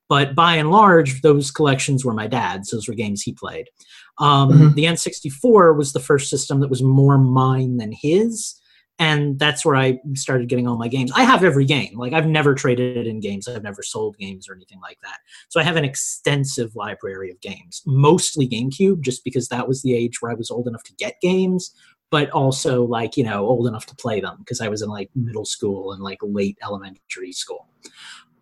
But 0.08 0.34
by 0.34 0.54
and 0.56 0.70
large, 0.70 1.20
those 1.20 1.50
collections 1.50 2.02
were 2.02 2.14
my 2.14 2.26
dad's. 2.26 2.70
Those 2.70 2.88
were 2.88 2.94
games 2.94 3.20
he 3.22 3.34
played. 3.34 3.68
Um, 4.18 4.50
Mhm. 4.50 4.74
The 4.74 4.84
N64 4.86 5.76
was 5.76 5.92
the 5.92 6.00
first 6.00 6.30
system 6.30 6.60
that 6.60 6.70
was 6.70 6.82
more 6.82 7.18
mine 7.18 7.76
than 7.76 7.92
his 7.92 8.54
and 8.98 9.38
that's 9.38 9.64
where 9.64 9.76
I 9.76 10.00
started 10.14 10.48
getting 10.48 10.66
all 10.66 10.76
my 10.76 10.88
games. 10.88 11.12
I 11.14 11.22
have 11.22 11.44
every 11.44 11.64
game. 11.64 11.96
Like 11.96 12.12
I've 12.12 12.26
never 12.26 12.54
traded 12.54 13.06
in 13.06 13.20
games. 13.20 13.46
I've 13.46 13.62
never 13.62 13.82
sold 13.82 14.18
games 14.18 14.48
or 14.48 14.54
anything 14.54 14.80
like 14.80 14.98
that. 15.02 15.18
So 15.48 15.60
I 15.60 15.62
have 15.62 15.76
an 15.76 15.84
extensive 15.84 16.74
library 16.74 17.30
of 17.30 17.40
games, 17.40 17.82
mostly 17.86 18.48
GameCube, 18.48 19.00
just 19.00 19.22
because 19.24 19.48
that 19.48 19.68
was 19.68 19.82
the 19.82 19.94
age 19.94 20.20
where 20.20 20.32
I 20.32 20.34
was 20.34 20.50
old 20.50 20.66
enough 20.66 20.82
to 20.84 20.94
get 20.94 21.20
games, 21.20 21.72
but 22.10 22.30
also 22.30 22.84
like 22.84 23.16
you 23.16 23.24
know 23.24 23.46
old 23.46 23.68
enough 23.68 23.86
to 23.86 23.96
play 23.96 24.20
them 24.20 24.36
because 24.38 24.60
I 24.60 24.68
was 24.68 24.82
in 24.82 24.88
like 24.88 25.10
middle 25.14 25.44
school 25.44 25.92
and 25.92 26.02
like 26.02 26.18
late 26.22 26.58
elementary 26.62 27.32
school. 27.32 27.68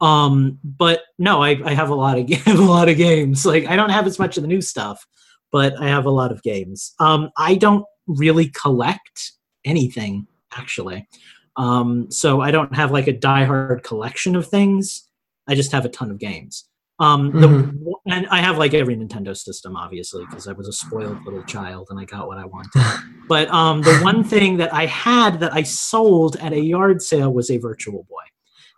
Um, 0.00 0.58
but 0.62 1.02
no, 1.18 1.42
I, 1.42 1.58
I 1.64 1.74
have 1.74 1.90
a 1.90 1.94
lot 1.94 2.18
of 2.18 2.30
a 2.46 2.54
lot 2.54 2.88
of 2.88 2.96
games. 2.96 3.44
Like 3.44 3.66
I 3.66 3.76
don't 3.76 3.90
have 3.90 4.06
as 4.06 4.18
much 4.18 4.38
of 4.38 4.42
the 4.42 4.48
new 4.48 4.62
stuff, 4.62 5.06
but 5.52 5.78
I 5.78 5.88
have 5.88 6.06
a 6.06 6.10
lot 6.10 6.32
of 6.32 6.42
games. 6.42 6.94
Um, 6.98 7.30
I 7.36 7.56
don't 7.56 7.84
really 8.06 8.48
collect 8.48 9.32
anything 9.64 10.26
actually. 10.58 11.08
Um, 11.56 12.10
so 12.10 12.40
I 12.40 12.50
don't 12.50 12.74
have 12.74 12.90
like 12.90 13.08
a 13.08 13.12
diehard 13.12 13.82
collection 13.82 14.36
of 14.36 14.46
things. 14.46 15.08
I 15.48 15.54
just 15.54 15.72
have 15.72 15.84
a 15.84 15.88
ton 15.88 16.10
of 16.10 16.18
games. 16.18 16.68
Um, 16.98 17.30
the, 17.32 17.94
and 18.06 18.26
I 18.28 18.38
have 18.38 18.56
like 18.56 18.72
every 18.72 18.96
Nintendo 18.96 19.36
system, 19.36 19.76
obviously, 19.76 20.24
because 20.24 20.48
I 20.48 20.52
was 20.52 20.66
a 20.66 20.72
spoiled 20.72 21.22
little 21.24 21.42
child 21.42 21.88
and 21.90 22.00
I 22.00 22.04
got 22.04 22.26
what 22.26 22.38
I 22.38 22.46
wanted. 22.46 22.70
but 23.28 23.50
um, 23.50 23.82
the 23.82 23.96
one 23.98 24.24
thing 24.24 24.56
that 24.58 24.72
I 24.72 24.86
had 24.86 25.40
that 25.40 25.52
I 25.52 25.62
sold 25.62 26.36
at 26.36 26.52
a 26.52 26.60
yard 26.60 27.02
sale 27.02 27.32
was 27.32 27.50
a 27.50 27.58
Virtual 27.58 28.04
Boy. 28.04 28.22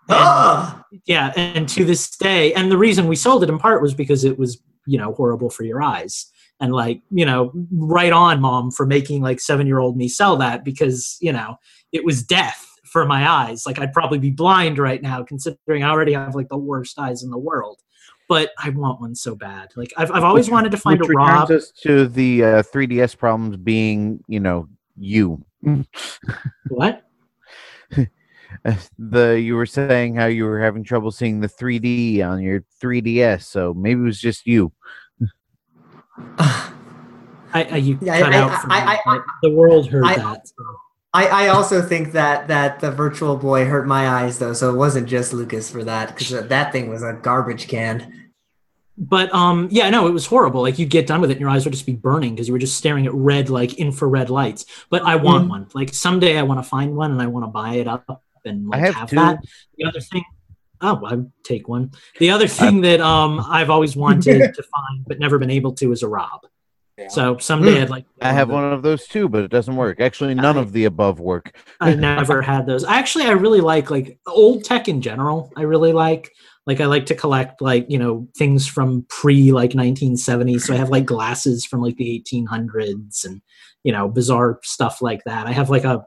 And- 0.09 0.19
Ah! 0.19 0.85
yeah, 1.07 1.33
and 1.37 1.69
to 1.69 1.85
this 1.85 2.17
day, 2.17 2.53
and 2.55 2.73
the 2.73 2.79
reason 2.79 3.07
we 3.07 3.17
sold 3.17 3.45
it 3.45 3.51
in 3.51 3.59
part 3.59 3.83
was 3.83 3.95
because 3.95 4.25
it 4.25 4.39
was, 4.39 4.61
you 4.87 4.99
know, 4.99 5.13
horrible 5.13 5.51
for 5.51 5.63
your 5.63 5.83
eyes. 5.83 6.27
And 6.61 6.73
like, 6.73 7.03
you 7.11 7.25
know, 7.25 7.53
right 7.73 8.13
on, 8.13 8.41
mom, 8.41 8.71
for 8.71 8.85
making 8.85 9.23
like 9.23 9.41
seven 9.41 9.67
year 9.67 9.79
old 9.79 9.97
me 9.97 10.09
sell 10.09 10.37
that 10.39 10.65
because, 10.65 11.17
you 11.21 11.33
know, 11.33 11.57
it 11.93 12.05
was 12.05 12.23
death 12.23 12.67
for 12.85 13.07
my 13.07 13.29
eyes. 13.29 13.65
Like 13.67 13.79
I'd 13.79 13.93
probably 13.93 14.19
be 14.19 14.31
blind 14.31 14.79
right 14.79 15.01
now, 15.01 15.23
considering 15.23 15.85
I 15.85 15.91
already 15.91 16.15
have 16.15 16.35
like 16.35 16.49
the 16.49 16.59
worst 16.59 16.99
eyes 16.99 17.23
in 17.23 17.31
the 17.31 17.39
world. 17.39 17.81
But 18.29 18.51
I 18.59 18.69
want 18.71 19.01
one 19.01 19.15
so 19.15 19.35
bad. 19.35 19.71
Like 19.77 19.93
I've, 19.97 20.11
I've 20.11 20.25
always 20.25 20.51
wanted 20.51 20.71
to 20.73 20.77
find 20.77 21.01
which 21.01 21.09
a 21.09 21.13
Rob. 21.13 21.51
us 21.51 21.71
to 21.83 22.09
the 22.09 22.45
uh, 22.45 22.63
3ds 22.63 23.17
problems 23.17 23.57
being 23.57 24.23
you 24.29 24.41
know 24.41 24.69
you 24.99 25.45
What? 26.69 27.05
the 28.99 29.41
you 29.41 29.55
were 29.55 29.67
saying 29.67 30.15
how 30.15 30.27
you 30.27 30.45
were 30.45 30.61
having 30.61 30.85
trouble 30.85 31.11
seeing 31.11 31.41
the 31.41 31.49
3d 31.49 32.23
on 32.27 32.41
your 32.41 32.65
3ds 32.83 33.43
so 33.43 33.73
maybe 33.73 34.01
it 34.01 34.05
was 34.05 34.21
just 34.21 34.47
you 34.47 34.73
I, 36.39 37.65
I 37.65 37.77
you 37.77 37.99
Yeah, 38.03 38.21
cut 38.21 38.35
I- 38.35 38.39
out 38.39 38.51
I- 38.69 38.81
I- 38.81 38.95
me, 38.95 39.01
I- 39.07 39.21
the 39.43 39.51
world 39.51 39.89
heard 39.89 40.05
I- 40.05 40.17
that. 40.17 40.47
so. 40.49 40.55
I, 41.15 41.27
I 41.27 41.49
also 41.49 41.81
think 41.81 42.13
that 42.13 42.49
that 42.49 42.81
the 42.81 42.91
Virtual 42.91 43.37
Boy 43.37 43.65
hurt 43.65 43.87
my 43.87 44.07
eyes 44.09 44.39
though, 44.39 44.53
so 44.53 44.71
it 44.73 44.77
wasn't 44.77 45.09
just 45.09 45.33
Lucas 45.33 45.71
for 45.71 45.83
that 45.85 46.09
because 46.09 46.47
that 46.49 46.71
thing 46.73 46.91
was 46.91 47.03
a 47.03 47.15
garbage 47.15 47.67
can. 47.67 48.31
but 48.99 49.33
um, 49.35 49.69
yeah, 49.71 49.89
no, 49.89 50.07
it 50.07 50.11
was 50.11 50.27
horrible. 50.27 50.61
Like 50.61 50.79
you'd 50.79 50.91
get 50.91 51.07
done 51.07 51.23
with 51.23 51.31
it, 51.31 51.35
and 51.35 51.41
your 51.41 51.49
eyes 51.49 51.65
would 51.65 51.73
just 51.73 51.87
be 51.87 51.95
burning 51.95 52.35
because 52.35 52.47
you 52.47 52.53
were 52.53 52.59
just 52.59 52.77
staring 52.77 53.07
at 53.07 53.15
red, 53.15 53.49
like 53.49 53.73
infrared 53.75 54.29
lights. 54.29 54.67
But 54.91 55.03
I 55.03 55.17
want 55.17 55.47
Mhm. 55.47 55.51
one. 55.51 55.67
Like 55.73 55.95
someday 55.95 56.37
I 56.37 56.43
want 56.43 56.63
to 56.63 56.69
find 56.69 56.95
one, 56.95 57.11
and 57.13 57.23
I 57.23 57.27
want 57.27 57.45
to 57.47 57.51
buy 57.51 57.77
it 57.77 57.89
up 57.89 58.23
and 58.45 58.69
like, 58.69 58.81
I 58.83 58.85
have 58.87 58.95
have 58.97 59.09
two. 59.09 59.17
that. 59.17 59.39
The 59.79 59.87
other 59.87 60.01
thing, 60.01 60.25
oh, 60.81 61.05
I 61.05 61.15
would 61.15 61.33
take 61.45 61.69
one. 61.69 61.91
The 62.19 62.31
other 62.31 62.49
thing 62.49 62.81
that 62.83 63.01
um 63.01 63.41
I've 63.49 63.71
always 63.71 63.97
wanted 63.97 64.55
to 64.55 64.63
find 64.63 65.05
but 65.07 65.19
never 65.19 65.39
been 65.39 65.51
able 65.51 65.73
to 65.75 65.93
is 65.93 66.03
a 66.03 66.09
Rob. 66.09 66.41
So 67.11 67.39
someday 67.39 67.77
Mm. 67.77 67.83
I'd 67.83 67.91
like. 67.91 68.07
I 68.21 68.33
have 68.33 68.51
one 68.51 68.73
of 68.73 68.83
those 68.83 69.07
too, 69.07 69.29
but 69.29 69.45
it 69.45 69.51
doesn't 69.53 69.77
work. 69.77 70.01
Actually, 70.01 70.35
none 70.35 70.57
of 70.57 70.73
the 70.73 70.87
above 70.87 71.21
work. 71.21 71.57
I 71.81 71.95
never 71.95 72.43
had 72.53 72.67
those. 72.67 72.85
Actually, 72.85 73.27
I 73.27 73.33
really 73.33 73.61
like 73.61 73.91
like 73.91 74.19
old 74.27 74.65
tech 74.65 74.89
in 74.89 75.01
general. 75.01 75.53
I 75.57 75.63
really 75.63 75.93
like 75.93 76.33
like 76.67 76.81
I 76.81 76.87
like 76.87 77.07
to 77.07 77.15
collect 77.15 77.63
like 77.63 77.87
you 77.89 77.99
know 77.99 78.27
things 78.37 78.67
from 78.67 79.07
pre 79.09 79.53
like 79.53 79.71
1970s. 79.71 80.63
So 80.63 80.75
I 80.75 80.77
have 80.77 80.91
like 80.91 81.05
glasses 81.07 81.65
from 81.65 81.83
like 81.83 81.97
the 81.97 82.25
1800s 82.27 83.25
and 83.25 83.43
you 83.85 83.93
know 83.93 84.09
bizarre 84.09 84.59
stuff 84.65 85.01
like 85.01 85.23
that. 85.25 85.47
I 85.47 85.53
have 85.53 85.71
like 85.71 85.85
a 85.85 86.05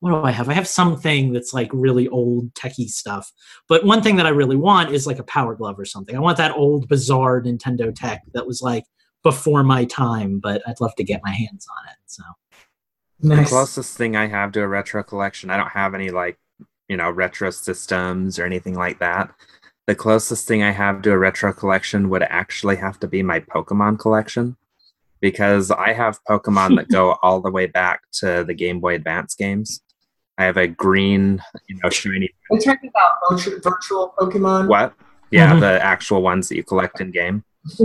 what 0.00 0.10
do 0.10 0.22
I 0.22 0.30
have? 0.30 0.48
I 0.48 0.54
have 0.54 0.66
something 0.66 1.32
that's 1.32 1.52
like 1.52 1.70
really 1.72 2.08
old 2.08 2.52
techie 2.54 2.88
stuff. 2.88 3.30
But 3.68 3.84
one 3.84 4.02
thing 4.02 4.16
that 4.16 4.26
I 4.26 4.30
really 4.30 4.56
want 4.56 4.92
is 4.92 5.06
like 5.06 5.18
a 5.18 5.24
Power 5.24 5.54
Glove 5.54 5.78
or 5.78 5.84
something. 5.84 6.16
I 6.16 6.20
want 6.20 6.38
that 6.38 6.56
old 6.56 6.88
bizarre 6.88 7.42
Nintendo 7.42 7.94
tech 7.94 8.22
that 8.32 8.46
was 8.46 8.62
like 8.62 8.84
before 9.22 9.62
my 9.62 9.84
time, 9.84 10.38
but 10.38 10.62
I'd 10.66 10.80
love 10.80 10.94
to 10.96 11.04
get 11.04 11.20
my 11.22 11.30
hands 11.30 11.66
on 11.70 11.90
it. 11.90 11.98
So 12.06 12.22
The 13.20 13.44
closest 13.44 13.96
thing 13.98 14.16
I 14.16 14.26
have 14.26 14.52
to 14.52 14.62
a 14.62 14.68
retro 14.68 15.02
collection, 15.02 15.50
I 15.50 15.58
don't 15.58 15.68
have 15.68 15.94
any 15.94 16.08
like, 16.08 16.38
you 16.88 16.96
know, 16.96 17.10
retro 17.10 17.50
systems 17.50 18.38
or 18.38 18.46
anything 18.46 18.74
like 18.74 19.00
that. 19.00 19.30
The 19.86 19.94
closest 19.94 20.48
thing 20.48 20.62
I 20.62 20.70
have 20.70 21.02
to 21.02 21.12
a 21.12 21.18
retro 21.18 21.52
collection 21.52 22.08
would 22.08 22.22
actually 22.22 22.76
have 22.76 22.98
to 23.00 23.06
be 23.06 23.22
my 23.22 23.40
Pokemon 23.40 23.98
collection 23.98 24.56
because 25.20 25.70
I 25.70 25.92
have 25.92 26.24
Pokemon 26.24 26.76
that 26.76 26.88
go 26.90 27.18
all 27.22 27.42
the 27.42 27.50
way 27.50 27.66
back 27.66 28.00
to 28.12 28.44
the 28.44 28.54
Game 28.54 28.80
Boy 28.80 28.94
Advance 28.94 29.34
games. 29.34 29.82
I 30.40 30.44
have 30.44 30.56
a 30.56 30.66
green, 30.66 31.42
you 31.68 31.78
know, 31.82 31.90
shiny. 31.90 32.30
Are 32.50 32.56
you 32.56 32.62
talking 32.62 32.88
about 32.88 33.12
virtu- 33.30 33.60
virtual 33.62 34.14
Pokemon? 34.18 34.68
What? 34.68 34.94
Yeah, 35.30 35.52
Mhm. 35.52 35.60
the 35.60 35.84
actual 35.84 36.22
ones 36.22 36.48
that 36.48 36.56
you 36.56 36.64
collect 36.64 37.00
in 37.00 37.10
game. 37.10 37.44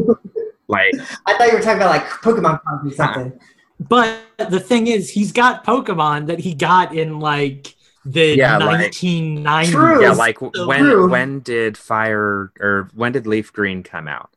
Like, 0.67 0.95
I 1.27 1.37
thought 1.37 1.47
you 1.49 1.53
were 1.53 1.61
talking 1.61 1.79
about 1.83 1.91
like 1.91 2.07
Pokemon 2.07 2.59
cards 2.63 2.91
or 2.91 2.95
something. 2.95 3.39
But 3.79 4.17
the 4.49 4.59
thing 4.59 4.87
is, 4.87 5.11
he's 5.11 5.31
got 5.31 5.63
Pokemon 5.63 6.25
that 6.25 6.39
he 6.39 6.55
got 6.55 6.95
in 6.95 7.19
like 7.19 7.75
the 8.03 8.35
Yeah, 8.35 8.57
like- 8.57 8.79
1990s. 8.91 9.69
True. 9.71 10.01
yeah, 10.01 10.13
like 10.13 10.39
so 10.39 10.65
when 10.65 10.79
true. 10.79 11.07
when 11.07 11.41
did 11.41 11.77
Fire 11.77 12.51
or 12.59 12.89
when 12.95 13.11
did 13.11 13.27
Leaf 13.27 13.53
Green 13.53 13.83
come 13.83 14.07
out? 14.07 14.31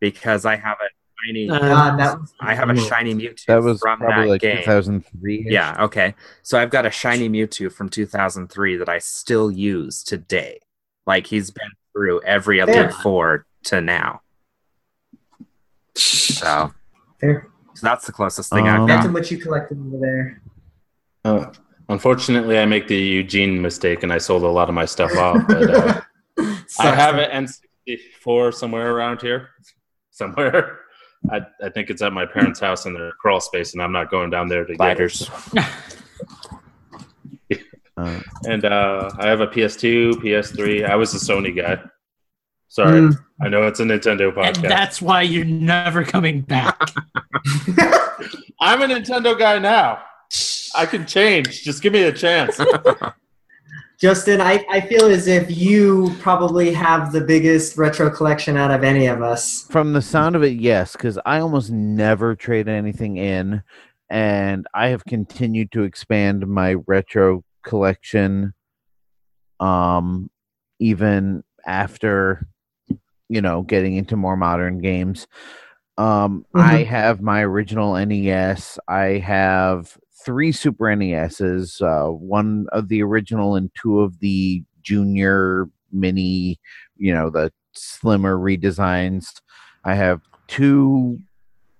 Because 0.00 0.46
I 0.46 0.56
have 0.56 0.78
a 0.80 0.88
shiny. 1.26 1.48
Uh, 1.50 1.58
God, 1.58 1.98
that 1.98 2.20
was 2.20 2.32
I 2.40 2.54
have 2.54 2.70
a 2.70 2.76
shiny 2.76 3.14
Mewtwo 3.14 3.44
That 3.46 3.62
was 3.62 3.80
from 3.80 3.98
probably 3.98 4.24
that 4.24 4.30
like 4.30 4.40
game. 4.40 4.56
2003. 4.58 5.46
Yeah, 5.48 5.84
okay. 5.84 6.14
So 6.42 6.58
I've 6.58 6.70
got 6.70 6.86
a 6.86 6.90
shiny 6.90 7.28
Mewtwo 7.28 7.72
from 7.72 7.88
2003 7.88 8.76
that 8.76 8.88
I 8.88 8.98
still 8.98 9.50
use 9.50 10.02
today. 10.02 10.60
Like 11.06 11.26
he's 11.26 11.50
been 11.50 11.70
through 11.92 12.22
every 12.22 12.58
Elite 12.60 12.74
Fair. 12.74 12.90
Four 12.90 13.46
to 13.64 13.80
now. 13.80 14.20
So, 15.96 16.72
Fair. 17.20 17.48
so 17.74 17.86
that's 17.86 18.06
the 18.06 18.12
closest 18.12 18.50
thing 18.50 18.66
Um, 18.68 18.82
I've 18.82 18.88
That's 18.88 19.06
got. 19.06 19.14
what 19.14 19.30
you 19.30 19.38
collected 19.38 19.78
over 19.78 19.98
there. 19.98 20.42
Uh, 21.24 21.52
unfortunately, 21.88 22.58
I 22.58 22.66
make 22.66 22.88
the 22.88 22.96
Eugene 22.96 23.60
mistake 23.62 24.02
and 24.02 24.12
I 24.12 24.18
sold 24.18 24.42
a 24.42 24.48
lot 24.48 24.68
of 24.68 24.74
my 24.74 24.84
stuff 24.84 25.16
off. 25.16 25.46
But 25.46 25.70
uh, 25.70 26.00
I 26.80 26.94
have 26.94 27.16
an 27.16 27.46
N64 27.46 28.54
somewhere 28.54 28.92
around 28.92 29.22
here. 29.22 29.50
Somewhere. 30.10 30.80
I, 31.30 31.40
I 31.62 31.70
think 31.70 31.90
it's 31.90 32.02
at 32.02 32.12
my 32.12 32.26
parents' 32.26 32.60
house 32.60 32.86
in 32.86 32.92
their 32.94 33.12
crawl 33.12 33.40
space, 33.40 33.72
and 33.72 33.82
I'm 33.82 33.92
not 33.92 34.10
going 34.10 34.30
down 34.30 34.48
there 34.48 34.64
to 34.64 34.74
get 34.76 35.00
it. 35.00 35.30
Uh, 35.56 35.62
And 38.46 38.64
uh, 38.64 39.08
I 39.18 39.28
have 39.28 39.40
a 39.40 39.46
PS2, 39.46 40.14
PS3. 40.14 40.84
I 40.88 40.96
was 40.96 41.14
a 41.14 41.18
Sony 41.18 41.54
guy. 41.56 41.80
Sorry, 42.68 43.00
Mm. 43.02 43.16
I 43.40 43.48
know 43.48 43.62
it's 43.68 43.78
a 43.78 43.84
Nintendo 43.84 44.26
and 44.36 44.56
podcast. 44.56 44.68
that's 44.68 45.00
why 45.00 45.22
you're 45.22 45.44
never 45.44 46.02
coming 46.04 46.40
back. 46.40 46.76
I'm 48.60 48.82
a 48.82 48.86
Nintendo 48.86 49.38
guy 49.38 49.60
now. 49.60 50.02
I 50.74 50.86
can 50.86 51.06
change. 51.06 51.62
Just 51.62 51.82
give 51.82 51.92
me 51.92 52.02
a 52.02 52.12
chance. 52.12 52.58
Justin, 53.98 54.40
I, 54.40 54.64
I 54.70 54.80
feel 54.80 55.06
as 55.06 55.28
if 55.28 55.56
you 55.56 56.14
probably 56.20 56.72
have 56.72 57.12
the 57.12 57.20
biggest 57.20 57.76
retro 57.76 58.10
collection 58.10 58.56
out 58.56 58.70
of 58.70 58.82
any 58.82 59.06
of 59.06 59.22
us. 59.22 59.66
from 59.70 59.92
the 59.92 60.02
sound 60.02 60.36
of 60.36 60.42
it, 60.42 60.60
yes, 60.60 60.92
because 60.92 61.18
I 61.24 61.40
almost 61.40 61.70
never 61.70 62.34
trade 62.34 62.68
anything 62.68 63.16
in, 63.16 63.62
and 64.10 64.66
I 64.74 64.88
have 64.88 65.04
continued 65.04 65.72
to 65.72 65.84
expand 65.84 66.46
my 66.46 66.74
retro 66.86 67.44
collection. 67.62 68.52
Um, 69.60 70.28
even 70.78 71.42
after, 71.66 72.46
you 73.28 73.40
know, 73.40 73.62
getting 73.62 73.96
into 73.96 74.16
more 74.16 74.36
modern 74.36 74.80
games. 74.80 75.26
Um, 75.96 76.44
I 76.54 76.82
have 76.82 77.20
my 77.20 77.42
original 77.42 77.94
NES. 77.94 78.78
I 78.88 79.18
have 79.18 79.96
three 80.24 80.52
Super 80.52 80.94
NESs, 80.94 81.80
uh, 81.80 82.06
one 82.06 82.66
of 82.72 82.88
the 82.88 83.02
original 83.02 83.56
and 83.56 83.70
two 83.80 84.00
of 84.00 84.18
the 84.20 84.62
junior 84.82 85.68
mini, 85.92 86.58
you 86.96 87.12
know, 87.14 87.30
the 87.30 87.52
slimmer 87.72 88.36
redesigns. 88.36 89.40
I 89.84 89.94
have 89.94 90.20
two. 90.48 91.18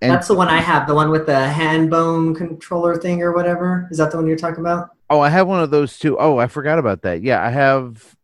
and- 0.01 0.11
That's 0.11 0.27
the 0.27 0.35
one 0.35 0.47
I 0.49 0.59
have, 0.59 0.87
the 0.87 0.95
one 0.95 1.09
with 1.09 1.25
the 1.25 1.47
hand 1.49 1.89
bone 1.89 2.35
controller 2.35 2.95
thing 2.97 3.21
or 3.21 3.33
whatever. 3.33 3.87
Is 3.91 3.97
that 3.97 4.11
the 4.11 4.17
one 4.17 4.27
you're 4.27 4.37
talking 4.37 4.59
about? 4.59 4.89
Oh, 5.09 5.19
I 5.19 5.29
have 5.29 5.47
one 5.47 5.61
of 5.61 5.71
those 5.71 5.97
too. 5.99 6.17
Oh, 6.19 6.37
I 6.37 6.47
forgot 6.47 6.79
about 6.79 7.01
that. 7.03 7.21
Yeah, 7.23 7.43
I 7.43 7.49
have. 7.49 8.15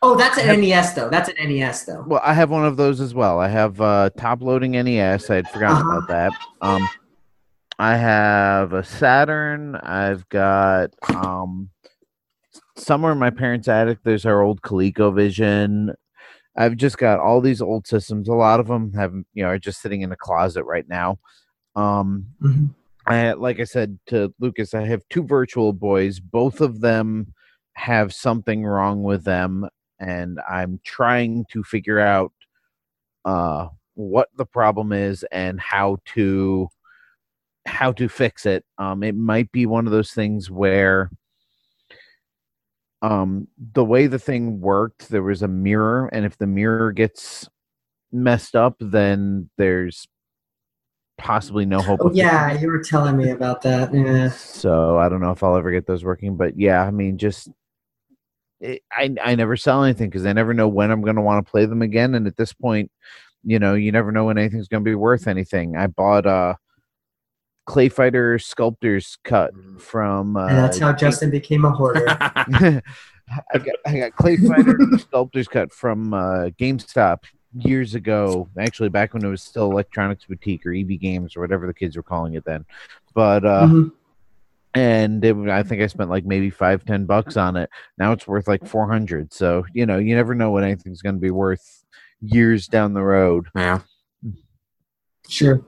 Oh, 0.00 0.16
that's 0.16 0.38
an 0.38 0.60
NES 0.60 0.94
though. 0.94 1.08
That's 1.08 1.28
an 1.28 1.34
NES 1.48 1.84
though. 1.84 2.04
Well, 2.06 2.20
I 2.24 2.32
have 2.32 2.50
one 2.50 2.64
of 2.64 2.76
those 2.76 3.00
as 3.00 3.12
well. 3.14 3.40
I 3.40 3.48
have 3.48 3.80
uh, 3.80 4.10
top 4.16 4.40
loading 4.42 4.72
NES. 4.72 5.28
I 5.30 5.36
had 5.36 5.48
forgotten 5.48 5.78
Uh-huh. 5.78 5.96
about 5.98 6.08
that. 6.08 6.32
Um, 6.60 6.88
I 7.78 7.96
have 7.96 8.72
a 8.72 8.82
Saturn. 8.82 9.76
I've 9.76 10.28
got 10.28 10.90
um, 11.14 11.70
somewhere 12.76 13.12
in 13.12 13.18
my 13.18 13.30
parents' 13.30 13.68
attic. 13.68 13.98
There's 14.02 14.26
our 14.26 14.42
old 14.42 14.62
ColecoVision. 14.62 15.94
I've 16.56 16.76
just 16.76 16.98
got 16.98 17.20
all 17.20 17.40
these 17.40 17.62
old 17.62 17.86
systems. 17.86 18.28
A 18.28 18.32
lot 18.34 18.58
of 18.58 18.66
them 18.66 18.92
have, 18.94 19.12
you 19.32 19.44
know, 19.44 19.48
are 19.50 19.58
just 19.58 19.80
sitting 19.80 20.02
in 20.02 20.10
a 20.10 20.16
closet 20.16 20.64
right 20.64 20.88
now. 20.88 21.18
Um, 21.76 22.26
Mhm. 22.42 22.74
I, 23.06 23.32
like 23.32 23.60
I 23.60 23.64
said 23.64 23.98
to 24.08 24.34
Lucas, 24.40 24.74
I 24.74 24.84
have 24.86 25.02
two 25.08 25.22
virtual 25.22 25.72
boys. 25.72 26.20
Both 26.20 26.60
of 26.60 26.80
them 26.80 27.32
have 27.74 28.12
something 28.12 28.64
wrong 28.64 29.02
with 29.04 29.24
them, 29.24 29.66
and 30.00 30.40
I'm 30.50 30.80
trying 30.84 31.46
to 31.52 31.62
figure 31.62 32.00
out 32.00 32.32
uh, 33.24 33.68
what 33.94 34.28
the 34.36 34.44
problem 34.46 34.92
is 34.92 35.24
and 35.30 35.60
how 35.60 35.98
to 36.14 36.68
how 37.68 37.92
to 37.92 38.08
fix 38.08 38.46
it. 38.46 38.64
Um, 38.78 39.02
it 39.02 39.14
might 39.14 39.52
be 39.52 39.66
one 39.66 39.86
of 39.86 39.92
those 39.92 40.10
things 40.12 40.50
where 40.50 41.10
um, 43.02 43.46
the 43.74 43.84
way 43.84 44.06
the 44.06 44.18
thing 44.18 44.60
worked, 44.60 45.08
there 45.08 45.22
was 45.22 45.42
a 45.42 45.48
mirror, 45.48 46.08
and 46.12 46.24
if 46.24 46.36
the 46.38 46.46
mirror 46.46 46.90
gets 46.90 47.48
messed 48.10 48.56
up, 48.56 48.76
then 48.80 49.50
there's 49.56 50.08
possibly 51.18 51.66
no 51.66 51.80
hope. 51.80 52.00
Oh 52.02 52.08
of 52.08 52.16
yeah, 52.16 52.52
it. 52.52 52.60
you 52.60 52.68
were 52.68 52.82
telling 52.82 53.16
me 53.16 53.30
about 53.30 53.62
that. 53.62 53.94
Yeah. 53.94 54.30
So 54.30 54.98
I 54.98 55.08
don't 55.08 55.20
know 55.20 55.30
if 55.30 55.42
I'll 55.42 55.56
ever 55.56 55.70
get 55.70 55.86
those 55.86 56.04
working, 56.04 56.36
but 56.36 56.58
yeah, 56.58 56.82
I 56.82 56.90
mean, 56.90 57.18
just 57.18 57.48
it, 58.60 58.82
I 58.90 59.14
I 59.22 59.34
never 59.36 59.56
sell 59.56 59.84
anything 59.84 60.10
because 60.10 60.26
I 60.26 60.32
never 60.32 60.54
know 60.54 60.68
when 60.68 60.90
I'm 60.90 61.02
going 61.02 61.16
to 61.16 61.22
want 61.22 61.44
to 61.44 61.50
play 61.50 61.66
them 61.66 61.82
again, 61.82 62.14
and 62.14 62.26
at 62.26 62.36
this 62.36 62.52
point, 62.52 62.90
you 63.44 63.58
know, 63.60 63.74
you 63.74 63.92
never 63.92 64.10
know 64.10 64.24
when 64.24 64.38
anything's 64.38 64.68
going 64.68 64.84
to 64.84 64.90
be 64.90 64.96
worth 64.96 65.28
anything. 65.28 65.76
I 65.76 65.86
bought 65.86 66.26
a 66.26 66.56
Clay 67.68 67.90
Fighter 67.90 68.38
Sculptor's 68.38 69.18
cut 69.24 69.52
from, 69.78 70.38
uh, 70.38 70.46
And 70.46 70.56
that's 70.56 70.78
how 70.78 70.90
Justin 70.94 71.30
became 71.30 71.66
a 71.66 71.70
hoarder. 71.70 72.06
I 72.08 73.58
got 73.58 73.74
I 73.86 73.98
got 73.98 74.16
Clay 74.16 74.38
Fighter 74.38 74.78
Sculptor's 74.98 75.48
cut 75.48 75.70
from 75.70 76.14
uh, 76.14 76.48
GameStop 76.58 77.24
years 77.52 77.94
ago. 77.94 78.48
Actually, 78.58 78.88
back 78.88 79.12
when 79.12 79.22
it 79.22 79.28
was 79.28 79.42
still 79.42 79.70
Electronics 79.70 80.24
Boutique 80.24 80.64
or 80.64 80.72
EB 80.72 80.98
Games 80.98 81.36
or 81.36 81.40
whatever 81.40 81.66
the 81.66 81.74
kids 81.74 81.94
were 81.94 82.02
calling 82.02 82.32
it 82.34 82.44
then. 82.46 82.64
But 83.12 83.44
uh, 83.44 83.66
Mhm. 83.66 83.92
and 84.72 85.22
it, 85.22 85.36
I 85.50 85.62
think 85.62 85.82
I 85.82 85.88
spent 85.88 86.08
like 86.08 86.24
maybe 86.24 86.48
five 86.48 86.86
ten 86.86 87.04
bucks 87.04 87.36
on 87.36 87.56
it. 87.56 87.68
Now 87.98 88.12
it's 88.12 88.26
worth 88.26 88.48
like 88.48 88.66
four 88.66 88.88
hundred. 88.88 89.34
So 89.34 89.66
you 89.74 89.84
know, 89.84 89.98
you 89.98 90.16
never 90.16 90.34
know 90.34 90.50
what 90.50 90.64
anything's 90.64 91.02
going 91.02 91.16
to 91.16 91.20
be 91.20 91.30
worth 91.30 91.84
years 92.22 92.66
down 92.66 92.94
the 92.94 93.02
road. 93.02 93.48
Yeah. 93.54 93.80
Sure. 95.28 95.62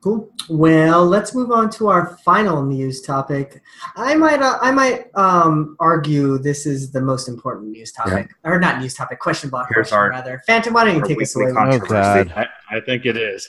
Cool. 0.00 0.30
Well, 0.48 1.04
let's 1.06 1.34
move 1.34 1.50
on 1.50 1.70
to 1.70 1.88
our 1.88 2.16
final 2.24 2.62
news 2.62 3.02
topic. 3.02 3.60
I 3.96 4.14
might, 4.14 4.40
uh, 4.40 4.56
I 4.62 4.70
might 4.70 5.06
um, 5.16 5.76
argue 5.80 6.38
this 6.38 6.66
is 6.66 6.92
the 6.92 7.00
most 7.00 7.28
important 7.28 7.70
news 7.70 7.90
topic, 7.90 8.30
or 8.44 8.60
not 8.60 8.80
news 8.80 8.94
topic, 8.94 9.18
question 9.18 9.50
block 9.50 9.66
Here's 9.68 9.88
question 9.88 9.98
our- 9.98 10.10
rather. 10.10 10.40
Phantom, 10.46 10.72
why 10.72 10.84
don't 10.84 10.96
you 10.96 11.04
take 11.04 11.20
us 11.20 11.34
away? 11.34 11.50
Oh. 11.50 11.78
God, 11.78 12.32
I, 12.36 12.46
I 12.70 12.80
think 12.80 13.06
it 13.06 13.16
is. 13.16 13.48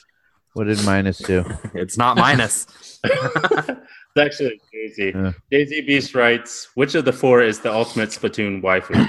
what 0.54 0.66
did 0.66 0.84
minus 0.84 1.20
do? 1.20 1.46
It's 1.76 1.98
not 1.98 2.18
minus. 2.18 2.66
it's 3.04 3.78
actually 4.18 4.60
Daisy. 4.74 5.12
Yeah. 5.14 5.34
Daisy 5.52 5.82
Beast 5.82 6.16
writes, 6.16 6.70
which 6.74 6.96
of 6.96 7.06
the 7.06 7.14
four 7.14 7.44
is 7.44 7.60
the 7.60 7.72
ultimate 7.72 8.10
Splatoon 8.10 8.64
waifu? 8.64 9.08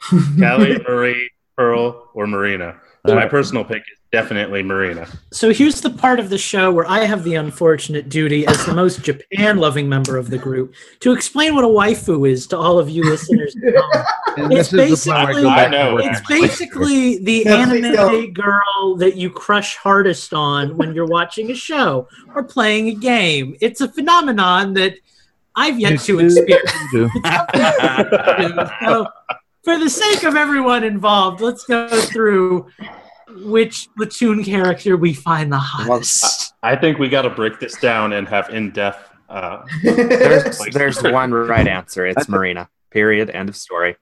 Callie, 0.38 0.78
Marie, 0.86 1.30
Pearl, 1.56 2.10
or 2.12 2.26
Marina? 2.26 2.78
My 3.06 3.26
personal 3.26 3.64
pick 3.64 3.82
is 3.90 3.98
definitely 4.12 4.62
Marina. 4.62 5.06
So 5.32 5.52
here's 5.52 5.80
the 5.80 5.90
part 5.90 6.18
of 6.18 6.30
the 6.30 6.38
show 6.38 6.70
where 6.72 6.88
I 6.88 7.04
have 7.04 7.22
the 7.24 7.36
unfortunate 7.36 8.08
duty, 8.08 8.46
as 8.46 8.64
the 8.66 8.74
most 8.74 9.02
Japan 9.02 9.58
loving 9.58 9.88
member 9.88 10.16
of 10.16 10.30
the 10.30 10.38
group, 10.38 10.74
to 11.00 11.12
explain 11.12 11.54
what 11.54 11.64
a 11.64 11.68
waifu 11.68 12.28
is 12.28 12.46
to 12.48 12.58
all 12.58 12.78
of 12.78 12.90
you 12.90 13.04
listeners. 13.04 13.54
And 14.36 14.52
It's 14.52 14.70
this 14.70 14.90
is 14.92 15.04
the 15.04 15.12
I 15.12 15.26
basically- 15.26 15.48
I 15.48 15.68
know. 15.68 15.98
It's 15.98 16.20
basically 16.28 17.18
the 17.18 17.44
No, 17.44 17.56
anime 17.56 18.32
girl 18.32 18.96
that 18.96 19.16
you 19.16 19.30
crush 19.30 19.76
hardest 19.76 20.32
on 20.34 20.76
when 20.76 20.94
you're 20.94 21.06
watching 21.06 21.50
a 21.50 21.54
show 21.54 22.08
or 22.34 22.42
playing 22.42 22.88
a 22.88 22.94
game. 22.94 23.56
It's 23.60 23.80
a 23.80 23.88
phenomenon 23.88 24.74
that 24.74 24.94
I've 25.56 25.78
yet 25.78 26.00
to 26.00 26.20
experience. 26.20 26.70
so, 28.80 29.06
for 29.64 29.78
the 29.78 29.90
sake 29.90 30.22
of 30.22 30.36
everyone 30.36 30.84
involved, 30.84 31.40
let's 31.40 31.64
go 31.64 31.88
through 31.88 32.68
which 33.44 33.88
Splatoon 33.98 34.44
character 34.44 34.96
we 34.96 35.12
find 35.14 35.52
the 35.52 35.58
hottest. 35.58 36.54
I 36.62 36.76
think 36.76 36.98
we 36.98 37.08
got 37.08 37.22
to 37.22 37.30
break 37.30 37.58
this 37.60 37.78
down 37.80 38.12
and 38.12 38.28
have 38.28 38.48
in 38.50 38.70
depth. 38.70 39.08
Uh, 39.28 39.62
There's, 39.82 40.58
Like- 40.60 40.72
there's 40.72 41.02
one 41.02 41.32
right 41.32 41.66
answer. 41.68 42.06
It's 42.06 42.28
Marina. 42.28 42.68
Period. 42.90 43.30
End 43.30 43.48
of 43.48 43.56
story. 43.56 43.96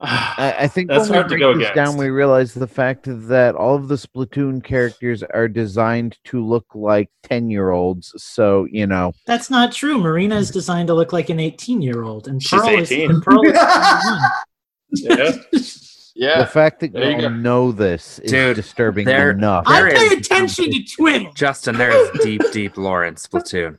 I, 0.00 0.54
I 0.58 0.68
think 0.68 0.88
That's 0.90 1.04
when 1.08 1.10
we 1.12 1.14
hard 1.16 1.28
to 1.28 1.28
break 1.30 1.40
go 1.40 1.54
this 1.56 1.70
against. 1.70 1.74
down, 1.92 1.96
we 1.96 2.10
realize 2.10 2.52
the 2.52 2.66
fact 2.66 3.04
that 3.08 3.54
all 3.54 3.74
of 3.76 3.88
the 3.88 3.94
Splatoon 3.94 4.62
characters 4.62 5.22
are 5.22 5.48
designed 5.48 6.18
to 6.24 6.44
look 6.44 6.66
like 6.74 7.08
ten-year-olds. 7.22 8.12
So 8.18 8.66
you 8.70 8.86
know, 8.86 9.12
That's 9.26 9.48
not 9.48 9.72
true. 9.72 9.96
Marina 9.98 10.34
is 10.36 10.50
designed 10.50 10.88
to 10.88 10.94
look 10.94 11.14
like 11.14 11.30
an 11.30 11.40
18 11.40 11.80
year 11.80 12.02
old, 12.02 12.28
and 12.28 12.42
She's 12.42 12.60
Pearl 12.60 12.68
is 12.80 12.92
18. 12.92 13.10
and 13.12 13.22
Pearl 13.22 13.40
is 13.46 15.00
21. 15.06 15.30
yeah. 16.14 16.38
the 16.38 16.46
fact 16.46 16.80
that 16.80 16.92
There 16.92 17.10
you 17.10 17.20
you 17.22 17.30
know 17.30 17.72
this 17.72 18.18
is 18.20 18.30
Dude, 18.30 18.56
disturbing 18.56 19.04
there- 19.06 19.30
enough. 19.30 19.64
I 19.66 19.90
pay 19.90 20.08
attention 20.16 20.70
to 20.70 20.84
Twitter. 20.84 21.30
Justin, 21.34 21.76
there 21.76 21.90
is 21.90 22.10
deep, 22.22 22.42
deep 22.52 22.76
lore 22.76 23.04
in 23.04 23.14
Splatoon. 23.14 23.78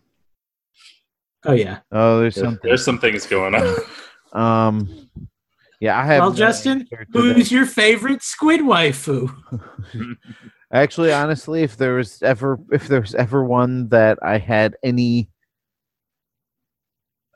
Oh 1.46 1.54
yeah. 1.54 1.80
oh, 1.92 2.20
there's 2.20 2.36
There's, 2.36 2.46
something. 2.46 2.68
there's 2.68 2.84
some 2.86 3.00
things 3.00 3.26
going 3.28 3.54
on. 3.56 3.76
Um, 4.34 5.10
yeah, 5.80 6.00
I 6.00 6.06
have. 6.06 6.22
Well, 6.22 6.30
no 6.32 6.36
Justin, 6.36 6.80
answer 6.82 7.06
that. 7.12 7.20
Who's 7.20 7.52
your 7.52 7.66
favorite 7.66 8.24
squid 8.24 8.62
waifu? 8.62 9.30
Actually, 10.74 11.14
honestly, 11.14 11.62
if 11.64 11.78
there 11.78 11.94
was 11.94 12.22
ever 12.24 12.60
if 12.72 12.88
there 12.88 13.00
was 13.02 13.14
ever 13.16 13.44
one 13.46 13.90
that 13.90 14.18
I 14.24 14.40
had 14.40 14.76
any 14.84 15.30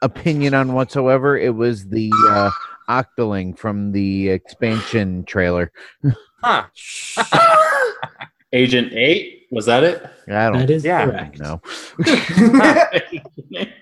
opinion 0.01 0.53
on 0.55 0.73
whatsoever, 0.73 1.37
it 1.37 1.53
was 1.53 1.87
the 1.87 2.11
uh, 2.29 2.49
Octoling 2.89 3.57
from 3.57 3.91
the 3.91 4.29
expansion 4.29 5.23
trailer. 5.25 5.71
Huh. 6.43 6.65
Agent 8.53 8.93
8, 8.93 9.47
was 9.51 9.67
that 9.67 9.83
it? 9.83 10.03
I 10.27 10.49
don't 10.49 10.53
That 10.59 10.69
is 10.71 10.83
Yeah. 10.83 11.05
correct. 11.05 11.39
know. 11.39 11.61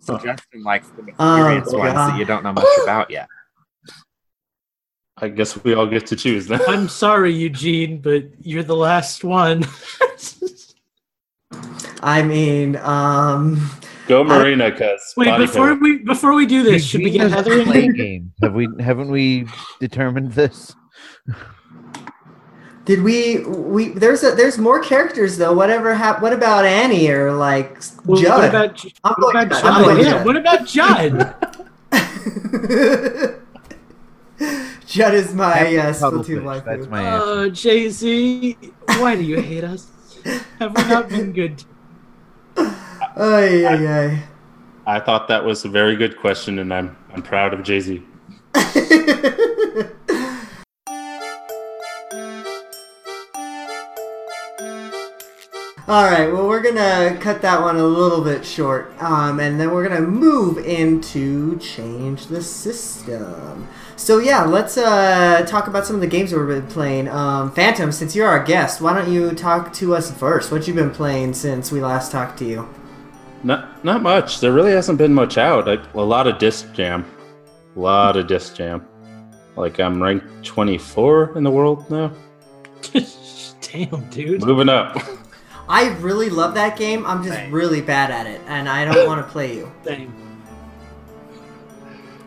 So 0.00 0.16
Justin 0.16 0.62
likes 0.64 0.88
the 0.96 1.02
Oh, 1.18 1.34
experienced 1.34 1.76
ones 1.76 1.92
God. 1.94 2.10
that 2.12 2.18
you 2.18 2.24
don't 2.24 2.42
know 2.42 2.54
much 2.54 2.66
about 2.82 3.10
yet. 3.10 3.28
I 5.18 5.28
guess 5.28 5.62
we 5.64 5.74
all 5.74 5.86
get 5.86 6.06
to 6.06 6.16
choose 6.16 6.46
then. 6.46 6.62
I'm 6.66 6.88
sorry, 6.88 7.30
Eugene, 7.34 8.00
but 8.00 8.24
you're 8.40 8.62
the 8.62 8.74
last 8.76 9.22
one. 9.22 9.66
I 12.02 12.22
mean, 12.22 12.76
um, 12.76 13.68
Go 14.08 14.24
Marina, 14.24 14.70
because 14.70 15.12
Wait, 15.18 15.36
before 15.36 15.74
we 15.74 15.98
before 15.98 16.32
we 16.34 16.46
do 16.46 16.62
this, 16.62 16.82
should 16.84 17.02
we 17.02 17.10
get 17.10 17.18
doesn't 17.20 17.36
Heather 17.36 17.60
in 17.60 17.66
play 17.66 17.82
here? 17.82 17.92
games. 17.92 18.30
Have 18.42 18.54
we? 18.54 18.66
Haven't 18.80 19.10
we 19.10 19.46
determined 19.80 20.32
this? 20.32 20.74
did 22.86 23.02
we? 23.02 23.44
We 23.44 23.88
there's 23.90 24.24
a 24.24 24.30
there's 24.32 24.56
more 24.56 24.80
characters 24.80 25.36
though. 25.36 25.52
Whatever 25.52 25.94
hap- 25.94 26.22
What 26.22 26.32
about 26.32 26.64
Annie 26.64 27.10
or 27.10 27.32
like 27.32 27.78
Well, 28.06 28.18
Judd? 28.20 28.38
What 28.40 28.48
about, 28.48 28.84
I'm 29.04 29.14
what 29.18 29.36
about 29.46 29.62
Judd. 29.62 29.84
Judd? 29.84 30.00
Yeah, 30.06 30.24
what 30.24 30.36
about 30.36 30.66
Judd? 30.66 31.34
Judd 34.86 35.12
is 35.14 35.34
my 35.34 35.76
uh, 35.76 35.92
Cuttlefish, 35.92 36.36
Splatoon 36.38 36.42
waifu. 36.44 36.64
That's 36.64 36.86
my 36.86 37.02
answer. 37.02 37.26
Oh, 37.26 37.50
Daisy, 37.50 38.56
why 38.96 39.16
do 39.16 39.22
you 39.22 39.42
hate 39.42 39.64
us? 39.64 39.86
Have 40.58 40.74
we 40.74 40.82
not 40.88 41.10
been 41.10 41.32
good? 41.32 41.62
Ay, 43.20 43.66
ay, 43.66 43.86
ay. 43.88 44.22
I 44.86 45.00
thought 45.00 45.26
that 45.26 45.44
was 45.44 45.64
a 45.64 45.68
very 45.68 45.96
good 45.96 46.16
question, 46.16 46.60
and 46.60 46.72
I'm 46.72 46.96
I'm 47.12 47.20
proud 47.20 47.52
of 47.52 47.64
Daisy. 47.64 48.04
All 55.88 56.04
right, 56.04 56.30
well, 56.30 56.46
we're 56.46 56.62
gonna 56.62 57.18
cut 57.20 57.42
that 57.42 57.60
one 57.60 57.74
a 57.74 57.84
little 57.84 58.22
bit 58.22 58.46
short, 58.46 58.92
um, 59.02 59.40
and 59.40 59.58
then 59.58 59.72
we're 59.72 59.88
gonna 59.88 60.00
move 60.00 60.58
into 60.58 61.58
change 61.58 62.26
the 62.26 62.40
system. 62.40 63.66
So 63.96 64.18
yeah, 64.18 64.44
let's 64.44 64.78
uh, 64.78 65.44
talk 65.44 65.66
about 65.66 65.86
some 65.86 65.96
of 65.96 66.02
the 66.02 66.06
games 66.06 66.32
we've 66.32 66.46
been 66.46 66.68
playing. 66.68 67.08
Um, 67.08 67.50
Phantom, 67.50 67.90
since 67.90 68.14
you're 68.14 68.28
our 68.28 68.44
guest, 68.44 68.80
why 68.80 68.94
don't 68.94 69.12
you 69.12 69.32
talk 69.32 69.72
to 69.72 69.96
us 69.96 70.08
first? 70.12 70.52
What 70.52 70.68
you 70.68 70.74
have 70.74 70.84
been 70.84 70.94
playing 70.94 71.34
since 71.34 71.72
we 71.72 71.80
last 71.80 72.12
talked 72.12 72.38
to 72.38 72.44
you? 72.44 72.68
Not 73.42 73.84
not 73.84 74.02
much. 74.02 74.40
There 74.40 74.52
really 74.52 74.72
hasn't 74.72 74.98
been 74.98 75.14
much 75.14 75.38
out. 75.38 75.66
Like 75.66 75.82
a 75.94 76.00
lot 76.00 76.26
of 76.26 76.38
disc 76.38 76.72
jam, 76.72 77.04
a 77.76 77.78
lot 77.78 78.16
of 78.16 78.26
disc 78.26 78.56
jam. 78.56 78.86
Like 79.56 79.80
I'm 79.80 80.02
ranked 80.02 80.44
24 80.44 81.36
in 81.36 81.44
the 81.44 81.50
world 81.50 81.88
now. 81.90 82.12
Damn, 83.60 84.08
dude. 84.10 84.44
Moving 84.44 84.68
up. 84.68 84.96
I 85.68 85.90
really 85.98 86.30
love 86.30 86.54
that 86.54 86.78
game. 86.78 87.04
I'm 87.06 87.22
just 87.22 87.38
really 87.50 87.82
bad 87.82 88.10
at 88.10 88.26
it, 88.26 88.40
and 88.46 88.68
I 88.68 88.84
don't 88.84 89.06
want 89.06 89.24
to 89.24 89.30
play 89.30 89.54
you. 89.54 89.70
Same. 89.84 90.14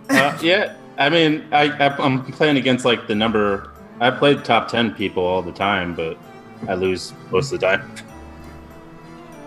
uh, 0.09 0.37
yeah, 0.41 0.75
I 0.97 1.09
mean, 1.09 1.45
I, 1.51 1.63
I 1.63 1.97
I'm 1.97 2.23
playing 2.31 2.57
against 2.57 2.85
like 2.85 3.07
the 3.07 3.15
number. 3.15 3.71
I 3.99 4.11
played 4.11 4.43
top 4.43 4.67
10 4.67 4.95
people 4.95 5.23
all 5.23 5.41
the 5.41 5.51
time, 5.51 5.95
but 5.95 6.17
I 6.67 6.75
lose 6.75 7.13
most 7.31 7.51
of 7.51 7.59
the 7.59 7.67
time. 7.67 7.91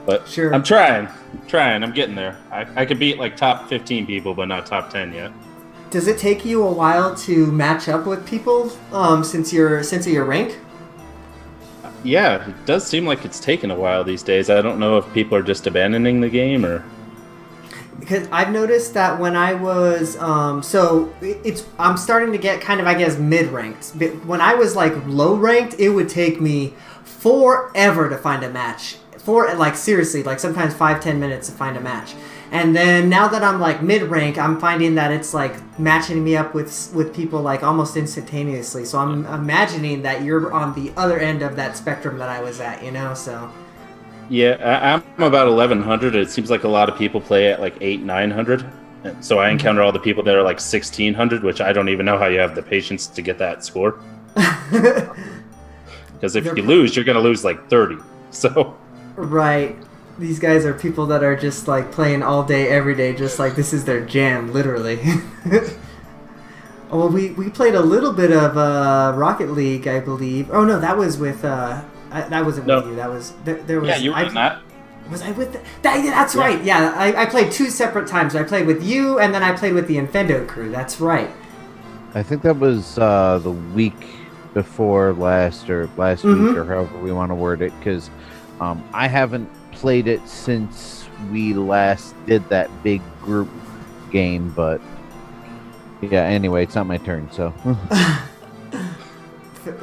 But 0.06 0.28
Sure. 0.28 0.54
I'm 0.54 0.62
trying, 0.62 1.08
trying. 1.48 1.82
I'm 1.82 1.92
getting 1.92 2.14
there. 2.14 2.36
I, 2.50 2.66
I 2.82 2.84
could 2.86 2.98
beat 2.98 3.18
like 3.18 3.36
top 3.36 3.68
15 3.68 4.06
people, 4.06 4.34
but 4.34 4.46
not 4.46 4.66
top 4.66 4.90
10 4.90 5.12
yet. 5.14 5.32
Does 5.90 6.08
it 6.08 6.18
take 6.18 6.44
you 6.44 6.62
a 6.66 6.72
while 6.72 7.14
to 7.16 7.46
match 7.52 7.88
up 7.88 8.04
with 8.06 8.26
people 8.26 8.70
um, 8.92 9.22
since 9.24 9.52
you're 9.52 9.82
since 9.82 10.06
of 10.06 10.12
your 10.12 10.24
rank? 10.24 10.58
Yeah, 12.02 12.46
it 12.48 12.66
does 12.66 12.86
seem 12.86 13.06
like 13.06 13.24
it's 13.24 13.40
taken 13.40 13.70
a 13.70 13.74
while 13.74 14.04
these 14.04 14.22
days. 14.22 14.50
I 14.50 14.60
don't 14.60 14.78
know 14.78 14.98
if 14.98 15.10
people 15.14 15.38
are 15.38 15.42
just 15.42 15.66
abandoning 15.66 16.20
the 16.20 16.28
game 16.28 16.66
or. 16.66 16.84
because 17.98 18.28
I've 18.30 18.50
noticed 18.50 18.92
that 18.94 19.18
when 19.18 19.36
I 19.36 19.54
was 19.54 20.16
um, 20.18 20.62
so 20.62 21.14
it's 21.22 21.64
I'm 21.78 21.96
starting 21.96 22.32
to 22.32 22.38
get 22.38 22.60
kind 22.60 22.80
of 22.80 22.86
I 22.86 22.94
guess 22.94 23.16
mid 23.16 23.46
ranked. 23.52 23.98
But 23.98 24.26
when 24.26 24.40
I 24.40 24.54
was 24.54 24.76
like 24.76 24.92
low 25.06 25.34
ranked, 25.36 25.76
it 25.78 25.90
would 25.90 26.08
take 26.10 26.40
me 26.40 26.74
forever 27.04 28.08
to 28.10 28.18
find 28.18 28.42
a 28.42 28.50
match. 28.50 28.96
For 29.24 29.54
like 29.54 29.74
seriously, 29.74 30.22
like 30.22 30.38
sometimes 30.38 30.74
five 30.74 31.02
ten 31.02 31.18
minutes 31.18 31.48
to 31.48 31.54
find 31.54 31.76
a 31.76 31.80
match. 31.80 32.14
And 32.52 32.76
then 32.76 33.08
now 33.08 33.26
that 33.28 33.42
I'm 33.42 33.58
like 33.58 33.82
mid 33.82 34.02
rank, 34.02 34.38
I'm 34.38 34.60
finding 34.60 34.94
that 34.96 35.10
it's 35.10 35.32
like 35.34 35.54
matching 35.78 36.22
me 36.22 36.36
up 36.36 36.54
with 36.54 36.92
with 36.94 37.14
people 37.14 37.40
like 37.40 37.62
almost 37.62 37.96
instantaneously. 37.96 38.84
So 38.84 38.98
I'm 38.98 39.24
imagining 39.26 40.02
that 40.02 40.22
you're 40.22 40.52
on 40.52 40.74
the 40.74 40.92
other 40.96 41.18
end 41.18 41.42
of 41.42 41.56
that 41.56 41.76
spectrum 41.76 42.18
that 42.18 42.28
I 42.28 42.40
was 42.42 42.60
at, 42.60 42.84
you 42.84 42.92
know. 42.92 43.14
So 43.14 43.50
Yeah, 44.28 44.56
I, 44.60 44.92
I'm 44.94 45.22
about 45.22 45.48
1100. 45.48 46.14
It 46.14 46.30
seems 46.30 46.50
like 46.50 46.64
a 46.64 46.68
lot 46.68 46.88
of 46.88 46.96
people 46.98 47.20
play 47.20 47.50
at 47.50 47.60
like 47.60 47.76
8, 47.80 48.02
900. 48.02 48.64
And 49.04 49.24
So 49.24 49.38
I 49.38 49.46
mm-hmm. 49.46 49.52
encounter 49.52 49.82
all 49.82 49.92
the 49.92 49.98
people 49.98 50.22
that 50.24 50.34
are 50.34 50.42
like 50.42 50.56
1600, 50.60 51.42
which 51.42 51.60
I 51.60 51.72
don't 51.72 51.88
even 51.88 52.06
know 52.06 52.18
how 52.18 52.26
you 52.26 52.38
have 52.38 52.54
the 52.54 52.62
patience 52.62 53.06
to 53.06 53.22
get 53.22 53.38
that 53.38 53.64
score. 53.64 54.00
Because 56.14 56.36
if 56.36 56.44
They're- 56.44 56.56
you 56.56 56.62
lose, 56.62 56.96
you're 56.96 57.04
going 57.04 57.16
to 57.16 57.22
lose 57.22 57.44
like 57.44 57.68
30. 57.68 57.98
So 58.30 58.76
Right. 59.16 59.76
These 60.18 60.38
guys 60.38 60.64
are 60.64 60.74
people 60.74 61.06
that 61.06 61.24
are 61.24 61.34
just 61.36 61.66
like 61.66 61.90
playing 61.90 62.22
all 62.22 62.44
day, 62.44 62.68
every 62.68 62.94
day, 62.94 63.14
just 63.14 63.38
like 63.38 63.56
this 63.56 63.72
is 63.72 63.84
their 63.84 64.04
jam, 64.04 64.52
literally. 64.52 65.00
well, 66.90 67.08
we, 67.08 67.30
we 67.32 67.50
played 67.50 67.74
a 67.74 67.80
little 67.80 68.12
bit 68.12 68.30
of 68.32 68.56
uh, 68.56 69.12
Rocket 69.16 69.50
League, 69.50 69.88
I 69.88 70.00
believe. 70.00 70.50
Oh 70.50 70.64
no, 70.64 70.78
that 70.78 70.96
was 70.96 71.18
with 71.18 71.44
uh, 71.44 71.82
I, 72.10 72.22
that 72.28 72.44
wasn't 72.44 72.66
No. 72.68 72.76
with 72.76 72.86
you. 72.90 72.96
That 72.96 73.10
was 73.10 73.32
there, 73.44 73.56
there 73.62 73.80
was. 73.80 73.88
Yeah, 73.88 73.96
you 73.96 74.10
were 74.10 74.16
I, 74.16 74.28
in 74.28 74.34
that. 74.34 74.60
Was 75.10 75.20
I 75.22 75.32
with? 75.32 75.52
The, 75.52 75.60
that, 75.82 76.02
yeah, 76.04 76.12
that's 76.12 76.34
right. 76.34 76.62
Yeah, 76.64 76.94
I, 76.96 77.22
I 77.22 77.26
played 77.26 77.50
two 77.52 77.68
separate 77.68 78.06
times. 78.08 78.34
I 78.36 78.42
played 78.44 78.66
with 78.66 78.82
you, 78.82 79.18
and 79.18 79.34
then 79.34 79.42
I 79.42 79.52
played 79.52 79.74
with 79.74 79.86
the 79.88 79.96
Infendo 79.96 80.46
crew. 80.46 80.70
That's 80.70 81.00
right. 81.00 81.30
I 82.14 82.22
think 82.22 82.42
that 82.42 82.58
was 82.58 82.96
uh, 82.98 83.38
the 83.42 83.50
week 83.50 84.06
before 84.54 85.12
last 85.14 85.68
or 85.68 85.90
last 85.96 86.22
Mhm. 86.24 86.48
week 86.48 86.56
or 86.56 86.64
however 86.64 86.96
we 87.00 87.10
want 87.10 87.30
to 87.32 87.34
word 87.34 87.60
it 87.60 87.76
because 87.80 88.08
um, 88.60 88.86
I 88.92 89.08
haven't 89.08 89.50
played 89.72 90.06
it 90.06 90.26
since 90.28 91.08
we 91.30 91.54
last 91.54 92.14
did 92.26 92.48
that 92.48 92.70
big 92.82 93.02
group 93.20 93.48
game. 94.10 94.50
But 94.50 94.80
yeah, 96.00 96.22
anyway, 96.22 96.62
it's 96.62 96.74
not 96.74 96.86
my 96.86 96.98
turn. 96.98 97.30
So 97.32 97.52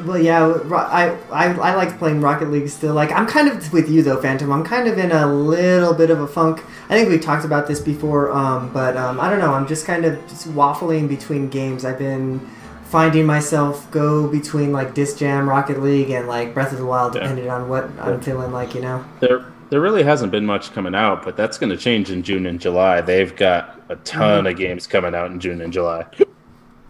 Well, 0.05 0.19
yeah, 0.19 0.45
I, 0.45 1.09
I 1.31 1.45
I 1.53 1.75
like 1.75 1.97
playing 1.97 2.21
Rocket 2.21 2.51
League 2.51 2.69
still. 2.69 2.93
Like, 2.93 3.11
I'm 3.11 3.25
kind 3.25 3.47
of 3.47 3.73
with 3.73 3.89
you 3.89 4.03
though, 4.03 4.21
Phantom. 4.21 4.51
I'm 4.51 4.63
kind 4.63 4.87
of 4.87 4.97
in 4.97 5.11
a 5.11 5.25
little 5.25 5.93
bit 5.93 6.11
of 6.11 6.19
a 6.19 6.27
funk. 6.27 6.63
I 6.89 6.93
think 6.93 7.09
we 7.09 7.17
talked 7.17 7.45
about 7.45 7.67
this 7.67 7.79
before, 7.79 8.31
um, 8.31 8.71
but 8.73 8.95
um, 8.95 9.19
I 9.19 9.29
don't 9.29 9.39
know. 9.39 9.53
I'm 9.53 9.67
just 9.67 9.85
kind 9.85 10.05
of 10.05 10.21
just 10.27 10.47
waffling 10.49 11.07
between 11.07 11.49
games. 11.49 11.83
I've 11.83 11.97
been 11.97 12.47
finding 12.91 13.25
myself 13.25 13.89
go 13.89 14.27
between 14.27 14.73
like 14.73 14.93
Disc 14.93 15.17
Jam, 15.17 15.49
Rocket 15.49 15.81
League, 15.81 16.09
and 16.09 16.27
like 16.27 16.53
Breath 16.53 16.73
of 16.73 16.77
the 16.77 16.85
Wild, 16.85 17.15
Yeah. 17.15 17.21
depending 17.21 17.49
on 17.49 17.69
what 17.69 17.89
I'm 17.99 18.19
feeling 18.19 18.51
like. 18.51 18.75
You 18.75 18.81
know. 18.81 19.05
There, 19.21 19.45
there 19.69 19.79
really 19.79 20.03
hasn't 20.03 20.31
been 20.31 20.45
much 20.45 20.73
coming 20.73 20.93
out, 20.93 21.23
but 21.23 21.37
that's 21.37 21.57
going 21.57 21.69
to 21.69 21.77
change 21.77 22.11
in 22.11 22.21
June 22.21 22.45
and 22.45 22.59
July. 22.59 22.99
They've 22.99 23.33
got 23.33 23.79
a 23.87 23.95
ton 23.95 24.45
of 24.45 24.57
games 24.57 24.85
coming 24.85 25.15
out 25.15 25.31
in 25.31 25.39
June 25.39 25.61
and 25.61 25.71
July. 25.71 26.05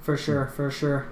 For 0.01 0.17
sure, 0.17 0.47
for 0.47 0.71
sure. 0.71 1.07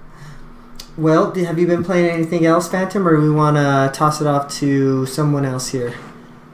Well, 0.98 1.34
have 1.36 1.60
you 1.60 1.68
been 1.68 1.84
playing 1.84 2.10
anything 2.10 2.46
else, 2.46 2.68
Phantom, 2.68 3.08
or 3.08 3.22
we 3.22 3.30
want 3.30 3.56
to 3.58 3.92
toss 3.98 4.20
it 4.20 4.28
off 4.28 4.52
to 4.56 5.06
someone 5.06 5.46
else 5.46 5.70
here? 5.70 5.94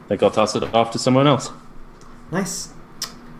I 0.05 0.07
think 0.09 0.21
I'll 0.21 0.29
toss 0.29 0.55
it 0.55 0.63
off 0.75 0.91
to 0.91 0.99
someone 0.99 1.25
else. 1.25 1.51
Nice. 2.31 2.73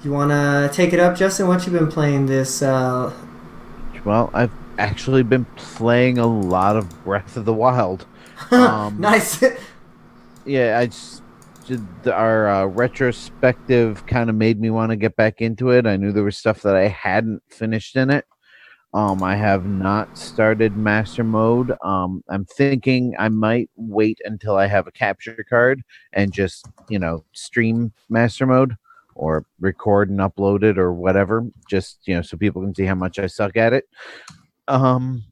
You 0.03 0.11
want 0.11 0.31
to 0.31 0.69
take 0.73 0.93
it 0.93 0.99
up, 0.99 1.15
Justin? 1.17 1.47
What 1.47 1.65
you 1.65 1.71
been 1.73 1.91
playing 1.91 2.27
this? 2.27 2.61
Uh... 2.61 3.13
well, 4.05 4.31
I've 4.33 4.51
actually 4.77 5.23
been 5.23 5.45
playing 5.55 6.17
a 6.17 6.27
lot 6.27 6.75
of 6.75 7.03
Breath 7.03 7.37
of 7.37 7.45
the 7.45 7.53
Wild. 7.53 8.05
Um, 8.51 8.99
nice. 8.99 9.41
yeah, 10.45 10.77
I 10.77 10.87
just 10.87 11.23
did 11.65 11.81
our 12.07 12.47
uh, 12.47 12.65
retrospective 12.65 14.05
kind 14.05 14.29
of 14.29 14.35
made 14.35 14.59
me 14.59 14.69
want 14.69 14.91
to 14.91 14.97
get 14.97 15.15
back 15.15 15.41
into 15.41 15.69
it. 15.69 15.85
I 15.87 15.95
knew 15.95 16.11
there 16.11 16.23
was 16.23 16.37
stuff 16.37 16.61
that 16.63 16.75
I 16.75 16.89
hadn't 16.89 17.41
finished 17.49 17.95
in 17.95 18.09
it. 18.09 18.25
Um, 18.93 19.21
I 19.23 19.35
have 19.35 19.65
not 19.65 20.17
started 20.17 20.77
master 20.77 21.23
mode. 21.23 21.75
Um, 21.83 22.23
I'm 22.29 22.45
thinking 22.45 23.13
I 23.19 23.27
might 23.27 23.69
wait 23.75 24.19
until 24.23 24.55
I 24.55 24.67
have 24.67 24.87
a 24.87 24.91
capture 24.91 25.45
card 25.49 25.81
and 26.13 26.31
just 26.31 26.65
you 26.87 26.97
know 26.97 27.25
stream 27.33 27.91
master 28.09 28.45
mode 28.45 28.77
or 29.15 29.45
record 29.59 30.09
and 30.09 30.19
upload 30.19 30.63
it 30.63 30.77
or 30.77 30.93
whatever. 30.93 31.45
Just 31.69 31.99
you 32.05 32.15
know 32.15 32.21
so 32.21 32.37
people 32.37 32.61
can 32.61 32.73
see 32.73 32.85
how 32.85 32.95
much 32.95 33.19
I 33.19 33.27
suck 33.27 33.57
at 33.57 33.73
it. 33.73 33.85
Um, 34.67 35.23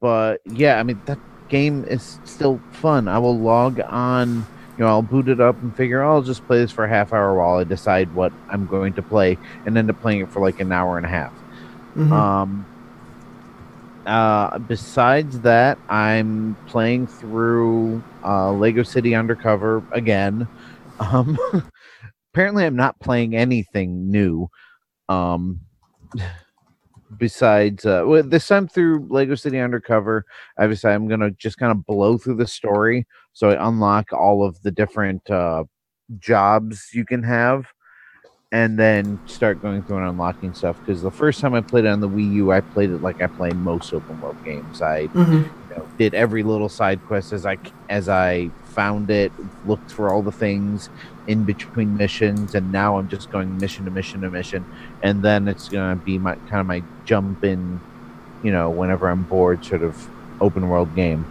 but 0.00 0.40
yeah, 0.46 0.78
I 0.78 0.82
mean 0.82 1.00
that 1.06 1.18
game 1.48 1.84
is 1.84 2.20
still 2.24 2.60
fun. 2.72 3.08
I 3.08 3.18
will 3.18 3.38
log 3.38 3.80
on, 3.80 4.46
you 4.76 4.84
know, 4.84 4.86
I'll 4.86 5.02
boot 5.02 5.28
it 5.28 5.40
up 5.40 5.60
and 5.62 5.74
figure 5.76 6.02
I'll 6.02 6.22
just 6.22 6.46
play 6.46 6.58
this 6.58 6.72
for 6.72 6.84
a 6.84 6.88
half 6.88 7.12
hour 7.12 7.34
while 7.36 7.58
I 7.58 7.64
decide 7.64 8.12
what 8.12 8.32
I'm 8.48 8.66
going 8.66 8.94
to 8.94 9.02
play 9.02 9.38
and 9.64 9.76
end 9.78 9.90
up 9.90 10.00
playing 10.00 10.20
it 10.20 10.30
for 10.32 10.40
like 10.40 10.60
an 10.60 10.72
hour 10.72 10.96
and 10.96 11.06
a 11.06 11.10
half. 11.10 11.32
Mhm. 11.96 12.12
Um 12.12 12.68
uh 14.06 14.58
besides 14.58 15.40
that, 15.40 15.78
I'm 15.88 16.58
playing 16.66 17.06
through 17.06 18.04
uh 18.22 18.52
Lego 18.52 18.82
City 18.82 19.14
Undercover 19.14 19.82
again. 19.92 20.48
Um 20.98 21.38
apparently 22.34 22.64
I'm 22.66 22.76
not 22.76 23.00
playing 23.00 23.34
anything 23.36 24.10
new. 24.10 24.48
Um 25.08 25.60
besides 27.18 27.84
uh 27.86 28.02
well, 28.06 28.22
this 28.22 28.46
time 28.48 28.68
through 28.68 29.06
Lego 29.10 29.34
City 29.34 29.58
Undercover, 29.58 30.24
I 30.58 30.66
decided 30.66 30.96
I'm 30.96 31.08
gonna 31.08 31.30
just 31.32 31.58
kind 31.58 31.72
of 31.72 31.84
blow 31.86 32.18
through 32.18 32.36
the 32.36 32.46
story 32.46 33.06
so 33.32 33.50
I 33.50 33.68
unlock 33.68 34.12
all 34.12 34.44
of 34.46 34.60
the 34.62 34.70
different 34.70 35.28
uh 35.30 35.64
jobs 36.18 36.90
you 36.92 37.04
can 37.04 37.22
have 37.22 37.66
and 38.52 38.78
then 38.78 39.18
start 39.26 39.60
going 39.60 39.82
through 39.82 39.98
and 39.98 40.08
unlocking 40.10 40.54
stuff 40.54 40.78
because 40.78 41.02
the 41.02 41.10
first 41.10 41.40
time 41.40 41.54
I 41.54 41.60
played 41.60 41.86
it 41.86 41.88
on 41.88 42.00
the 42.00 42.08
Wii 42.08 42.32
U, 42.34 42.52
I 42.52 42.60
played 42.60 42.90
it 42.90 43.02
like 43.02 43.20
I 43.20 43.26
play 43.26 43.50
most 43.50 43.92
open 43.92 44.20
world 44.20 44.36
games. 44.44 44.80
I 44.80 45.06
Mhm. 45.08 45.44
you 45.70 45.76
know, 45.76 45.88
did 45.98 46.14
every 46.14 46.42
little 46.42 46.68
side 46.68 47.00
quest 47.06 47.32
as 47.32 47.46
I 47.46 47.58
as 47.88 48.08
I 48.08 48.50
found 48.74 49.10
it, 49.10 49.32
looked 49.66 49.90
for 49.92 50.10
all 50.12 50.22
the 50.22 50.32
things 50.32 50.88
in 51.26 51.44
between 51.44 51.96
missions, 51.96 52.54
and 52.54 52.70
now 52.72 52.98
I'm 52.98 53.08
just 53.08 53.30
going 53.30 53.56
mission 53.58 53.84
to 53.84 53.90
mission 53.90 54.20
to 54.22 54.30
mission, 54.30 54.64
and 55.02 55.22
then 55.22 55.48
it's 55.48 55.68
gonna 55.68 55.96
be 55.96 56.18
my 56.18 56.34
kind 56.48 56.60
of 56.60 56.66
my 56.66 56.82
jump 57.04 57.44
in, 57.44 57.80
you 58.42 58.52
know, 58.52 58.68
whenever 58.70 59.08
I'm 59.08 59.22
bored, 59.22 59.64
sort 59.64 59.82
of 59.82 60.08
open 60.40 60.68
world 60.68 60.94
game. 60.94 61.24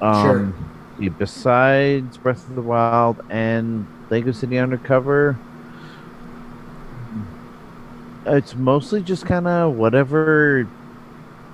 Um, 0.00 0.22
Sure. 0.22 1.10
Besides 1.18 2.16
Breath 2.16 2.48
of 2.48 2.56
the 2.56 2.62
Wild 2.62 3.22
and 3.30 3.86
Lego 4.10 4.32
City 4.32 4.58
Undercover, 4.58 5.36
it's 8.26 8.54
mostly 8.56 9.00
just 9.02 9.24
kind 9.24 9.46
of 9.46 9.76
whatever 9.76 10.66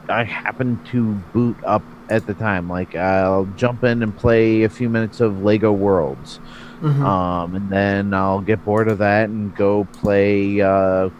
I 0.08 0.24
happen 0.24 0.80
to 0.92 1.12
boot 1.32 1.56
up 1.64 1.82
at 2.08 2.26
the 2.26 2.34
time. 2.34 2.68
Like 2.68 2.94
I'll 2.94 3.46
jump 3.56 3.84
in 3.84 4.02
and 4.02 4.16
play 4.16 4.62
a 4.62 4.68
few 4.68 4.88
minutes 4.88 5.20
of 5.20 5.42
Lego 5.42 5.72
Worlds, 5.72 6.40
Mhm. 6.80 7.00
um, 7.04 7.54
and 7.54 7.70
then 7.70 8.14
I'll 8.14 8.40
get 8.40 8.64
bored 8.64 8.88
of 8.88 8.98
that 8.98 9.28
and 9.28 9.54
go 9.54 9.84
play 9.92 10.60
uh, 10.60 11.10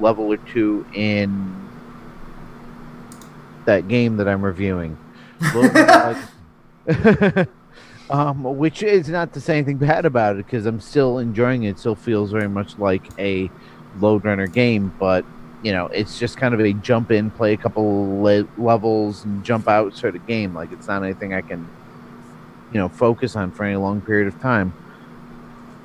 level 0.00 0.32
or 0.32 0.36
two 0.38 0.84
in 0.94 1.54
that 3.64 3.88
game 3.88 4.16
that 4.18 4.28
I'm 4.28 4.42
reviewing. 4.42 4.96
A 5.40 5.56
little 5.56 5.72
bit 5.72 5.88
like- 7.28 7.48
um, 8.10 8.44
which 8.44 8.82
is 8.82 9.08
not 9.08 9.32
to 9.34 9.40
say 9.40 9.58
anything 9.58 9.76
bad 9.78 10.04
about 10.06 10.36
it 10.36 10.46
because 10.46 10.66
I'm 10.66 10.80
still 10.80 11.18
enjoying 11.18 11.64
it. 11.64 11.70
It 11.70 11.78
still 11.78 11.94
feels 11.96 12.30
very 12.30 12.48
much 12.48 12.78
like 12.78 13.02
a 13.18 13.50
Lode 13.98 14.24
Runner 14.24 14.46
game, 14.46 14.92
but 15.00 15.24
you 15.62 15.72
know, 15.72 15.86
it's 15.86 16.18
just 16.18 16.36
kind 16.36 16.54
of 16.54 16.60
a 16.60 16.72
jump 16.72 17.10
in, 17.10 17.30
play 17.30 17.52
a 17.52 17.56
couple 17.56 18.22
le- 18.22 18.48
levels, 18.58 19.24
and 19.24 19.44
jump 19.44 19.68
out 19.68 19.96
sort 19.96 20.14
of 20.14 20.26
game. 20.26 20.54
Like 20.54 20.72
it's 20.72 20.86
not 20.86 21.02
anything 21.02 21.34
I 21.34 21.40
can, 21.40 21.68
you 22.72 22.78
know, 22.78 22.88
focus 22.88 23.36
on 23.36 23.50
for 23.50 23.64
any 23.64 23.76
long 23.76 24.00
period 24.00 24.28
of 24.28 24.40
time. 24.40 24.72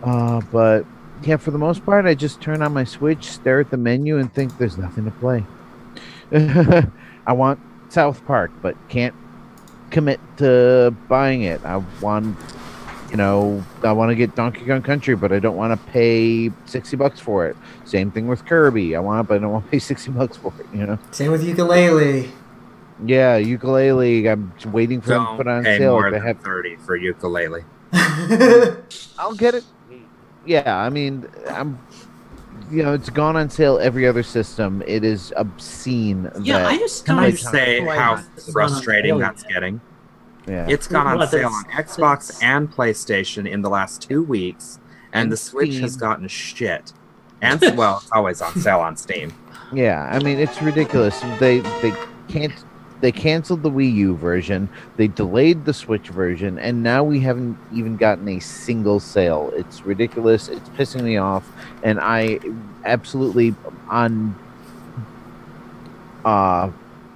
Uh, 0.03 0.41
but 0.51 0.85
yeah, 1.23 1.37
for 1.37 1.51
the 1.51 1.57
most 1.57 1.85
part, 1.85 2.05
I 2.05 2.15
just 2.15 2.41
turn 2.41 2.61
on 2.61 2.73
my 2.73 2.83
Switch, 2.83 3.25
stare 3.25 3.59
at 3.59 3.69
the 3.69 3.77
menu, 3.77 4.17
and 4.17 4.33
think 4.33 4.57
there's 4.57 4.77
nothing 4.77 5.05
to 5.05 5.11
play. 5.11 5.45
I 7.27 7.33
want 7.33 7.59
South 7.89 8.25
Park, 8.25 8.51
but 8.61 8.75
can't 8.89 9.13
commit 9.91 10.19
to 10.37 10.95
buying 11.07 11.43
it. 11.43 11.63
I 11.63 11.77
want, 12.01 12.37
you 13.11 13.17
know, 13.17 13.63
I 13.83 13.91
want 13.91 14.09
to 14.09 14.15
get 14.15 14.35
Donkey 14.35 14.65
Kong 14.65 14.81
Country, 14.81 15.15
but 15.15 15.31
I 15.33 15.39
don't 15.39 15.57
want 15.57 15.77
to 15.79 15.91
pay 15.91 16.49
sixty 16.65 16.95
bucks 16.95 17.19
for 17.19 17.45
it. 17.45 17.55
Same 17.85 18.09
thing 18.09 18.27
with 18.27 18.45
Kirby. 18.45 18.95
I 18.95 18.99
want, 18.99 19.25
it, 19.25 19.27
but 19.27 19.35
I 19.35 19.37
don't 19.39 19.51
want 19.51 19.65
to 19.65 19.71
pay 19.71 19.79
sixty 19.91 20.11
bucks 20.11 20.37
for 20.37 20.53
it. 20.59 20.65
You 20.73 20.85
know. 20.87 20.99
Same 21.11 21.31
with 21.31 21.45
Yooka-Laylee. 21.45 22.31
Yeah, 23.05 23.39
Yooka-Laylee. 23.39 24.31
I'm 24.31 24.53
waiting 24.71 25.01
for 25.01 25.09
them 25.09 25.19
to 25.23 25.25
Don't 25.27 25.37
put 25.37 25.47
on 25.47 25.63
pay 25.63 25.77
sale. 25.79 25.91
more 25.93 26.09
They 26.09 26.17
than 26.17 26.27
have. 26.27 26.39
thirty 26.41 26.77
for 26.77 26.97
Yooka-Laylee. 26.97 27.65
I'll 29.19 29.35
get 29.35 29.55
it. 29.55 29.63
Yeah, 30.45 30.77
I 30.77 30.89
mean, 30.89 31.27
I'm. 31.49 31.79
You 32.69 32.83
know, 32.83 32.93
it's 32.93 33.09
gone 33.09 33.35
on 33.35 33.49
sale 33.49 33.79
every 33.79 34.07
other 34.07 34.23
system. 34.23 34.81
It 34.87 35.03
is 35.03 35.33
obscene. 35.35 36.31
Yeah, 36.41 36.59
that, 36.59 36.67
I 36.67 36.77
just 36.77 37.05
Can 37.05 37.17
don't 37.17 37.37
say 37.37 37.81
how 37.83 38.13
it's 38.15 38.45
gone 38.45 38.63
on 38.63 38.69
frustrating 38.69 39.17
that's 39.19 39.43
yet. 39.43 39.51
getting? 39.51 39.81
Yeah. 40.47 40.65
It's 40.67 40.87
gone 40.87 41.07
on 41.07 41.17
What, 41.17 41.29
sale 41.31 41.49
on 41.49 41.63
Xbox 41.65 42.29
it's- 42.29 42.39
and 42.41 42.71
PlayStation 42.71 43.47
in 43.49 43.61
the 43.61 43.69
last 43.69 44.01
two 44.01 44.23
weeks, 44.23 44.79
and 45.13 45.23
And 45.23 45.31
the 45.31 45.37
Switch 45.37 45.77
has 45.77 45.95
gotten 45.97 46.27
shit. 46.27 46.93
And 47.41 47.59
well, 47.77 47.99
it's 48.01 48.11
always 48.11 48.41
on 48.41 48.53
sale 48.59 48.79
on 48.79 48.95
Steam. 48.97 49.33
Yeah, 49.73 50.07
I 50.11 50.19
mean 50.19 50.37
it's 50.39 50.61
ridiculous. 50.61 51.19
They 51.39 51.59
they 51.81 51.93
can't 52.27 52.53
they 53.01 53.11
canceled 53.11 53.63
the 53.63 53.71
Wii 53.71 53.91
U 53.95 54.15
version. 54.15 54.69
They 54.97 55.07
delayed 55.07 55.65
the 55.65 55.73
Switch 55.73 56.09
version, 56.09 56.59
and 56.59 56.83
now 56.83 57.03
we 57.03 57.19
haven't 57.19 57.57
even 57.73 57.97
gotten 57.97 58.27
a 58.27 58.39
single 58.39 58.99
sale. 58.99 59.51
It's 59.55 59.83
ridiculous. 59.83 60.49
It's 60.49 60.69
pissing 60.69 61.03
me 61.03 61.17
off, 61.17 61.49
and 61.83 61.99
I 61.99 62.39
absolutely 62.85 63.55
on 63.89 64.35
uh 66.25 66.69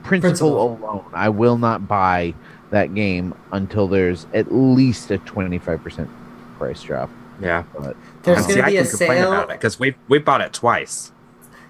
principle, 0.04 0.30
Principle. 0.30 0.80
alone, 0.82 1.06
I 1.14 1.30
will 1.30 1.58
not 1.58 1.88
buy 1.88 2.34
that 2.72 2.94
game 2.96 3.34
until 3.52 3.88
there's 3.88 4.28
at 4.34 4.52
least 4.54 5.12
a 5.12 5.18
twenty 5.20 5.58
five 5.60 5.84
percent 5.84 6.10
price 6.58 6.82
drop. 6.84 7.10
Yeah, 7.42 7.64
But 7.78 7.98
There's 8.24 8.46
And 8.46 8.56
gonna 8.56 8.62
I 8.68 8.70
be 8.72 8.78
a 8.78 8.82
can 8.84 8.90
complain 8.92 9.10
sale. 9.20 9.34
about 9.34 9.50
it 9.50 9.58
because 9.60 9.78
we 9.80 9.96
we 10.08 10.20
bought 10.20 10.42
it 10.42 10.54
twice. 10.54 11.12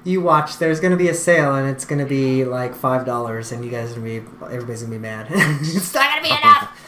You 0.04 0.22
watch. 0.22 0.60
There's 0.60 0.80
gonna 0.80 0.96
be 0.96 1.08
a 1.10 1.14
sale, 1.16 1.56
and 1.56 1.68
it's 1.68 1.86
gonna 1.86 2.06
be 2.06 2.46
like 2.46 2.76
five 2.76 3.06
dollars, 3.06 3.52
and 3.52 3.66
you 3.66 3.72
guys 3.72 3.92
are 3.92 3.96
gonna 3.96 4.06
be 4.06 4.18
everybody's 4.44 4.84
gonna 4.84 4.94
be 4.96 5.00
mad. 5.00 5.26
it's 5.32 5.94
not 5.94 6.10
gonna 6.10 6.22
be 6.22 6.30
enough. 6.30 6.82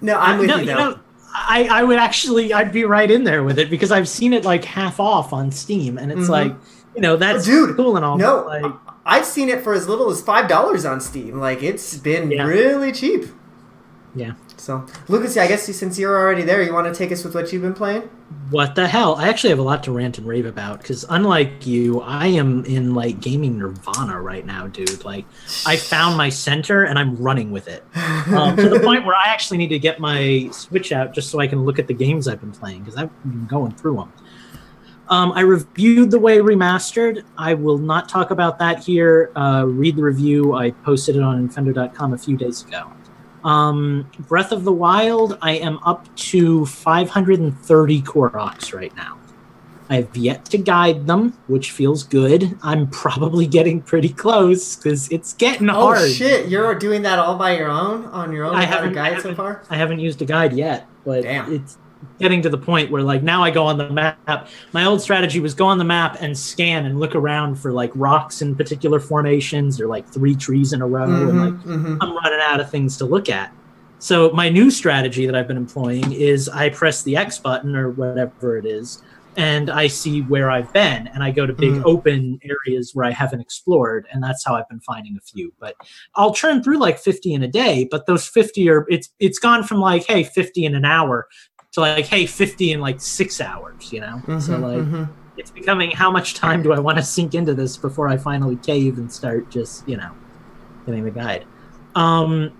No, 0.00 0.18
I'm 0.18 0.38
with 0.38 0.48
no, 0.48 0.56
you 0.56 0.66
though. 0.66 0.74
know, 0.74 0.98
I, 1.34 1.68
I 1.70 1.82
would 1.84 1.98
actually 1.98 2.54
I'd 2.54 2.72
be 2.72 2.84
right 2.84 3.10
in 3.10 3.24
there 3.24 3.44
with 3.44 3.58
it 3.58 3.68
because 3.68 3.92
I've 3.92 4.08
seen 4.08 4.32
it 4.32 4.44
like 4.46 4.64
half 4.64 4.98
off 4.98 5.34
on 5.34 5.50
Steam, 5.50 5.98
and 5.98 6.10
it's 6.10 6.22
Mhm. 6.22 6.28
like 6.30 6.52
you 6.94 7.02
know 7.02 7.16
that's 7.18 7.44
Dude, 7.44 7.76
cool 7.76 7.96
and 7.96 8.04
all. 8.06 8.16
no, 8.16 8.44
but, 8.48 8.62
like 8.62 8.72
I've 9.06 9.24
seen 9.24 9.48
it 9.48 9.62
for 9.62 9.72
as 9.72 9.88
little 9.88 10.10
as 10.10 10.20
five 10.20 10.48
dollars 10.48 10.84
on 10.84 11.00
Steam. 11.00 11.38
Like 11.38 11.62
it's 11.62 11.96
been 11.96 12.30
Yeah. 12.30 12.44
really 12.44 12.92
cheap. 12.92 13.26
Yeah. 14.14 14.32
So, 14.58 14.86
Lucas, 15.08 15.36
I 15.36 15.46
guess 15.46 15.64
since 15.64 15.98
you're 15.98 16.18
already 16.18 16.42
there, 16.42 16.62
you 16.62 16.72
want 16.72 16.92
to 16.92 16.94
take 16.98 17.12
us 17.12 17.22
with 17.22 17.34
what 17.34 17.52
you've 17.52 17.62
been 17.62 17.74
playing? 17.74 18.08
what 18.50 18.74
the 18.74 18.88
hell? 18.88 19.14
I 19.16 19.28
actually 19.28 19.50
have 19.50 19.58
a 19.60 19.62
lot 19.62 19.84
to 19.84 19.92
rant 19.92 20.18
and 20.18 20.26
rave 20.26 20.46
about 20.46 20.78
because 20.80 21.04
unlike 21.08 21.64
you, 21.66 22.00
I 22.00 22.26
am 22.26 22.64
in 22.64 22.94
like 22.94 23.20
gaming 23.20 23.58
nirvana 23.58 24.20
right 24.20 24.44
now, 24.44 24.66
dude. 24.66 25.04
Like 25.04 25.24
I 25.64 25.76
found 25.76 26.16
my 26.16 26.28
center 26.28 26.84
and 26.84 26.98
I'm 26.98 27.16
running 27.16 27.50
with 27.52 27.68
it 27.68 27.84
um, 28.28 28.56
to 28.56 28.68
the 28.68 28.80
point 28.80 29.04
where 29.04 29.14
I 29.14 29.26
actually 29.28 29.58
need 29.58 29.68
to 29.68 29.78
get 29.78 30.00
my 30.00 30.48
Switch 30.52 30.90
out 30.92 31.12
just 31.14 31.30
so 31.30 31.38
I 31.40 31.46
can 31.46 31.64
look 31.64 31.78
at 31.78 31.86
the 31.86 31.94
games 31.94 32.26
I've 32.26 32.40
been 32.40 32.52
playing 32.52 32.80
because 32.80 32.96
I've 32.96 33.10
been 33.22 33.46
going 33.46 33.72
through 33.72 33.96
them. 33.96 34.12
Um, 35.08 35.32
I 35.32 35.42
reviewed 35.42 36.10
The 36.10 36.18
Way 36.18 36.38
Remastered. 36.38 37.22
I 37.38 37.54
will 37.54 37.78
not 37.78 38.08
talk 38.08 38.30
about 38.30 38.58
that 38.58 38.82
here. 38.82 39.30
Uh, 39.36 39.64
read 39.66 39.96
the 39.96 40.02
review. 40.02 40.54
I 40.54 40.72
posted 40.72 41.16
it 41.16 41.22
on 41.22 41.48
Infendo.com 41.48 42.12
a 42.12 42.18
few 42.18 42.36
days 42.36 42.64
ago. 42.64 42.90
Um, 43.44 44.10
Breath 44.20 44.50
of 44.50 44.64
the 44.64 44.72
Wild, 44.72 45.38
I 45.40 45.52
am 45.52 45.78
up 45.84 46.14
to 46.16 46.66
530 46.66 48.02
Koroks 48.02 48.74
right 48.74 48.94
now. 48.96 49.18
I 49.88 49.96
have 49.96 50.16
yet 50.16 50.44
to 50.46 50.58
guide 50.58 51.06
them, 51.06 51.38
which 51.46 51.70
feels 51.70 52.02
good. 52.02 52.58
I'm 52.62 52.88
probably 52.88 53.46
getting 53.58 53.80
pretty 53.80 54.08
close 54.08 54.74
because 54.74 55.08
it's 55.12 55.32
getting 55.34 55.70
Oh 55.70 55.74
hard. 55.74 55.98
Oh 55.98 56.08
shit, 56.08 56.48
you're 56.48 56.74
doing 56.74 57.02
that 57.02 57.20
all 57.20 57.36
by 57.36 57.56
your 57.56 57.68
own 57.68 58.06
on 58.06 58.32
your 58.32 58.46
own 58.46 58.56
I 58.56 58.60
without 58.60 58.84
a 58.84 58.90
guide 58.90 59.22
so 59.22 59.32
far? 59.36 59.62
I 59.70 59.76
haven't 59.76 60.00
used 60.00 60.20
a 60.22 60.24
guide 60.24 60.52
yet, 60.52 60.88
but 61.04 61.22
Damn. 61.22 61.52
it's 61.52 61.78
getting 62.18 62.42
to 62.42 62.48
the 62.48 62.58
point 62.58 62.90
where 62.90 63.02
like 63.02 63.22
now 63.22 63.42
I 63.42 63.50
go 63.50 63.64
on 63.66 63.78
the 63.78 63.90
map. 63.90 64.48
My 64.72 64.84
old 64.84 65.00
strategy 65.02 65.40
was 65.40 65.54
go 65.54 65.66
on 65.66 65.78
the 65.78 65.84
map 65.84 66.16
and 66.20 66.36
scan 66.36 66.86
and 66.86 66.98
look 66.98 67.14
around 67.14 67.56
for 67.56 67.72
like 67.72 67.90
rocks 67.94 68.40
in 68.42 68.56
particular 68.56 69.00
formations 69.00 69.80
or 69.80 69.86
like 69.86 70.08
three 70.12 70.34
trees 70.34 70.72
in 70.72 70.80
a 70.82 70.86
row 70.86 71.04
and 71.04 71.38
like 71.38 71.52
Mhm, 71.54 71.64
mhm. 71.64 71.98
I'm 72.00 72.16
running 72.16 72.40
out 72.42 72.60
of 72.60 72.70
things 72.70 72.96
to 72.98 73.04
look 73.04 73.28
at. 73.28 73.52
So 73.98 74.30
my 74.32 74.48
new 74.48 74.70
strategy 74.70 75.26
that 75.26 75.34
I've 75.34 75.48
been 75.48 75.56
employing 75.56 76.12
is 76.12 76.48
I 76.48 76.68
press 76.70 77.02
the 77.02 77.16
X 77.16 77.38
button 77.38 77.74
or 77.74 77.90
whatever 77.90 78.58
it 78.58 78.66
is, 78.66 79.02
and 79.38 79.70
I 79.70 79.86
see 79.86 80.20
where 80.22 80.50
I've 80.50 80.70
been, 80.72 81.08
and 81.08 81.22
I 81.22 81.30
go 81.30 81.46
to 81.46 81.52
big 81.54 81.72
Mhm. 81.74 81.82
open 81.86 82.38
areas 82.44 82.92
where 82.94 83.06
I 83.06 83.10
haven't 83.10 83.40
explored, 83.40 84.06
and 84.12 84.22
that's 84.22 84.44
how 84.44 84.54
I've 84.54 84.68
been 84.68 84.80
finding 84.80 85.16
a 85.16 85.20
few. 85.20 85.52
But 85.58 85.76
I'll 86.14 86.34
churn 86.34 86.62
through 86.62 86.78
like 86.78 86.98
50 86.98 87.32
in 87.32 87.42
a 87.42 87.48
day, 87.48 87.88
but 87.90 88.06
those 88.06 88.26
50 88.26 88.68
are 88.68 88.84
it's 88.90 89.08
it's 89.18 89.38
gone 89.38 89.62
from 89.64 89.78
like 89.80 90.04
hey 90.06 90.24
50 90.24 90.64
in 90.66 90.74
an 90.74 90.84
hour 90.84 91.26
to 91.76 91.80
like 91.82 92.06
hey 92.06 92.26
50 92.26 92.72
in 92.72 92.80
like 92.80 93.00
six 93.00 93.40
hours, 93.40 93.92
you 93.92 94.00
know. 94.00 94.20
so 94.26 94.54
Mhm, 94.54 94.60
like 94.62 94.78
mhm. 94.78 95.08
it's 95.36 95.50
becoming 95.50 95.90
how 95.90 96.10
much 96.10 96.34
time 96.34 96.62
do 96.62 96.72
I 96.72 96.78
want 96.78 96.98
to 96.98 97.04
sink 97.04 97.34
into 97.34 97.54
this 97.54 97.76
before 97.76 98.08
I 98.08 98.16
finally 98.16 98.56
cave 98.56 98.98
and 98.98 99.12
start 99.12 99.50
just, 99.50 99.86
you 99.88 99.96
know, 99.96 100.10
getting 100.86 101.04
the 101.04 101.10
guide. 101.10 101.44
Um, 101.94 102.52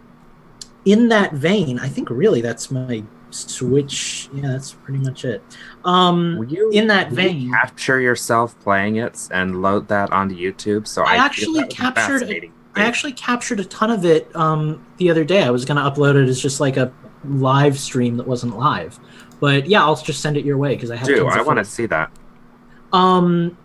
in 0.84 1.08
that 1.08 1.32
vein, 1.34 1.78
I 1.78 1.88
think 1.88 2.10
really 2.10 2.40
that's 2.40 2.70
my 2.70 3.02
switch. 3.30 4.28
Yeah, 4.32 4.48
that's 4.48 4.72
pretty 4.72 5.02
much 5.02 5.24
it. 5.24 5.42
Um, 5.84 6.46
you, 6.48 6.70
in 6.70 6.86
that 6.88 7.10
will 7.10 7.18
you 7.20 7.28
vein, 7.28 7.50
capture 7.50 8.00
yourself 8.00 8.58
playing 8.60 8.96
it 8.96 9.28
and 9.32 9.62
load 9.62 9.88
that 9.88 10.12
onto 10.12 10.36
YouTube. 10.36 10.86
So 10.86 11.02
I 11.02 11.14
I, 11.14 11.16
actually 11.16 11.54
that 11.54 11.60
would 11.62 11.68
be 11.70 11.74
captured- 11.74 12.18
fascinating. 12.20 12.52
I 12.78 12.84
actually 12.84 13.12
captured 13.14 13.58
a 13.58 13.64
ton 13.64 13.90
of 13.90 14.04
it 14.04 14.34
um, 14.36 14.84
the 14.98 15.10
other 15.10 15.24
day. 15.24 15.42
I 15.42 15.48
was 15.48 15.64
going 15.64 15.78
to 15.78 15.90
upload 15.90 16.22
it 16.22 16.28
as 16.28 16.38
just 16.38 16.60
like 16.60 16.76
a 16.76 16.92
live 17.30 17.78
stream 17.78 18.16
that 18.16 18.26
wasn't 18.26 18.56
live. 18.56 18.98
But 19.40 19.66
yeah, 19.66 19.82
I'll 19.82 19.96
just 19.96 20.20
send 20.20 20.36
it 20.36 20.44
your 20.44 20.58
way 20.58 20.74
because 20.74 20.90
I 20.90 20.96
have. 20.96 21.06
do. 21.06 21.26
I 21.26 21.42
want 21.42 21.58
to 21.58 21.64
see 21.64 21.86
that. 21.86 22.10
Um, 22.92 23.56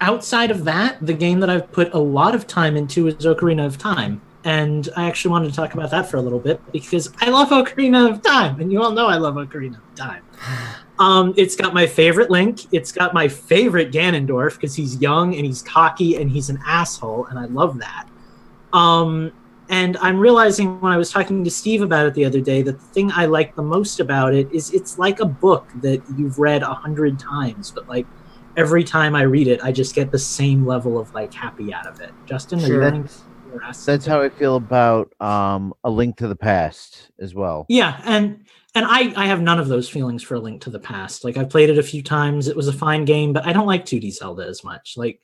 outside 0.00 0.50
of 0.50 0.64
that, 0.64 0.98
the 1.04 1.12
game 1.12 1.40
that 1.40 1.50
I've 1.50 1.70
put 1.72 1.92
a 1.92 1.98
lot 1.98 2.34
of 2.34 2.46
time 2.46 2.76
into 2.76 3.08
is 3.08 3.14
Ocarina 3.16 3.66
of 3.66 3.78
Time. 3.78 4.20
And 4.44 4.88
I 4.96 5.06
actually 5.06 5.32
wanted 5.32 5.50
to 5.50 5.56
talk 5.56 5.74
about 5.74 5.90
that 5.90 6.08
for 6.08 6.16
a 6.16 6.22
little 6.22 6.38
bit 6.38 6.60
because 6.72 7.12
I 7.20 7.28
love 7.28 7.48
Ocarina 7.48 8.10
of 8.10 8.22
Time, 8.22 8.60
and 8.60 8.72
you 8.72 8.82
all 8.82 8.92
know 8.92 9.06
I 9.06 9.16
love 9.16 9.34
Ocarina 9.34 9.76
of 9.76 9.94
Time. 9.94 10.22
Um, 11.00 11.32
it's 11.36 11.54
got 11.54 11.74
my 11.74 11.86
favorite 11.86 12.28
Link. 12.28 12.62
It's 12.72 12.90
got 12.90 13.14
my 13.14 13.28
favorite 13.28 13.92
Ganondorf 13.92 14.54
because 14.54 14.74
he's 14.74 15.00
young 15.00 15.32
and 15.36 15.46
he's 15.46 15.62
cocky 15.62 16.16
and 16.16 16.28
he's 16.28 16.50
an 16.50 16.58
asshole, 16.66 17.26
and 17.26 17.38
I 17.38 17.44
love 17.44 17.78
that. 17.78 18.08
Um, 18.72 19.30
and 19.68 19.96
I'm 19.98 20.18
realizing 20.18 20.80
when 20.80 20.92
I 20.92 20.96
was 20.96 21.10
talking 21.10 21.44
to 21.44 21.50
Steve 21.50 21.82
about 21.82 22.06
it 22.06 22.14
the 22.14 22.24
other 22.24 22.40
day 22.40 22.62
that 22.62 22.78
the 22.78 22.86
thing 22.86 23.10
I 23.12 23.26
like 23.26 23.54
the 23.54 23.62
most 23.62 24.00
about 24.00 24.34
it 24.34 24.50
is 24.52 24.72
it's 24.72 24.98
like 24.98 25.20
a 25.20 25.26
book 25.26 25.68
that 25.82 26.02
you've 26.16 26.38
read 26.38 26.62
a 26.62 26.74
hundred 26.74 27.18
times, 27.18 27.70
but 27.70 27.88
like 27.88 28.06
every 28.56 28.84
time 28.84 29.14
I 29.14 29.22
read 29.22 29.46
it, 29.46 29.62
I 29.62 29.72
just 29.72 29.94
get 29.94 30.10
the 30.10 30.18
same 30.18 30.66
level 30.66 30.98
of 30.98 31.12
like 31.14 31.32
happy 31.32 31.72
out 31.72 31.86
of 31.86 32.00
it. 32.00 32.12
Justin, 32.26 32.58
are 32.60 32.66
Sure. 32.66 32.74
you 32.74 32.80
running? 32.80 33.08
your? 33.50 33.60
That's 33.60 34.06
how 34.06 34.20
I 34.20 34.28
feel 34.28 34.56
about 34.56 35.12
um, 35.20 35.74
A 35.84 35.90
Link 35.90 36.16
to 36.18 36.28
the 36.28 36.36
Past 36.36 37.10
as 37.18 37.34
well. 37.34 37.66
Yeah, 37.68 38.00
and 38.04 38.44
and 38.74 38.84
I 38.86 39.12
I 39.16 39.26
have 39.26 39.40
none 39.40 39.58
of 39.58 39.68
those 39.68 39.88
feelings 39.88 40.22
for 40.22 40.34
A 40.34 40.40
Link 40.40 40.60
to 40.62 40.70
the 40.70 40.78
Past. 40.78 41.24
Like 41.24 41.36
I've 41.36 41.50
played 41.50 41.70
it 41.70 41.78
a 41.78 41.82
few 41.82 42.02
times. 42.02 42.48
It 42.48 42.56
was 42.56 42.68
a 42.68 42.72
fine 42.72 43.04
game, 43.04 43.32
but 43.32 43.46
I 43.46 43.52
don't 43.52 43.66
like 43.66 43.84
2D 43.84 44.12
Zelda 44.12 44.46
as 44.46 44.64
much. 44.64 44.96
Like 44.96 45.20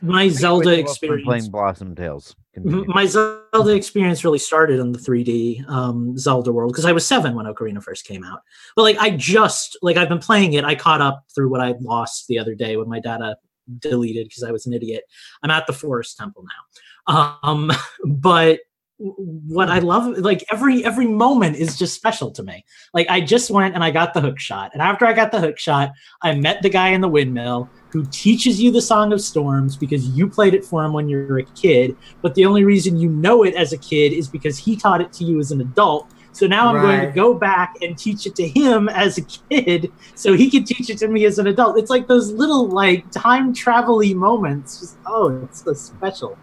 my 0.00 0.28
Zelda 0.28 0.68
Wait, 0.68 0.76
well, 0.76 0.76
from 0.76 0.90
experience 0.90 1.26
playing 1.26 1.50
Blossom 1.50 1.94
Tales. 1.94 2.34
Continue. 2.54 2.84
my 2.86 3.04
Zelda 3.04 3.74
experience 3.74 4.24
really 4.24 4.38
started 4.38 4.80
on 4.80 4.92
the 4.92 4.98
3D 4.98 5.68
um, 5.68 6.16
Zelda 6.16 6.52
world 6.52 6.72
because 6.72 6.84
I 6.84 6.92
was 6.92 7.06
seven 7.06 7.34
when 7.34 7.46
Ocarina 7.46 7.82
first 7.82 8.06
came 8.06 8.24
out. 8.24 8.40
But 8.76 8.82
like 8.82 8.98
I 8.98 9.10
just 9.10 9.76
like 9.82 9.96
I've 9.96 10.08
been 10.08 10.20
playing 10.20 10.54
it. 10.54 10.64
I 10.64 10.74
caught 10.74 11.00
up 11.00 11.24
through 11.34 11.50
what 11.50 11.60
I 11.60 11.74
lost 11.80 12.28
the 12.28 12.38
other 12.38 12.54
day 12.54 12.76
when 12.76 12.88
my 12.88 13.00
data 13.00 13.36
deleted 13.78 14.28
because 14.28 14.42
I 14.42 14.52
was 14.52 14.66
an 14.66 14.72
idiot. 14.72 15.04
I'm 15.42 15.50
at 15.50 15.66
the 15.66 15.72
Forest 15.72 16.16
Temple 16.16 16.44
now. 16.44 17.38
Um, 17.42 17.72
but 18.04 18.60
what 18.98 19.68
I 19.68 19.80
love, 19.80 20.18
like 20.18 20.44
every 20.52 20.84
every 20.84 21.06
moment 21.06 21.56
is 21.56 21.76
just 21.76 21.94
special 21.94 22.30
to 22.30 22.42
me. 22.42 22.64
Like 22.92 23.08
I 23.10 23.20
just 23.20 23.50
went 23.50 23.74
and 23.74 23.82
I 23.82 23.90
got 23.90 24.14
the 24.14 24.20
hook 24.20 24.38
shot, 24.38 24.70
and 24.72 24.80
after 24.80 25.04
I 25.04 25.12
got 25.12 25.32
the 25.32 25.40
hook 25.40 25.58
shot, 25.58 25.92
I 26.22 26.34
met 26.34 26.62
the 26.62 26.70
guy 26.70 26.90
in 26.90 27.00
the 27.00 27.08
windmill 27.08 27.68
who 27.90 28.04
teaches 28.06 28.60
you 28.60 28.70
the 28.70 28.82
Song 28.82 29.12
of 29.12 29.20
Storms 29.20 29.76
because 29.76 30.08
you 30.08 30.28
played 30.28 30.54
it 30.54 30.64
for 30.64 30.84
him 30.84 30.92
when 30.92 31.08
you 31.08 31.18
were 31.28 31.38
a 31.38 31.44
kid 31.44 31.96
but 32.22 32.34
the 32.34 32.44
only 32.44 32.64
reason 32.64 32.98
you 32.98 33.08
know 33.08 33.44
it 33.44 33.54
as 33.54 33.72
a 33.72 33.78
kid 33.78 34.12
is 34.12 34.28
because 34.28 34.58
he 34.58 34.76
taught 34.76 35.00
it 35.00 35.12
to 35.12 35.24
you 35.24 35.38
as 35.38 35.50
an 35.50 35.60
adult. 35.60 36.10
So 36.32 36.48
now 36.48 36.74
I'm 36.74 36.82
going 36.82 37.00
to 37.00 37.12
go 37.12 37.34
back 37.34 37.76
and 37.80 37.96
teach 37.96 38.26
it 38.26 38.34
to 38.36 38.48
him 38.48 38.88
as 38.88 39.18
a 39.18 39.22
kid 39.22 39.92
so 40.16 40.32
he 40.32 40.50
can 40.50 40.64
teach 40.64 40.90
it 40.90 40.98
to 40.98 41.08
me 41.08 41.26
as 41.26 41.38
an 41.38 41.46
adult. 41.46 41.78
It's 41.78 41.90
like 41.90 42.08
those 42.08 42.32
little 42.32 42.66
like 42.66 43.08
time 43.12 43.54
travel-y 43.54 44.14
moments. 44.14 44.80
Just 44.80 44.96
oh, 45.06 45.42
it's 45.44 45.62
so 45.62 45.74
special. 45.74 46.36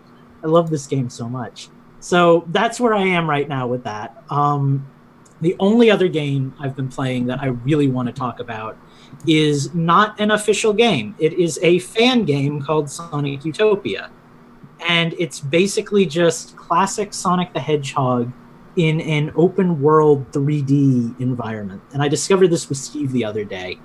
I 0.44 0.48
love 0.48 0.70
this 0.70 0.88
game 0.88 1.10
so 1.10 1.28
much. 1.28 1.70
So 2.02 2.44
that's 2.48 2.80
where 2.80 2.94
I 2.94 3.04
am 3.04 3.30
right 3.30 3.48
now 3.48 3.68
with 3.68 3.86
that. 3.86 4.24
Um, 4.30 4.86
the 5.40 5.56
only 5.60 5.90
other 5.90 6.10
game 6.10 6.54
I've 6.60 6.76
been 6.76 6.90
playing 6.90 7.28
that 7.28 7.42
I 7.42 7.48
really 7.48 7.88
want 7.88 8.08
to 8.08 8.14
talk 8.14 8.40
about 8.40 8.78
is 9.26 9.74
not 9.74 10.20
an 10.20 10.32
official 10.32 10.74
game. 10.74 11.16
It 11.18 11.34
is 11.34 11.58
a 11.64 11.80
fan 11.80 12.26
game 12.26 12.62
called 12.62 12.90
Sonic 12.90 13.46
Utopia 13.46 14.12
and 14.88 15.14
it's 15.20 15.40
basically 15.40 16.06
just 16.06 16.56
classic 16.56 17.14
Sonic 17.14 17.54
the 17.54 17.60
Hedgehog 17.60 18.32
in 18.78 19.02
an 19.02 19.32
open 19.36 19.82
world 19.82 20.32
3D 20.32 21.20
environment. 21.20 21.82
And 21.94 22.02
I 22.02 22.08
discovered 22.08 22.48
this 22.48 22.70
with 22.70 22.78
Steve 22.78 23.12
the 23.12 23.26
other 23.26 23.44
day. 23.44 23.80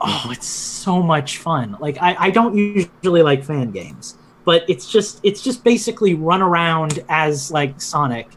Oh, 0.00 0.28
it's 0.30 0.46
so 0.46 1.02
much 1.02 1.38
fun. 1.38 1.76
Like 1.80 1.98
I, 2.00 2.16
I 2.18 2.30
don't 2.30 2.56
usually 2.56 3.22
like 3.22 3.44
fan 3.44 3.70
games, 3.70 4.18
but 4.48 4.64
it's 4.66 4.90
just 4.90 5.20
it's 5.22 5.42
just 5.42 5.62
basically 5.62 6.14
run 6.14 6.40
around 6.40 7.04
as 7.10 7.50
like 7.50 7.78
Sonic 7.80 8.28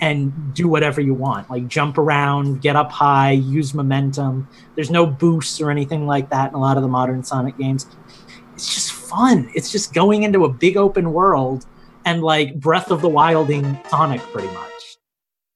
and 0.00 0.32
do 0.54 0.66
whatever 0.66 1.02
you 1.02 1.12
want. 1.12 1.50
Like 1.50 1.68
jump 1.68 1.98
around, 1.98 2.62
get 2.62 2.74
up 2.74 2.90
high, 2.90 3.32
use 3.32 3.74
momentum. 3.74 4.48
There's 4.76 4.90
no 4.90 5.04
boosts 5.04 5.60
or 5.60 5.70
anything 5.70 6.06
like 6.06 6.30
that 6.30 6.50
in 6.50 6.54
a 6.54 6.58
lot 6.58 6.78
of 6.78 6.82
the 6.82 6.88
modern 6.88 7.22
Sonic 7.22 7.58
games 7.58 7.84
it's 8.58 8.74
just 8.74 8.92
fun. 8.92 9.48
It's 9.54 9.70
just 9.70 9.94
going 9.94 10.24
into 10.24 10.44
a 10.44 10.48
big 10.52 10.76
open 10.76 11.12
world 11.12 11.64
and 12.04 12.22
like 12.22 12.58
Breath 12.58 12.90
of 12.90 13.02
the 13.02 13.08
Wilding 13.08 13.78
Sonic 13.88 14.20
pretty 14.32 14.48
much. 14.48 14.96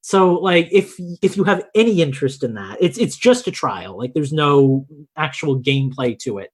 So 0.02 0.34
like 0.34 0.68
if 0.70 0.94
if 1.20 1.36
you 1.36 1.42
have 1.42 1.64
any 1.74 2.00
interest 2.00 2.44
in 2.44 2.54
that, 2.54 2.76
it's 2.80 2.98
it's 2.98 3.16
just 3.16 3.48
a 3.48 3.50
trial. 3.50 3.98
Like 3.98 4.14
there's 4.14 4.32
no 4.32 4.86
actual 5.16 5.60
gameplay 5.60 6.16
to 6.20 6.38
it. 6.38 6.52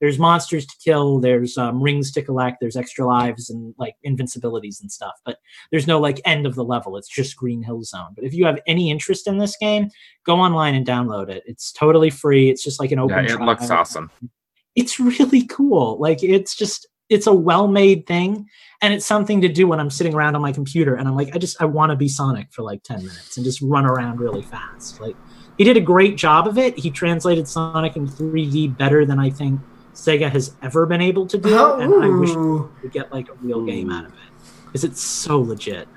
There's 0.00 0.18
monsters 0.18 0.66
to 0.66 0.74
kill, 0.82 1.20
there's 1.20 1.56
um, 1.58 1.82
rings 1.82 2.10
to 2.12 2.22
collect, 2.22 2.58
there's 2.60 2.76
extra 2.76 3.06
lives 3.06 3.50
and 3.50 3.74
like 3.78 3.94
invincibilities 4.02 4.80
and 4.80 4.90
stuff, 4.90 5.14
but 5.24 5.38
there's 5.70 5.86
no 5.86 5.98
like 6.00 6.20
end 6.24 6.46
of 6.46 6.54
the 6.54 6.64
level. 6.64 6.96
It's 6.96 7.08
just 7.08 7.36
Green 7.36 7.62
Hill 7.62 7.82
Zone. 7.82 8.12
But 8.14 8.24
if 8.24 8.34
you 8.34 8.46
have 8.46 8.58
any 8.66 8.90
interest 8.90 9.26
in 9.26 9.38
this 9.38 9.56
game, 9.56 9.90
go 10.24 10.36
online 10.36 10.74
and 10.74 10.86
download 10.86 11.28
it. 11.28 11.42
It's 11.46 11.72
totally 11.72 12.10
free. 12.10 12.50
It's 12.50 12.62
just 12.62 12.80
like 12.80 12.92
an 12.92 12.98
open. 12.98 13.24
Yeah, 13.24 13.32
it 13.32 13.36
trial 13.36 13.46
looks 13.46 13.70
awesome. 13.70 14.10
it's 14.74 15.00
really 15.00 15.46
cool. 15.46 15.98
Like 15.98 16.22
it's 16.22 16.54
just 16.54 16.86
it's 17.08 17.26
a 17.26 17.32
well-made 17.32 18.06
thing 18.06 18.48
and 18.82 18.92
it's 18.92 19.06
something 19.06 19.40
to 19.40 19.48
do 19.48 19.68
when 19.68 19.78
I'm 19.78 19.90
sitting 19.90 20.14
around 20.14 20.34
on 20.34 20.42
my 20.42 20.52
computer 20.52 20.96
and 20.96 21.06
I'm 21.06 21.14
like, 21.14 21.34
I 21.34 21.38
just 21.38 21.60
I 21.62 21.64
want 21.64 21.90
to 21.90 21.96
be 21.96 22.08
Sonic 22.08 22.52
for 22.52 22.62
like 22.62 22.82
10 22.82 22.98
minutes 22.98 23.36
and 23.36 23.44
just 23.44 23.62
run 23.62 23.86
around 23.86 24.20
really 24.20 24.42
fast. 24.42 25.00
Like 25.00 25.16
he 25.58 25.64
did 25.64 25.76
a 25.76 25.80
great 25.80 26.16
job 26.16 26.46
of 26.46 26.58
it. 26.58 26.78
He 26.78 26.90
translated 26.90 27.46
Sonic 27.48 27.96
in 27.96 28.06
3D 28.06 28.76
better 28.76 29.04
than 29.04 29.18
I 29.18 29.30
think 29.30 29.60
Sega 29.94 30.30
has 30.30 30.54
ever 30.62 30.86
been 30.86 31.00
able 31.00 31.26
to 31.26 31.38
do. 31.38 31.54
Oh, 31.56 31.78
and 31.80 31.92
I 32.04 32.08
wish 32.08 32.30
we 32.34 32.80
could 32.82 32.92
get 32.92 33.12
like 33.12 33.28
a 33.28 33.34
real 33.34 33.64
game 33.64 33.90
out 33.90 34.04
of 34.04 34.12
it. 34.12 34.18
Because 34.66 34.84
it's 34.84 35.00
so 35.00 35.40
legit. 35.40 35.88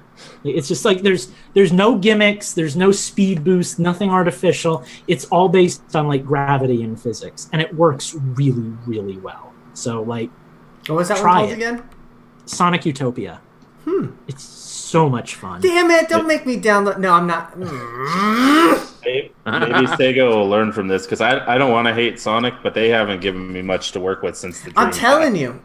It's 0.44 0.68
just 0.68 0.84
like 0.86 1.02
there's 1.02 1.32
there's 1.54 1.72
no 1.72 1.98
gimmicks, 1.98 2.54
there's 2.54 2.76
no 2.76 2.92
speed 2.92 3.44
boost, 3.44 3.80
nothing 3.80 4.10
artificial. 4.10 4.84
It's 5.08 5.26
all 5.26 5.48
based 5.50 5.96
on 5.96 6.08
like 6.08 6.26
gravity 6.26 6.84
and 6.84 7.00
physics, 7.00 7.50
and 7.54 7.62
it 7.62 7.74
works 7.74 8.14
really, 8.16 8.74
really 8.86 9.18
well. 9.18 9.54
So 9.74 10.02
like 10.02 10.30
What 10.88 10.96
was 10.96 11.08
that 11.08 11.16
one 11.16 11.22
Try 11.24 11.38
called 11.40 11.50
it. 11.52 11.54
again? 11.56 11.84
Sonic 12.46 12.86
Utopia. 12.86 13.40
Hmm. 13.86 14.08
It's 14.28 14.44
so 14.90 15.10
much 15.10 15.36
fun. 15.36 15.62
Damn 15.62 15.92
it! 15.92 16.10
Don't 16.10 16.28
make 16.28 16.46
me 16.46 16.60
download. 16.60 17.00
No, 17.00 17.14
I'm 17.14 17.28
not. 17.28 17.58
Maybe, 19.06 19.32
maybe 19.46 19.88
Sega 19.88 20.30
will 20.30 20.48
learn 20.48 20.72
from 20.72 20.88
this 20.88 21.04
because 21.04 21.22
I, 21.22 21.46
I 21.54 21.58
don't 21.58 21.72
want 21.72 21.88
to 21.88 21.94
hate 21.94 22.20
Sonic, 22.20 22.54
but 22.62 22.74
they 22.74 22.90
haven't 22.90 23.22
given 23.22 23.52
me 23.52 23.62
much 23.62 23.92
to 23.94 24.00
work 24.00 24.22
with 24.22 24.36
since 24.36 24.60
the. 24.62 24.72
Game. 24.72 24.74
I'm 24.78 24.92
Dreamcast. 24.92 25.00
telling 25.00 25.36
you. 25.36 25.62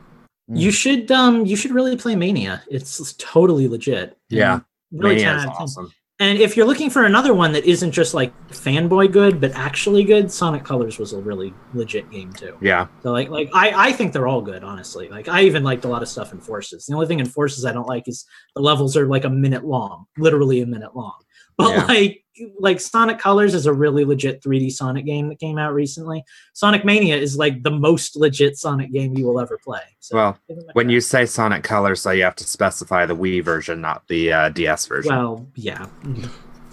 You 0.49 0.71
should 0.71 1.11
um 1.11 1.47
you 1.47 1.57
should 1.57 1.71
really 1.71 1.97
play 1.97 2.17
Mania. 2.17 2.63
It's 2.69 3.15
totally 3.15 3.67
legit. 3.67 4.19
Yeah, 4.29 4.61
really 4.93 5.17
Mania 5.17 5.37
is 5.37 5.43
out 5.45 5.49
of 5.49 5.55
10. 5.55 5.63
awesome. 5.63 5.93
And 6.21 6.39
if 6.39 6.57
you're 6.57 6.67
looking 6.67 6.91
for 6.91 7.05
another 7.05 7.35
one 7.35 7.51
that 7.53 7.65
isn't 7.65 7.91
just 7.91 8.15
like 8.15 8.33
fanboy 8.49 9.11
good, 9.13 9.41
but 9.41 9.51
actually 9.53 10.05
good, 10.05 10.31
Sonic 10.31 10.63
Colors 10.65 10.97
was 10.99 11.13
a 11.13 11.19
really 11.21 11.53
legit 11.75 12.09
game 12.11 12.33
too. 12.33 12.57
Yeah, 12.61 12.87
So 13.03 13.11
like 13.11 13.31
like 13.31 13.51
I, 13.53 13.89
I 13.89 13.93
think 13.93 14.13
they're 14.13 14.29
all 14.29 14.41
good, 14.41 14.63
honestly. 14.63 15.09
Like 15.09 15.29
I 15.29 15.43
even 15.43 15.65
liked 15.65 15.85
a 15.85 15.89
lot 15.89 16.03
of 16.03 16.09
stuff 16.09 16.33
in 16.33 16.41
Forces. 16.41 16.87
The 16.87 16.95
only 16.95 17.09
thing 17.09 17.19
in 17.19 17.27
Forces 17.27 17.65
I 17.65 17.73
don't 17.73 17.89
like 17.89 18.07
is 18.07 18.25
the 18.55 18.63
levels 18.63 18.97
are 18.97 19.07
like 19.09 19.25
a 19.25 19.31
minute 19.31 19.65
long, 19.65 20.07
literally 20.17 20.61
a 20.61 20.67
minute 20.67 20.95
long. 20.95 21.17
But 21.59 21.71
Yeah. 21.71 21.85
like 21.87 22.24
like 22.59 22.81
Sonic 22.81 23.19
Colors 23.19 23.55
is 23.55 23.67
a 23.67 23.73
really 23.73 24.05
legit 24.05 24.43
3D 24.43 24.73
Sonic 24.73 25.05
game 25.05 25.29
that 25.29 25.39
came 25.39 25.57
out 25.59 25.73
recently. 25.75 26.25
Sonic 26.53 26.85
Mania 26.85 27.17
is 27.17 27.37
like 27.37 27.63
the 27.63 27.71
most 27.71 28.17
legit 28.17 28.57
Sonic 28.57 28.93
game 28.93 29.17
you 29.17 29.25
will 29.27 29.39
ever 29.41 29.59
play. 29.65 29.81
So 30.01 30.17
well, 30.17 30.39
give 30.49 30.59
it 30.59 30.65
a 30.69 30.73
when 30.73 30.89
you 30.89 31.01
say 31.01 31.27
Sonic 31.27 31.63
Colors, 31.63 32.01
so 32.01 32.11
you 32.11 32.25
have 32.25 32.37
to 32.37 32.45
specify 32.45 33.07
the 33.07 33.17
Wii 33.17 33.43
version, 33.45 33.81
not 33.81 34.07
the 34.09 34.33
uh, 34.33 34.49
DS 34.49 34.87
version. 34.87 35.15
Well, 35.15 35.47
yeah. 35.55 35.87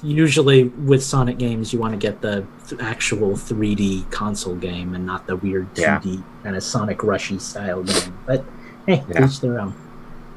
Usually 0.04 0.64
with 0.64 1.04
Sonic 1.04 1.38
games, 1.38 1.72
you 1.72 1.78
want 1.80 1.94
to 1.94 1.98
get 2.00 2.22
the 2.22 2.44
th- 2.68 2.82
actual 2.82 3.34
3D 3.34 4.10
console 4.10 4.56
game 4.56 4.96
and 4.96 5.06
not 5.06 5.28
the 5.28 5.36
weird 5.36 5.72
2D 5.76 5.80
Yeah. 6.16 6.22
kind 6.44 6.56
of 6.56 6.64
Sonic 6.64 7.04
Rushy 7.04 7.38
style 7.38 7.84
game. 7.84 8.18
But 8.26 8.44
hey, 8.88 9.04
Yeah. 9.14 9.26
each 9.28 9.42
their 9.42 9.60
own. 9.60 9.76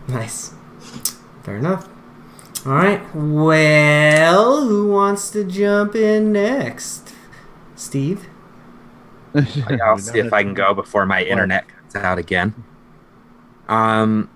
Nice. 0.08 0.52
Fair 1.44 1.56
enough. 1.56 1.88
All 2.66 2.72
right. 2.72 3.02
Well, 3.14 4.66
who 4.66 4.88
wants 4.88 5.30
to 5.32 5.44
jump 5.44 5.94
in 5.94 6.32
next? 6.32 7.12
Steve. 7.76 8.26
I'll 9.84 9.98
see 9.98 10.20
if 10.20 10.32
I 10.32 10.42
can 10.42 10.54
go 10.54 10.72
before 10.72 11.04
my 11.04 11.22
internet 11.24 11.68
cuts 11.68 11.96
out 11.96 12.18
again. 12.18 12.54
Um, 13.68 14.30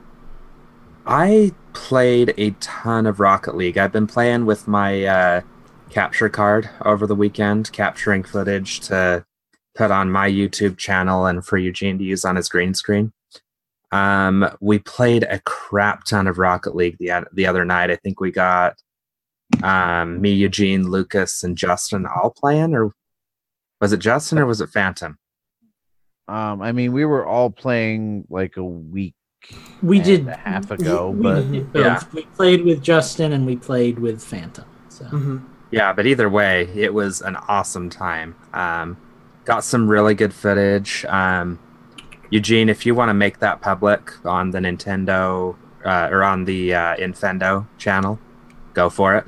I 1.07 1.53
played 1.73 2.35
a 2.37 2.51
ton 2.61 3.07
of 3.07 3.19
Rocket 3.19 3.57
League. 3.57 3.79
I've 3.79 3.93
been 3.93 4.07
playing 4.07 4.45
with 4.45 4.69
my 4.69 5.05
uh, 5.05 5.41
capture 5.89 6.29
card 6.29 6.69
over 6.85 7.07
the 7.07 7.15
weekend, 7.15 7.73
capturing 7.73 8.25
footage 8.25 8.81
to 8.81 9.25
put 9.75 9.91
on 9.91 10.11
my 10.11 10.29
YouTube 10.29 10.77
channel 10.77 11.25
and 11.25 11.47
for 11.47 11.57
Eugene 11.57 11.97
to 11.99 12.05
use 12.05 12.25
on 12.27 12.37
his 12.37 12.49
green 12.49 12.75
screen. 12.75 13.13
Um, 13.91 14.49
we 14.61 14.79
played 14.79 15.25
a 15.25 15.41
crap 15.41 16.05
ton 16.05 16.27
of 16.27 16.39
Rocket 16.39 16.75
League 16.75 16.99
the 16.99 17.27
the 17.33 17.47
other 17.47 17.65
night. 17.65 17.91
I 17.91 17.97
think 17.97 18.21
we 18.21 18.31
got 18.31 18.75
um, 19.63 20.21
me, 20.21 20.33
Eugene, 20.33 20.91
Lucas, 20.91 21.43
and 21.43 21.57
Justin 21.57 22.07
all 22.07 22.31
playing, 22.31 22.75
or 22.75 22.93
was 23.81 23.93
it 23.93 23.99
Justin 23.99 24.39
or 24.39 24.47
was 24.47 24.61
it 24.61 24.71
Phantom? 24.71 25.19
Um, 26.29 26.61
I 26.61 26.73
mean, 26.73 26.93
we 26.93 27.07
were 27.07 27.27
all 27.27 27.51
playing 27.51 28.27
like 28.29 28.59
a 28.59 28.65
week 28.65 29.15
We 29.83 29.97
and 29.97 30.05
did 30.05 30.29
a 30.29 30.37
half 30.37 30.71
ago, 30.71 31.11
we 31.11 31.23
but 31.23 31.51
did 31.51 31.73
both. 31.73 31.85
Yeah. 31.85 32.03
We 32.13 32.23
played 32.37 32.65
with 32.65 32.83
Justin 32.83 33.33
and 33.33 33.47
we 33.47 33.57
played 33.57 33.99
with 33.99 34.23
Phantom. 34.23 34.67
So 34.89 35.05
Mm-hmm. 35.07 35.39
Yeah, 35.71 35.93
but 35.93 36.07
either 36.07 36.29
way, 36.31 36.69
it 36.75 36.95
was 36.95 37.21
an 37.21 37.37
awesome 37.37 37.91
time. 37.91 38.35
Um, 38.55 38.97
got 39.45 39.65
some 39.65 39.89
really 39.89 40.15
good 40.15 40.33
footage. 40.33 41.05
Um, 41.07 41.59
Eugene, 42.31 42.69
if 42.69 42.85
you 42.85 42.95
want 42.95 43.09
to 43.09 43.15
make 43.15 43.39
that 43.39 43.61
public 43.61 44.13
on 44.27 44.51
the 44.51 44.59
Nintendo 44.59 45.57
uh, 45.85 46.09
or 46.11 46.23
on 46.23 46.45
the 46.45 46.75
uh, 46.75 46.97
Infendo 46.97 47.67
channel, 47.79 48.19
go 48.75 48.91
for 48.91 49.17
it. 49.17 49.25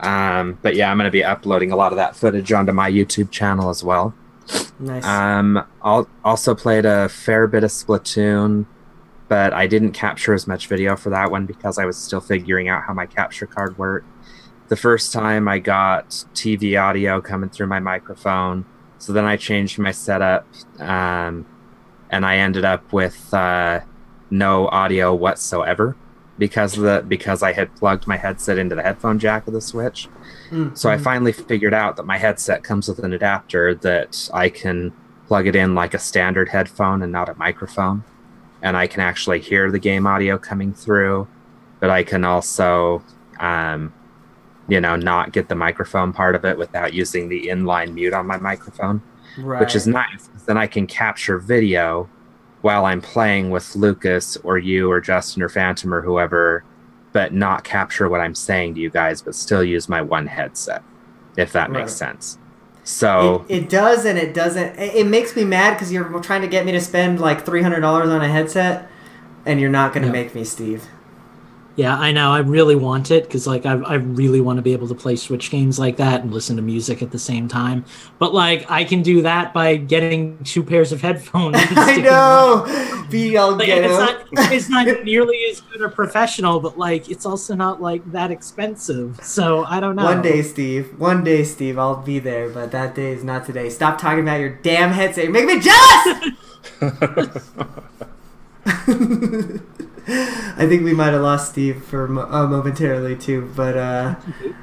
Um, 0.00 0.58
but 0.60 0.74
yeah, 0.74 0.90
I'm 0.90 0.98
going 0.98 1.06
to 1.06 1.10
be 1.10 1.24
uploading 1.24 1.72
a 1.72 1.76
lot 1.76 1.92
of 1.92 1.96
that 1.96 2.14
footage 2.14 2.52
onto 2.52 2.72
my 2.72 2.90
YouTube 2.90 3.30
channel 3.30 3.70
as 3.70 3.82
well. 3.82 4.14
Nice. 4.78 5.04
Um, 5.04 5.64
I'll 5.82 6.08
also 6.24 6.54
played 6.54 6.84
a 6.84 7.08
fair 7.08 7.46
bit 7.46 7.64
of 7.64 7.70
Splatoon, 7.70 8.66
but 9.28 9.52
I 9.52 9.66
didn't 9.66 9.92
capture 9.92 10.34
as 10.34 10.46
much 10.46 10.66
video 10.66 10.96
for 10.96 11.10
that 11.10 11.30
one 11.30 11.46
because 11.46 11.78
I 11.78 11.86
was 11.86 11.96
still 11.96 12.20
figuring 12.20 12.68
out 12.68 12.82
how 12.84 12.92
my 12.92 13.06
capture 13.06 13.46
card 13.46 13.78
worked. 13.78 14.06
The 14.68 14.76
first 14.76 15.12
time 15.12 15.48
I 15.48 15.60
got 15.60 16.10
TV 16.34 16.80
audio 16.80 17.20
coming 17.20 17.48
through 17.48 17.68
my 17.68 17.80
microphone, 17.80 18.66
so 18.98 19.12
then 19.12 19.24
I 19.24 19.36
changed 19.36 19.78
my 19.78 19.92
setup, 19.92 20.46
um, 20.78 21.46
and 22.10 22.24
I 22.24 22.36
ended 22.38 22.64
up 22.64 22.92
with 22.92 23.32
uh, 23.34 23.80
no 24.30 24.68
audio 24.68 25.14
whatsoever 25.14 25.96
because 26.38 26.74
the 26.74 27.04
because 27.06 27.42
I 27.42 27.52
had 27.52 27.74
plugged 27.76 28.06
my 28.06 28.16
headset 28.16 28.58
into 28.58 28.74
the 28.74 28.82
headphone 28.82 29.18
jack 29.18 29.46
of 29.46 29.54
the 29.54 29.60
Switch. 29.60 30.08
Mm, 30.50 30.76
So 30.76 30.90
I 30.90 30.96
mm. 30.96 31.00
finally 31.00 31.32
figured 31.32 31.74
out 31.74 31.96
that 31.96 32.06
my 32.06 32.18
headset 32.18 32.62
comes 32.62 32.88
with 32.88 32.98
an 32.98 33.12
adapter 33.12 33.74
that 33.76 34.28
I 34.34 34.48
can 34.48 34.92
plug 35.26 35.46
it 35.46 35.56
in 35.56 35.74
like 35.74 35.94
a 35.94 35.98
standard 35.98 36.48
headphone 36.48 37.02
and 37.02 37.10
not 37.10 37.28
a 37.28 37.34
microphone. 37.34 38.04
And 38.62 38.76
I 38.76 38.86
can 38.86 39.00
actually 39.00 39.40
hear 39.40 39.70
the 39.70 39.78
game 39.78 40.06
audio 40.06 40.38
coming 40.38 40.72
through, 40.72 41.28
but 41.80 41.90
I 41.90 42.02
can 42.04 42.24
also, 42.24 43.02
um, 43.38 43.92
you 44.68 44.80
know, 44.80 44.96
not 44.96 45.32
get 45.32 45.48
the 45.48 45.54
microphone 45.54 46.12
part 46.12 46.34
of 46.34 46.44
it 46.44 46.58
without 46.58 46.94
using 46.94 47.28
the 47.28 47.48
inline 47.48 47.94
mute 47.94 48.14
on 48.14 48.26
my 48.26 48.38
microphone, 48.38 49.02
right. 49.38 49.60
which 49.60 49.74
is 49.74 49.86
nice. 49.86 50.30
Then 50.46 50.58
I 50.58 50.66
can 50.66 50.86
capture 50.86 51.38
video 51.38 52.10
while 52.62 52.84
I'm 52.84 53.00
playing 53.00 53.50
with 53.50 53.74
Lucas 53.76 54.36
or 54.38 54.58
you 54.58 54.90
or 54.90 55.00
Justin 55.00 55.42
or 55.42 55.48
Phantom 55.48 55.92
or 55.94 56.02
whoever, 56.02 56.64
but 57.12 57.32
not 57.32 57.64
capture 57.64 58.08
what 58.08 58.20
I'm 58.20 58.34
saying 58.34 58.74
to 58.74 58.80
you 58.80 58.90
guys, 58.90 59.22
but 59.22 59.34
still 59.34 59.62
use 59.64 59.88
my 59.88 60.02
one 60.02 60.26
headset, 60.26 60.82
if 61.36 61.52
that 61.52 61.70
makes 61.70 61.92
Right. 61.92 61.98
sense. 61.98 62.38
So 62.84 63.46
It, 63.48 63.62
it 63.62 63.68
does 63.68 64.04
and 64.04 64.18
it 64.18 64.34
doesn't. 64.34 64.78
It, 64.78 64.94
it 64.96 65.06
makes 65.06 65.34
me 65.36 65.44
mad 65.44 65.74
because 65.74 65.92
you're 65.92 66.20
trying 66.20 66.42
to 66.42 66.48
get 66.48 66.66
me 66.66 66.72
to 66.72 66.80
spend 66.80 67.20
like 67.20 67.44
three 67.46 67.62
hundred 67.62 67.80
dollars 67.80 68.08
on 68.10 68.22
a 68.22 68.28
headset, 68.28 68.90
and 69.46 69.60
you're 69.60 69.70
not 69.70 69.92
going 69.92 70.02
to 70.02 70.08
Yeah. 70.08 70.12
make 70.12 70.34
me, 70.34 70.44
Steve. 70.44 70.86
Yeah, 71.76 71.96
I 71.96 72.10
know. 72.10 72.32
I 72.32 72.38
really 72.38 72.74
want 72.74 73.10
it 73.10 73.24
because 73.24 73.46
like 73.46 73.66
I, 73.66 73.72
I 73.74 73.94
really 73.94 74.40
want 74.40 74.56
to 74.56 74.62
be 74.62 74.72
able 74.72 74.88
to 74.88 74.94
play 74.94 75.14
Switch 75.14 75.50
games 75.50 75.78
like 75.78 75.98
that 75.98 76.22
and 76.22 76.32
listen 76.32 76.56
to 76.56 76.62
music 76.62 77.02
at 77.02 77.10
the 77.10 77.18
same 77.18 77.48
time. 77.48 77.84
But 78.18 78.32
like 78.32 78.70
I 78.70 78.82
can 78.84 79.02
do 79.02 79.20
that 79.22 79.52
by 79.52 79.76
getting 79.76 80.42
two 80.44 80.62
pairs 80.62 80.90
of 80.90 81.02
headphones. 81.02 81.56
I 81.60 81.96
know. 81.98 82.64
Be 83.10 83.36
all 83.36 83.52
Like, 83.56 83.66
ghetto. 83.66 83.88
it's 83.88 83.98
not 83.98 84.26
it's 84.52 84.68
not 84.70 84.86
nearly 85.04 85.38
as 85.50 85.60
good 85.60 85.82
or 85.82 85.90
professional, 85.90 86.60
but 86.60 86.78
like 86.78 87.10
it's 87.10 87.26
also 87.26 87.54
not 87.54 87.82
like 87.82 88.10
that 88.10 88.30
expensive. 88.30 89.20
So 89.22 89.64
I 89.64 89.78
don't 89.78 89.96
know. 89.96 90.04
One 90.04 90.22
day, 90.22 90.40
Steve. 90.42 90.98
One 90.98 91.22
day, 91.24 91.44
Steve. 91.44 91.78
I'll 91.78 91.96
be 92.02 92.18
there, 92.18 92.48
but 92.48 92.72
that 92.72 92.94
day 92.94 93.12
is 93.12 93.22
not 93.22 93.44
today. 93.44 93.68
Stop 93.68 93.98
talking 94.00 94.20
about 94.20 94.40
your 94.40 94.56
damn 94.62 94.92
headset. 94.92 95.24
You're 95.24 95.32
making 95.32 95.58
me 95.58 95.60
jealous. 98.64 99.76
I 100.08 100.66
think 100.68 100.84
we 100.84 100.92
might 100.92 101.12
have 101.12 101.22
lost 101.22 101.52
Steve 101.52 101.82
for 101.82 102.04
uh, 102.04 102.46
momentarily 102.46 103.16
too, 103.16 103.50
but 103.56 103.76
uh, 103.76 104.14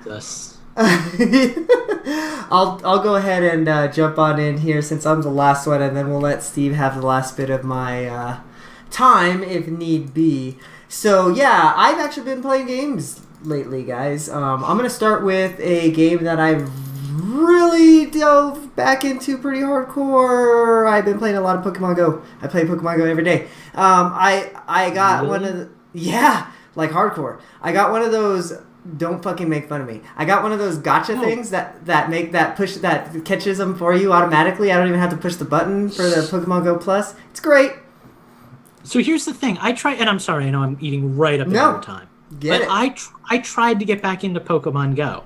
Us. 0.10 0.58
I'll 0.78 2.80
I'll 2.84 3.04
go 3.04 3.16
ahead 3.16 3.44
and 3.44 3.68
uh, 3.68 3.88
jump 3.90 4.18
on 4.18 4.40
in 4.40 4.60
here 4.60 4.82
since 4.82 5.06
I'm 5.06 5.22
the 5.22 5.30
last 5.30 5.68
one, 5.68 5.82
and 5.82 5.98
then 5.98 6.10
we'll 6.10 6.22
let 6.22 6.44
Steve 6.44 6.74
have 6.76 6.96
the 6.96 7.06
last 7.06 7.36
bit 7.36 7.50
of 7.50 7.64
my 7.64 8.06
uh, 8.06 8.40
time 8.90 9.44
if 9.44 9.68
need 9.68 10.14
be. 10.14 10.58
So 10.88 11.28
yeah, 11.28 11.74
I've 11.76 12.00
actually 12.00 12.24
been 12.24 12.42
playing 12.42 12.68
games 12.68 13.22
lately, 13.44 13.84
guys. 13.84 14.30
Um, 14.30 14.64
I'm 14.64 14.78
gonna 14.78 14.90
start 14.90 15.24
with 15.24 15.60
a 15.60 15.92
game 15.92 16.24
that 16.24 16.40
I've 16.40 16.70
really 17.14 18.06
dove 18.10 18.76
back 18.76 19.04
into 19.06 19.38
pretty 19.38 19.62
hardcore. 19.62 20.90
I've 20.90 21.06
been 21.06 21.18
playing 21.20 21.36
a 21.36 21.42
lot 21.42 21.56
of 21.56 21.64
Pokemon 21.64 21.96
Go. 21.96 22.22
I 22.42 22.48
play 22.48 22.64
Pokemon 22.66 22.98
Go 22.98 23.06
every 23.06 23.24
day. 23.24 23.44
Um, 23.74 24.12
I 24.14 24.52
I 24.68 24.90
got 24.90 25.28
one 25.28 25.44
of 25.44 25.56
the 25.56 25.70
yeah, 25.94 26.52
like 26.76 26.92
hardcore. 26.92 27.40
I 27.62 27.72
got 27.72 27.92
one 27.92 28.02
of 28.02 28.12
those. 28.12 28.54
Don't 28.98 29.24
fucking 29.24 29.48
make 29.48 29.70
fun 29.70 29.80
of 29.80 29.88
me. 29.88 30.02
I 30.18 30.26
got 30.26 30.44
one 30.44 30.52
of 30.52 30.60
those 30.60 30.78
gotcha 30.78 31.18
things 31.18 31.52
that 31.52 31.86
that 31.86 32.10
make 32.10 32.34
that 32.34 32.58
push 32.58 32.76
that 32.78 33.24
catches 33.24 33.58
them 33.58 33.76
for 33.78 33.94
you 33.96 34.12
automatically. 34.12 34.72
I 34.74 34.78
don't 34.78 34.88
even 34.90 35.00
have 35.00 35.12
to 35.12 35.18
push 35.18 35.36
the 35.36 35.46
button 35.46 35.90
for 35.90 36.02
the 36.04 36.18
Pokemon 36.30 36.66
Go 36.66 36.78
Plus. 36.78 37.16
It's 37.32 37.40
great. 37.40 37.72
So 38.84 39.00
here's 39.00 39.24
the 39.24 39.34
thing. 39.34 39.58
I 39.62 39.72
try, 39.72 39.94
and 39.94 40.10
I'm 40.10 40.20
sorry. 40.20 40.46
I 40.46 40.50
know 40.50 40.62
I'm 40.64 40.78
eating 40.82 41.16
right 41.16 41.40
up 41.40 41.48
No. 41.48 41.72
your 41.72 41.82
time. 41.82 42.10
Get 42.40 42.50
but 42.50 42.62
it. 42.64 42.68
I 42.70 42.90
tr- 42.90 43.14
I 43.30 43.38
tried 43.38 43.80
to 43.80 43.86
get 43.86 44.02
back 44.02 44.26
into 44.26 44.42
Pokemon 44.42 44.96
Go, 44.98 45.24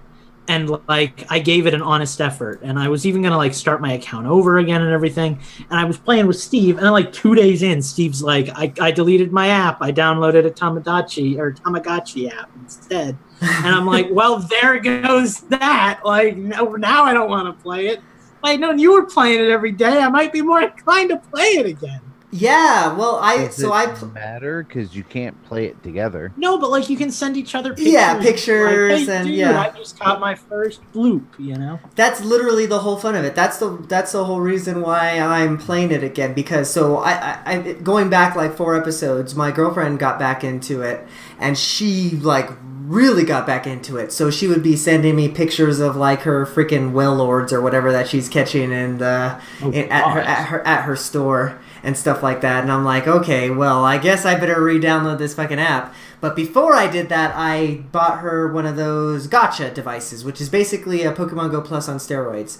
and 0.48 0.70
like 0.88 1.26
I 1.30 1.40
gave 1.40 1.68
it 1.68 1.74
an 1.74 1.82
honest 1.82 2.22
effort, 2.22 2.62
and 2.64 2.80
I 2.80 2.88
was 2.88 3.06
even 3.06 3.22
gonna 3.22 3.38
like 3.38 3.54
start 3.54 3.82
my 3.82 3.94
account 3.94 4.28
over 4.28 4.58
again 4.58 4.82
and 4.82 4.92
everything. 4.92 5.40
And 5.70 5.80
I 5.80 5.84
was 5.84 5.98
playing 5.98 6.28
with 6.28 6.40
Steve, 6.40 6.78
and 6.78 6.92
like 6.92 7.12
two 7.12 7.36
days 7.36 7.64
in, 7.64 7.82
Steve's 7.82 8.22
like, 8.22 8.50
I, 8.50 8.72
I 8.80 8.92
deleted 8.92 9.32
my 9.32 9.50
app. 9.50 9.82
I 9.82 9.92
downloaded 9.92 10.46
a 10.46 10.52
Tamagotchi 10.52 11.38
or 11.38 11.52
Tamagotchi 11.52 12.32
app 12.32 12.50
instead, 12.62 13.18
and 13.42 13.68
I'm 13.68 13.86
like, 13.86 14.08
well, 14.12 14.40
there 14.40 14.80
goes 14.80 15.42
that. 15.42 16.02
Like 16.04 16.38
no, 16.38 16.74
now 16.74 17.04
I 17.04 17.14
don't 17.14 17.30
want 17.30 17.56
to 17.56 17.64
play 17.64 17.88
it. 17.88 18.02
I 18.44 18.56
known 18.56 18.80
you 18.80 18.94
were 18.94 19.06
playing 19.06 19.44
it 19.44 19.50
every 19.50 19.72
day, 19.72 20.00
I 20.00 20.10
might 20.10 20.32
be 20.32 20.42
more 20.42 20.62
inclined 20.62 21.10
to 21.10 21.18
play 21.18 21.58
it 21.58 21.66
again. 21.66 22.02
Yeah, 22.30 22.94
well, 22.94 23.16
I 23.22 23.46
Does 23.46 23.56
so 23.56 23.70
it 23.74 23.76
I 23.78 23.86
pl- 23.88 24.10
matter 24.10 24.62
because 24.64 24.94
you 24.94 25.04
can't 25.04 25.42
play 25.46 25.66
it 25.66 25.82
together. 25.82 26.34
No, 26.36 26.58
but 26.58 26.70
like 26.70 26.90
you 26.90 26.98
can 26.98 27.10
send 27.10 27.38
each 27.38 27.56
other 27.56 27.70
pictures. 27.70 27.94
Yeah, 27.94 28.14
Like, 28.14 28.22
pictures 28.22 29.08
hey, 29.08 29.16
and- 29.18 29.28
dude, 29.28 29.36
yeah. 29.38 29.62
I 29.62 29.70
just 29.78 29.98
caught 29.98 30.20
my 30.20 30.36
first 30.36 30.82
bloop. 30.94 31.24
You 31.40 31.56
know. 31.56 31.80
that's 31.96 32.22
literally 32.22 32.66
the 32.66 32.80
whole 32.80 32.98
fun 32.98 33.16
of 33.16 33.24
it. 33.24 33.34
That's 33.34 33.60
the 33.60 33.70
that's 33.88 34.12
the 34.12 34.26
whole 34.26 34.42
reason 34.42 34.82
why 34.82 35.12
I'm 35.20 35.58
playing 35.58 35.92
it 35.92 36.04
again 36.04 36.34
because 36.34 36.70
so 36.70 36.98
I, 36.98 37.12
I, 37.14 37.42
I 37.46 37.74
going 37.74 38.10
back 38.10 38.36
like 38.36 38.58
four 38.58 38.76
episodes, 38.76 39.34
my 39.34 39.52
girlfriend 39.52 40.00
got 40.00 40.20
back 40.20 40.44
into 40.44 40.82
it 40.82 41.08
and 41.40 41.58
she 41.58 42.10
like 42.12 42.50
really 42.88 43.24
got 43.24 43.46
back 43.48 43.66
into 43.68 43.96
it. 43.98 44.12
So 44.12 44.30
she 44.30 44.48
would 44.48 44.64
be 44.64 44.76
sending 44.76 45.16
me 45.16 45.30
pictures 45.30 45.80
of 45.80 45.96
like 45.96 46.22
her 46.22 46.46
freaking 46.46 46.92
Wailords 46.92 47.54
or 47.54 47.62
whatever 47.62 47.92
that 47.94 48.08
she's 48.10 48.28
catching 48.28 48.72
in 48.74 48.98
the 48.98 49.40
Oh, 49.62 49.72
in, 49.72 49.90
at 49.90 50.12
her 50.12 50.20
at 50.22 50.46
her 50.48 50.68
at 50.68 50.84
her 50.84 50.96
store 50.98 51.60
and 51.88 51.98
stuff 51.98 52.22
like 52.22 52.42
that. 52.42 52.64
And 52.64 52.72
I'm 52.72 52.84
like, 52.84 53.08
okay, 53.08 53.50
well, 53.50 53.86
I 53.86 53.98
guess 53.98 54.26
I 54.26 54.38
better 54.38 54.62
re-download 54.62 55.20
this 55.20 55.34
fucking 55.34 55.58
app. 55.58 55.96
But 56.20 56.36
before 56.36 56.74
I 56.74 56.88
did 56.88 57.08
that, 57.08 57.32
I 57.34 57.86
bought 57.94 58.20
her 58.20 58.52
one 58.52 58.66
of 58.66 58.76
those 58.76 59.28
gotcha 59.28 59.72
devices, 59.72 60.26
which 60.26 60.42
is 60.42 60.50
basically 60.50 61.04
a 61.04 61.14
Pokemon 61.14 61.50
Go 61.52 61.62
Plus 61.62 61.88
on 61.88 61.98
steroids. 61.98 62.58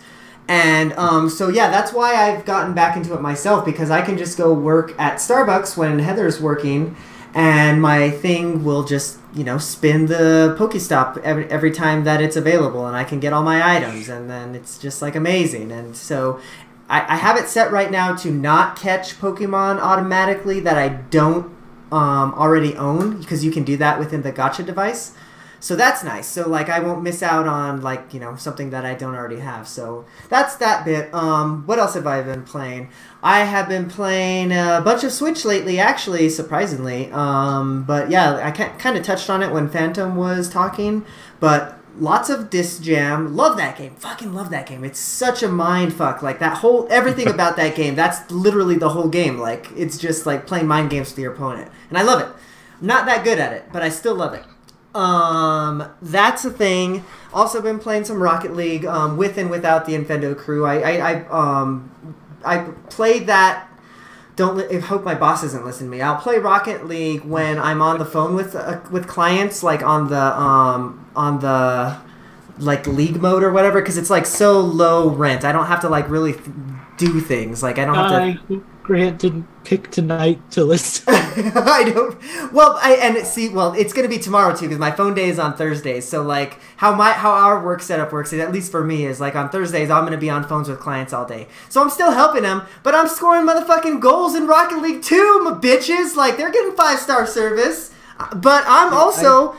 And 0.48 0.94
um, 0.94 1.30
so 1.30 1.50
yeah, 1.50 1.70
that's 1.70 1.92
why 1.92 2.16
I've 2.16 2.46
gotten 2.46 2.74
back 2.74 2.96
into 2.96 3.14
it 3.16 3.22
myself 3.22 3.66
because 3.66 3.92
I 3.92 4.02
can 4.02 4.18
just 4.18 4.38
go 4.38 4.54
work 4.54 4.98
at 4.98 5.16
Starbucks 5.16 5.76
when 5.76 6.00
Heather's 6.00 6.40
working, 6.40 6.96
and 7.34 7.82
my 7.82 8.10
thing 8.10 8.64
will 8.64 8.86
just 8.86 9.20
you 9.34 9.44
know 9.44 9.58
spin 9.58 10.06
the 10.06 10.56
Pokestop 10.58 11.18
every 11.18 11.52
every 11.52 11.72
time 11.72 12.06
that 12.06 12.22
it's 12.22 12.38
available, 12.38 12.88
and 12.88 12.96
I 12.96 13.04
can 13.04 13.20
get 13.20 13.34
all 13.34 13.44
my 13.44 13.76
items, 13.76 14.08
and 14.08 14.30
then 14.30 14.56
it's 14.56 14.78
just 14.78 15.02
like 15.02 15.18
amazing. 15.18 15.70
And 15.70 15.98
so 15.98 16.40
I, 16.90 17.14
I 17.14 17.16
have 17.18 17.38
it 17.38 17.48
set 17.48 17.72
right 17.72 17.92
now 17.92 18.16
to 18.16 18.32
not 18.32 18.78
catch 18.78 19.20
Pokemon 19.20 19.80
automatically 19.80 20.60
that 20.62 20.78
I 20.78 20.90
don't 20.90 21.56
um, 21.92 22.34
already 22.34 22.76
own 22.76 23.20
because 23.20 23.44
you 23.44 23.52
can 23.52 23.64
do 23.64 23.78
that 23.78 24.00
within 24.00 24.22
the 24.22 24.32
Gotcha 24.32 24.64
device. 24.64 25.14
So 25.60 25.76
that's 25.76 26.04
nice. 26.04 26.28
So 26.28 26.48
like 26.48 26.70
I 26.70 26.80
won't 26.80 27.02
miss 27.02 27.24
out 27.24 27.48
on 27.48 27.82
like 27.82 28.14
you 28.14 28.20
know 28.20 28.36
something 28.36 28.70
that 28.70 28.86
I 28.86 28.94
don't 28.94 29.16
already 29.16 29.40
have. 29.40 29.68
So 29.68 30.06
that's 30.30 30.56
that 30.58 30.86
bit. 30.86 31.14
Um, 31.14 31.66
what 31.66 31.80
else 31.80 31.96
have 31.96 32.06
I 32.06 32.22
been 32.22 32.44
playing? 32.44 32.90
I 33.24 33.40
have 33.40 33.68
been 33.68 33.90
playing 33.90 34.52
a 34.52 34.82
bunch 34.86 35.04
of 35.04 35.12
Switch 35.12 35.46
lately, 35.46 35.80
actually, 35.80 36.30
surprisingly. 36.30 37.12
Um, 37.12 37.84
but 37.84 38.12
yeah, 38.12 38.36
I 38.36 38.52
kind 38.52 38.98
of 38.98 39.04
touched 39.04 39.30
on 39.30 39.42
it 39.42 39.52
when 39.52 39.68
Phantom 39.68 40.16
was 40.16 40.48
talking. 40.48 41.04
But 41.40 41.77
lots 42.00 42.30
of 42.30 42.50
Disc 42.50 42.82
Jam. 42.82 43.36
Love 43.36 43.58
that 43.58 43.78
game. 43.78 43.96
Fucking 43.96 44.34
love 44.34 44.50
that 44.52 44.68
game. 44.68 44.84
It's 44.84 45.00
such 45.00 45.44
a 45.44 45.48
mind 45.48 45.94
fuck. 45.94 46.22
Like 46.22 46.40
that 46.40 46.58
whole 46.58 46.88
everything 46.90 47.28
about 47.34 47.56
that 47.58 47.76
game. 47.76 47.96
That's 47.96 48.30
literally 48.32 48.76
the 48.76 48.90
whole 48.90 49.10
game. 49.10 49.38
Like 49.38 49.72
it's 49.76 49.98
just 49.98 50.26
like 50.26 50.48
playing 50.48 50.68
mind 50.68 50.90
games 50.90 51.12
with 51.12 51.20
your 51.20 51.34
opponent, 51.34 51.72
and 51.90 51.98
I 51.98 52.04
love 52.04 52.22
it. 52.22 52.28
I'm 52.80 52.88
not 52.88 53.06
that 53.08 53.24
good 53.24 53.40
at 53.40 53.54
it, 53.54 53.66
but 53.72 53.82
I 53.82 53.90
still 53.90 54.16
love 54.16 54.34
it. 54.34 54.44
Um, 54.96 55.92
that's 56.02 56.46
a 56.46 56.50
thing. 56.50 57.06
Also 57.34 57.62
been 57.62 57.80
playing 57.80 58.06
some 58.06 58.22
Rocket 58.22 58.56
League 58.56 58.86
um, 58.86 59.18
with 59.18 59.38
and 59.38 59.50
without 59.50 59.86
the 59.86 59.94
Infendo 59.94 60.36
crew. 60.36 60.66
I, 60.66 60.80
I, 60.80 61.12
I 61.12 61.28
um 61.28 61.92
I 62.44 62.60
played 62.90 63.28
that. 63.28 63.66
Don't 64.36 64.56
li- 64.56 64.80
hope 64.80 65.04
my 65.04 65.16
boss 65.16 65.44
isn't 65.44 65.66
listening 65.66 65.90
to 65.90 65.98
me. 65.98 66.02
I'll 66.04 66.22
play 66.22 66.38
Rocket 66.38 66.86
League 66.88 67.24
when 67.26 67.58
I'm 67.58 67.82
on 67.82 67.98
the 67.98 68.06
phone 68.06 68.36
with 68.36 68.56
uh, 68.56 68.82
with 68.92 69.08
clients, 69.08 69.64
like 69.64 69.84
on 69.84 70.10
the 70.10 70.40
um 70.40 71.07
on 71.18 71.40
the 71.40 71.98
like 72.60 72.88
league 72.88 73.22
mode 73.22 73.44
or 73.44 73.52
whatever, 73.52 73.82
because 73.82 73.98
it's 73.98 74.10
like 74.10 74.26
so 74.26 74.60
low 74.60 75.10
rent. 75.10 75.44
I 75.44 75.52
don't 75.52 75.68
have 75.68 75.82
to 75.82 75.90
like 75.90 76.10
really 76.10 76.34
th- 76.34 76.46
do 76.98 77.20
things. 77.20 77.62
Like 77.62 77.78
I 77.78 77.86
don't 77.86 77.96
have 77.96 78.10
to. 78.10 78.16
I 78.16 78.32
hope 78.32 78.64
Grant 78.84 79.20
didn't 79.20 79.48
pick 79.66 79.92
tonight 79.92 80.40
to 80.52 80.64
listen. 80.64 81.04
I 81.14 81.84
don't. 81.94 82.18
Well, 82.54 82.80
I 82.82 82.94
and 82.94 83.28
see. 83.28 83.50
Well, 83.50 83.74
it's 83.74 83.94
gonna 83.94 84.08
be 84.08 84.18
tomorrow 84.18 84.56
too 84.56 84.66
because 84.68 84.80
my 84.80 84.92
phone 84.92 85.14
day 85.14 85.30
is 85.30 85.38
on 85.38 85.56
Thursdays. 85.58 86.08
So 86.08 86.24
like 86.24 86.58
how 86.78 86.96
my 86.96 87.12
how 87.12 87.32
our 87.32 87.64
work 87.64 87.82
setup 87.82 88.12
works, 88.14 88.34
at 88.34 88.52
least 88.52 88.72
for 88.72 88.84
me, 88.84 89.06
is 89.06 89.20
like 89.20 89.36
on 89.36 89.50
Thursdays 89.50 89.90
I'm 89.92 90.06
gonna 90.06 90.18
be 90.18 90.30
on 90.30 90.48
phones 90.48 90.70
with 90.70 90.80
clients 90.80 91.14
all 91.14 91.26
day. 91.26 91.48
So 91.70 91.82
I'm 91.82 91.90
still 91.90 92.12
helping 92.12 92.44
them, 92.44 92.64
but 92.82 92.96
I'm 92.96 93.08
scoring 93.08 93.46
motherfucking 93.46 94.00
goals 94.00 94.34
in 94.36 94.48
Rocket 94.48 94.82
League 94.82 95.04
too, 95.04 95.42
my 95.44 95.52
bitches. 95.52 96.16
Like 96.16 96.38
they're 96.38 96.52
getting 96.52 96.72
five 96.76 97.00
star 97.00 97.28
service, 97.28 97.94
Uh, 98.20 98.34
but 98.36 98.64
I'm 98.68 98.94
also. 98.94 99.52
I 99.52 99.58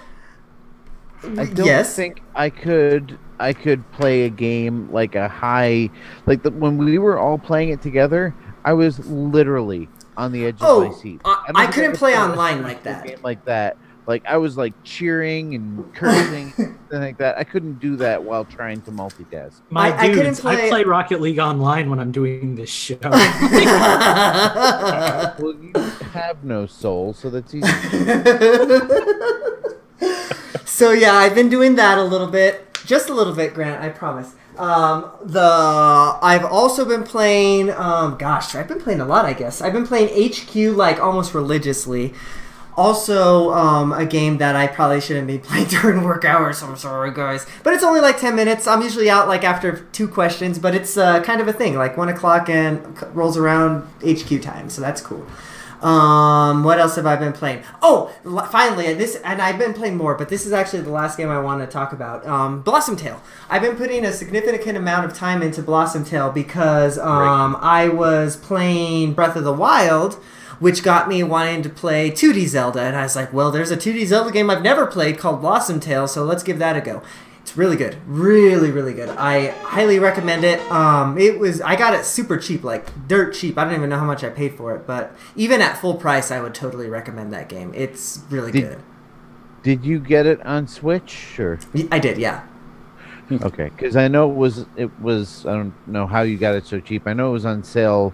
don't 1.23 1.57
yes. 1.67 1.95
think 1.97 2.23
I 2.35 2.51
could 2.51 3.19
I 3.41 3.53
could 3.53 3.89
play 3.93 4.25
a 4.25 4.31
game 4.31 4.91
like 4.93 5.15
a 5.15 5.29
high 5.29 5.91
like 6.27 6.43
the, 6.43 6.51
when 6.51 6.77
we 6.79 6.99
were 6.99 7.19
all 7.19 7.39
playing 7.39 7.71
it 7.71 7.83
together. 7.83 8.35
I 8.65 8.73
was 8.73 8.99
literally 9.09 9.89
on 10.17 10.33
the 10.33 10.45
edge 10.47 10.57
of 10.61 10.63
Oh, 10.63 10.89
my 10.89 10.95
seat. 10.95 11.21
I- 11.25 11.45
I 11.55 11.67
couldn't 11.67 11.97
play 11.97 12.17
online 12.19 12.63
like 12.63 12.83
that. 12.83 13.05
game 13.07 13.19
like 13.23 13.45
that. 13.47 13.77
Like 14.07 14.25
I 14.27 14.37
was 14.39 14.57
like 14.57 14.73
cheering 14.85 15.55
and 15.55 15.95
cursing 15.95 16.53
and 16.57 17.01
like 17.01 17.19
that. 17.19 17.37
I 17.39 17.45
couldn't 17.45 17.79
do 17.79 17.95
that 17.97 18.23
while 18.25 18.45
trying 18.45 18.81
to 18.83 18.91
multitask. 18.91 19.61
My 19.71 19.91
I- 19.93 19.99
I 20.05 20.13
dudes, 20.13 20.41
I 20.45 20.57
play- 20.57 20.69
play 20.71 20.85
Rocket 20.85 21.21
League 21.21 21.39
online 21.39 21.89
when 21.91 21.99
I'm 22.01 22.11
doing 22.13 22.55
this 22.57 22.71
show. 22.71 22.97
Well, 25.39 25.55
you 25.63 25.73
have 26.13 26.43
no 26.43 26.67
soul, 26.67 27.13
so 27.15 27.31
that's 27.31 27.55
easy. 27.55 27.69
So 30.65 30.93
yeah, 30.93 31.15
I've 31.15 31.35
been 31.35 31.49
doing 31.49 31.77
that 31.77 31.99
a 31.99 32.05
little 32.05 32.27
bit, 32.27 32.67
just 32.85 33.09
a 33.09 33.15
little 33.15 33.35
bit, 33.35 33.55
Grant. 33.55 33.83
I 33.83 33.89
promise. 33.89 34.35
Um, 34.59 35.11
the 35.23 36.19
I've 36.21 36.45
also 36.45 36.85
been 36.85 37.05
playing. 37.05 37.71
Um, 37.71 38.17
gosh, 38.19 38.55
I've 38.55 38.67
been 38.69 38.81
playing 38.81 39.01
a 39.01 39.05
lot. 39.05 39.25
I 39.25 39.33
guess 39.33 39.63
I've 39.63 39.73
been 39.73 39.87
playing 39.87 40.09
HQ 40.09 40.77
like 40.77 40.99
almost 41.01 41.33
religiously. 41.33 42.13
Also, 42.77 43.53
um, 43.53 43.93
a 43.93 44.07
game 44.07 44.39
that 44.39 44.55
I 44.55 44.69
probably 44.69 45.01
shouldn't 45.01 45.27
be 45.27 45.39
playing 45.49 45.67
during 45.67 46.03
work 46.05 46.25
hours. 46.25 46.63
I'm 46.63 46.77
sorry, 46.77 47.13
guys, 47.13 47.47
but 47.63 47.73
it's 47.75 47.85
only 47.85 48.01
like 48.01 48.19
ten 48.19 48.35
minutes. 48.35 48.67
I'm 48.67 48.83
usually 48.83 49.09
out 49.09 49.29
like 49.29 49.45
after 49.45 49.87
two 49.93 50.09
questions, 50.09 50.59
but 50.59 50.75
it's 50.75 50.97
uh, 50.97 51.23
kind 51.23 51.41
of 51.41 51.47
a 51.47 51.53
thing. 51.53 51.77
Like 51.77 51.97
one 51.97 52.09
o'clock 52.09 52.49
and 52.49 53.01
rolls 53.15 53.37
around 53.37 53.89
HQ 54.05 54.43
time, 54.43 54.71
so 54.71 54.81
that's 54.81 55.01
cool. 55.01 55.25
Um, 55.83 56.65
what 56.65 56.79
else 56.79 56.97
have 56.97 57.07
I 57.07 57.17
been 57.17 57.33
playing? 57.33 57.63
Oh, 57.83 58.13
finally, 58.51 58.95
this, 58.95 59.17
and 59.25 59.41
I've 59.41 59.59
been 59.59 59.75
playing 59.75 59.97
more, 59.97 60.15
but 60.15 60.29
this 60.29 60.47
is 60.47 60.53
actually 60.53 60.83
the 60.83 60.91
last 60.91 61.17
game 61.17 61.29
I 61.29 61.41
want 61.41 61.61
to 61.61 61.67
talk 61.67 61.93
about. 61.93 62.27
Um, 62.27 62.63
Blossom 62.63 62.97
Tale. 62.97 63.23
I've 63.49 63.63
been 63.63 63.77
putting 63.77 64.05
a 64.05 64.13
significant 64.13 64.77
amount 64.77 65.07
of 65.07 65.15
time 65.15 65.43
into 65.43 65.63
Blossom 65.63 66.05
Tale 66.05 66.31
because 66.31 66.99
um, 66.99 67.57
I 67.61 67.89
was 67.89 68.37
playing 68.37 69.15
Breath 69.15 69.37
of 69.37 69.45
the 69.45 69.53
Wild, 69.53 70.15
which 70.59 70.83
got 70.83 71.09
me 71.09 71.23
wanting 71.23 71.63
to 71.63 71.69
play 71.69 72.11
2D 72.11 72.47
Zelda, 72.49 72.81
and 72.81 72.97
I 72.97 73.03
was 73.03 73.15
like, 73.15 73.33
well, 73.33 73.51
there's 73.51 73.71
a 73.71 73.77
2D 73.77 74.07
Zelda 74.07 74.33
game 74.33 74.51
I've 74.51 74.63
never 74.63 74.87
played 74.87 75.19
called 75.19 75.41
Blossom 75.41 75.79
Tale, 75.79 76.09
so 76.09 76.25
let's 76.25 76.43
give 76.43 76.59
that 76.59 76.77
a 76.77 76.81
go. 76.81 77.03
It's 77.49 77.57
really 77.57 77.77
good, 77.77 77.97
really, 78.07 78.71
really 78.71 78.93
good. 78.93 79.09
I 79.09 79.47
highly 79.63 79.99
recommend 79.99 80.45
it. 80.45 80.61
Um, 80.71 81.17
it 81.17 81.39
was 81.39 81.63
I 81.63 81.77
got 81.77 81.95
it 81.95 82.05
super 82.05 82.37
cheap, 82.37 82.63
like 82.63 83.09
dirt 83.09 83.33
cheap. 83.33 83.57
I 83.57 83.65
don't 83.65 83.73
even 83.73 83.89
know 83.89 83.97
how 83.99 84.05
much 84.05 84.23
I 84.23 84.29
paid 84.29 84.53
for 84.55 84.77
it, 84.77 84.87
but 84.87 85.17
even 85.35 85.63
at 85.63 85.79
full 85.79 85.95
price, 85.95 86.31
I 86.31 86.41
would 86.43 86.55
totally 86.55 86.91
recommend 86.91 87.33
that 87.33 87.49
game. 87.49 87.73
It's 87.75 88.21
really 88.29 88.53
Did- 88.53 88.69
good. 88.69 88.79
Did 89.63 89.85
you 89.87 89.99
get 89.99 90.27
it 90.27 90.45
on 90.45 90.69
Switch 90.69 91.41
or? 91.41 91.59
I 91.91 91.99
did, 91.99 92.19
yeah. 92.19 92.47
Okay, 93.33 93.71
because 93.71 93.97
I 93.97 94.09
know 94.09 94.31
it 94.31 94.37
was 94.37 94.67
it 94.77 95.01
was 95.01 95.47
I 95.47 95.55
don't 95.55 95.73
know 95.89 96.07
how 96.07 96.21
you 96.21 96.37
got 96.37 96.55
it 96.55 96.67
so 96.67 96.81
cheap. 96.81 97.07
I 97.07 97.15
know 97.15 97.31
it 97.31 97.33
was 97.33 97.47
on 97.47 97.65
sale 97.65 98.13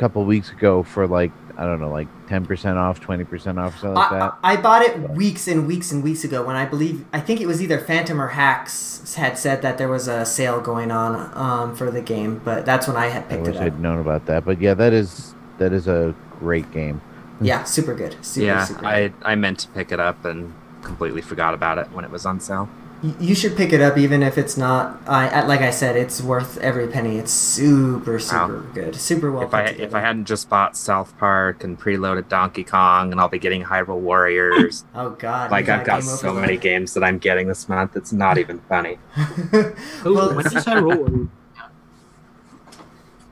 couple 0.00 0.24
weeks 0.24 0.50
ago 0.50 0.82
for 0.82 1.06
like 1.06 1.30
I 1.58 1.64
don't 1.64 1.78
know 1.78 1.90
like 1.90 2.08
ten 2.26 2.46
percent 2.46 2.78
off, 2.78 3.00
twenty 3.00 3.24
percent 3.24 3.58
off, 3.58 3.74
something 3.74 3.94
like 3.94 4.12
I, 4.12 4.18
that. 4.18 4.38
I 4.42 4.52
I 4.52 4.56
bought 4.56 4.82
it 4.82 4.98
weeks 5.10 5.46
and 5.46 5.66
weeks 5.66 5.92
and 5.92 6.02
weeks 6.02 6.24
ago 6.24 6.42
when 6.42 6.56
I 6.56 6.64
believe 6.64 7.04
I 7.12 7.20
think 7.20 7.40
it 7.40 7.46
was 7.46 7.62
either 7.62 7.78
Phantom 7.78 8.20
or 8.20 8.28
Hacks 8.28 9.14
had 9.14 9.36
said 9.36 9.60
that 9.60 9.76
there 9.76 9.88
was 9.88 10.08
a 10.08 10.24
sale 10.24 10.60
going 10.60 10.90
on 10.90 11.30
um, 11.36 11.76
for 11.76 11.90
the 11.90 12.00
game, 12.00 12.40
but 12.44 12.64
that's 12.64 12.88
when 12.88 12.96
I 12.96 13.08
had 13.08 13.24
I 13.24 13.26
picked 13.26 13.42
wish 13.42 13.56
it 13.56 13.58
up. 13.58 13.62
I'd 13.64 13.80
known 13.80 13.98
about 14.00 14.24
that, 14.26 14.44
but 14.46 14.60
yeah, 14.60 14.72
that 14.74 14.94
is 14.94 15.34
that 15.58 15.72
is 15.72 15.86
a 15.86 16.14
great 16.38 16.70
game. 16.72 17.00
Yeah, 17.42 17.64
super 17.64 17.94
good. 17.94 18.16
Super, 18.20 18.46
yeah, 18.46 18.64
super 18.66 18.84
I. 18.84 19.14
I 19.22 19.34
meant 19.34 19.60
to 19.60 19.68
pick 19.68 19.92
it 19.92 19.98
up 19.98 20.26
and 20.26 20.52
completely 20.82 21.22
forgot 21.22 21.54
about 21.54 21.78
it 21.78 21.90
when 21.90 22.04
it 22.04 22.10
was 22.10 22.26
on 22.26 22.38
sale. 22.38 22.68
Y- 23.02 23.14
You 23.18 23.34
should 23.34 23.56
pick 23.56 23.72
it 23.72 23.80
up, 23.80 23.96
even 23.96 24.22
if 24.22 24.36
it's 24.36 24.56
not. 24.58 25.00
I 25.06 25.28
I- 25.28 25.42
like 25.46 25.60
I 25.62 25.70
said, 25.70 25.96
it's 25.96 26.20
worth 26.20 26.58
every 26.58 26.86
penny. 26.86 27.18
It's 27.18 27.32
super, 27.32 28.18
super 28.18 28.60
good, 28.74 28.94
super 28.96 29.32
well 29.32 29.44
If 29.44 29.50
put 29.50 29.56
I 29.60 29.66
together. 29.68 29.84
if 29.84 29.94
I 29.94 30.00
hadn't 30.00 30.26
just 30.26 30.48
bought 30.50 30.76
South 30.76 31.16
Park 31.18 31.64
and 31.64 31.80
preloaded 31.80 32.28
Donkey 32.28 32.62
Kong, 32.64 33.10
and 33.12 33.20
I'll 33.20 33.28
be 33.28 33.38
getting 33.38 33.64
Hyrule 33.64 33.98
Warriors. 34.00 34.84
oh 34.94 35.10
God! 35.10 35.50
like 35.50 35.68
I've 35.70 35.86
got 35.86 36.02
so 36.04 36.28
Over 36.30 36.40
many 36.40 36.54
Load? 36.54 36.62
games 36.62 36.92
that 36.94 37.02
I'm 37.02 37.18
getting 37.18 37.48
this 37.48 37.68
month. 37.68 37.96
It's 37.96 38.12
not 38.12 38.36
even 38.38 38.60
funny. 38.68 38.98
Ooh, 39.54 39.74
Well, 40.14 40.34
when 40.34 40.44
does 40.44 40.64
Hyrule? 40.64 41.28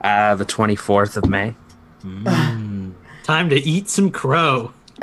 Uh, 0.01 0.35
the 0.37 0.45
24th 0.47 1.17
of 1.17 1.29
May. 1.29 1.57
Mm, 2.05 2.93
time 3.25 3.49
to 3.51 3.57
eat 3.57 3.89
some 3.89 4.11
crow. 4.11 4.73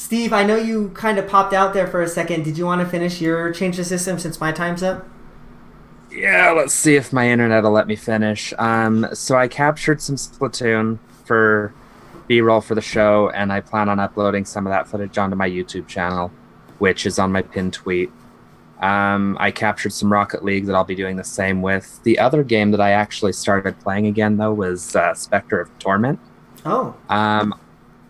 Steve, 0.00 0.32
I 0.32 0.44
know 0.44 0.56
you 0.56 0.88
kind 0.94 1.18
of 1.18 1.28
popped 1.28 1.52
out 1.52 1.74
there 1.74 1.86
for 1.86 2.00
a 2.00 2.08
second. 2.08 2.42
Did 2.42 2.56
you 2.56 2.64
want 2.64 2.80
to 2.80 2.88
finish 2.88 3.20
your 3.20 3.52
change 3.52 3.76
the 3.76 3.84
system 3.84 4.18
since 4.18 4.40
my 4.40 4.50
time's 4.50 4.82
up? 4.82 5.06
Yeah, 6.10 6.52
let's 6.52 6.72
see 6.72 6.96
if 6.96 7.12
my 7.12 7.28
internet 7.28 7.64
will 7.64 7.72
let 7.72 7.86
me 7.86 7.96
finish. 7.96 8.54
Um, 8.58 9.06
so 9.12 9.36
I 9.36 9.46
captured 9.46 10.00
some 10.00 10.16
Splatoon 10.16 10.98
for 11.26 11.74
B-roll 12.28 12.62
for 12.62 12.74
the 12.74 12.80
show, 12.80 13.28
and 13.34 13.52
I 13.52 13.60
plan 13.60 13.90
on 13.90 14.00
uploading 14.00 14.46
some 14.46 14.66
of 14.66 14.70
that 14.70 14.88
footage 14.88 15.18
onto 15.18 15.36
my 15.36 15.48
YouTube 15.48 15.86
channel, 15.86 16.32
which 16.78 17.04
is 17.04 17.18
on 17.18 17.30
my 17.30 17.42
pinned 17.42 17.74
tweet. 17.74 18.10
Um, 18.80 19.36
I 19.38 19.50
captured 19.50 19.92
some 19.92 20.10
Rocket 20.10 20.42
League 20.42 20.64
that 20.64 20.74
I'll 20.74 20.82
be 20.82 20.94
doing 20.94 21.16
the 21.16 21.24
same 21.24 21.60
with. 21.60 22.02
The 22.04 22.18
other 22.18 22.42
game 22.42 22.70
that 22.70 22.80
I 22.80 22.92
actually 22.92 23.34
started 23.34 23.78
playing 23.78 24.06
again 24.06 24.38
though 24.38 24.54
was 24.54 24.96
uh, 24.96 25.12
Specter 25.12 25.60
of 25.60 25.78
Torment. 25.78 26.18
Oh, 26.64 26.96
Um, 27.10 27.54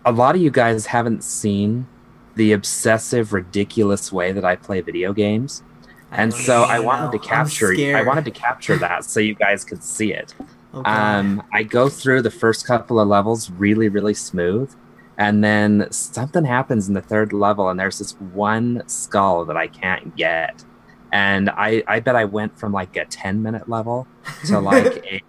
a 0.05 0.11
lot 0.11 0.35
of 0.35 0.41
you 0.41 0.49
guys 0.49 0.87
haven't 0.87 1.23
seen 1.23 1.87
the 2.35 2.53
obsessive, 2.53 3.33
ridiculous 3.33 4.11
way 4.11 4.31
that 4.31 4.45
I 4.45 4.55
play 4.55 4.81
video 4.81 5.13
games, 5.13 5.63
and 6.11 6.33
so 6.33 6.63
I 6.63 6.79
wanted 6.79 7.11
to 7.11 7.19
capture. 7.19 7.73
I 7.95 8.01
wanted 8.01 8.25
to 8.25 8.31
capture 8.31 8.77
that 8.77 9.05
so 9.05 9.19
you 9.19 9.35
guys 9.35 9.63
could 9.63 9.83
see 9.83 10.13
it. 10.13 10.33
okay. 10.73 10.89
Um, 10.89 11.43
I 11.53 11.63
go 11.63 11.89
through 11.89 12.21
the 12.21 12.31
first 12.31 12.65
couple 12.65 12.99
of 12.99 13.07
levels 13.07 13.49
really, 13.51 13.89
really 13.89 14.13
smooth, 14.13 14.73
and 15.17 15.43
then 15.43 15.87
something 15.91 16.45
happens 16.45 16.87
in 16.87 16.93
the 16.93 17.01
third 17.01 17.33
level, 17.33 17.69
and 17.69 17.79
there's 17.79 17.99
this 17.99 18.13
one 18.13 18.83
skull 18.87 19.45
that 19.45 19.57
I 19.57 19.67
can't 19.67 20.15
get, 20.15 20.63
and 21.11 21.49
I 21.49 21.83
I 21.87 21.99
bet 21.99 22.15
I 22.15 22.25
went 22.25 22.57
from 22.57 22.71
like 22.71 22.95
a 22.97 23.05
10 23.05 23.41
minute 23.41 23.69
level 23.69 24.07
to 24.45 24.59
like 24.59 25.05
a 25.11 25.21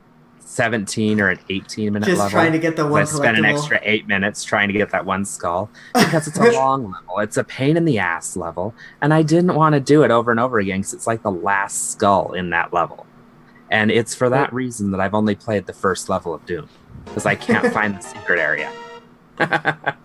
17 0.52 1.18
or 1.18 1.30
an 1.30 1.38
18 1.48 1.94
minute 1.94 2.06
Just 2.06 2.18
level. 2.18 2.30
trying 2.30 2.52
to 2.52 2.58
get 2.58 2.76
the 2.76 2.82
And 2.82 2.92
one 2.92 3.00
I 3.02 3.04
spent 3.06 3.38
an 3.38 3.46
extra 3.46 3.80
eight 3.82 4.06
minutes 4.06 4.44
trying 4.44 4.68
to 4.68 4.74
get 4.74 4.90
that 4.90 5.06
one 5.06 5.24
skull 5.24 5.70
because 5.94 6.28
it's 6.28 6.38
a 6.38 6.50
long 6.52 6.92
level. 6.92 7.20
It's 7.20 7.38
a 7.38 7.44
pain 7.44 7.78
in 7.78 7.86
the 7.86 7.98
ass 7.98 8.36
level, 8.36 8.74
and 9.00 9.14
I 9.14 9.22
didn't 9.22 9.54
want 9.54 9.74
to 9.74 9.80
do 9.80 10.02
it 10.02 10.10
over 10.10 10.30
and 10.30 10.38
over 10.38 10.58
again 10.58 10.80
because 10.80 10.92
it's 10.92 11.06
like 11.06 11.22
the 11.22 11.30
last 11.30 11.92
skull 11.92 12.34
in 12.34 12.50
that 12.50 12.70
level, 12.70 13.06
and 13.70 13.90
it's 13.90 14.14
for 14.14 14.28
that 14.28 14.52
reason 14.52 14.90
that 14.90 15.00
I've 15.00 15.14
only 15.14 15.34
played 15.34 15.64
the 15.64 15.72
first 15.72 16.10
level 16.10 16.34
of 16.34 16.44
Doom 16.44 16.68
because 17.06 17.24
I 17.24 17.34
can't 17.34 17.72
find 17.72 17.96
the 17.96 18.02
secret 18.02 18.38
area. 18.38 18.70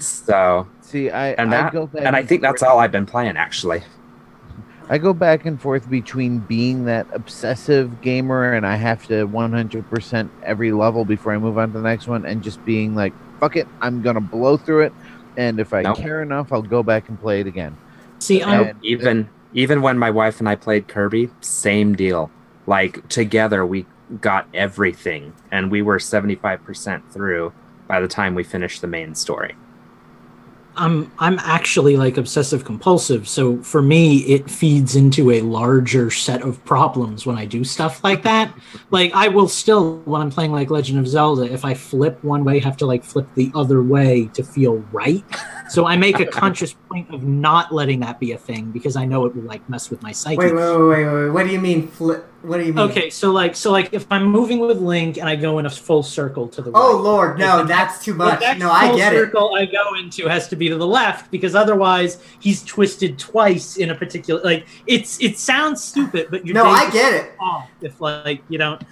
so, 0.00 0.66
See, 0.80 1.10
I 1.10 1.32
and 1.32 1.54
I 1.54 1.64
that, 1.64 1.72
go 1.74 1.86
back 1.86 2.04
and 2.06 2.16
I 2.16 2.24
think 2.24 2.40
that's 2.40 2.62
all 2.62 2.78
I've 2.78 2.92
been 2.92 3.04
playing 3.06 3.36
actually. 3.36 3.82
I 4.90 4.98
go 4.98 5.12
back 5.12 5.46
and 5.46 5.60
forth 5.62 5.88
between 5.88 6.40
being 6.40 6.84
that 6.86 7.06
obsessive 7.12 8.02
gamer 8.02 8.52
and 8.52 8.66
I 8.66 8.74
have 8.74 9.06
to 9.06 9.28
100% 9.28 10.30
every 10.42 10.72
level 10.72 11.04
before 11.04 11.32
I 11.32 11.38
move 11.38 11.58
on 11.58 11.68
to 11.68 11.78
the 11.78 11.84
next 11.84 12.08
one, 12.08 12.26
and 12.26 12.42
just 12.42 12.64
being 12.64 12.96
like, 12.96 13.12
fuck 13.38 13.54
it, 13.54 13.68
I'm 13.80 14.02
gonna 14.02 14.20
blow 14.20 14.56
through 14.56 14.86
it, 14.86 14.92
and 15.36 15.60
if 15.60 15.72
I 15.72 15.84
Nope. 15.84 15.96
care 15.96 16.22
enough, 16.22 16.52
I'll 16.52 16.60
go 16.60 16.82
back 16.82 17.08
and 17.08 17.20
play 17.20 17.40
it 17.40 17.46
again. 17.46 17.76
See, 18.18 18.42
I'm 18.42 18.72
even 18.82 19.30
even 19.52 19.80
when 19.80 19.96
my 19.96 20.10
wife 20.10 20.40
and 20.40 20.48
I 20.48 20.56
played 20.56 20.88
Kirby, 20.88 21.30
same 21.40 21.94
deal. 21.94 22.32
Like 22.66 23.08
together 23.08 23.64
we 23.64 23.86
got 24.20 24.48
everything 24.52 25.32
and 25.52 25.70
we 25.70 25.82
were 25.82 25.98
75% 25.98 27.12
through 27.12 27.52
by 27.86 28.00
the 28.00 28.08
time 28.08 28.34
we 28.34 28.42
finished 28.42 28.80
the 28.80 28.88
main 28.88 29.14
story. 29.14 29.54
I'm 30.80 31.12
I'm 31.18 31.38
actually 31.40 31.98
like 31.98 32.16
obsessive 32.16 32.64
compulsive. 32.64 33.28
So 33.28 33.62
for 33.62 33.82
me, 33.82 34.20
it 34.20 34.50
feeds 34.50 34.96
into 34.96 35.30
a 35.30 35.42
larger 35.42 36.10
set 36.10 36.40
of 36.40 36.64
problems 36.64 37.26
when 37.26 37.36
I 37.36 37.44
do 37.44 37.64
stuff 37.64 38.02
like 38.02 38.22
that. 38.22 38.54
like 38.90 39.12
I 39.12 39.28
will 39.28 39.46
still, 39.46 39.98
when 40.06 40.22
I'm 40.22 40.30
playing 40.30 40.52
like 40.52 40.70
Legend 40.70 40.98
of 40.98 41.06
Zelda, 41.06 41.42
if 41.42 41.66
I 41.66 41.74
flip 41.74 42.24
one 42.24 42.44
way, 42.44 42.58
have 42.60 42.78
to 42.78 42.86
like 42.86 43.04
flip 43.04 43.28
the 43.34 43.52
other 43.54 43.82
way 43.82 44.30
to 44.32 44.42
feel 44.42 44.78
right. 44.90 45.24
So 45.70 45.86
I 45.86 45.96
make 45.96 46.18
a 46.18 46.26
conscious 46.26 46.72
point 46.72 47.14
of 47.14 47.22
not 47.22 47.72
letting 47.72 48.00
that 48.00 48.18
be 48.18 48.32
a 48.32 48.36
thing 48.36 48.72
because 48.72 48.96
I 48.96 49.04
know 49.04 49.24
it 49.26 49.36
will 49.36 49.44
like 49.44 49.68
mess 49.70 49.88
with 49.88 50.02
my 50.02 50.10
psyche. 50.10 50.36
Wait, 50.36 50.52
wait, 50.52 50.76
wait, 50.76 50.84
wait, 50.84 51.06
wait. 51.06 51.28
What 51.28 51.46
do 51.46 51.52
you 51.52 51.60
mean 51.60 51.86
flip? 51.86 52.26
What 52.42 52.56
do 52.58 52.64
you 52.64 52.72
mean? 52.72 52.90
Okay, 52.90 53.10
so 53.10 53.32
like 53.32 53.54
so 53.54 53.70
like 53.70 53.90
if 53.92 54.06
I'm 54.10 54.24
moving 54.24 54.60
with 54.60 54.78
Link 54.78 55.18
and 55.18 55.28
I 55.28 55.36
go 55.36 55.58
in 55.58 55.66
a 55.66 55.70
full 55.70 56.02
circle 56.02 56.48
to 56.48 56.62
the 56.62 56.70
Oh 56.74 56.96
right, 56.96 57.02
Lord, 57.02 57.38
no, 57.38 57.64
that's 57.64 58.02
too 58.02 58.14
much. 58.14 58.40
No, 58.58 58.70
I 58.70 58.96
get 58.96 59.12
it. 59.12 59.16
The 59.16 59.26
circle 59.26 59.54
I 59.54 59.66
go 59.66 59.94
into 59.98 60.26
has 60.26 60.48
to 60.48 60.56
be 60.56 60.68
to 60.70 60.76
the 60.76 60.86
left 60.86 61.30
because 61.30 61.54
otherwise 61.54 62.22
he's 62.40 62.64
twisted 62.64 63.18
twice 63.18 63.76
in 63.76 63.90
a 63.90 63.94
particular 63.94 64.40
like 64.42 64.66
it's 64.86 65.20
it 65.20 65.36
sounds 65.38 65.84
stupid, 65.84 66.28
but 66.30 66.46
your 66.46 66.54
No, 66.54 66.64
I 66.64 66.90
get 66.90 67.12
it. 67.12 67.32
off 67.38 67.68
if 67.82 68.00
like 68.00 68.42
you 68.48 68.56
don't. 68.56 68.82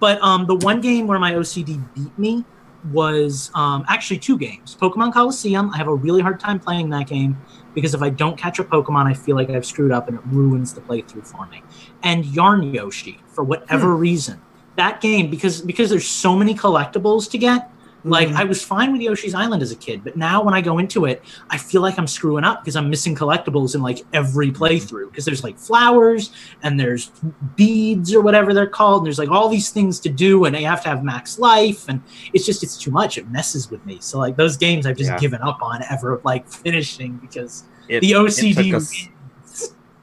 But 0.00 0.20
um, 0.20 0.46
the 0.46 0.56
one 0.56 0.80
game 0.80 1.06
where 1.06 1.18
my 1.18 1.32
OCD 1.32 1.82
beat 1.94 2.18
me 2.18 2.44
was 2.92 3.50
um 3.54 3.84
actually 3.88 4.18
two 4.18 4.36
games. 4.36 4.76
Pokemon 4.80 5.12
Colosseum. 5.12 5.70
I 5.72 5.76
have 5.76 5.88
a 5.88 5.94
really 5.94 6.22
hard 6.22 6.40
time 6.40 6.58
playing 6.58 6.90
that 6.90 7.06
game 7.06 7.36
because 7.74 7.94
if 7.94 8.02
I 8.02 8.10
don't 8.10 8.38
catch 8.38 8.58
a 8.58 8.64
Pokemon, 8.64 9.06
I 9.06 9.14
feel 9.14 9.36
like 9.36 9.50
I've 9.50 9.66
screwed 9.66 9.92
up 9.92 10.08
and 10.08 10.16
it 10.18 10.24
ruins 10.26 10.72
the 10.72 10.80
playthrough 10.80 11.26
for 11.26 11.46
me. 11.46 11.62
And 12.06 12.24
Yarn 12.24 12.72
Yoshi 12.72 13.18
for 13.34 13.42
whatever 13.44 13.94
Hmm. 13.94 14.00
reason. 14.00 14.36
That 14.76 15.00
game 15.00 15.28
because 15.30 15.60
because 15.60 15.88
there's 15.90 16.06
so 16.06 16.36
many 16.36 16.54
collectibles 16.54 17.28
to 17.32 17.38
get. 17.38 17.70
Like 18.04 18.28
Mhm. 18.28 18.36
I 18.36 18.44
was 18.44 18.62
fine 18.62 18.92
with 18.92 19.00
Yoshi's 19.00 19.34
Island 19.34 19.62
as 19.62 19.72
a 19.72 19.74
kid, 19.74 20.02
but 20.04 20.16
now 20.16 20.40
when 20.44 20.54
I 20.54 20.60
go 20.60 20.78
into 20.78 21.06
it, 21.06 21.24
I 21.50 21.56
feel 21.58 21.82
like 21.82 21.98
I'm 21.98 22.06
screwing 22.06 22.44
up 22.44 22.62
because 22.62 22.76
I'm 22.76 22.88
missing 22.88 23.16
collectibles 23.16 23.74
in 23.74 23.82
like 23.82 24.02
every 24.12 24.52
playthrough. 24.52 25.10
Because 25.10 25.24
there's 25.24 25.42
like 25.42 25.58
flowers 25.58 26.30
and 26.62 26.78
there's 26.78 27.10
beads 27.56 28.14
or 28.14 28.20
whatever 28.20 28.54
they're 28.54 28.68
called. 28.80 28.98
And 29.00 29.06
there's 29.06 29.18
like 29.18 29.30
all 29.30 29.48
these 29.48 29.70
things 29.70 29.98
to 30.00 30.08
do, 30.08 30.44
and 30.44 30.54
you 30.56 30.66
have 30.66 30.82
to 30.84 30.88
have 30.88 31.02
max 31.02 31.38
life, 31.40 31.86
and 31.88 32.00
it's 32.32 32.46
just 32.46 32.62
it's 32.62 32.76
too 32.76 32.92
much. 32.92 33.18
It 33.18 33.28
messes 33.32 33.70
with 33.72 33.84
me. 33.84 33.96
So 34.00 34.18
like 34.20 34.36
those 34.36 34.56
games, 34.56 34.86
I've 34.86 34.96
just 34.96 35.10
Yeah. 35.10 35.18
given 35.18 35.40
up 35.42 35.58
on 35.60 35.82
ever 35.90 36.20
like 36.24 36.48
finishing 36.48 37.18
because 37.20 37.64
It, 37.88 38.00
the 38.02 38.14
OCD. 38.14 38.72
us- 38.72 38.92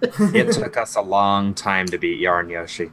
it 0.04 0.52
took 0.52 0.78
us 0.78 0.96
a 0.96 1.02
long 1.02 1.54
time 1.54 1.86
to 1.88 1.98
beat 1.98 2.20
Yarn 2.20 2.50
Yoshi. 2.50 2.92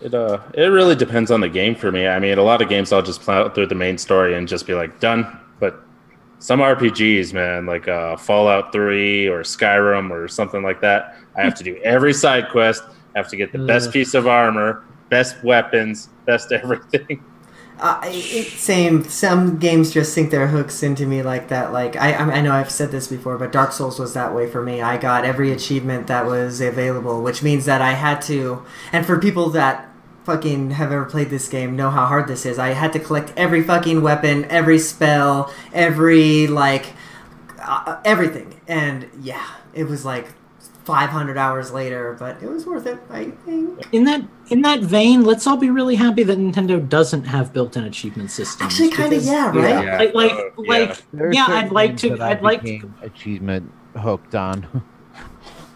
It 0.00 0.14
uh, 0.14 0.40
it 0.54 0.66
really 0.66 0.94
depends 0.94 1.30
on 1.30 1.40
the 1.40 1.48
game 1.48 1.74
for 1.74 1.90
me. 1.90 2.06
I 2.06 2.18
mean, 2.18 2.38
a 2.38 2.42
lot 2.42 2.60
of 2.60 2.68
games 2.68 2.92
I'll 2.92 3.02
just 3.02 3.22
plow 3.22 3.48
through 3.48 3.68
the 3.68 3.74
main 3.74 3.96
story 3.96 4.34
and 4.34 4.46
just 4.46 4.66
be 4.66 4.74
like 4.74 5.00
done. 5.00 5.40
But 5.58 5.82
some 6.38 6.60
RPGs, 6.60 7.32
man, 7.32 7.64
like 7.64 7.88
uh, 7.88 8.16
Fallout 8.16 8.72
Three 8.72 9.26
or 9.26 9.40
Skyrim 9.40 10.10
or 10.10 10.28
something 10.28 10.62
like 10.62 10.80
that, 10.82 11.16
I 11.34 11.42
have 11.42 11.54
to 11.56 11.64
do 11.64 11.76
every 11.76 12.12
side 12.12 12.50
quest. 12.50 12.82
I 13.14 13.18
have 13.18 13.28
to 13.28 13.36
get 13.36 13.52
the 13.52 13.66
best 13.66 13.90
piece 13.90 14.12
of 14.12 14.26
armor, 14.26 14.84
best 15.08 15.42
weapons, 15.42 16.10
best 16.26 16.52
everything. 16.52 17.24
Uh, 17.78 18.00
it, 18.04 18.46
same. 18.52 19.04
Some 19.04 19.58
games 19.58 19.92
just 19.92 20.14
sink 20.14 20.30
their 20.30 20.46
hooks 20.46 20.82
into 20.82 21.04
me 21.06 21.22
like 21.22 21.48
that. 21.48 21.72
Like 21.72 21.94
I, 21.96 22.14
I 22.14 22.40
know 22.40 22.52
I've 22.52 22.70
said 22.70 22.90
this 22.90 23.06
before, 23.06 23.36
but 23.36 23.52
Dark 23.52 23.72
Souls 23.72 23.98
was 23.98 24.14
that 24.14 24.34
way 24.34 24.48
for 24.48 24.62
me. 24.62 24.80
I 24.80 24.96
got 24.96 25.24
every 25.24 25.52
achievement 25.52 26.06
that 26.06 26.24
was 26.24 26.60
available, 26.60 27.22
which 27.22 27.42
means 27.42 27.66
that 27.66 27.82
I 27.82 27.92
had 27.92 28.22
to. 28.22 28.64
And 28.92 29.04
for 29.04 29.18
people 29.18 29.50
that 29.50 29.90
fucking 30.24 30.70
have 30.72 30.90
ever 30.90 31.04
played 31.04 31.28
this 31.28 31.48
game, 31.48 31.76
know 31.76 31.90
how 31.90 32.06
hard 32.06 32.28
this 32.28 32.46
is. 32.46 32.58
I 32.58 32.70
had 32.70 32.92
to 32.94 32.98
collect 32.98 33.32
every 33.36 33.62
fucking 33.62 34.00
weapon, 34.02 34.46
every 34.46 34.78
spell, 34.78 35.52
every 35.74 36.46
like 36.46 36.94
uh, 37.60 38.00
everything. 38.06 38.58
And 38.66 39.08
yeah, 39.20 39.46
it 39.74 39.84
was 39.84 40.04
like 40.04 40.28
500 40.86 41.36
hours 41.36 41.72
later, 41.72 42.14
but 42.16 42.40
it 42.40 42.48
was 42.48 42.64
worth 42.64 42.86
it. 42.86 42.96
I 43.10 43.24
think. 43.44 43.84
In 43.92 44.04
that 44.04 44.22
in 44.50 44.62
that 44.62 44.80
vein, 44.80 45.24
let's 45.24 45.44
all 45.46 45.56
be 45.56 45.68
really 45.68 45.96
happy 45.96 46.22
that 46.22 46.38
Nintendo 46.38 46.88
doesn't 46.88 47.24
have 47.24 47.52
built-in 47.52 47.82
achievement 47.84 48.30
systems. 48.30 48.72
Actually, 48.72 48.90
kind 48.90 49.12
of 49.12 49.24
yeah, 49.24 49.48
right? 49.48 49.84
Yeah. 49.84 49.98
Like 49.98 50.14
like 50.14 50.32
Uh, 50.32 50.44
like 50.58 51.02
There 51.12 51.26
are 51.28 51.32
Yeah, 51.32 51.46
I'd 51.48 51.72
like 51.72 51.96
to- 51.98 52.10
that 52.10 52.20
I 52.22 52.30
I'd 52.30 52.42
like 52.42 52.62
to- 52.62 52.90
achievement 53.02 53.72
hooked 53.96 54.34
on. 54.34 54.66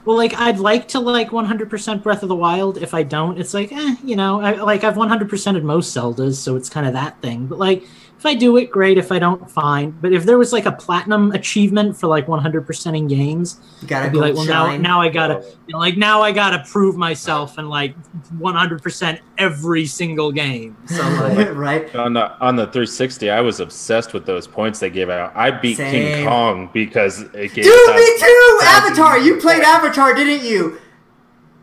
Well, 0.07 0.17
like 0.17 0.33
I'd 0.35 0.59
like 0.59 0.89
to 0.89 0.99
like 0.99 1.29
100% 1.31 2.03
Breath 2.03 2.23
of 2.23 2.31
the 2.31 2.35
Wild. 2.35 2.79
If 2.79 2.95
I 2.95 3.03
don't, 3.03 3.39
it's 3.39 3.53
like, 3.53 3.71
eh, 3.71 3.97
you 4.03 4.17
know, 4.17 4.41
I, 4.41 4.53
like 4.53 4.83
I've 4.83 4.95
100%ed 4.97 5.63
most 5.63 5.95
Zeldas, 5.95 6.37
so 6.37 6.57
it's 6.57 6.71
kind 6.71 6.87
of 6.87 6.95
that 6.95 7.21
thing. 7.21 7.47
But 7.47 7.59
like 7.59 7.85
If 8.21 8.27
I 8.27 8.35
do 8.35 8.59
it, 8.59 8.71
great. 8.71 8.99
If 8.99 9.13
I 9.13 9.19
don't, 9.19 9.51
fine. 9.51 9.93
But 9.93 10.13
if 10.13 10.25
there 10.25 10.37
was 10.37 10.53
like 10.53 10.67
a 10.67 10.73
platinum 10.73 11.33
achievement 11.33 11.97
for 11.97 12.07
like 12.07 12.27
100% 12.27 12.95
in 12.95 13.07
games, 13.07 13.59
You 13.81 13.89
gotta 13.89 14.05
I'd 14.05 14.13
be 14.13 14.19
like, 14.19 14.35
well, 14.35 14.45
now, 14.45 14.67
shine. 14.67 14.83
now 14.83 15.01
I 15.01 15.09
gotta, 15.09 15.43
you 15.67 15.73
know, 15.73 15.79
like, 15.79 15.97
now 15.97 16.21
I 16.21 16.31
gotta 16.31 16.63
prove 16.71 16.99
myself 16.99 17.57
and 17.57 17.71
like 17.71 17.95
100% 18.35 19.21
every 19.39 19.87
single 19.87 20.33
game. 20.33 20.77
So 20.85 20.97
like, 21.35 21.55
right? 21.55 21.97
On 21.97 22.13
the 22.13 22.39
on 22.41 22.57
the 22.57 22.67
360, 22.67 23.31
I 23.31 23.41
was 23.41 23.59
obsessed 23.59 24.13
with 24.13 24.27
those 24.27 24.47
points 24.47 24.81
they 24.81 24.91
gave 24.91 25.09
out. 25.09 25.35
I 25.35 25.51
beat 25.51 25.79
Same. 25.79 25.91
King 25.91 26.27
Kong 26.29 26.69
because 26.75 27.23
it 27.23 27.55
gave. 27.55 27.65
Dude, 27.65 27.97
me 27.97 28.19
too! 28.19 28.61
Avatar! 28.65 29.19
You 29.19 29.39
played 29.39 29.63
Avatar, 29.63 30.13
didn't 30.13 30.47
you? 30.47 30.79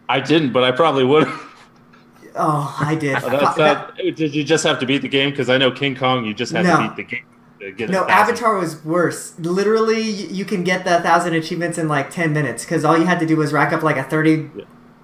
I 0.09 0.19
didn't, 0.19 0.53
but 0.53 0.63
I 0.63 0.71
probably 0.71 1.03
would. 1.03 1.27
Oh, 2.37 2.75
I 2.79 2.95
did. 2.95 3.17
Oh, 3.23 3.29
That's 3.29 3.57
not, 3.57 3.97
did 3.97 4.33
you 4.35 4.43
just 4.43 4.63
have 4.63 4.79
to 4.79 4.85
beat 4.85 5.01
the 5.01 5.07
game? 5.09 5.29
Because 5.31 5.49
I 5.49 5.57
know 5.57 5.71
King 5.71 5.95
Kong, 5.95 6.25
you 6.25 6.33
just 6.33 6.51
had 6.51 6.65
No. 6.65 6.77
to 6.77 6.83
beat 6.87 6.95
the 6.95 7.03
game 7.03 7.25
to 7.59 7.71
get 7.71 7.89
No. 7.89 8.05
Avatar 8.07 8.55
was 8.57 8.83
worse. 8.85 9.33
Literally, 9.39 10.01
you 10.01 10.45
can 10.45 10.63
get 10.63 10.85
the 10.85 10.99
thousand 11.01 11.33
achievements 11.33 11.77
in 11.77 11.87
like 11.87 12.09
ten 12.11 12.33
minutes 12.33 12.63
because 12.63 12.85
all 12.85 12.97
you 12.97 13.05
had 13.05 13.19
to 13.19 13.25
do 13.25 13.35
was 13.37 13.51
rack 13.53 13.73
up 13.73 13.81
like 13.83 13.97
a 13.97 14.03
thirty 14.03 14.49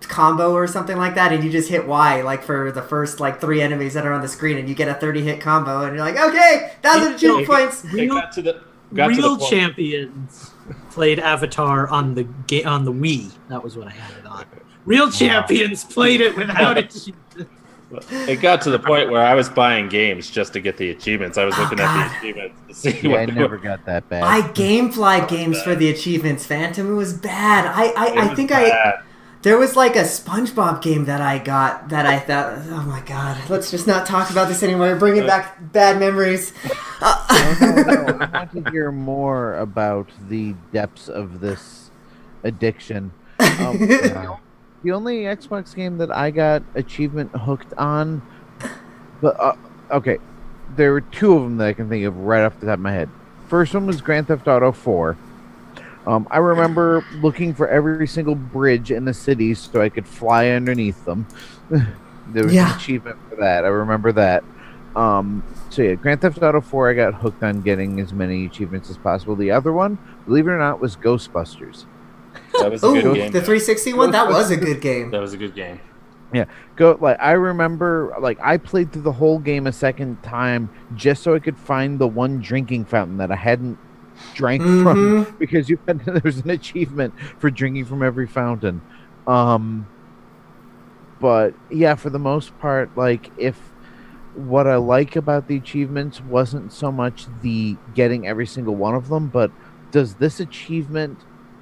combo 0.01 0.53
or 0.53 0.67
something 0.67 0.97
like 0.97 1.15
that, 1.15 1.31
and 1.31 1.43
you 1.43 1.49
just 1.49 1.69
hit 1.69 1.87
Y 1.87 2.21
like 2.21 2.43
for 2.43 2.71
the 2.71 2.81
first 2.81 3.19
like 3.19 3.39
three 3.41 3.61
enemies 3.61 3.93
that 3.95 4.05
are 4.05 4.13
on 4.13 4.21
the 4.21 4.27
screen, 4.27 4.57
and 4.57 4.67
you 4.69 4.75
get 4.75 4.87
a 4.87 4.93
thirty 4.93 5.21
hit 5.21 5.39
combo, 5.41 5.81
and 5.83 5.95
you're 5.95 6.05
like, 6.05 6.19
okay, 6.19 6.73
thousand 6.81 7.13
achievement 7.15 7.47
points. 7.47 7.83
It 7.85 8.07
got 8.07 8.31
to 8.33 8.41
the 8.41 8.61
got 8.93 9.07
to 9.07 9.15
the 9.15 9.21
real 9.21 9.37
point- 9.37 9.49
champions 9.49 10.51
played 10.91 11.19
Avatar 11.19 11.87
on 11.87 12.13
the 12.15 12.23
ga- 12.47 12.63
on 12.65 12.85
the 12.85 12.91
Wii. 12.93 13.31
That 13.49 13.63
was 13.63 13.75
what 13.77 13.87
I 13.87 13.91
had 13.91 14.17
it 14.17 14.25
on. 14.25 14.45
Real 14.85 15.09
champions 15.09 15.83
played 15.83 16.21
it 16.21 16.35
without 16.37 16.77
it. 16.77 16.95
It 18.11 18.41
got 18.41 18.61
to 18.61 18.71
the 18.71 18.79
point 18.79 19.11
where 19.11 19.21
I 19.23 19.35
was 19.35 19.49
buying 19.49 19.87
games 19.87 20.29
just 20.29 20.53
to 20.53 20.59
get 20.59 20.77
the 20.77 20.89
achievements. 20.89 21.37
I 21.37 21.45
was 21.45 21.53
Oh, 21.57 21.61
looking 21.61 21.77
God. 21.77 22.07
at 22.07 22.09
the 22.21 22.29
achievements 22.29 22.59
to 22.67 22.73
see 22.91 23.07
Yeah, 23.07 23.11
what 23.11 23.19
I 23.19 23.25
never 23.25 23.49
were. 23.55 23.57
got 23.57 23.85
that 23.85 24.09
bad. 24.09 24.23
I 24.23 24.41
gamefly 24.41 25.27
games 25.27 25.61
for 25.61 25.75
the 25.75 25.89
achievements. 25.89 26.45
Phantom 26.45 26.91
it 26.91 26.95
was 26.95 27.13
bad. 27.13 27.65
I 27.67 27.89
I, 27.95 28.07
I 28.23 28.25
was 28.27 28.35
think 28.35 28.51
I 28.51 29.01
there 29.43 29.57
was 29.57 29.75
like 29.75 29.95
a 29.97 30.03
SpongeBob 30.03 30.81
game 30.81 31.05
that 31.05 31.19
I 31.21 31.37
got 31.37 31.89
that 31.89 32.05
I 32.07 32.17
thought, 32.17 32.59
oh 32.71 32.81
my 32.87 33.01
god, 33.01 33.37
let's 33.49 33.69
just 33.69 33.85
not 33.85 34.05
talk 34.07 34.31
about 34.31 34.47
this 34.47 34.63
anymore. 34.63 34.87
We're 34.87 34.99
bringing 34.99 35.27
back 35.27 35.57
bad 35.71 35.99
memories. 35.99 36.51
Oh, 37.05 37.57
no, 37.59 37.73
no, 37.83 38.17
I 38.31 38.45
want 38.45 38.65
to 38.65 38.71
hear 38.71 38.89
more 38.89 39.55
about 39.57 40.07
the 40.29 40.55
depths 40.71 41.09
of 41.09 41.41
this 41.41 41.91
addiction. 42.45 43.11
Um, 43.59 43.77
the 44.83 44.91
only 44.91 45.21
Xbox 45.23 45.73
game 45.75 45.97
that 45.97 46.11
I 46.11 46.29
got 46.31 46.61
achievement 46.75 47.31
hooked 47.31 47.73
on, 47.77 48.21
but 49.21 49.39
uh, 49.39 49.55
okay, 49.91 50.17
there 50.75 50.91
were 50.91 51.01
two 51.01 51.33
of 51.33 51.43
them 51.43 51.57
that 51.57 51.67
I 51.67 51.73
can 51.73 51.89
think 51.89 52.05
of 52.05 52.17
right 52.17 52.43
off 52.43 52.59
the 52.59 52.65
top 52.67 52.73
of 52.75 52.79
my 52.81 52.91
head. 52.91 53.09
First 53.47 53.73
one 53.73 53.85
was 53.87 54.01
Grand 54.01 54.27
Theft 54.27 54.47
Auto 54.47 54.71
4. 54.71 55.17
Um, 56.05 56.27
I 56.31 56.37
remember 56.39 57.05
looking 57.21 57.53
for 57.53 57.67
every 57.69 58.07
single 58.07 58.35
bridge 58.35 58.91
in 58.91 59.05
the 59.05 59.13
city 59.13 59.53
so 59.53 59.81
I 59.81 59.87
could 59.89 60.05
fly 60.07 60.49
underneath 60.49 61.03
them. 61.05 61.25
there 62.27 62.43
was 62.43 62.53
Yeah. 62.53 62.71
an 62.71 62.75
achievement 62.77 63.17
for 63.29 63.37
that. 63.37 63.63
I 63.63 63.69
remember 63.69 64.11
that. 64.13 64.43
Um, 64.97 65.43
so 65.69 65.81
yeah, 65.81 65.93
Grand 65.95 66.21
Theft 66.21 66.41
Auto 66.43 66.59
4, 66.61 66.89
I 66.89 66.93
got 66.93 67.13
hooked 67.13 67.41
on 67.41 67.61
getting 67.61 67.99
as 68.01 68.11
many 68.11 68.45
achievements 68.45 68.89
as 68.89 68.97
possible. 68.97 69.35
The 69.35 69.51
other 69.51 69.71
one, 69.71 69.97
believe 70.25 70.47
it 70.47 70.51
or 70.51 70.57
not, 70.59 70.79
was 70.81 70.97
Ghostbusters. 70.97 71.85
That 72.59 72.71
was 72.71 72.83
a 72.83 72.87
Ooh, 72.87 73.01
good 73.01 73.15
game. 73.15 73.31
the 73.31 73.39
360 73.41 73.93
one 73.93 74.11
that 74.11 74.27
was 74.27 74.51
a 74.51 74.57
good 74.57 74.81
game. 74.89 75.11
That 75.11 75.21
was 75.21 75.33
a 75.33 75.37
good 75.37 75.55
game. 75.55 75.79
Yeah, 76.33 76.45
go 76.75 76.97
like 76.99 77.17
I 77.19 77.33
remember, 77.33 78.15
like 78.19 78.39
I 78.41 78.57
played 78.57 78.91
through 78.91 79.03
the 79.03 79.11
whole 79.11 79.37
game 79.39 79.67
a 79.67 79.71
second 79.71 80.21
time 80.23 80.69
just 80.95 81.21
so 81.23 81.35
I 81.35 81.39
could 81.39 81.57
find 81.57 81.99
the 81.99 82.07
one 82.07 82.39
drinking 82.39 82.85
fountain 82.85 83.17
that 83.17 83.31
I 83.31 83.35
hadn't 83.35 83.77
drank 84.33 84.61
from 84.61 85.25
Mhm. 85.25 85.37
because 85.39 85.69
you 85.69 85.77
had 85.87 85.99
there 86.05 86.21
was 86.23 86.39
an 86.39 86.49
achievement 86.49 87.13
for 87.37 87.49
drinking 87.51 87.85
from 87.85 88.01
every 88.01 88.25
fountain. 88.27 88.81
Um, 89.27 89.87
but 91.19 91.53
yeah, 91.69 91.95
for 91.95 92.09
the 92.09 92.19
most 92.19 92.57
part, 92.59 92.95
like 92.97 93.29
if 93.37 93.57
what 94.35 94.65
I 94.67 94.77
like 94.77 95.15
about 95.15 95.47
the 95.47 95.55
achievements 95.55 96.19
wasn't 96.21 96.73
so 96.73 96.91
much 96.91 97.27
the 97.41 97.77
getting 97.93 98.25
every 98.27 98.47
single 98.47 98.75
one 98.75 98.95
of 98.95 99.07
them, 99.09 99.27
but 99.27 99.51
does 99.91 100.15
this 100.15 100.39
achievement 100.39 101.19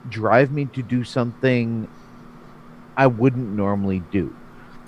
drive 0.10 0.52
me 0.52 0.65
to 0.65 0.82
do 0.82 1.03
something 1.03 1.88
I 2.98 3.07
wouldn't 3.07 3.49
normally 3.49 4.03
do? 4.11 4.36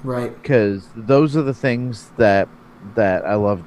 Right. 0.03 0.35
because 0.41 0.89
those 0.95 1.37
are 1.37 1.41
the 1.41 1.53
things 1.53 2.11
that 2.17 2.49
that 2.95 3.25
I 3.25 3.35
love 3.35 3.63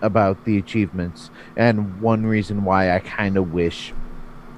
about 0.00 0.44
the 0.46 0.56
achievements, 0.56 1.30
and 1.56 2.00
one 2.00 2.24
reason 2.24 2.64
why 2.64 2.94
I 2.94 3.00
kind 3.00 3.36
of 3.36 3.52
wish 3.52 3.92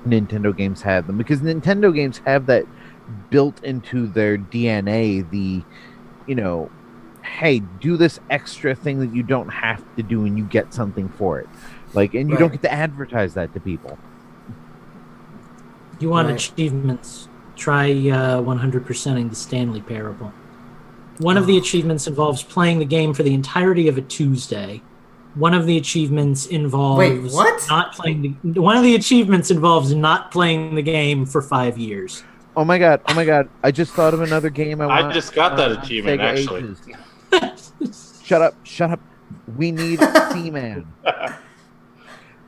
Nintendo 0.07 0.57
games 0.57 0.83
had 0.83 1.09
them 1.09 1.19
because 1.19 1.41
Nintendo 1.41 1.93
games 1.93 2.19
have 2.25 2.47
that 2.47 2.67
built 3.31 3.63
into 3.65 4.07
their 4.07 4.39
DNA. 4.39 5.29
The 5.29 5.63
you 6.29 6.37
know, 6.37 6.71
hey, 7.25 7.59
do 7.59 7.97
this 7.97 8.21
extra 8.31 8.75
thing 8.75 9.01
that 9.01 9.13
you 9.13 9.25
don't 9.25 9.49
have 9.49 9.83
to 9.97 10.05
do, 10.05 10.25
and 10.25 10.39
you 10.39 10.45
get 10.45 10.73
something 10.73 11.09
for 11.09 11.41
it. 11.41 11.49
Like, 11.95 12.15
and 12.15 12.31
you 12.31 12.39
don't 12.39 12.53
get 12.53 12.63
to 12.63 12.73
advertise 12.73 13.35
that 13.35 13.53
to 13.55 13.61
people. 13.61 13.99
You 16.03 16.11
want 16.11 16.29
Right. 16.29 16.35
achievements? 16.53 17.29
Try 17.57 17.91
uh, 17.93 18.41
100%ing 18.43 19.29
the 19.29 19.37
Stanley 19.37 19.81
Parable. 19.81 20.33
One 21.19 21.37
of 21.37 21.47
the 21.47 21.57
achievements 21.57 22.07
involves 22.09 22.43
playing 22.43 22.81
the 22.81 22.85
game 22.85 23.15
for 23.15 23.23
the 23.23 23.33
entirety 23.35 23.87
of 23.87 23.97
a 23.99 24.01
Tuesday. 24.01 24.83
One 25.35 25.55
of 25.55 25.67
the 25.67 25.77
achievements 25.79 26.47
involves 26.47 26.99
Wait, 26.99 27.33
what? 27.33 27.65
not 27.71 27.93
playing 27.95 28.37
the. 28.43 28.61
One 28.61 28.77
of 28.77 28.83
the 28.83 28.95
achievements 28.97 29.51
involves 29.51 29.95
not 29.95 30.31
playing 30.33 30.75
the 30.75 30.83
game 30.83 31.25
for 31.25 31.41
five 31.41 31.79
years. 31.79 32.25
Oh 32.57 32.65
my 32.65 32.79
god! 32.79 33.01
Oh 33.09 33.15
my 33.15 33.25
god! 33.25 33.49
I 33.63 33.71
just 33.71 33.93
thought 33.95 34.13
of 34.13 34.21
another 34.21 34.51
game 34.51 34.81
I 34.83 34.87
I 34.87 35.13
just 35.13 35.33
got 35.35 35.57
that 35.57 35.71
on 35.71 35.79
achievement, 35.79 36.21
Sega 36.21 36.75
actually. 37.33 37.93
Shut 38.25 38.43
up! 38.43 38.55
Shut 38.65 38.91
up! 38.91 39.01
We 39.57 39.71
need 39.73 40.01
Seaman. 40.33 40.87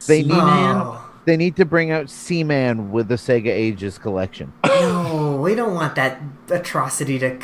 They 0.06 0.22
need 0.22 0.32
Oh, 0.32 1.03
they 1.24 1.36
need 1.36 1.56
to 1.56 1.64
bring 1.64 1.90
out 1.90 2.10
Seaman 2.10 2.90
with 2.90 3.09
the 3.09 3.16
Sega 3.16 3.48
Ages 3.48 3.98
collection. 3.98 4.52
no, 4.66 5.40
we 5.42 5.55
don't 5.55 5.74
want 5.74 5.94
that 5.96 6.20
atrocity 6.51 7.18
to 7.18 7.38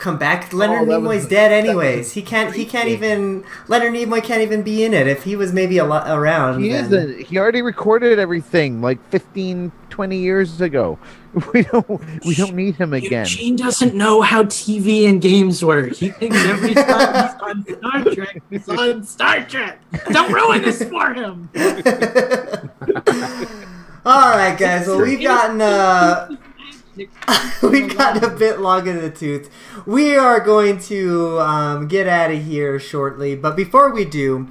come 0.00 0.18
back. 0.18 0.52
Leonard 0.52 0.82
Oh, 0.82 0.84
that 0.86 1.00
was 1.02 1.22
Nimoy's 1.24 1.28
dead 1.28 1.52
anyways. 1.52 2.12
He 2.12 2.22
can't. 2.22 2.52
He 2.54 2.64
can't 2.64 2.86
game. 2.88 2.96
even. 2.96 3.44
Leonard 3.68 3.92
Nimoy 3.92 4.22
can't 4.24 4.42
even 4.42 4.62
be 4.62 4.82
in 4.84 4.92
it. 4.94 5.06
If 5.06 5.22
he 5.22 5.36
was 5.36 5.52
maybe 5.52 5.78
a 5.78 5.84
lot 5.84 6.10
around, 6.10 6.62
He 6.62 6.70
is 6.70 6.88
then- 6.88 7.16
a, 7.20 7.22
he 7.22 7.38
already 7.38 7.62
recorded 7.62 8.18
everything 8.18 8.80
like 8.82 8.98
15, 9.10 9.70
20 9.90 10.16
years 10.18 10.60
ago. 10.60 10.98
We 11.54 11.62
don't 11.62 12.24
we 12.26 12.34
don't 12.34 12.56
need 12.56 12.74
him 12.74 12.92
again. 12.92 13.24
Eugene 13.24 13.54
doesn't 13.54 13.94
know 13.94 14.20
how 14.20 14.42
TV 14.42 15.08
and 15.08 15.22
games 15.22 15.64
work. 15.64 15.92
He 15.94 16.08
thinks 16.10 16.36
every 16.36 16.74
time 16.74 17.64
he's 17.68 17.78
on 17.78 17.78
Star 17.78 18.04
Trek, 18.14 18.42
he's 18.50 18.68
on 18.68 19.04
Star 19.04 19.44
Trek. 19.44 19.78
Don't 20.10 20.32
ruin 20.32 20.62
this 20.62 20.82
for 20.82 21.14
him. 21.14 21.48
All 24.04 24.30
right, 24.30 24.58
guys. 24.58 24.86
Well, 24.88 25.02
we've 25.02 25.22
gotten 25.22 25.60
uh, 25.60 26.34
we've 27.62 27.96
gotten 27.96 28.24
a 28.24 28.30
bit 28.30 28.60
long 28.60 28.86
in 28.86 29.00
the 29.00 29.10
tooth. 29.10 29.50
We 29.86 30.16
are 30.16 30.40
going 30.40 30.78
to 30.80 31.40
um, 31.40 31.88
get 31.88 32.06
out 32.06 32.30
of 32.30 32.44
here 32.44 32.78
shortly, 32.78 33.36
but 33.36 33.56
before 33.56 33.92
we 33.92 34.04
do, 34.04 34.48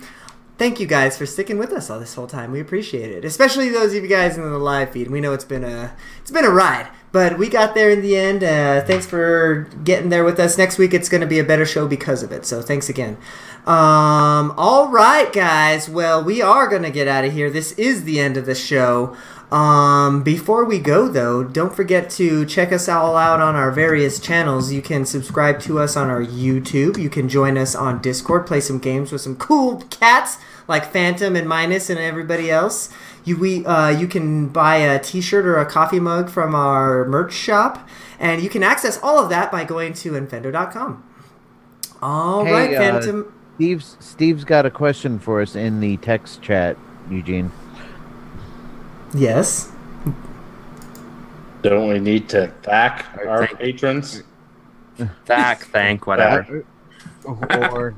thank 0.58 0.80
you 0.80 0.86
guys 0.88 1.18
for 1.18 1.26
sticking 1.26 1.58
with 1.58 1.72
us 1.72 1.90
all 1.90 2.00
this 2.00 2.14
whole 2.14 2.28
time. 2.28 2.52
We 2.52 2.60
appreciate 2.60 3.12
it, 3.12 3.24
especially 3.24 3.70
those 3.70 3.94
of 3.94 4.04
you 4.04 4.10
guys 4.10 4.38
in 4.38 4.44
the 4.44 4.58
live 4.58 4.92
feed. 4.92 5.10
We 5.10 5.22
know 5.22 5.34
it's 5.34 5.46
been 5.46 5.64
a 5.64 5.96
it's 6.22 6.32
been 6.32 6.46
a 6.46 6.50
ride, 6.50 6.90
but 7.12 7.38
we 7.38 7.50
got 7.50 7.76
there 7.76 7.90
in 7.90 8.02
the 8.02 8.18
end. 8.18 8.44
Uh, 8.44 8.82
thanks 8.82 9.06
for 9.06 9.70
getting 9.84 10.10
there 10.10 10.24
with 10.24 10.40
us. 10.40 10.58
Next 10.58 10.78
week 10.78 10.94
it's 10.94 11.10
going 11.10 11.22
to 11.22 11.28
be 11.28 11.40
a 11.40 11.44
better 11.44 11.66
show 11.66 11.88
because 11.88 12.24
of 12.24 12.32
it. 12.32 12.46
So 12.46 12.62
thanks 12.62 12.90
again. 12.90 13.18
Um, 13.66 14.54
all 14.58 14.90
right, 14.90 15.32
guys. 15.32 15.90
Well, 15.90 16.24
we 16.24 16.42
are 16.42 16.68
going 16.68 16.84
to 16.84 16.92
get 16.92 17.08
out 17.08 17.26
of 17.26 17.34
here. 17.34 17.50
This 17.50 17.72
is 17.74 18.04
the 18.04 18.20
end 18.20 18.36
of 18.36 18.46
the 18.46 18.56
show. 18.56 19.16
Um, 19.52 20.22
before 20.22 20.64
we 20.64 20.78
go, 20.78 21.08
though, 21.08 21.44
don't 21.44 21.76
forget 21.76 22.10
to 22.12 22.46
check 22.46 22.72
us 22.72 22.88
all 22.88 23.18
out 23.18 23.40
on 23.42 23.56
our 23.56 23.72
various 23.72 24.20
channels. 24.20 24.72
You 24.72 24.82
can 24.82 25.06
subscribe 25.06 25.60
to 25.62 25.80
us 25.80 25.98
on 25.98 26.10
our 26.10 26.24
YouTube. 26.24 26.98
You 27.00 27.10
can 27.10 27.28
join 27.28 27.58
us 27.58 27.74
on 27.74 28.00
Discord, 28.00 28.46
play 28.46 28.60
some 28.62 28.78
games 28.78 29.12
with 29.12 29.22
some 29.22 29.36
cool 29.38 29.82
cats 29.90 30.38
like 30.68 30.92
Phantom 30.94 31.36
and 31.36 31.50
Minus 31.50 31.90
and 31.90 31.98
everybody 32.00 32.52
else. 32.52 32.90
You 33.26 33.38
we 33.38 33.66
uh, 33.66 33.90
you 33.90 34.08
can 34.08 34.50
buy 34.50 34.78
a 34.78 35.00
T-shirt 35.00 35.46
or 35.46 35.58
a 35.58 35.66
coffee 35.66 36.00
mug 36.00 36.30
from 36.30 36.54
our 36.54 37.06
merch 37.06 37.34
shop, 37.34 37.88
and 38.20 38.42
you 38.44 38.50
can 38.50 38.62
access 38.62 39.00
all 39.02 39.18
of 39.18 39.30
that 39.30 39.52
by 39.52 39.64
going 39.64 39.94
to 39.94 40.12
infendo.com. 40.12 41.04
All 42.02 42.46
Hey, 42.46 42.52
right, 42.54 42.76
uh, 42.76 42.80
Phantom. 42.80 43.34
Steve's 43.56 43.98
Steve's 44.00 44.44
got 44.44 44.66
a 44.68 44.72
question 44.72 45.18
for 45.18 45.42
us 45.42 45.56
in 45.56 45.80
the 45.80 45.98
text 45.98 46.42
chat, 46.44 46.78
Eugene. 47.10 47.52
Yes. 49.14 49.72
Don't 51.62 51.90
we 51.90 52.00
need 52.00 52.30
to 52.30 52.48
thank 52.64 53.06
our 53.28 53.46
thank- 53.48 53.60
patrons? 53.60 54.24
Thank, 55.26 55.60
thank, 55.68 56.08
whatever. 56.08 56.66
or 57.26 57.96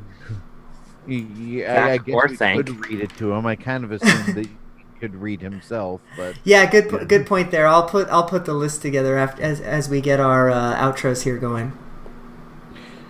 Yeah, 1.07 1.73
I, 1.73 1.83
I 1.83 1.97
Thank 1.97 2.05
guess 2.05 2.13
or 2.15 2.27
we 2.29 2.35
thank. 2.37 2.65
could 2.67 2.85
read 2.89 3.01
it 3.01 3.09
to 3.17 3.31
him. 3.31 3.45
I 3.45 3.55
kind 3.55 3.83
of 3.83 3.91
assumed 3.91 4.35
that 4.35 4.45
he 4.45 4.51
could 4.99 5.15
read 5.15 5.41
himself, 5.41 6.01
but 6.15 6.35
Yeah, 6.43 6.69
good 6.69 6.89
po- 6.89 7.05
good 7.05 7.25
point 7.25 7.49
there. 7.51 7.65
I'll 7.67 7.87
put 7.87 8.07
I'll 8.09 8.23
put 8.27 8.45
the 8.45 8.53
list 8.53 8.81
together 8.83 9.17
after 9.17 9.41
as 9.41 9.59
as 9.61 9.89
we 9.89 9.99
get 9.99 10.19
our 10.19 10.49
uh, 10.51 10.75
outros 10.75 11.23
here 11.23 11.37
going. 11.37 11.75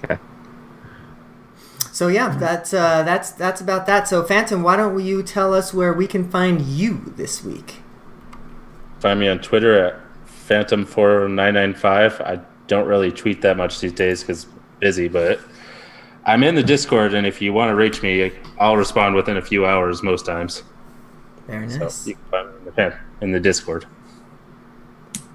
Okay. 0.04 0.18
So 1.92 2.08
yeah, 2.08 2.30
that's 2.30 2.74
uh, 2.74 3.04
that's 3.04 3.32
that's 3.32 3.60
about 3.60 3.86
that. 3.88 4.08
So 4.08 4.24
Phantom, 4.24 4.64
why 4.64 4.78
don't 4.78 4.98
you 5.04 5.22
tell 5.22 5.54
us 5.54 5.74
where 5.74 5.92
we 5.94 6.08
can 6.08 6.30
find 6.30 6.62
you 6.62 7.14
this 7.18 7.44
week? 7.44 7.78
Find 9.02 9.20
me 9.20 9.28
on 9.28 9.40
Twitter 9.40 9.84
at 9.84 10.00
Phantom4995. 10.48 12.22
I 12.22 12.40
don't 12.68 12.88
really 12.88 13.12
tweet 13.12 13.42
that 13.42 13.58
much 13.58 13.80
these 13.80 13.94
days 13.94 14.22
because 14.22 14.46
busy, 14.80 15.08
but 15.08 15.40
I'm 16.26 16.44
in 16.44 16.54
the 16.54 16.62
Discord, 16.62 17.16
and 17.16 17.26
if 17.26 17.42
you 17.42 17.52
want 17.52 17.70
to 17.70 17.76
reach 17.76 18.04
me, 18.04 18.32
I'll 18.60 18.78
respond 18.78 19.16
within 19.16 19.38
a 19.38 19.42
few 19.42 19.66
hours 19.66 20.04
most 20.04 20.26
times. 20.26 20.62
Very 21.48 21.68
So 21.68 21.90
you 22.06 22.14
can 22.14 22.24
find 22.30 22.50
me 22.50 22.56
in 22.60 22.74
the, 22.76 22.98
in 23.22 23.32
the 23.32 23.40
Discord. 23.40 23.86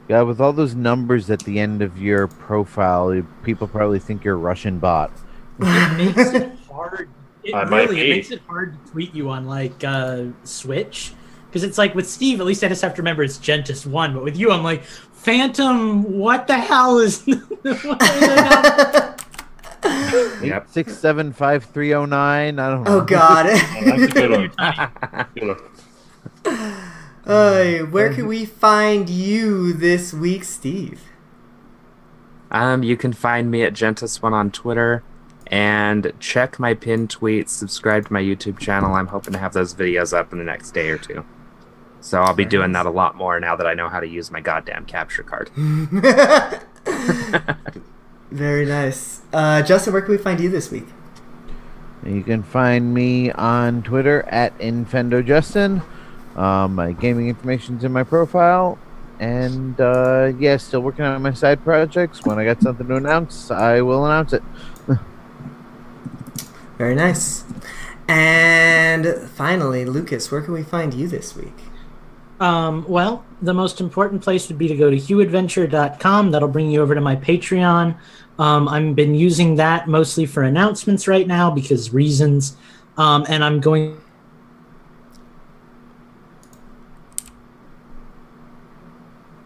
yeah, 0.09 0.23
with 0.23 0.41
all 0.41 0.53
those 0.53 0.77
numbers 0.77 1.29
at 1.29 1.41
the 1.41 1.59
end 1.59 1.83
of 1.83 1.99
your 1.99 2.29
profile, 2.29 3.21
people 3.43 3.67
probably 3.67 3.99
think 3.99 4.23
you're 4.23 4.35
a 4.35 4.39
Russian 4.39 4.79
bot. 4.79 5.11
It 5.61 5.97
makes 5.97 6.31
it 6.33 6.53
hard. 6.71 7.09
It 7.43 7.55
I 7.55 7.65
might 7.65 7.89
really 7.89 8.11
it 8.11 8.15
makes 8.15 8.31
it 8.31 8.43
hard 8.47 8.75
to 8.75 8.93
tweet 8.93 9.15
you 9.15 9.31
on 9.31 9.47
like 9.47 9.83
uh, 9.83 10.27
Switch 10.45 11.15
because 11.57 11.67
it's 11.67 11.79
like 11.79 11.95
with 11.95 12.07
Steve. 12.07 12.39
At 12.39 12.45
least 12.45 12.63
I 12.63 12.69
just 12.69 12.83
have 12.83 12.95
to 12.97 13.01
remember 13.01 13.23
it's 13.23 13.39
Gentis 13.39 13.87
one, 13.87 14.13
but 14.13 14.23
with 14.23 14.37
you, 14.37 14.51
I'm 14.51 14.63
like 14.63 14.85
Phantom. 14.85 16.03
What 16.19 16.47
the 16.47 16.59
hell 16.59 16.99
is? 16.99 17.25
what? 17.63 19.23
Yep. 20.43 20.69
Six 20.69 20.99
seven 20.99 21.33
five 21.33 21.65
three 21.65 21.89
zero 21.91 22.05
nine. 22.07 22.59
I 22.59 22.69
don't 22.71 22.83
know. 22.83 22.99
oh 22.99 23.05
God. 23.05 23.47
Oh, 23.49 23.83
that's 23.85 24.03
a 24.03 24.09
good 24.09 24.31
one. 24.31 24.51
Good 25.35 25.57
one. 26.45 26.77
Uh, 27.25 27.79
where 27.87 28.13
can 28.13 28.27
we 28.27 28.45
find 28.45 29.09
you 29.09 29.73
this 29.73 30.13
week, 30.13 30.45
Steve? 30.45 31.01
Um, 32.51 32.83
you 32.83 32.97
can 32.97 33.13
find 33.13 33.51
me 33.51 33.63
at 33.63 33.73
Gentis1 33.73 34.33
on 34.33 34.51
Twitter 34.51 35.03
and 35.47 36.13
check 36.19 36.59
my 36.59 36.75
pinned 36.75 37.09
tweets, 37.09 37.51
subscribe 37.51 38.07
to 38.07 38.13
my 38.13 38.21
YouTube 38.21 38.59
channel. 38.59 38.95
I'm 38.95 39.07
hoping 39.09 39.33
to 39.35 39.39
have 39.39 39.53
those 39.53 39.75
videos 39.75 40.17
up 40.17 40.33
in 40.33 40.39
the 40.39 40.45
next 40.45 40.73
day 40.73 40.91
or 40.91 40.99
two. 40.99 41.25
So 42.01 42.21
I'll 42.21 42.35
be 42.35 42.45
Very 42.45 42.51
doing 42.51 42.73
nice. 42.73 42.85
that 42.85 42.89
a 42.89 42.93
lot 42.93 43.17
more 43.17 43.41
now 43.41 43.57
that 43.57 43.67
I 43.67 43.75
know 43.75 43.89
how 43.89 44.01
to 44.01 44.07
use 44.07 44.31
my 44.31 44.41
goddamn 44.41 44.87
capture 44.87 45.23
card. 45.23 45.51
Very 48.31 48.67
nice. 48.67 49.23
Uh, 49.33 49.63
Justin, 49.63 49.93
where 49.93 50.03
can 50.03 50.11
we 50.13 50.19
find 50.19 50.41
you 50.41 50.49
this 50.49 50.71
week? 50.71 50.87
You 52.05 52.23
can 52.23 52.43
find 52.43 52.95
me 52.95 53.33
on 53.33 53.83
Twitter 53.83 54.23
at 54.29 54.57
InfendoJustin. 54.59 55.83
Um, 56.37 56.75
my 56.75 56.93
gaming 56.93 57.29
information's 57.29 57.83
in 57.83 57.93
my 57.93 58.05
profile. 58.05 58.79
And 59.19 59.81
uh, 59.81 60.33
yeah, 60.39 60.59
still 60.59 60.81
working 60.81 61.05
on 61.05 61.21
my 61.23 61.33
side 61.33 61.65
projects. 61.65 62.25
When 62.25 62.39
I 62.39 62.45
got 62.45 62.61
something 62.61 62.87
to 62.87 62.97
announce, 62.97 63.51
I 63.51 63.81
will 63.81 64.05
announce 64.05 64.35
it. 64.35 64.43
Very 66.77 66.95
nice. 66.95 67.45
And 68.07 69.07
finally, 69.31 69.85
Lucas, 69.87 70.31
where 70.31 70.43
can 70.43 70.53
we 70.53 70.63
find 70.63 70.93
you 70.93 71.09
this 71.09 71.35
week? 71.35 71.55
Um, 72.41 72.85
well, 72.89 73.25
the 73.43 73.55
most 73.55 73.81
important 73.81 74.23
place 74.23 74.49
would 74.49 74.59
be 74.59 74.69
to 74.69 74.77
go 74.77 74.91
to 74.91 74.97
hughadventure.com. 74.97 76.31
That'll 76.31 76.49
bring 76.49 76.71
you 76.71 76.83
over 76.83 76.95
to 76.95 77.01
my 77.01 77.17
Patreon. 77.17 77.97
Um, 78.39 78.69
I've 78.69 78.95
been 78.95 79.15
using 79.15 79.55
that 79.57 79.89
mostly 79.89 80.27
for 80.27 80.43
announcements 80.43 81.09
right 81.09 81.27
now 81.27 81.51
because 81.51 81.93
reasons. 81.95 82.57
Um, 82.99 83.25
and 83.29 83.43
I'm 83.43 83.61
going 83.61 83.99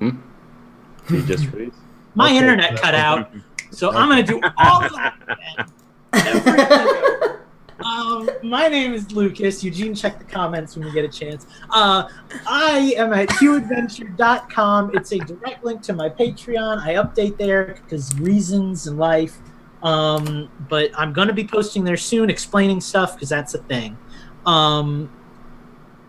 Did 0.00 0.14
you 1.10 1.26
just 1.26 1.46
freeze? 1.46 1.72
my 2.14 2.26
Okay. 2.26 2.38
internet 2.38 2.76
cut 2.80 2.94
out, 2.94 3.32
so 3.70 3.90
I'm 3.90 4.08
going 4.08 4.24
to 4.24 4.32
do 4.32 4.40
all 4.56 4.84
of 4.84 4.92
that. 6.12 7.16
um, 8.00 8.30
my 8.42 8.68
name 8.68 8.94
is 8.94 9.12
Lucas. 9.12 9.62
Eugene, 9.62 9.94
check 9.94 10.18
the 10.18 10.24
comments 10.24 10.76
when 10.76 10.86
you 10.86 10.92
get 10.92 11.04
a 11.04 11.08
chance. 11.08 11.46
Uh, 11.70 12.08
I 12.46 12.94
am 12.96 13.12
at 13.12 13.28
hughadventure.com. 13.28 14.96
It's 14.96 15.12
a 15.12 15.18
direct 15.18 15.64
link 15.64 15.82
to 15.82 15.92
my 15.92 16.08
Patreon. 16.08 16.80
I 16.82 16.94
update 16.94 17.36
there 17.36 17.78
because 17.82 18.18
reasons 18.18 18.86
in 18.86 18.96
life. 18.96 19.38
Um, 19.82 20.50
but 20.68 20.90
I'm 20.96 21.12
going 21.12 21.28
to 21.28 21.34
be 21.34 21.46
posting 21.46 21.84
there 21.84 21.96
soon, 21.96 22.30
explaining 22.30 22.80
stuff 22.80 23.14
because 23.14 23.28
that's 23.28 23.54
a 23.54 23.62
thing. 23.64 23.96
Um, 24.46 25.10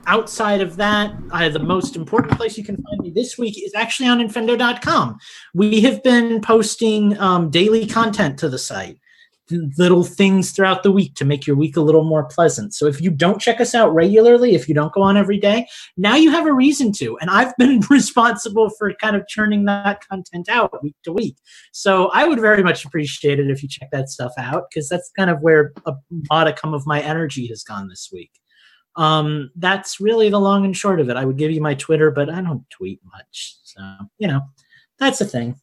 outside 0.08 0.62
of 0.62 0.76
that, 0.78 1.14
uh, 1.32 1.50
the 1.50 1.60
most 1.60 1.96
important 1.96 2.38
place 2.38 2.58
you 2.58 2.64
can 2.64 2.76
find 2.76 3.00
me 3.00 3.12
this 3.12 3.38
week 3.38 3.62
is 3.64 3.74
actually 3.76 4.10
on 4.10 4.20
Infendo.com. 4.20 5.18
We 5.54 5.82
have 5.82 6.04
been 6.04 6.42
posting 6.42 7.18
um, 7.20 7.50
daily 7.50 7.86
content 7.86 8.40
to 8.40 8.50
the 8.50 8.58
site, 8.58 9.00
little 9.52 10.04
things 10.04 10.52
throughout 10.52 10.84
the 10.84 10.92
week 10.92 11.16
to 11.16 11.26
make 11.26 11.46
your 11.46 11.56
week 11.56 11.78
a 11.78 11.82
little 11.82 12.04
more 12.04 12.24
pleasant. 12.24 12.74
So 12.74 12.88
if 12.88 13.02
you 13.02 13.12
don't 13.12 13.42
check 13.42 13.62
us 13.62 13.76
out 13.76 13.94
regularly, 13.94 14.56
if 14.56 14.68
you 14.68 14.76
don't 14.76 14.94
go 14.94 15.02
on 15.02 15.18
every 15.18 15.40
day, 15.40 15.68
now 15.98 16.16
you 16.16 16.32
have 16.32 16.48
a 16.48 16.54
reason 16.54 16.92
to. 16.94 17.18
And 17.20 17.30
I've 17.30 17.56
been 17.58 17.82
responsible 17.90 18.70
for 18.70 18.94
kind 18.96 19.16
of 19.16 19.28
churning 19.28 19.66
that 19.66 20.08
content 20.08 20.50
out 20.50 20.82
week 20.84 20.96
to 21.04 21.12
week. 21.12 21.38
So 21.72 22.08
I 22.10 22.28
would 22.28 22.40
very 22.40 22.64
much 22.64 22.86
appreciate 22.86 23.40
it 23.40 23.50
if 23.50 23.62
you 23.62 23.70
check 23.70 23.90
that 23.92 24.10
stuff 24.10 24.34
out 24.38 24.66
because 24.70 24.90
that's 24.90 25.12
kind 25.18 25.30
of 25.30 25.42
where 25.42 25.74
a 25.86 25.94
modicum 26.30 26.74
of 26.74 26.86
my 26.86 27.02
energy 27.02 27.48
has 27.48 27.64
gone 27.64 27.88
this 27.88 28.10
week 28.12 28.32
um 28.98 29.50
that's 29.56 30.02
really 30.02 30.30
the 30.30 30.40
long 30.40 30.66
and 30.66 30.76
short 30.76 31.00
of 31.00 31.10
it 31.10 31.16
i 31.16 31.24
would 31.24 31.38
give 31.38 31.52
you 31.52 31.62
my 31.62 31.74
twitter 31.76 32.12
but 32.12 32.30
i 32.30 32.42
don't 32.42 32.70
tweet 32.70 33.00
much 33.06 33.58
so 33.64 33.82
you 34.18 34.28
know 34.28 34.42
that's 35.00 35.20
the 35.20 35.26
thing 35.26 35.56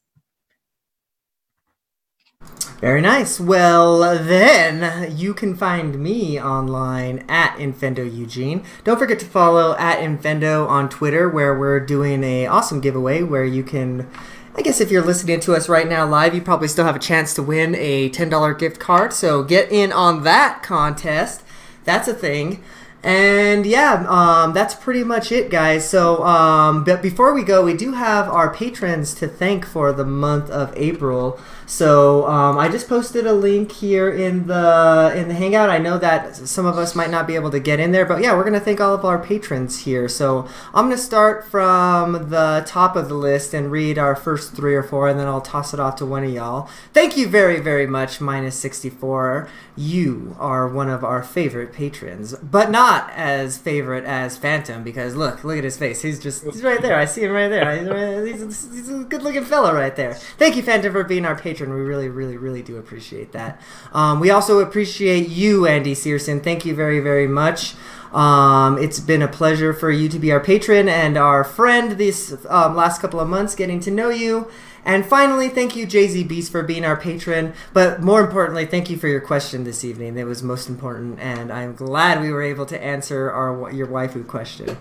Very 2.81 3.01
nice. 3.01 3.41
Well, 3.41 3.99
then 4.23 5.17
you 5.17 5.35
can 5.35 5.57
find 5.57 5.99
me 5.99 6.41
online 6.41 7.25
at 7.29 7.57
Infendo 7.57 8.05
Eugene. 8.05 8.63
Don't 8.85 8.99
forget 8.99 9.19
to 9.19 9.27
follow 9.27 9.75
at 9.77 9.99
Infendo 9.99 10.69
on 10.69 10.89
Twitter, 10.89 11.29
where 11.29 11.59
we're 11.59 11.81
doing 11.81 12.23
a 12.23 12.47
awesome 12.47 12.81
giveaway 12.81 13.23
where 13.25 13.45
you 13.45 13.65
can. 13.65 14.09
I 14.55 14.63
guess 14.63 14.81
if 14.81 14.93
you're 14.93 15.05
listening 15.05 15.41
to 15.41 15.55
us 15.55 15.69
right 15.69 15.89
now 15.89 16.07
live, 16.07 16.37
you 16.37 16.41
probably 16.41 16.69
still 16.69 16.85
have 16.85 16.97
a 16.97 17.01
chance 17.01 17.35
to 17.35 17.43
win 17.43 17.75
a 17.77 18.11
$10 18.11 18.59
gift 18.59 18.79
card. 18.79 19.13
So 19.13 19.43
get 19.43 19.71
in 19.73 19.93
on 19.93 20.23
that 20.23 20.63
contest. 20.63 21.43
That's 21.85 22.07
a 22.07 22.15
thing. 22.15 22.63
And 23.03 23.65
yeah, 23.65 24.05
um, 24.09 24.53
that's 24.53 24.75
pretty 24.75 25.05
much 25.05 25.31
it, 25.31 25.51
guys. 25.51 25.89
So, 25.89 26.25
um, 26.25 26.83
but 26.83 27.01
before 27.01 27.33
we 27.33 27.45
go, 27.45 27.65
we 27.65 27.75
do 27.75 27.93
have 27.93 28.29
our 28.29 28.53
patrons 28.53 29.15
to 29.15 29.29
thank 29.29 29.65
for 29.65 29.93
the 29.93 30.05
month 30.05 30.51
of 30.51 30.73
April. 30.77 31.39
So 31.69 32.27
um, 32.27 32.57
I 32.57 32.71
just 32.71 32.89
posted 32.89 33.27
a 33.27 33.33
link 33.35 33.71
here 33.73 34.11
in 34.11 34.47
the 34.47 35.13
in 35.15 35.29
the 35.29 35.35
Hangout. 35.35 35.69
I 35.69 35.77
know 35.77 35.99
that 35.99 36.35
some 36.35 36.65
of 36.65 36.79
us 36.79 36.95
might 36.95 37.11
not 37.11 37.27
be 37.27 37.35
able 37.35 37.51
to 37.51 37.61
get 37.61 37.79
in 37.79 37.93
there, 37.93 38.07
but 38.07 38.23
yeah, 38.23 38.35
we're 38.35 38.45
gonna 38.45 38.59
thank 38.59 38.81
all 38.81 38.95
of 38.95 39.05
our 39.05 39.19
patrons 39.19 39.81
here. 39.81 40.09
So 40.09 40.49
I'm 40.73 40.87
gonna 40.87 40.97
start 40.97 41.47
from 41.47 42.31
the 42.31 42.65
top 42.67 42.97
of 42.97 43.11
the 43.11 43.15
list 43.15 43.53
and 43.53 43.71
read 43.71 43.99
our 43.99 44.17
first 44.17 44.55
three 44.55 44.75
or 44.75 44.83
four, 44.83 45.11
and 45.11 45.21
then 45.21 45.27
I'll 45.27 45.43
toss 45.43 45.75
it 45.75 45.79
off 45.79 45.97
to 45.97 46.07
one 46.07 46.25
of 46.25 46.31
y'all. 46.33 46.71
Thank 46.95 47.19
you 47.19 47.29
very 47.29 47.61
very 47.61 47.87
much, 47.87 48.19
minus 48.19 48.59
64. 48.59 49.47
You 49.79 50.35
are 50.41 50.67
one 50.67 50.89
of 50.89 51.05
our 51.05 51.23
favorite 51.23 51.73
patrons, 51.73 52.35
but 52.43 52.69
not 52.69 53.11
as 53.15 53.59
favorite 53.59 54.05
as 54.05 54.37
Phantom 54.37 54.83
because 54.83 55.15
look, 55.15 55.45
look 55.45 55.57
at 55.57 55.63
his 55.63 55.77
face. 55.77 56.03
He's 56.03 56.19
just 56.19 56.43
he's 56.43 56.65
right 56.65 56.83
there. 56.83 56.99
I 56.99 57.05
see 57.05 57.23
him 57.23 57.31
right 57.31 57.47
there. 57.47 58.27
He's, 58.27 58.41
he's 58.41 58.91
a 58.91 59.05
good 59.05 59.23
looking 59.23 59.45
fellow 59.45 59.73
right 59.73 59.95
there. 59.95 60.15
Thank 60.15 60.57
you, 60.57 60.65
Phantom, 60.65 60.93
for 60.93 61.05
being 61.05 61.25
our 61.25 61.37
patron. 61.37 61.73
We 61.73 61.81
really, 61.81 62.09
really, 62.09 62.37
really 62.37 62.61
do 62.61 62.77
appreciate 62.77 63.31
that. 63.33 63.63
Um, 63.93 64.19
we 64.19 64.31
also 64.31 64.59
appreciate 64.59 65.29
you, 65.29 65.69
Andy 65.69 65.95
Searson. 65.95 66.41
Thank 66.41 66.65
you 66.65 66.75
very, 66.75 66.99
very 66.99 67.29
much. 67.29 67.77
Um, 68.13 68.79
it's 68.79 69.01
been 69.01 69.23
a 69.23 69.29
pleasure 69.29 69.73
for 69.73 69.91
you 69.91 70.09
to 70.09 70.19
be 70.19 70.33
our 70.33 70.41
patron 70.41 70.89
and 70.89 71.17
our 71.17 71.45
friend 71.45 71.99
these 71.99 72.45
um, 72.47 72.75
last 72.75 73.01
couple 73.01 73.21
of 73.21 73.29
months, 73.29 73.55
getting 73.55 73.79
to 73.81 73.91
know 73.91 74.09
you. 74.09 74.51
And 74.85 75.05
finally, 75.05 75.49
thank 75.49 75.77
you, 75.77 75.87
Jay 75.87 76.09
Z 76.09 76.25
Beast, 76.25 76.51
for 76.51 76.63
being 76.63 76.85
our 76.85 76.97
patron. 76.97 77.53
But 77.73 78.01
more 78.01 78.21
importantly, 78.21 78.65
thank 78.67 78.89
you 78.89 78.97
for 78.97 79.09
your 79.09 79.21
question 79.21 79.65
this 79.65 79.85
evening. 79.85 80.17
It 80.17 80.25
was 80.25 80.43
most 80.43 80.69
important, 80.69 81.19
and 81.21 81.53
I'm 81.53 81.75
glad 81.75 82.21
we 82.21 82.31
were 82.33 82.43
able 82.43 82.67
to 82.67 82.83
answer 82.83 83.31
our 83.31 83.71
your 83.73 83.87
waifu 83.87 84.27
question. 84.27 84.79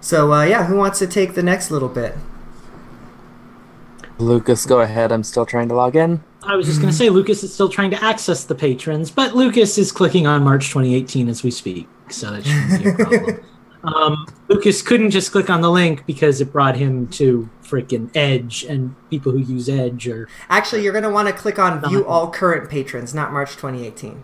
So 0.00 0.32
uh, 0.32 0.44
yeah, 0.44 0.66
who 0.66 0.76
wants 0.76 0.98
to 1.00 1.06
take 1.06 1.34
the 1.34 1.42
next 1.42 1.70
little 1.70 1.88
bit? 1.88 2.14
Lucas, 4.18 4.64
go 4.64 4.80
ahead. 4.80 5.12
I'm 5.12 5.22
still 5.22 5.44
trying 5.44 5.68
to 5.68 5.74
log 5.74 5.94
in. 5.96 6.22
i 6.44 6.56
was 6.56 6.66
just 6.66 6.80
going 6.80 6.90
to 6.90 6.96
say 6.96 7.10
lucas 7.10 7.42
is 7.42 7.52
still 7.52 7.68
trying 7.68 7.90
to 7.90 8.02
access 8.02 8.44
the 8.44 8.54
patrons 8.54 9.10
but 9.10 9.34
lucas 9.34 9.76
is 9.78 9.90
clicking 9.90 10.26
on 10.26 10.42
march 10.44 10.68
2018 10.68 11.28
as 11.28 11.42
we 11.42 11.50
speak 11.50 11.88
so 12.08 12.30
that 12.30 12.44
shouldn't 12.44 12.82
be 12.82 12.88
a 12.90 12.94
problem 12.94 13.44
um, 13.94 14.26
lucas 14.48 14.82
couldn't 14.82 15.10
just 15.10 15.32
click 15.32 15.48
on 15.50 15.60
the 15.60 15.70
link 15.70 16.04
because 16.06 16.40
it 16.40 16.52
brought 16.52 16.76
him 16.76 17.06
to 17.08 17.48
freaking 17.62 18.10
edge 18.14 18.64
and 18.64 18.94
people 19.10 19.32
who 19.32 19.38
use 19.38 19.68
edge 19.68 20.08
are 20.08 20.28
Actually, 20.48 20.82
you're 20.82 20.92
going 20.92 21.04
to 21.04 21.10
want 21.10 21.28
to 21.28 21.34
click 21.34 21.58
on 21.58 21.86
View. 21.88 22.06
All 22.06 22.30
Current 22.30 22.70
Patrons, 22.70 23.14
not 23.14 23.32
March 23.32 23.52
2018. 23.52 24.22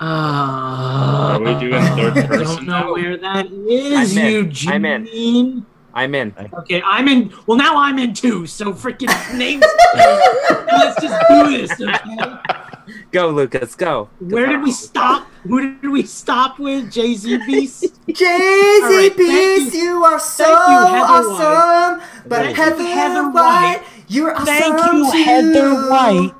Uh, 0.00 0.04
Are 0.04 1.38
we 1.38 1.54
doing 1.60 1.82
third 1.94 2.18
I 2.18 2.26
person 2.26 2.56
don't 2.56 2.66
know 2.66 2.92
where 2.92 3.16
that 3.16 3.46
is, 3.46 4.16
I'm. 4.16 4.26
Eugene. 4.26 4.72
I'm 4.72 4.84
in. 4.84 5.66
I'm 5.94 6.14
in. 6.14 6.34
Okay, 6.54 6.82
I'm 6.84 7.08
in. 7.08 7.32
Well, 7.46 7.58
now 7.58 7.76
I'm 7.76 7.98
in 7.98 8.14
too. 8.14 8.46
So 8.46 8.72
freaking 8.72 9.08
names. 9.36 9.64
Let's 9.94 11.00
just 11.00 11.28
do 11.28 11.56
this. 11.56 11.80
Okay? 11.80 12.62
Go, 13.10 13.28
Lucas. 13.28 13.74
Go. 13.74 14.08
Where 14.20 14.46
did 14.46 14.62
we 14.62 14.72
stop? 14.72 15.26
Who 15.42 15.76
did 15.76 15.90
we 15.90 16.02
stop 16.04 16.58
with? 16.58 16.90
Jay 16.90 17.14
Z 17.14 17.38
Beast. 17.46 17.82
Jay 18.08 18.14
Z 18.14 18.82
right, 18.82 19.14
Beast, 19.16 19.74
you. 19.74 19.82
you 19.82 20.04
are 20.04 20.18
so 20.18 20.48
you, 20.48 20.54
Heather 20.54 20.98
awesome. 20.98 22.02
But 22.26 22.42
Thank 22.42 22.56
you, 22.56 22.62
Heather, 22.62 22.84
Heather 22.84 23.30
White, 23.30 23.78
White. 23.78 23.82
you're 24.08 24.34
awesome 24.34 24.46
Thank 24.46 24.76
you, 24.76 25.12
too. 25.12 25.24
Heather 25.24 25.90
White. 25.90 26.34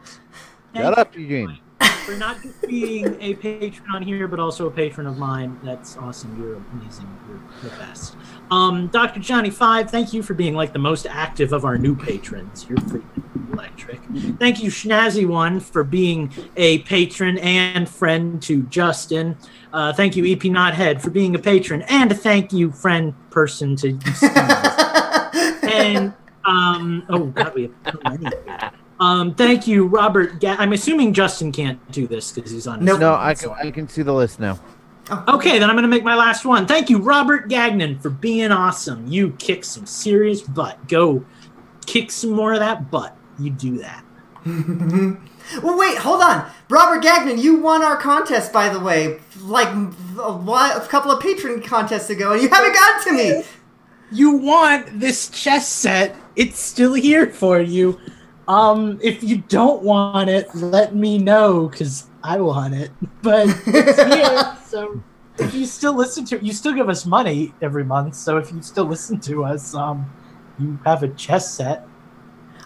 Shut 0.74 0.98
up, 0.98 1.16
Eugene. 1.16 1.58
for 2.04 2.16
not 2.16 2.42
just 2.42 2.60
being 2.62 3.16
a 3.20 3.34
patron 3.34 3.86
on 3.94 4.02
here, 4.02 4.26
but 4.26 4.40
also 4.40 4.66
a 4.66 4.70
patron 4.70 5.06
of 5.06 5.18
mine. 5.18 5.58
That's 5.62 5.96
awesome. 5.96 6.36
You're 6.40 6.56
amazing. 6.56 7.08
You're 7.28 7.70
the 7.70 7.76
best. 7.76 8.16
Um, 8.52 8.88
Dr. 8.88 9.18
Johnny 9.18 9.48
Five, 9.48 9.90
thank 9.90 10.12
you 10.12 10.22
for 10.22 10.34
being 10.34 10.54
like 10.54 10.74
the 10.74 10.78
most 10.78 11.06
active 11.06 11.54
of 11.54 11.64
our 11.64 11.78
new 11.78 11.96
patrons. 11.96 12.66
You're 12.68 12.76
freaking 12.76 13.50
electric. 13.50 13.98
Thank 14.38 14.62
you, 14.62 14.68
Schnazzy 14.68 15.26
One, 15.26 15.58
for 15.58 15.82
being 15.82 16.30
a 16.58 16.80
patron 16.80 17.38
and 17.38 17.88
friend 17.88 18.42
to 18.42 18.64
Justin. 18.64 19.38
Uh, 19.72 19.94
thank 19.94 20.16
you, 20.16 20.30
EP 20.30 20.38
Knothead, 20.38 21.00
for 21.00 21.08
being 21.08 21.34
a 21.34 21.38
patron, 21.38 21.80
and 21.88 22.12
a 22.12 22.14
thank 22.14 22.52
you, 22.52 22.70
friend 22.70 23.14
person 23.30 23.74
to 23.76 23.98
and 25.62 26.12
um, 26.44 27.06
oh 27.08 27.28
god, 27.28 27.54
we 27.54 27.62
have 27.62 27.72
so 27.86 28.00
many. 28.04 28.36
Um, 29.00 29.34
thank 29.34 29.66
you, 29.66 29.86
Robert. 29.86 30.42
Ga- 30.42 30.56
I'm 30.58 30.74
assuming 30.74 31.14
Justin 31.14 31.52
can't 31.52 31.90
do 31.90 32.06
this 32.06 32.32
because 32.32 32.50
he's 32.50 32.66
on. 32.66 32.80
his 32.80 32.86
Nope. 32.86 33.00
No, 33.00 33.14
I 33.14 33.32
can, 33.32 33.48
I 33.48 33.70
can 33.70 33.88
see 33.88 34.02
the 34.02 34.12
list 34.12 34.40
now. 34.40 34.60
Okay, 35.10 35.58
then 35.58 35.68
I'm 35.68 35.74
going 35.74 35.82
to 35.82 35.88
make 35.88 36.04
my 36.04 36.14
last 36.14 36.44
one. 36.44 36.66
Thank 36.66 36.88
you, 36.88 36.98
Robert 36.98 37.48
Gagnon, 37.48 37.98
for 37.98 38.08
being 38.08 38.52
awesome. 38.52 39.06
You 39.06 39.32
kick 39.32 39.64
some 39.64 39.84
serious 39.84 40.42
butt. 40.42 40.88
Go 40.88 41.24
kick 41.86 42.10
some 42.10 42.30
more 42.30 42.52
of 42.52 42.60
that 42.60 42.90
butt. 42.90 43.16
You 43.38 43.50
do 43.50 43.78
that. 43.78 44.04
well, 45.62 45.78
wait, 45.78 45.98
hold 45.98 46.22
on. 46.22 46.50
Robert 46.68 47.02
Gagnon, 47.02 47.38
you 47.38 47.60
won 47.60 47.82
our 47.82 47.96
contest, 47.96 48.52
by 48.52 48.68
the 48.68 48.80
way, 48.80 49.18
like 49.40 49.68
a, 49.68 50.32
while, 50.32 50.76
a 50.76 50.86
couple 50.86 51.10
of 51.10 51.20
patron 51.20 51.62
contests 51.62 52.10
ago, 52.10 52.32
and 52.32 52.42
you 52.42 52.48
haven't 52.48 52.74
gotten 52.74 53.04
to 53.04 53.12
me. 53.12 53.44
You 54.14 54.32
want 54.32 55.00
this 55.00 55.30
chess 55.30 55.66
set. 55.66 56.14
It's 56.36 56.60
still 56.60 56.92
here 56.92 57.30
for 57.30 57.62
you. 57.62 57.98
Um, 58.46 58.98
if 59.02 59.22
you 59.22 59.38
don't 59.48 59.82
want 59.82 60.28
it, 60.28 60.54
let 60.54 60.94
me 60.94 61.16
know 61.16 61.68
because 61.68 62.08
I 62.22 62.38
want 62.38 62.74
it. 62.74 62.90
But 63.22 63.48
it's 63.66 64.02
here, 64.14 64.58
so 64.72 65.02
if 65.38 65.52
you 65.52 65.66
still 65.66 65.94
listen 65.94 66.24
to 66.24 66.42
you 66.42 66.54
still 66.54 66.72
give 66.72 66.88
us 66.88 67.04
money 67.04 67.52
every 67.60 67.84
month. 67.84 68.14
So 68.14 68.38
if 68.38 68.50
you 68.50 68.62
still 68.62 68.86
listen 68.86 69.20
to 69.20 69.44
us, 69.44 69.74
um, 69.74 70.10
you 70.58 70.78
have 70.86 71.02
a 71.02 71.08
chess 71.08 71.52
set. 71.52 71.86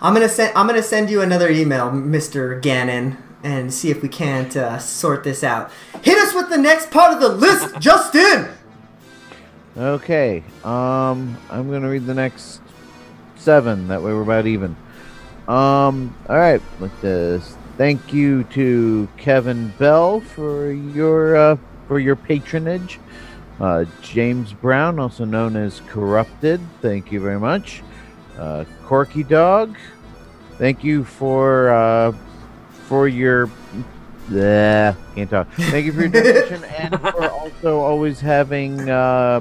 I'm 0.00 0.14
gonna 0.14 0.28
send. 0.28 0.56
I'm 0.56 0.68
gonna 0.68 0.84
send 0.84 1.10
you 1.10 1.20
another 1.20 1.50
email, 1.50 1.90
Mister 1.90 2.60
Gannon, 2.60 3.16
and 3.42 3.74
see 3.74 3.90
if 3.90 4.02
we 4.02 4.08
can't 4.08 4.56
uh, 4.56 4.78
sort 4.78 5.24
this 5.24 5.42
out. 5.42 5.72
Hit 6.02 6.16
us 6.16 6.32
with 6.32 6.48
the 6.48 6.58
next 6.58 6.92
part 6.92 7.12
of 7.12 7.20
the 7.20 7.28
list, 7.28 7.76
Justin. 7.80 8.50
Okay. 9.76 10.44
Um, 10.62 11.36
I'm 11.50 11.68
gonna 11.68 11.90
read 11.90 12.06
the 12.06 12.14
next 12.14 12.60
seven. 13.34 13.88
That 13.88 14.00
way 14.00 14.12
we're 14.12 14.22
about 14.22 14.46
even. 14.46 14.76
Um. 15.48 16.14
All 16.28 16.36
right. 16.36 16.62
Like 16.78 17.00
this. 17.00 17.56
Thank 17.76 18.12
you 18.12 18.44
to 18.44 19.08
Kevin 19.18 19.68
Bell 19.78 20.20
for 20.20 20.70
your 20.70 21.36
uh, 21.36 21.56
for 21.86 21.98
your 21.98 22.16
patronage. 22.16 22.98
Uh, 23.60 23.84
James 24.02 24.52
Brown, 24.52 24.98
also 24.98 25.24
known 25.24 25.56
as 25.56 25.80
Corrupted. 25.88 26.60
Thank 26.82 27.10
you 27.10 27.20
very 27.20 27.40
much. 27.40 27.82
Uh, 28.38 28.64
Corky 28.84 29.22
Dog. 29.22 29.76
Thank 30.58 30.84
you 30.84 31.04
for 31.04 31.70
uh, 31.70 32.12
for 32.86 33.08
your. 33.08 33.50
Yeah, 34.30 34.94
can't 35.14 35.30
talk. 35.30 35.48
Thank 35.52 35.86
you 35.86 35.92
for 35.92 36.00
your 36.00 36.08
donation 36.08 36.64
and 36.78 37.00
for 37.00 37.30
also 37.30 37.78
always 37.80 38.20
having 38.20 38.90
uh, 38.90 39.40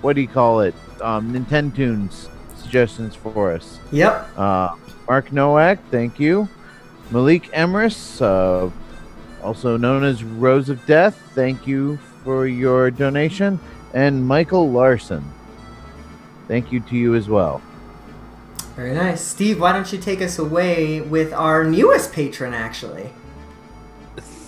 what 0.00 0.14
do 0.14 0.20
you 0.20 0.28
call 0.28 0.60
it? 0.60 0.74
Um, 1.00 1.32
Nintendo 1.32 1.74
Tunes 1.74 2.28
suggestions 2.56 3.14
for 3.14 3.52
us. 3.52 3.78
Yep. 3.92 4.38
Uh, 4.38 4.74
Mark 5.08 5.32
Nowak, 5.32 5.78
thank 5.90 6.18
you. 6.18 6.48
Malik 7.10 7.44
Emrys, 7.52 8.20
uh, 8.20 8.70
also 9.44 9.76
known 9.76 10.02
as 10.02 10.24
Rose 10.24 10.68
of 10.68 10.84
Death, 10.86 11.20
thank 11.34 11.66
you 11.66 11.98
for 12.24 12.46
your 12.46 12.90
donation. 12.90 13.60
And 13.92 14.26
Michael 14.26 14.70
Larson, 14.70 15.24
thank 16.48 16.72
you 16.72 16.80
to 16.80 16.96
you 16.96 17.14
as 17.14 17.28
well. 17.28 17.62
Very 18.74 18.94
nice, 18.94 19.20
Steve. 19.20 19.60
Why 19.60 19.72
don't 19.72 19.92
you 19.92 19.98
take 19.98 20.20
us 20.20 20.38
away 20.38 21.00
with 21.00 21.32
our 21.32 21.62
newest 21.62 22.12
patron? 22.12 22.52
Actually, 22.54 23.10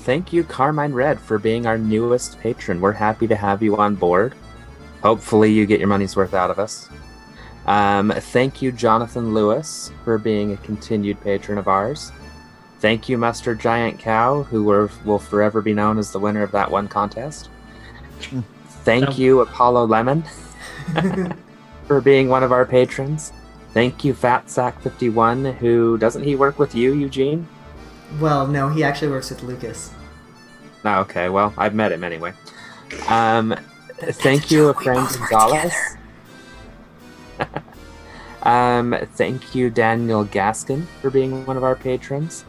Thank 0.07 0.33
you, 0.33 0.45
Carmine 0.45 0.93
Red, 0.93 1.19
for 1.19 1.37
being 1.37 1.67
our 1.67 1.77
newest 1.77 2.39
patron. 2.39 2.81
We're 2.81 2.93
happy 2.93 3.27
to 3.27 3.35
have 3.35 3.61
you 3.61 3.77
on 3.77 3.97
board. 3.97 4.37
Hopefully, 5.03 5.53
you 5.53 5.67
get 5.67 5.81
your 5.81 5.89
money's 5.89 6.15
worth 6.15 6.33
out 6.33 6.49
of 6.49 6.61
us. 6.61 6.89
Um, 7.67 8.13
thank 8.17 8.63
you, 8.63 8.71
Jonathan 8.71 9.35
Lewis, 9.35 9.91
for 10.05 10.17
being 10.17 10.53
a 10.53 10.57
continued 10.59 11.21
patron 11.23 11.59
of 11.59 11.67
ours. 11.67 12.13
Thank 12.79 13.09
you, 13.09 13.17
Master 13.17 13.55
Giant 13.55 13.99
Cow, 13.99 14.43
who 14.43 14.65
were, 14.65 14.91
will 15.05 15.19
forever 15.19 15.63
be 15.63 15.73
known 15.73 15.99
as 15.99 16.13
the 16.13 16.21
winner 16.21 16.43
of 16.43 16.53
that 16.53 16.71
one 16.71 16.89
contest. 16.89 17.49
Thank 18.85 19.19
you, 19.19 19.41
Apollo 19.41 19.87
Lemon, 19.87 20.25
for 21.87 22.01
being 22.01 22.29
one 22.29 22.43
of 22.43 22.53
our 22.53 22.67
patrons. 22.67 23.33
Thank 23.73 24.05
you, 24.05 24.15
Fat 24.15 24.51
Sack 24.51 24.81
51, 24.83 25.45
who 25.55 25.99
doesn't 25.99 26.23
he 26.23 26.37
work 26.37 26.59
with 26.59 26.75
you, 26.75 26.93
Eugene? 26.93 27.49
well, 28.21 28.47
no, 28.47 28.69
he 28.69 28.85
actually 28.85 29.09
works 29.09 29.31
with 29.31 29.43
Lucas. 29.43 29.93
Oh, 30.85 31.01
okay, 31.01 31.29
well, 31.29 31.53
I've 31.59 31.75
met 31.75 31.93
him 31.93 32.05
anyway. 32.05 32.33
Um, 33.09 33.55
thank 33.99 34.51
you, 34.51 34.73
joke, 34.73 34.81
we 34.81 34.87
Efrain 34.87 35.19
Gonzalez. 35.19 35.75
um, 38.43 38.95
thank 39.15 39.55
you, 39.55 39.71
Daniel 39.71 40.25
Gaskin, 40.25 40.87
for 41.01 41.11
being 41.11 41.45
one 41.47 41.57
of 41.57 41.65
our 41.65 41.75
patrons. 41.75 42.45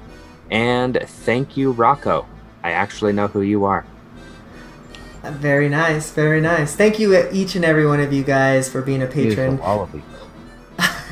And 0.49 0.99
thank 1.06 1.57
you, 1.57 1.72
Rocco. 1.72 2.26
I 2.64 2.72
actually 2.72 3.14
know 3.14 3.28
who 3.28 3.41
you 3.41 3.65
are. 3.65 3.86
Very 5.24 5.68
nice, 5.68 6.11
very 6.11 6.40
nice. 6.40 6.76
Thank 6.76 6.99
you, 6.99 7.15
uh, 7.15 7.30
each 7.32 7.56
and 7.56 7.65
every 7.65 7.86
one 7.86 7.99
of 7.99 8.14
you 8.14 8.24
guys, 8.24 8.69
for 8.69 8.82
being 8.82 9.02
a 9.02 9.07
patron. 9.07 9.57
Beautiful, 9.57 9.65
all 9.65 9.84
of 9.84 9.94
you. 9.94 10.02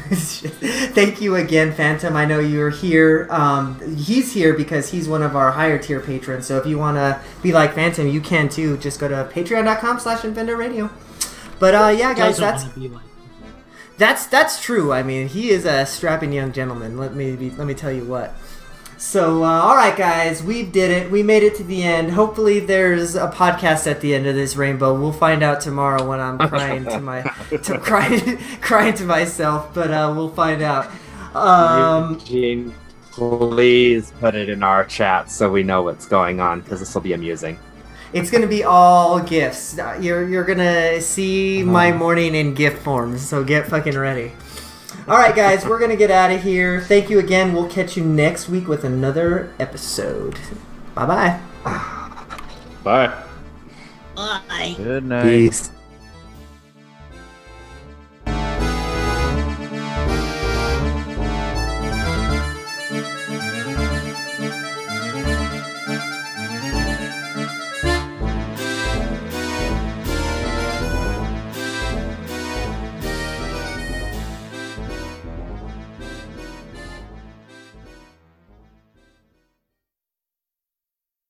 Thank 0.08 1.20
you 1.20 1.36
again, 1.36 1.74
Phantom. 1.74 2.16
I 2.16 2.26
know 2.26 2.40
you're 2.40 2.70
here. 2.70 3.28
Um, 3.32 3.98
he's 3.98 4.32
here 4.34 4.54
because 4.54 4.92
he's 4.92 5.10
one 5.10 5.24
of 5.24 5.36
our 5.36 5.52
higher 5.52 5.80
tier 5.80 6.00
patrons. 6.00 6.46
So 6.46 6.58
if 6.58 6.68
you 6.68 6.78
want 6.78 6.98
to 6.98 7.20
be 7.42 7.52
like 7.52 7.74
Phantom, 7.74 8.08
you 8.08 8.22
can 8.22 8.48
too. 8.48 8.78
Just 8.78 9.00
go 9.00 9.08
to 9.08 9.28
patreon.com 9.34 10.00
slash 10.00 10.20
Infendo 10.20 10.56
Radio. 10.56 10.92
But 11.60 11.74
uh, 11.74 11.88
yeah, 11.98 12.14
guys, 12.14 12.38
that's 12.38 12.66
like 12.78 12.92
that's 13.98 14.28
that's 14.28 14.62
true. 14.62 14.94
I 14.94 15.02
mean, 15.02 15.28
he 15.28 15.50
is 15.50 15.66
a 15.66 15.86
strapping 15.86 16.32
young 16.32 16.52
gentleman. 16.52 16.98
Let 16.98 17.16
me 17.16 17.36
be, 17.36 17.50
let 17.52 17.66
me 17.66 17.74
tell 17.74 17.92
you 17.92 18.06
what. 18.06 18.36
So, 18.98 19.44
uh, 19.44 19.48
all 19.48 19.76
right, 19.76 19.96
guys, 19.96 20.42
we 20.42 20.64
did 20.64 20.90
it. 20.90 21.12
We 21.12 21.22
made 21.22 21.44
it 21.44 21.56
to 21.56 21.64
the 21.64 21.84
end. 21.84 22.12
Hopefully, 22.12 22.60
there's 22.62 23.16
a 23.16 23.28
podcast 23.30 23.88
at 23.92 24.00
the 24.02 24.16
end 24.16 24.26
of 24.26 24.36
this 24.36 24.56
rainbow. 24.56 24.98
We'll 24.98 25.12
find 25.12 25.44
out 25.44 25.60
tomorrow 25.60 26.08
when 26.08 26.20
I'm 26.22 26.38
crying 26.38 26.86
to 26.86 27.00
my 27.02 27.22
to 27.64 27.78
crying 27.84 28.38
crying 28.62 28.94
to 28.96 29.04
myself. 29.04 29.74
But 29.74 29.92
uh, 29.92 30.14
we'll 30.16 30.30
find 30.30 30.62
out. 30.62 30.90
Um, 31.36 32.14
Eugene, 32.14 32.74
please 33.12 34.12
put 34.22 34.34
it 34.34 34.48
in 34.48 34.64
our 34.64 34.86
chat 34.86 35.30
so 35.30 35.52
we 35.52 35.62
know 35.64 35.82
what's 35.84 36.06
going 36.08 36.40
on, 36.40 36.62
because 36.62 36.80
this 36.80 36.94
will 36.94 37.02
be 37.02 37.14
amusing. 37.14 37.60
it's 38.14 38.32
gonna 38.32 38.48
be 38.48 38.64
all 38.64 39.20
gifts. 39.20 39.78
Uh, 39.78 39.98
You're 40.00 40.28
you're 40.30 40.46
gonna 40.46 41.02
see 41.02 41.64
my 41.64 41.92
mourning 41.92 42.34
in 42.34 42.54
gift 42.54 42.82
form. 42.82 43.18
So 43.18 43.44
get 43.44 43.68
fucking 43.68 43.98
ready. 43.98 44.32
All 45.08 45.18
right, 45.18 45.36
guys, 45.36 45.68
we're 45.68 45.78
gonna 45.78 45.96
get 45.96 46.10
out 46.10 46.32
of 46.32 46.42
here. 46.42 46.82
Thank 46.82 47.12
you 47.12 47.20
again. 47.20 47.54
We'll 47.54 47.70
catch 47.70 47.96
you 47.96 48.04
next 48.04 48.50
week 48.50 48.68
with 48.68 48.84
another 48.84 49.54
episode. 49.60 50.40
Bye 50.96 51.06
bye. 51.06 51.40
Bye. 52.84 53.24
Bye. 54.16 54.74
Good 54.78 55.04
night. 55.06 55.24
Peace. 55.24 55.70